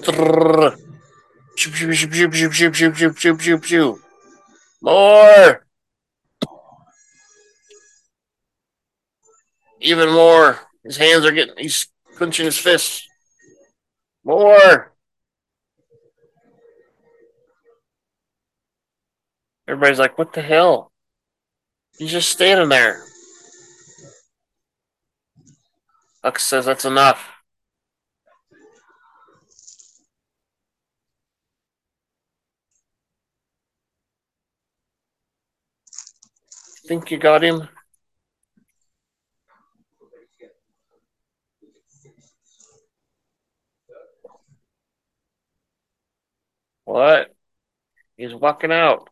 More. 4.81 5.62
Even 9.83 10.13
more. 10.13 10.59
His 10.85 10.95
hands 10.95 11.25
are 11.25 11.31
getting, 11.31 11.55
he's 11.57 11.87
clenching 12.15 12.45
his 12.45 12.57
fists. 12.57 13.05
More. 14.23 14.93
Everybody's 19.67 19.99
like, 19.99 20.17
what 20.17 20.31
the 20.31 20.41
hell? 20.41 20.91
He's 21.97 22.11
just 22.11 22.29
standing 22.29 22.69
there. 22.69 23.03
Hux 26.23 26.39
says 26.39 26.65
that's 26.65 26.85
enough. 26.85 27.29
Think 36.87 37.11
you 37.11 37.17
got 37.17 37.43
him? 37.43 37.67
What? 46.93 47.33
He's 48.17 48.35
walking 48.35 48.71
out 48.71 49.09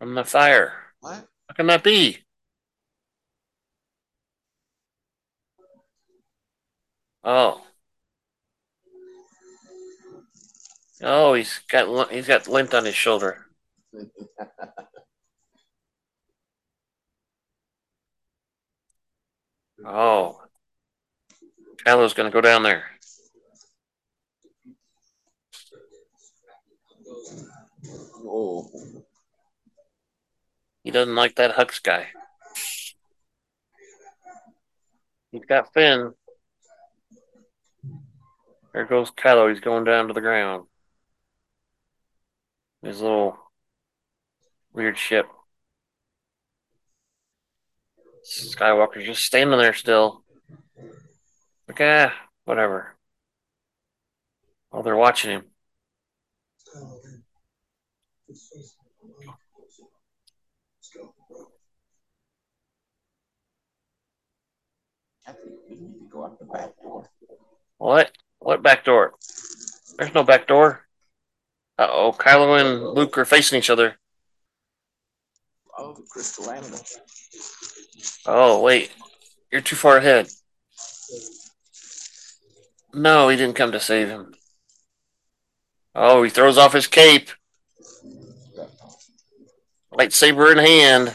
from 0.00 0.16
the 0.16 0.24
fire. 0.24 0.72
What? 0.98 1.28
How 1.48 1.54
can 1.54 1.68
that 1.68 1.84
be? 1.84 2.24
Oh. 7.22 7.64
Oh, 11.00 11.34
he's 11.34 11.60
got 11.68 12.10
he's 12.10 12.26
got 12.26 12.48
lint 12.48 12.74
on 12.74 12.84
his 12.84 12.96
shoulder. 12.96 13.46
Oh. 19.86 20.40
Kylo's 21.84 22.14
gonna 22.14 22.30
go 22.30 22.40
down 22.40 22.62
there. 22.62 22.93
Oh. 28.24 28.70
He 30.82 30.90
doesn't 30.90 31.14
like 31.14 31.36
that 31.36 31.56
Hux 31.56 31.82
guy. 31.82 32.08
He's 35.30 35.44
got 35.44 35.72
Finn. 35.72 36.14
There 38.72 38.84
goes 38.86 39.10
Kylo. 39.10 39.50
He's 39.50 39.60
going 39.60 39.84
down 39.84 40.08
to 40.08 40.14
the 40.14 40.20
ground. 40.20 40.66
His 42.82 43.00
little 43.00 43.38
weird 44.72 44.98
ship. 44.98 45.26
Skywalker's 48.24 49.06
just 49.06 49.22
standing 49.22 49.58
there 49.58 49.74
still. 49.74 50.22
Like, 51.68 51.80
ah, 51.80 52.14
whatever. 52.44 52.96
Oh, 54.72 54.82
they're 54.82 54.96
watching 54.96 55.30
him. 55.30 55.44
What? 67.78 68.12
What 68.38 68.62
back 68.62 68.84
door? 68.84 69.14
There's 69.98 70.14
no 70.14 70.22
back 70.22 70.46
door. 70.46 70.86
Uh 71.78 71.88
oh, 71.90 72.12
Kylo 72.18 72.60
and 72.60 72.94
Luke 72.94 73.18
are 73.18 73.24
facing 73.24 73.58
each 73.58 73.70
other. 73.70 73.96
Oh, 75.76 75.92
the 75.94 76.02
crystal 76.02 76.50
animal. 76.50 76.80
Oh, 78.26 78.62
wait. 78.62 78.92
You're 79.50 79.60
too 79.60 79.76
far 79.76 79.96
ahead. 79.96 80.28
No, 82.92 83.28
he 83.28 83.36
didn't 83.36 83.56
come 83.56 83.72
to 83.72 83.80
save 83.80 84.08
him. 84.08 84.34
Oh, 85.94 86.22
he 86.22 86.30
throws 86.30 86.58
off 86.58 86.72
his 86.72 86.86
cape. 86.86 87.30
Lightsaber 89.94 90.52
in 90.52 90.58
hand. 90.58 91.14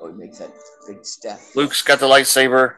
Oh, 0.00 0.10
he 0.10 0.14
makes 0.14 0.38
that 0.38 0.50
big 0.86 1.04
step. 1.04 1.38
Luke's 1.54 1.82
got 1.82 2.00
the 2.00 2.06
lightsaber. 2.06 2.76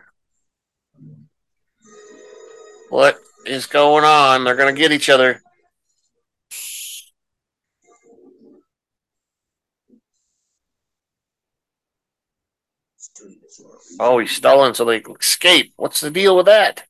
What 2.88 3.20
is 3.46 3.66
going 3.66 4.04
on? 4.04 4.42
They're 4.42 4.56
going 4.56 4.74
to 4.74 4.80
get 4.80 4.90
each 4.90 5.08
other. 5.08 5.40
He's 6.50 7.12
doing 13.16 13.38
this 13.40 13.56
for 13.56 13.68
a 13.68 13.76
reason. 13.76 13.96
Oh, 14.00 14.18
he's 14.18 14.32
stalling 14.32 14.74
so 14.74 14.84
they 14.84 14.98
escape. 14.98 15.72
What's 15.76 16.00
the 16.00 16.10
deal 16.10 16.36
with 16.36 16.46
that? 16.46 16.88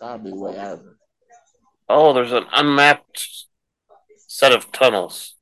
Gotta 0.00 0.22
be 0.22 0.32
way 0.32 0.58
out 0.58 0.72
of. 0.72 0.84
Oh, 1.88 2.12
there's 2.12 2.32
an 2.32 2.44
unmapped 2.52 3.46
set 4.26 4.52
of 4.52 4.70
tunnels. 4.72 5.34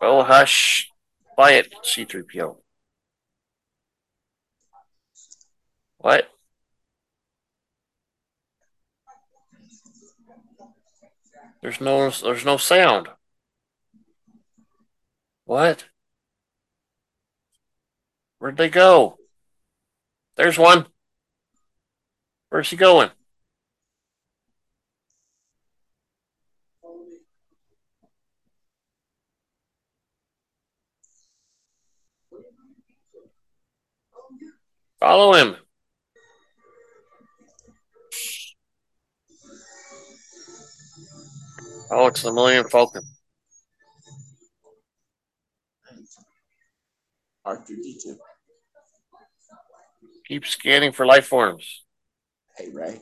Oh, 0.00 0.22
hush. 0.22 0.90
Quiet, 1.34 1.72
C3PO. 1.84 2.56
What? 5.98 6.28
There's 11.62 11.80
no 11.80 12.10
there's 12.10 12.44
no 12.44 12.56
sound. 12.56 13.08
What? 15.44 15.84
Where'd 18.38 18.56
they 18.56 18.68
go? 18.68 19.18
There's 20.36 20.58
one. 20.58 20.86
Where's 22.48 22.70
he 22.70 22.76
going? 22.76 23.10
Follow 34.98 35.34
him. 35.34 35.56
Oh, 41.90 42.06
it's 42.06 42.22
the 42.22 42.32
Millennium 42.32 42.68
Falcon. 42.68 43.02
R2D2. 47.44 48.16
Keep 50.26 50.46
scanning 50.46 50.92
for 50.92 51.04
life 51.06 51.26
forms. 51.26 51.82
Hey, 52.56 52.68
Rey. 52.72 53.00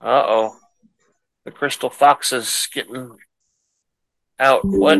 Uh 0.00 0.22
oh. 0.26 0.56
The 1.44 1.50
Crystal 1.50 1.90
Fox 1.90 2.32
is 2.32 2.68
getting 2.72 3.16
out. 4.38 4.60
What? 4.64 4.98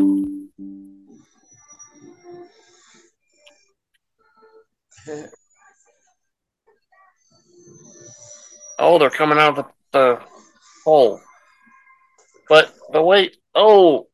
Oh, 8.77 8.97
they're 8.97 9.09
coming 9.09 9.37
out 9.37 9.57
of 9.57 9.65
the, 9.91 9.97
the 9.99 10.21
hole. 10.85 11.21
But 12.47 12.73
but 12.91 13.03
wait. 13.03 13.37
Oh, 13.53 14.07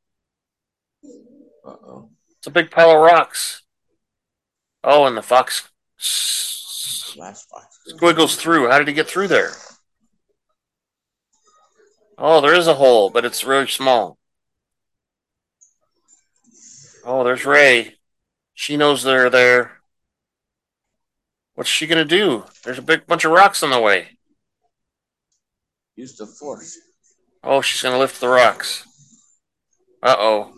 Uh 1.66 1.70
oh. 1.70 2.10
it's 2.38 2.48
a 2.48 2.52
big 2.52 2.72
pile 2.72 2.92
of 2.92 3.02
rocks. 3.02 3.62
Oh, 4.88 5.06
and 5.06 5.18
the 5.18 5.24
fox 5.24 5.68
Last 7.18 7.50
box. 7.50 7.80
squiggles 7.88 8.36
through. 8.36 8.70
How 8.70 8.78
did 8.78 8.88
he 8.88 8.94
get 8.94 9.08
through 9.08 9.30
there? 9.30 9.50
Oh, 12.20 12.40
there 12.40 12.54
is 12.54 12.68
a 12.68 12.76
hole, 12.76 13.10
but 13.10 13.26
it's 13.26 13.44
really 13.44 13.68
small. 13.68 14.18
Oh, 17.04 17.24
there's 17.24 17.46
Rey. 17.46 17.96
She 18.54 18.78
knows 18.78 19.02
they're 19.04 19.30
there. 19.30 19.82
What's 21.56 21.70
she 21.70 21.88
gonna 21.88 22.06
do? 22.06 22.46
There's 22.64 22.78
a 22.78 22.84
big 22.84 23.08
bunch 23.08 23.26
of 23.26 23.32
rocks 23.32 23.64
in 23.64 23.72
the 23.72 23.80
way. 23.82 24.18
Use 25.96 26.16
the 26.16 26.28
force. 26.28 26.78
Oh, 27.44 27.62
she's 27.62 27.82
gonna 27.82 27.98
lift 28.00 28.20
the 28.22 28.28
rocks. 28.28 28.86
Uh 30.04 30.16
oh. 30.18 30.54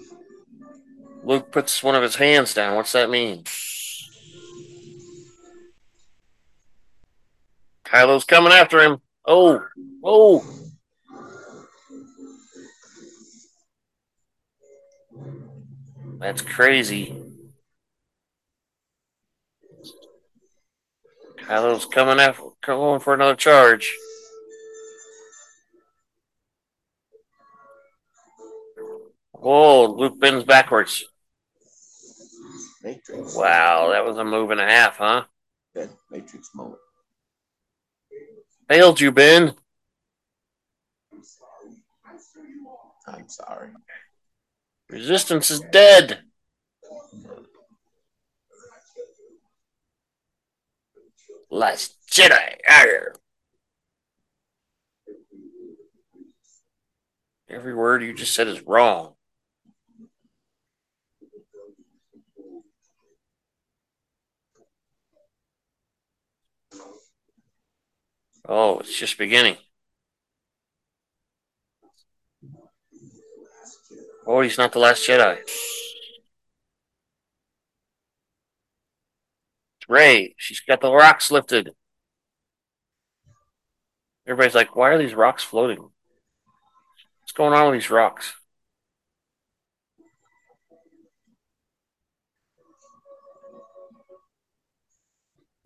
Luke 1.24 1.52
puts 1.52 1.82
one 1.82 1.96
of 1.96 2.04
his 2.04 2.16
hands 2.16 2.54
down. 2.54 2.76
What's 2.76 2.92
that 2.92 3.10
mean? 3.10 3.44
Kylo's 7.88 8.25
coming 8.25 8.51
after 8.51 8.82
him. 8.82 8.98
Oh, 9.25 9.66
oh. 10.03 10.45
That's 16.19 16.41
crazy. 16.41 17.16
Kylo's 21.40 21.85
coming 21.85 22.19
after, 22.19 22.43
going 22.61 22.99
for 22.99 23.14
another 23.14 23.35
charge. 23.35 23.95
Whoa, 29.32 29.85
Luke 29.85 30.19
bends 30.19 30.43
backwards. 30.43 31.06
Matrix. 32.83 33.33
Wow, 33.33 33.91
that 33.91 34.03
was 34.03 34.17
a 34.17 34.25
move 34.25 34.51
and 34.51 34.59
a 34.59 34.66
half, 34.66 34.98
huh? 34.98 35.24
Good. 35.74 35.90
Matrix 36.11 36.49
moment. 36.53 36.80
Failed 38.68 39.00
you, 39.00 39.12
Ben. 39.12 39.54
I'm 43.08 43.30
sorry. 43.30 43.70
Resistance 44.90 45.52
is 45.52 45.62
dead. 45.72 46.20
Last 51.50 51.96
Jedi. 52.12 52.58
Arr. 52.70 53.14
Every 57.50 57.74
word 57.74 58.04
you 58.04 58.14
just 58.14 58.34
said 58.34 58.48
is 58.48 58.62
wrong. 58.64 59.17
Oh, 68.48 68.80
it's 68.80 68.98
just 68.98 69.17
beginning. 69.17 69.58
Oh, 74.26 74.42
he's 74.42 74.58
not 74.58 74.72
the 74.72 74.80
last 74.80 75.08
Jedi. 75.08 75.40
Rey, 79.90 80.35
she's 80.38 80.59
got 80.59 80.82
the 80.82 80.92
rocks 80.92 81.32
lifted. 81.32 81.72
Everybody's 84.26 84.56
like, 84.56 84.76
why 84.76 84.90
are 84.90 84.98
these 84.98 85.14
rocks 85.14 85.43
floating? 85.43 85.80
What's 85.80 87.32
going 87.34 87.53
on 87.53 87.72
with 87.72 87.82
these 87.82 87.90
rocks? 87.90 88.36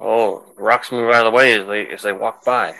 Oh, 0.03 0.43
rocks 0.57 0.91
move 0.91 1.13
out 1.13 1.27
of 1.27 1.31
the 1.31 1.37
way 1.37 1.53
as 1.53 1.67
they 1.67 1.87
as 1.87 2.01
they 2.01 2.11
walk 2.11 2.43
by. 2.43 2.73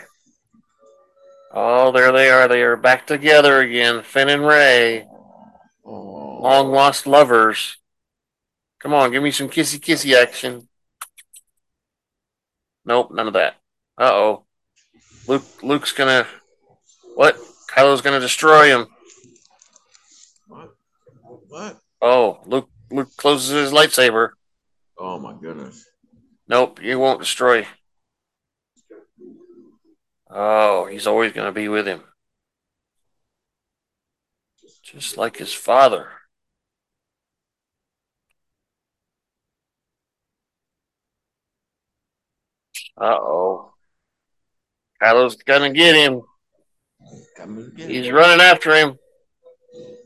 Oh, 1.52 1.92
there 1.92 2.10
they 2.10 2.30
are. 2.30 2.48
They 2.48 2.62
are 2.62 2.76
back 2.76 3.06
together 3.06 3.60
again. 3.60 4.02
Finn 4.02 4.28
and 4.28 4.44
Rey, 4.44 5.06
long 5.84 6.72
lost 6.72 7.06
lovers. 7.06 7.76
Come 8.80 8.92
on, 8.92 9.12
give 9.12 9.22
me 9.22 9.30
some 9.30 9.48
kissy 9.48 9.78
kissy 9.78 10.16
action. 10.16 10.68
Nope, 12.84 13.12
none 13.12 13.28
of 13.28 13.34
that. 13.34 13.54
Uh 13.96 14.10
oh. 14.12 14.44
Luke 15.28 15.62
Luke's 15.62 15.92
gonna 15.92 16.26
what? 17.14 17.36
Kylo's 17.70 18.02
gonna 18.02 18.18
destroy 18.18 18.66
him. 18.66 18.88
What? 20.48 20.74
What? 21.48 21.78
Oh, 22.00 22.40
Luke 22.46 22.68
Luke 22.90 23.16
closes 23.16 23.50
his 23.50 23.72
lightsaber. 23.72 24.30
Oh 24.98 25.20
my 25.20 25.34
goodness. 25.40 25.86
Nope, 26.52 26.82
you 26.82 26.98
won't 26.98 27.20
destroy. 27.20 27.66
Oh, 30.28 30.84
he's 30.84 31.06
always 31.06 31.32
going 31.32 31.46
to 31.46 31.52
be 31.52 31.66
with 31.66 31.86
him. 31.86 32.02
Just 34.82 35.16
like 35.16 35.38
his 35.38 35.54
father. 35.54 36.08
Uh 43.00 43.16
oh. 43.18 43.72
Kylo's 45.02 45.36
gonna 45.36 45.72
get 45.72 45.96
him. 45.96 46.20
He's 47.78 48.10
running 48.10 48.44
after 48.44 48.74
him. 48.74 48.98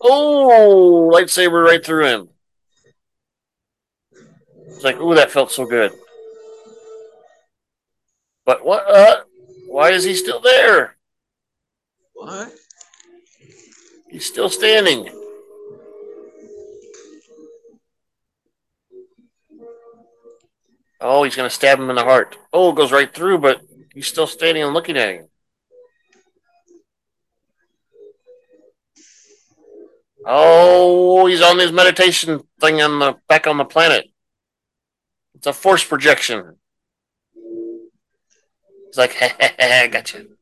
Oh, 0.00 1.10
lightsaber 1.12 1.65
right 1.65 1.84
through 1.84 2.07
him. 2.07 2.28
It's 4.68 4.84
like, 4.84 4.97
oh, 5.00 5.15
that 5.15 5.33
felt 5.33 5.50
so 5.50 5.66
good. 5.66 5.92
But 8.47 8.65
what? 8.65 8.89
Uh, 8.89 9.25
why 9.66 9.91
is 9.91 10.05
he 10.05 10.15
still 10.15 10.41
there? 10.41 10.97
What? 12.15 12.52
He's 14.08 14.25
still 14.25 14.49
standing. 14.49 15.10
Oh, 21.00 21.25
he's 21.25 21.36
gonna 21.36 21.50
stab 21.50 21.78
him 21.78 21.91
in 21.91 21.97
the 21.97 22.05
heart. 22.05 22.39
Oh, 22.52 22.70
it 22.70 22.76
goes 22.76 22.92
right 22.92 23.12
through, 23.12 23.39
but 23.39 23.60
he's 23.92 24.07
still 24.07 24.26
standing 24.26 24.62
and 24.62 24.73
looking 24.73 24.97
at 24.97 25.15
him. 25.15 25.28
Oh, 30.25 31.26
he's 31.26 31.42
on 31.42 31.58
his 31.58 31.73
meditation 31.73 32.42
thing 32.60 32.81
on 32.81 32.99
the 32.99 33.16
back 33.28 33.47
on 33.47 33.58
the 33.58 33.65
planet. 33.65 34.08
It's 35.34 35.47
a 35.47 35.52
force 35.52 35.84
projection. 35.84 36.57
It's 38.97 39.20
like, 39.20 39.57
I 39.60 39.89
got 39.89 40.15
you. 40.15 40.36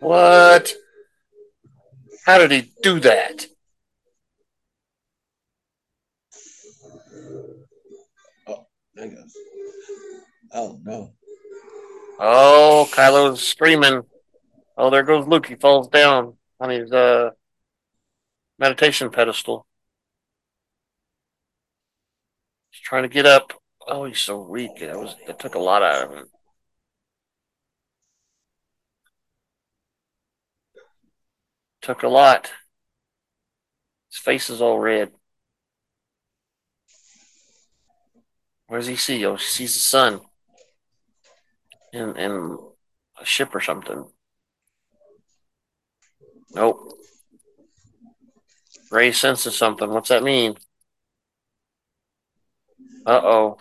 What? 0.00 0.74
How 2.26 2.36
did 2.38 2.50
he 2.50 2.70
do 2.82 3.00
that? 3.00 3.46
Oh, 8.46 8.66
there 8.94 9.08
goes. 9.08 9.32
Oh 10.52 10.78
no. 10.82 11.12
Oh, 12.20 12.88
Kylo's 12.92 13.42
screaming. 13.42 14.02
Oh, 14.76 14.90
there 14.90 15.02
goes 15.02 15.26
Luke. 15.26 15.46
He 15.46 15.54
falls 15.54 15.88
down 15.88 16.36
on 16.60 16.68
his 16.68 16.92
uh, 16.92 17.30
meditation 18.58 19.10
pedestal. 19.10 19.66
He's 22.70 22.73
trying 22.84 23.02
to 23.02 23.08
get 23.08 23.26
up. 23.26 23.52
Oh, 23.88 24.04
he's 24.04 24.20
so 24.20 24.40
weak. 24.40 24.78
That 24.80 24.98
was 24.98 25.16
that 25.26 25.38
took 25.38 25.54
a 25.54 25.58
lot 25.58 25.82
out 25.82 26.04
of 26.04 26.16
him. 26.16 26.26
Took 31.82 32.02
a 32.02 32.08
lot. 32.08 32.50
His 34.10 34.18
face 34.18 34.48
is 34.48 34.60
all 34.60 34.78
red. 34.78 35.12
Where 38.66 38.80
does 38.80 38.86
he 38.86 38.96
see? 38.96 39.24
Oh, 39.26 39.36
he 39.36 39.44
sees 39.44 39.74
the 39.74 39.80
sun. 39.80 40.20
In 41.92 42.16
in 42.16 42.58
a 43.20 43.24
ship 43.24 43.54
or 43.54 43.60
something. 43.60 44.06
Nope. 46.54 46.92
Rey 48.90 49.12
senses 49.12 49.56
something. 49.58 49.90
What's 49.90 50.08
that 50.08 50.22
mean? 50.22 50.56
Uh 53.06 53.20
oh. 53.22 53.58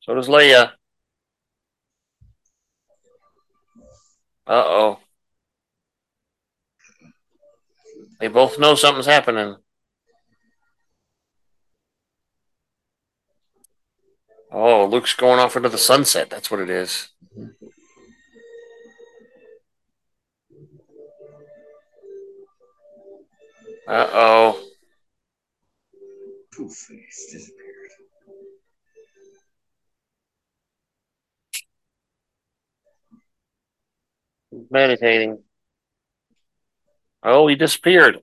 So 0.00 0.14
does 0.14 0.28
Leia. 0.28 0.72
Uh 4.46 4.64
oh. 4.66 4.98
They 8.20 8.28
both 8.28 8.58
know 8.58 8.74
something's 8.74 9.06
happening. 9.06 9.56
Oh, 14.52 14.86
Luke's 14.86 15.14
going 15.14 15.40
off 15.40 15.56
into 15.56 15.68
the 15.68 15.78
sunset. 15.78 16.30
That's 16.30 16.50
what 16.50 16.60
it 16.60 16.70
is. 16.70 17.08
Uh 23.88 24.08
oh. 24.12 24.64
Poof, 26.52 26.72
face 26.72 27.50
Meditating. 34.70 35.42
Oh, 37.22 37.46
he 37.48 37.56
disappeared. 37.56 38.20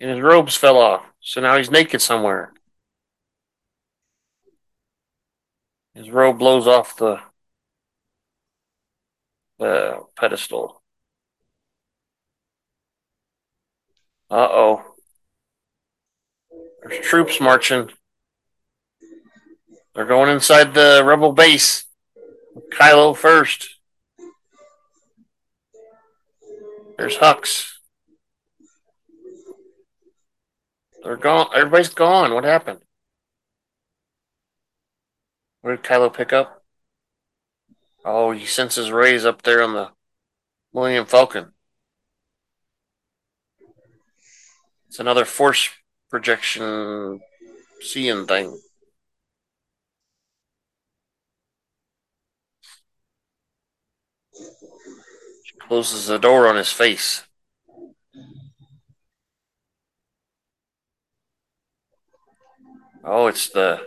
And 0.00 0.10
his 0.10 0.20
robes 0.20 0.56
fell 0.56 0.78
off. 0.78 1.04
So 1.20 1.40
now 1.40 1.56
he's 1.56 1.70
naked 1.70 2.00
somewhere. 2.00 2.52
His 5.94 6.10
robe 6.10 6.38
blows 6.38 6.66
off 6.66 6.96
the 6.96 7.20
the 9.58 10.00
pedestal. 10.16 10.82
Uh 14.30 14.48
oh. 14.50 14.94
There's 16.82 17.06
troops 17.06 17.40
marching. 17.40 17.90
They're 19.94 20.06
going 20.06 20.30
inside 20.30 20.72
the 20.74 21.02
rebel 21.04 21.32
base. 21.32 21.84
Kylo 22.72 23.16
first. 23.16 23.76
There's 27.02 27.18
Hux. 27.18 27.72
They're 31.02 31.16
gone. 31.16 31.48
Everybody's 31.52 31.88
gone. 31.88 32.32
What 32.32 32.44
happened? 32.44 32.78
Where 35.62 35.74
did 35.74 35.84
Kylo 35.84 36.14
pick 36.14 36.32
up? 36.32 36.62
Oh, 38.04 38.30
he 38.30 38.46
senses 38.46 38.92
Rey's 38.92 39.24
up 39.24 39.42
there 39.42 39.64
on 39.64 39.72
the 39.72 39.90
Millennium 40.72 41.06
Falcon. 41.06 41.54
It's 44.86 45.00
another 45.00 45.24
force 45.24 45.70
projection 46.08 47.20
seeing 47.80 48.28
thing. 48.28 48.56
Closes 55.60 56.06
the 56.06 56.18
door 56.18 56.48
on 56.48 56.56
his 56.56 56.72
face. 56.72 57.24
Oh, 63.04 63.26
it's 63.26 63.48
the. 63.48 63.80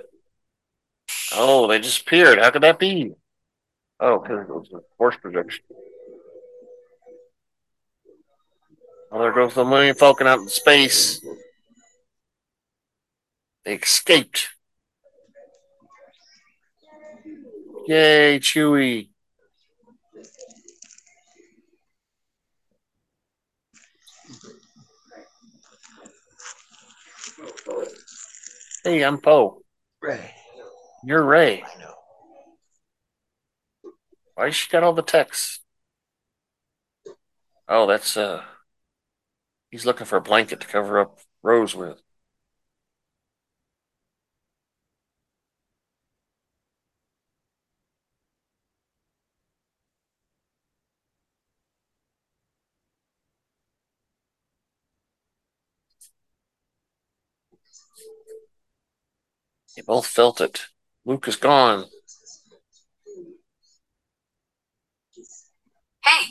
Oh, 1.34 1.68
they 1.68 1.80
disappeared. 1.80 2.40
How 2.40 2.52
could 2.52 2.64
that 2.64 2.80
be? 2.80 3.14
Oh, 4.00 4.19
because 4.19 4.50
it 4.50 4.53
was 4.53 4.69
a 4.74 4.80
force 4.98 5.16
projection. 5.22 5.64
Oh, 9.11 9.19
there 9.19 9.32
goes 9.32 9.53
the 9.53 9.64
Millennium 9.64 9.95
Falcon 9.95 10.27
out 10.27 10.40
in 10.40 10.50
space. 10.50 11.22
They 13.64 13.76
escaped. 13.76 14.50
Yay, 17.88 18.40
Chewie. 18.40 19.10
Hey, 28.85 29.03
I'm 29.03 29.17
Poe. 29.17 29.64
Rey. 29.99 30.30
You're 31.03 31.23
Rey. 31.23 31.64
I 31.64 31.80
know. 31.80 31.95
Why 34.35 34.51
she 34.51 34.69
got 34.69 34.83
all 34.83 34.93
the 34.93 35.01
text? 35.01 35.61
Oh, 37.67 37.88
that's 37.88 38.15
uh 38.15 38.43
he's 39.72 39.88
looking 39.88 40.05
for 40.05 40.17
a 40.17 40.22
blanket 40.22 40.59
to 40.61 40.67
cover 40.67 40.99
up 40.99 41.17
Rose 41.41 41.73
with. 41.73 41.99
They 59.75 59.81
both 59.81 60.07
felt 60.07 60.39
it. 60.39 60.67
Luke 61.05 61.27
is 61.27 61.35
gone. 61.35 61.85
Hey. 66.03 66.27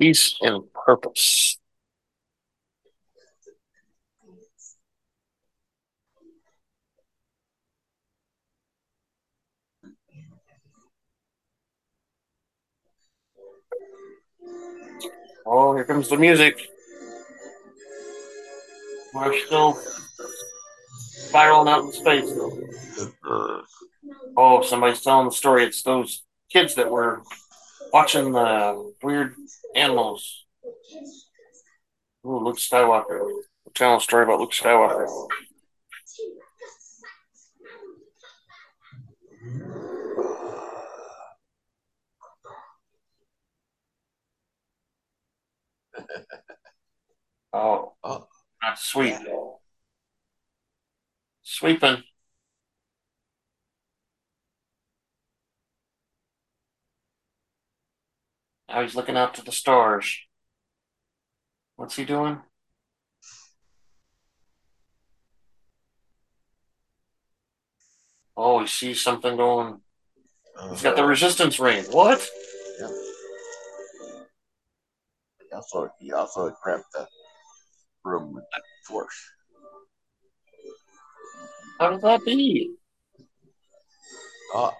Peace 0.00 0.34
and 0.40 0.64
purpose. 0.72 1.58
Oh, 15.46 15.74
here 15.74 15.84
comes 15.84 16.08
the 16.08 16.16
music. 16.16 16.68
We're 19.12 19.36
still 19.46 19.80
spiraling 21.28 21.68
out 21.68 21.84
in 21.84 21.92
space. 21.92 22.32
Oh, 24.36 24.62
somebody's 24.62 25.02
telling 25.02 25.26
the 25.28 25.32
story. 25.34 25.64
It's 25.64 25.82
those 25.82 26.24
kids 26.50 26.74
that 26.74 26.90
were 26.90 27.22
watching 27.92 28.32
the 28.32 28.92
weird 29.02 29.34
animals. 29.74 30.44
Ooh, 32.26 32.38
Luke 32.38 32.56
Skywalker. 32.58 33.20
We're 33.20 33.72
telling 33.74 33.98
a 33.98 34.00
story 34.00 34.24
about 34.24 34.40
Luke 34.40 34.52
Skywalker. 34.52 35.28
Oh, 47.52 47.94
Oh, 48.04 48.28
that's 48.62 48.84
sweet. 48.84 49.16
Sweeping. 51.42 52.02
Now 58.68 58.82
he's 58.82 58.94
looking 58.94 59.16
out 59.16 59.34
to 59.34 59.44
the 59.44 59.50
stars. 59.50 60.20
What's 61.76 61.96
he 61.96 62.04
doing? 62.04 62.40
Oh, 68.36 68.60
he 68.60 68.66
sees 68.68 69.02
something 69.02 69.36
going. 69.36 69.80
He's 70.70 70.82
got 70.82 70.94
the 70.94 71.02
uh-huh. 71.02 71.10
resistance 71.10 71.58
ring. 71.58 71.84
What? 71.90 72.26
He 75.40 75.54
also, 75.54 75.90
he 75.98 76.12
also 76.12 76.54
grabbed 76.62 76.84
the 76.92 77.08
room 78.04 78.34
with 78.34 78.44
that 78.52 78.62
force. 78.86 79.30
How 81.78 81.90
did 81.90 82.02
that 82.02 82.24
be? 82.24 82.74
Oh, 84.54 84.72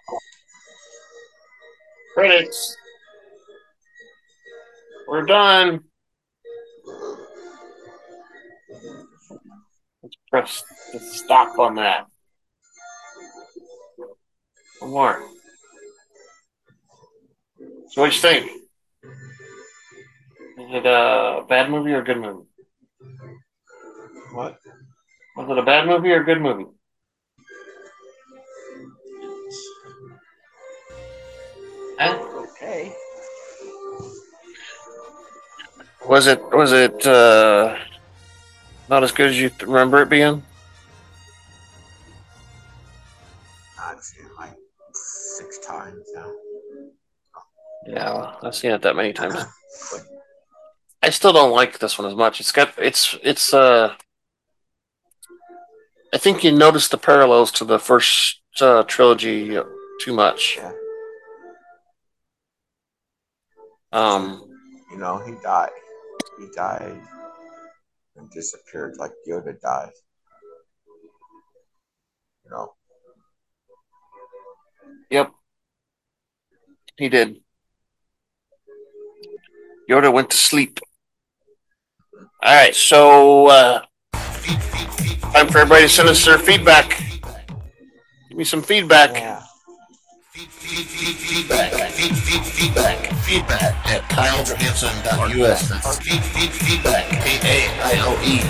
Credits. 2.15 2.77
We're 5.09 5.25
done. 5.27 5.81
Let's 10.03 10.17
press 10.31 10.65
the 10.93 10.99
stop 10.99 11.59
on 11.59 11.77
that. 11.77 12.07
One 14.81 14.91
more. 14.91 15.23
So 17.89 18.03
what 18.03 18.11
do 18.11 18.17
you 18.17 18.23
think? 18.23 18.51
Is 20.59 20.75
it 20.75 20.87
a 20.87 21.45
bad 21.49 21.71
movie 21.71 21.93
or 21.93 22.01
a 22.01 22.05
good 22.05 22.19
movie? 22.19 22.50
What? 24.33 24.59
Was 25.37 25.49
it 25.51 25.59
a 25.59 25.63
bad 25.63 25.87
movie 25.87 26.11
or 26.11 26.23
a 26.23 26.25
good 26.25 26.41
movie? 26.41 26.67
Huh? 31.99 32.19
Okay. 32.37 32.95
Was 36.09 36.27
it 36.27 36.41
was 36.51 36.73
it 36.73 37.07
uh, 37.07 37.77
not 38.89 39.05
as 39.05 39.13
good 39.13 39.31
as 39.31 39.41
you 39.41 39.51
remember 39.63 40.03
it 40.03 40.09
being? 40.09 40.43
I've 43.79 44.01
seen 44.01 44.25
it 44.25 44.33
like 44.39 44.57
six 44.93 45.59
times 45.59 46.05
now. 46.15 46.33
Yeah, 47.87 48.35
I've 48.43 48.55
seen 48.55 48.73
it 48.73 48.83
that 48.83 48.97
many 48.97 49.13
times. 49.13 49.37
I 51.03 51.11
still 51.11 51.33
don't 51.33 51.53
like 51.53 51.79
this 51.79 51.99
one 51.99 52.09
as 52.09 52.15
much. 52.15 52.41
It's 52.41 52.53
got 52.53 52.73
it's 52.79 53.17
it's 53.23 53.55
uh 53.55 53.95
I 56.13 56.19
think 56.19 56.43
you 56.43 56.51
notice 56.53 56.89
the 56.89 56.99
parallels 56.99 57.53
to 57.53 57.65
the 57.65 57.79
first 57.79 58.41
uh, 58.61 58.83
trilogy 58.83 59.57
too 60.01 60.13
much. 60.13 60.59
Yeah. 60.59 60.73
Um 63.93 64.47
You 64.91 64.99
know, 64.99 65.19
he 65.25 65.35
died. 65.43 65.71
He 66.39 66.47
died 66.55 67.01
and 68.17 68.31
disappeared 68.31 68.97
like 68.99 69.13
Yoda 69.29 69.55
died. 69.61 69.95
You 72.45 72.51
know, 72.51 72.75
yep. 75.11 75.31
He 76.97 77.09
did. 77.09 77.41
Yoda 79.89 80.13
went 80.13 80.31
to 80.31 80.37
sleep. 80.37 80.81
All 82.43 82.55
right, 82.55 82.75
so 82.75 83.47
uh 83.47 83.83
time 85.33 85.49
for 85.49 85.59
everybody 85.59 85.83
to 85.83 85.89
send 85.89 86.09
us 86.09 86.25
their 86.25 86.39
feedback. 86.39 87.03
Give 88.29 88.39
me 88.39 88.45
some 88.45 88.63
feedback. 88.63 89.15
yeah. 89.15 89.43
Feedback, 90.33 91.73
feed, 91.93 92.17
feed, 92.17 92.45
feedback, 92.45 93.13
feedback 93.25 93.87
at 93.87 94.03
kailejohansen.us. 94.11 95.99
Feed, 95.99 96.23
feed, 96.23 96.51
feedback, 96.51 97.09
K-A-I-L-E. 97.11 98.41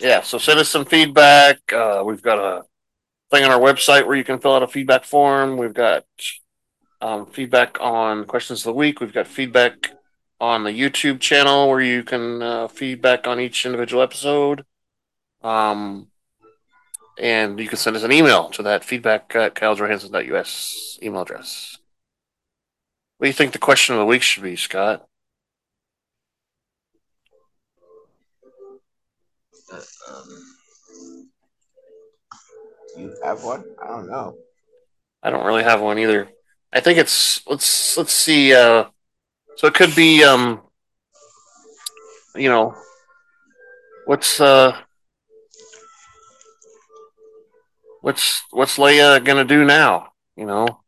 yeah 0.00 0.20
so 0.22 0.38
send 0.38 0.58
us 0.60 0.68
some 0.68 0.84
feedback 0.84 1.58
uh, 1.72 2.02
we've 2.04 2.22
got 2.22 2.38
a 2.38 2.62
thing 3.30 3.44
on 3.44 3.50
our 3.50 3.60
website 3.60 4.06
where 4.06 4.16
you 4.16 4.24
can 4.24 4.38
fill 4.38 4.54
out 4.54 4.62
a 4.62 4.66
feedback 4.66 5.04
form 5.04 5.56
we've 5.56 5.74
got 5.74 6.04
um, 7.00 7.26
feedback 7.26 7.78
on 7.80 8.24
questions 8.24 8.60
of 8.60 8.64
the 8.64 8.72
week 8.72 9.00
we've 9.00 9.14
got 9.14 9.26
feedback 9.26 9.92
on 10.40 10.64
the 10.64 10.70
youtube 10.70 11.18
channel 11.20 11.68
where 11.68 11.80
you 11.80 12.02
can 12.02 12.42
uh, 12.42 12.68
feedback 12.68 13.26
on 13.26 13.40
each 13.40 13.64
individual 13.64 14.02
episode 14.02 14.64
um, 15.46 16.08
and 17.18 17.58
you 17.58 17.68
can 17.68 17.78
send 17.78 17.96
us 17.96 18.02
an 18.02 18.12
email 18.12 18.50
to 18.50 18.62
that 18.62 18.84
feedback 18.84 19.34
at 19.34 19.54
kylesjohansson.us 19.54 20.98
email 21.02 21.22
address 21.22 21.78
what 23.18 23.26
do 23.26 23.28
you 23.28 23.34
think 23.34 23.52
the 23.52 23.58
question 23.58 23.94
of 23.94 23.98
the 23.98 24.06
week 24.06 24.22
should 24.22 24.42
be 24.42 24.56
scott 24.56 25.06
Um, 30.08 30.52
do 32.94 33.02
you 33.02 33.16
have 33.24 33.42
one? 33.42 33.64
I 33.82 33.88
don't 33.88 34.08
know. 34.08 34.36
I 35.22 35.30
don't 35.30 35.44
really 35.44 35.64
have 35.64 35.80
one 35.80 35.98
either. 35.98 36.28
I 36.72 36.80
think 36.80 36.98
it's 36.98 37.46
let's 37.46 37.96
let's 37.96 38.12
see. 38.12 38.54
Uh, 38.54 38.84
so 39.56 39.66
it 39.66 39.74
could 39.74 39.94
be 39.94 40.22
um, 40.22 40.62
you 42.36 42.48
know, 42.48 42.76
what's 44.04 44.40
uh, 44.40 44.76
what's 48.06 48.44
what's 48.52 48.78
Leia 48.78 49.22
gonna 49.24 49.44
do 49.44 49.64
now? 49.64 50.12
You 50.36 50.46
know, 50.46 50.80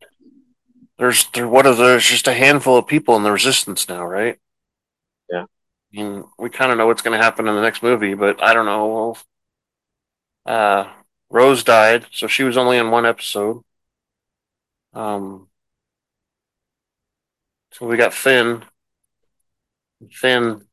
there's 0.98 1.28
there 1.30 1.48
what 1.48 1.66
are 1.66 1.74
there's 1.74 2.06
just 2.06 2.28
a 2.28 2.32
handful 2.34 2.76
of 2.76 2.86
people 2.86 3.16
in 3.16 3.24
the 3.24 3.32
Resistance 3.32 3.88
now, 3.88 4.04
right? 4.04 4.38
Yeah. 5.30 5.44
I 5.44 5.96
mean, 5.96 6.24
we 6.38 6.50
kind 6.50 6.72
of 6.72 6.78
know 6.78 6.86
what's 6.86 7.02
gonna 7.02 7.18
happen 7.18 7.48
in 7.48 7.56
the 7.56 7.62
next 7.62 7.82
movie, 7.82 8.14
but 8.14 8.42
I 8.42 8.54
don't 8.54 8.66
know. 8.66 9.16
Uh, 10.46 10.90
Rose 11.30 11.62
died, 11.64 12.06
so 12.12 12.26
she 12.26 12.42
was 12.42 12.56
only 12.56 12.78
in 12.78 12.90
one 12.90 13.04
episode. 13.04 13.62
Um, 14.92 15.48
so 17.72 17.86
we 17.86 17.96
got 17.96 18.12
Finn. 18.14 18.64
Finn. 20.10 20.66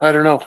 I 0.00 0.12
don't 0.12 0.24
know. 0.24 0.46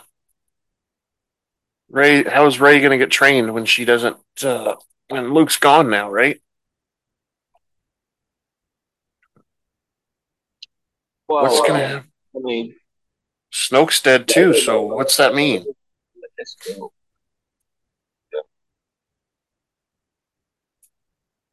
Rey, 1.90 2.24
how 2.24 2.46
is 2.48 2.60
Rey 2.60 2.80
going 2.80 2.92
to 2.92 2.98
get 2.98 3.12
trained 3.12 3.54
when 3.54 3.66
she 3.66 3.86
doesn't? 3.86 4.18
Uh, 4.44 4.76
when 5.10 5.34
Luke's 5.34 5.58
gone 5.58 5.90
now, 5.90 6.10
right? 6.10 6.42
Well, 11.28 11.44
What's 11.44 11.60
going 11.68 11.80
to 11.80 11.88
happen? 11.88 12.12
I 12.36 12.40
mean, 12.40 12.76
Snoke's 13.52 14.02
dead 14.02 14.28
too. 14.28 14.54
So 14.54 14.82
what's 14.82 15.18
that 15.18 15.34
mean? 15.34 15.66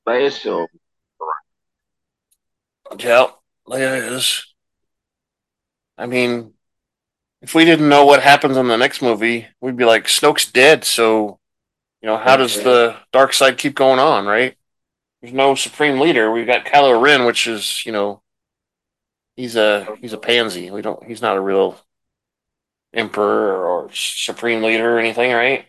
Leia 0.06 0.30
still 0.30 0.66
Yeah, 2.98 3.28
Leia 3.66 4.12
is. 4.12 4.54
I 5.96 6.06
mean, 6.06 6.53
if 7.44 7.54
we 7.54 7.66
didn't 7.66 7.90
know 7.90 8.06
what 8.06 8.22
happens 8.22 8.56
in 8.56 8.68
the 8.68 8.78
next 8.78 9.02
movie, 9.02 9.46
we'd 9.60 9.76
be 9.76 9.84
like, 9.84 10.06
Snoke's 10.06 10.50
dead. 10.50 10.82
So, 10.82 11.38
you 12.00 12.06
know, 12.08 12.16
how 12.16 12.38
does 12.38 12.62
the 12.62 12.96
dark 13.12 13.34
side 13.34 13.58
keep 13.58 13.74
going 13.74 13.98
on, 13.98 14.24
right? 14.24 14.56
There's 15.20 15.34
no 15.34 15.54
supreme 15.54 16.00
leader. 16.00 16.32
We've 16.32 16.46
got 16.46 16.64
Kylo 16.64 16.98
Ren, 16.98 17.26
which 17.26 17.46
is, 17.46 17.84
you 17.84 17.92
know, 17.92 18.22
he's 19.36 19.56
a 19.56 19.86
he's 20.00 20.14
a 20.14 20.18
pansy. 20.18 20.70
We 20.70 20.80
don't. 20.80 21.04
He's 21.04 21.20
not 21.20 21.36
a 21.36 21.40
real 21.40 21.78
emperor 22.94 23.66
or 23.66 23.90
supreme 23.92 24.62
leader 24.62 24.96
or 24.96 24.98
anything, 24.98 25.32
right? 25.32 25.66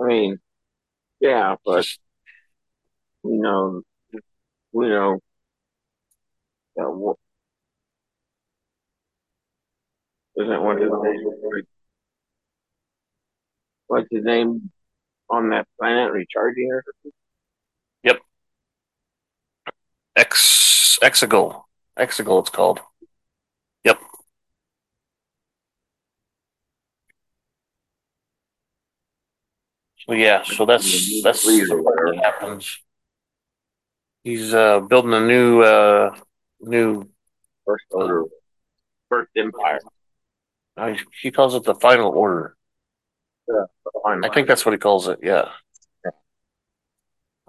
I 0.00 0.04
mean, 0.06 0.38
yeah, 1.20 1.56
but 1.64 1.86
you 3.24 3.40
know, 3.40 3.82
you 4.12 4.88
know. 4.88 5.20
Uh, 6.80 6.84
what, 6.90 7.16
isn't 10.38 10.62
what 10.62 10.80
his 10.80 10.90
name? 10.90 11.64
What's 13.86 14.08
his 14.10 14.24
name 14.24 14.70
on 15.30 15.50
that 15.50 15.66
planet 15.78 16.12
recharging 16.12 16.70
or 16.72 16.82
something? 16.84 17.12
X 20.18 20.98
Exegol. 21.00 21.62
Exegol 21.96 22.40
it's 22.40 22.50
called. 22.50 22.80
Yep. 23.84 24.00
So 30.06 30.12
yeah, 30.14 30.42
so 30.42 30.66
that's 30.66 31.22
that's 31.22 31.44
part 31.44 32.16
happens. 32.16 32.80
He's 34.24 34.52
uh 34.52 34.80
building 34.80 35.14
a 35.14 35.20
new 35.20 35.62
uh 35.62 36.16
new 36.60 37.08
First 37.64 37.84
order, 37.90 38.24
first 39.10 39.30
empire. 39.36 39.80
Uh, 40.78 40.94
he 41.20 41.30
calls 41.30 41.54
it 41.54 41.64
the 41.64 41.74
final 41.74 42.10
order. 42.10 42.56
Fine. 44.04 44.24
I 44.24 44.28
think 44.32 44.46
that's 44.48 44.64
what 44.64 44.72
he 44.72 44.78
calls 44.78 45.08
it, 45.08 45.20
yeah. 45.22 45.50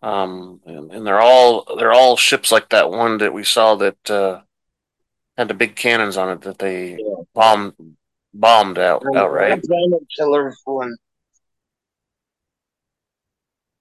Um 0.01 0.61
and, 0.65 0.91
and 0.93 1.05
they're 1.05 1.19
all 1.19 1.75
they're 1.77 1.91
all 1.91 2.15
ships 2.15 2.51
like 2.53 2.69
that 2.69 2.89
one 2.89 3.17
that 3.17 3.33
we 3.33 3.43
saw 3.43 3.75
that 3.75 4.09
uh 4.09 4.41
had 5.37 5.49
the 5.49 5.53
big 5.53 5.75
cannons 5.75 6.15
on 6.15 6.29
it 6.29 6.41
that 6.41 6.59
they 6.59 6.91
Yeah. 6.91 7.23
bombed 7.33 7.73
bombed 8.33 8.77
out 8.79 9.03
outright. 9.13 9.61
Planet 9.63 10.03
killer 10.17 10.53
one. 10.63 10.95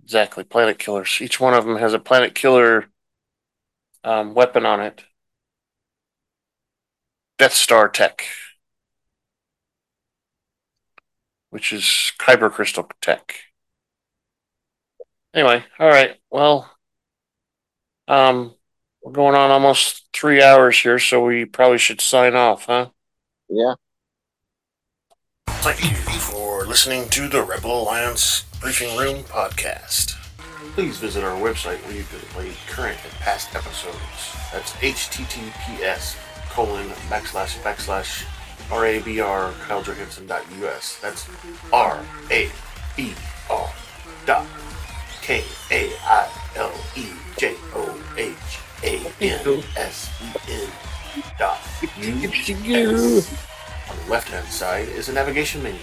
Exactly, 0.02 0.42
planet 0.42 0.78
killers. 0.78 1.18
Each 1.20 1.38
one 1.38 1.54
of 1.54 1.66
them 1.66 1.76
has 1.76 1.92
a 1.92 1.98
planet 1.98 2.34
killer 2.34 2.86
um, 4.02 4.34
weapon 4.34 4.64
on 4.64 4.80
it. 4.80 5.04
Death 7.36 7.52
Star 7.52 7.88
tech, 7.88 8.24
which 11.50 11.72
is 11.72 12.12
kyber 12.18 12.50
crystal 12.50 12.90
tech. 13.00 13.36
Anyway, 15.34 15.64
all 15.78 15.88
right. 15.88 16.16
Well, 16.30 16.70
um, 18.06 18.54
we're 19.02 19.12
going 19.12 19.34
on 19.34 19.50
almost 19.50 20.08
three 20.12 20.42
hours 20.42 20.78
here, 20.78 20.98
so 20.98 21.24
we 21.24 21.44
probably 21.44 21.78
should 21.78 22.00
sign 22.00 22.34
off, 22.34 22.66
huh? 22.66 22.88
Yeah. 23.48 23.74
Thank 25.48 25.82
you 25.82 25.96
for 26.20 26.64
listening 26.66 27.08
to 27.10 27.28
the 27.28 27.42
Rebel 27.42 27.82
Alliance 27.82 28.44
Briefing 28.60 28.96
Room 28.96 29.22
podcast. 29.24 30.14
Please 30.74 30.98
visit 30.98 31.24
our 31.24 31.38
website 31.38 31.84
where 31.84 31.96
you 31.96 32.04
can 32.04 32.20
play 32.30 32.52
current 32.68 32.98
and 33.04 33.12
past 33.14 33.54
episodes. 33.54 33.96
That's 34.52 34.72
https 34.72 36.16
colon 36.50 36.88
backslash 37.08 37.58
backslash 37.62 38.24
rabr 38.68 39.52
kailejohansen.us. 39.66 40.98
That's 41.00 41.28
R 41.72 42.04
A 42.30 42.50
B 42.96 43.12
R 43.50 43.70
dot 44.26 44.46
K 45.22 45.42
A 45.70 45.92
I 46.04 46.28
L 46.56 46.72
E 46.96 47.06
J 47.36 47.54
O 47.74 48.02
H 48.16 48.34
A 48.84 49.00
N 49.20 49.62
S 49.76 50.10
E 50.22 50.52
N 50.52 50.68
dot 51.38 51.58
U 51.98 52.30
S. 52.30 53.44
On 53.90 53.96
the 54.04 54.10
left 54.10 54.28
hand 54.28 54.46
side 54.48 54.88
is 54.88 55.08
a 55.08 55.12
navigation 55.12 55.62
menu. 55.62 55.80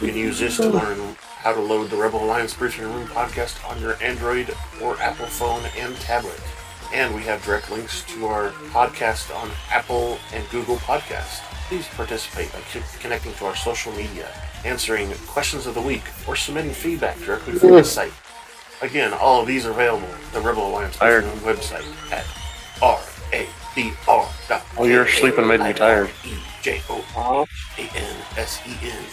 You 0.00 0.08
can 0.08 0.16
use 0.16 0.38
this 0.38 0.56
to 0.56 0.68
learn 0.68 1.16
how 1.20 1.52
to 1.52 1.60
load 1.60 1.90
the 1.90 1.96
Rebel 1.96 2.24
Alliance 2.24 2.54
Briefing 2.54 2.84
Room 2.84 3.06
podcast 3.08 3.68
on 3.68 3.80
your 3.80 4.00
Android 4.02 4.54
or 4.80 4.98
Apple 5.00 5.26
phone 5.26 5.62
and 5.76 5.96
tablet. 5.96 6.40
And 6.92 7.14
we 7.14 7.22
have 7.22 7.44
direct 7.44 7.70
links 7.70 8.02
to 8.14 8.26
our 8.26 8.50
podcast 8.72 9.34
on 9.34 9.50
Apple 9.70 10.18
and 10.32 10.48
Google 10.50 10.76
Podcasts. 10.76 11.49
Please 11.70 11.86
participate 11.94 12.52
by 12.52 12.58
connecting 12.98 13.32
to 13.34 13.44
our 13.46 13.54
social 13.54 13.92
media, 13.92 14.26
answering 14.64 15.08
questions 15.28 15.68
of 15.68 15.74
the 15.76 15.80
week, 15.80 16.02
or 16.26 16.34
submitting 16.34 16.72
feedback 16.72 17.16
directly 17.20 17.52
from 17.52 17.70
the 17.70 17.78
hmm. 17.78 17.84
site. 17.84 18.12
Again, 18.82 19.12
all 19.12 19.42
of 19.42 19.46
these 19.46 19.66
are 19.66 19.70
available 19.70 20.08
at 20.08 20.32
the 20.32 20.40
Rebel 20.40 20.66
Alliance. 20.68 20.96
Website 20.96 21.86
at 22.10 22.26
r 22.82 22.98
a 23.32 23.46
b 23.76 23.92
r 24.08 24.28
Oh, 24.78 24.84
you're 24.84 25.06
sleeping 25.06 25.46
made 25.46 25.60
me 25.60 25.72
tired. 25.72 26.10
E 26.24 26.34
J 26.60 26.82
O 26.88 27.46
A 27.78 27.82
N 27.82 28.16
S 28.36 28.60
E 28.66 28.72
N 28.82 29.04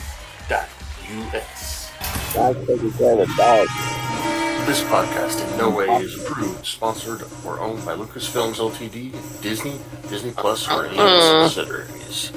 dot 0.49 0.67
U 1.11 1.21
S. 1.37 1.86
God's 2.33 2.67
taking 2.67 2.91
care 2.93 3.21
of 3.21 3.27
dog. 3.35 3.67
This 4.67 4.83
podcast 4.83 5.49
in 5.49 5.57
no 5.57 5.69
way 5.69 5.87
is 6.03 6.21
approved, 6.21 6.65
sponsored, 6.65 7.23
or 7.45 7.59
owned 7.59 7.85
by 7.85 7.95
Lucasfilms 7.95 8.55
Ltd., 8.57 9.41
Disney, 9.41 9.79
Disney 10.09 10.31
Plus, 10.31 10.67
or 10.69 10.85
any 10.85 10.97
of 10.97 11.05
its 11.05 11.25
uh-huh. 11.25 11.47
subsidiaries. 11.49 12.31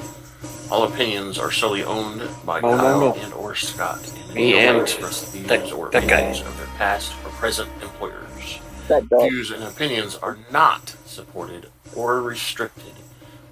All 0.71 0.83
opinions 0.85 1.37
are 1.37 1.51
solely 1.51 1.83
owned 1.83 2.21
by 2.45 2.61
Oh, 2.61 2.71
no, 2.71 2.77
Kyle 2.77 2.99
no. 3.01 3.13
and 3.15 3.33
or 3.33 3.53
Scott, 3.55 3.99
and 4.25 4.33
Me 4.33 4.51
in 4.51 4.51
no 4.51 4.57
way 4.57 4.67
and 4.69 4.81
express 4.81 5.21
the 5.29 5.37
views 5.39 5.49
that- 5.49 5.71
or 5.73 5.89
that 5.89 6.07
guy. 6.07 6.19
opinions 6.21 6.47
of 6.47 6.57
their 6.57 6.67
past 6.77 7.11
or 7.25 7.29
present 7.31 7.69
employers. 7.81 8.59
That 8.87 9.09
dog. 9.09 9.23
Views 9.29 9.51
and 9.51 9.63
opinions 9.63 10.15
are 10.15 10.37
not 10.49 10.95
supported 11.05 11.67
or 11.95 12.21
restricted 12.21 12.93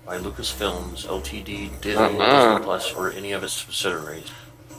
by 0.05 0.17
Lucasfilms 0.17 1.05
Ltd., 1.05 1.81
Disney, 1.81 2.01
Uh-uh. 2.19 2.53
Disney 2.53 2.63
Plus, 2.65 2.93
or 2.93 3.11
any 3.11 3.33
of 3.33 3.43
its 3.43 3.53
subsidiaries. 3.53 4.25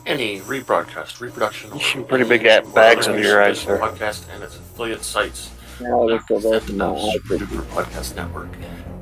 Any 0.06 0.40
rebroadcast, 0.40 1.20
reproduction, 1.20 1.72
or 1.72 1.80
Some 1.80 2.04
pretty 2.04 2.24
big 2.28 2.44
at 2.46 2.72
bags 2.74 3.06
or 3.06 3.12
under 3.12 3.22
your 3.22 3.42
eyes 3.42 3.60
of 3.62 3.68
there. 3.68 3.78
Podcast 3.78 4.26
and 4.34 4.42
its 4.42 4.56
affiliate 4.56 5.04
sites 5.04 5.50
Now 5.80 6.02
look 6.04 6.22
at 6.30 6.36
at 6.36 6.42
that. 6.42 6.62
the 6.66 6.72
Now 6.72 6.96
Super 6.96 7.36
Podcast 7.74 8.16
Network 8.16 8.48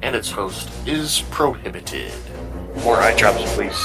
and 0.02 0.14
its 0.14 0.30
host 0.30 0.68
is 0.86 1.22
prohibited. 1.30 2.12
More 2.84 2.96
eye 2.96 3.14
drops, 3.16 3.42
please. 3.54 3.78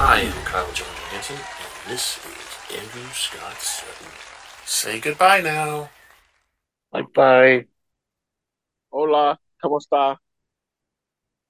I 0.00 0.20
am 0.26 0.32
Kyle 0.44 0.70
John 0.72 0.86
Hansen, 1.10 1.36
and 1.36 1.92
this 1.92 2.18
is 2.18 2.78
Andrew 2.78 3.08
Scott 3.12 3.56
Sutton. 3.60 4.06
Say 4.64 5.00
goodbye 5.00 5.40
now. 5.40 5.88
Bye 6.92 7.02
bye. 7.14 7.64
Hola, 8.90 9.38
¿cómo 9.62 9.78
está? 9.78 10.18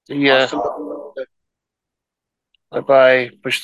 See 0.09 0.27
ya. 0.27 0.47
Bye 2.71 2.81
bye. 2.81 3.31
Push 3.43 3.55
the 3.55 3.57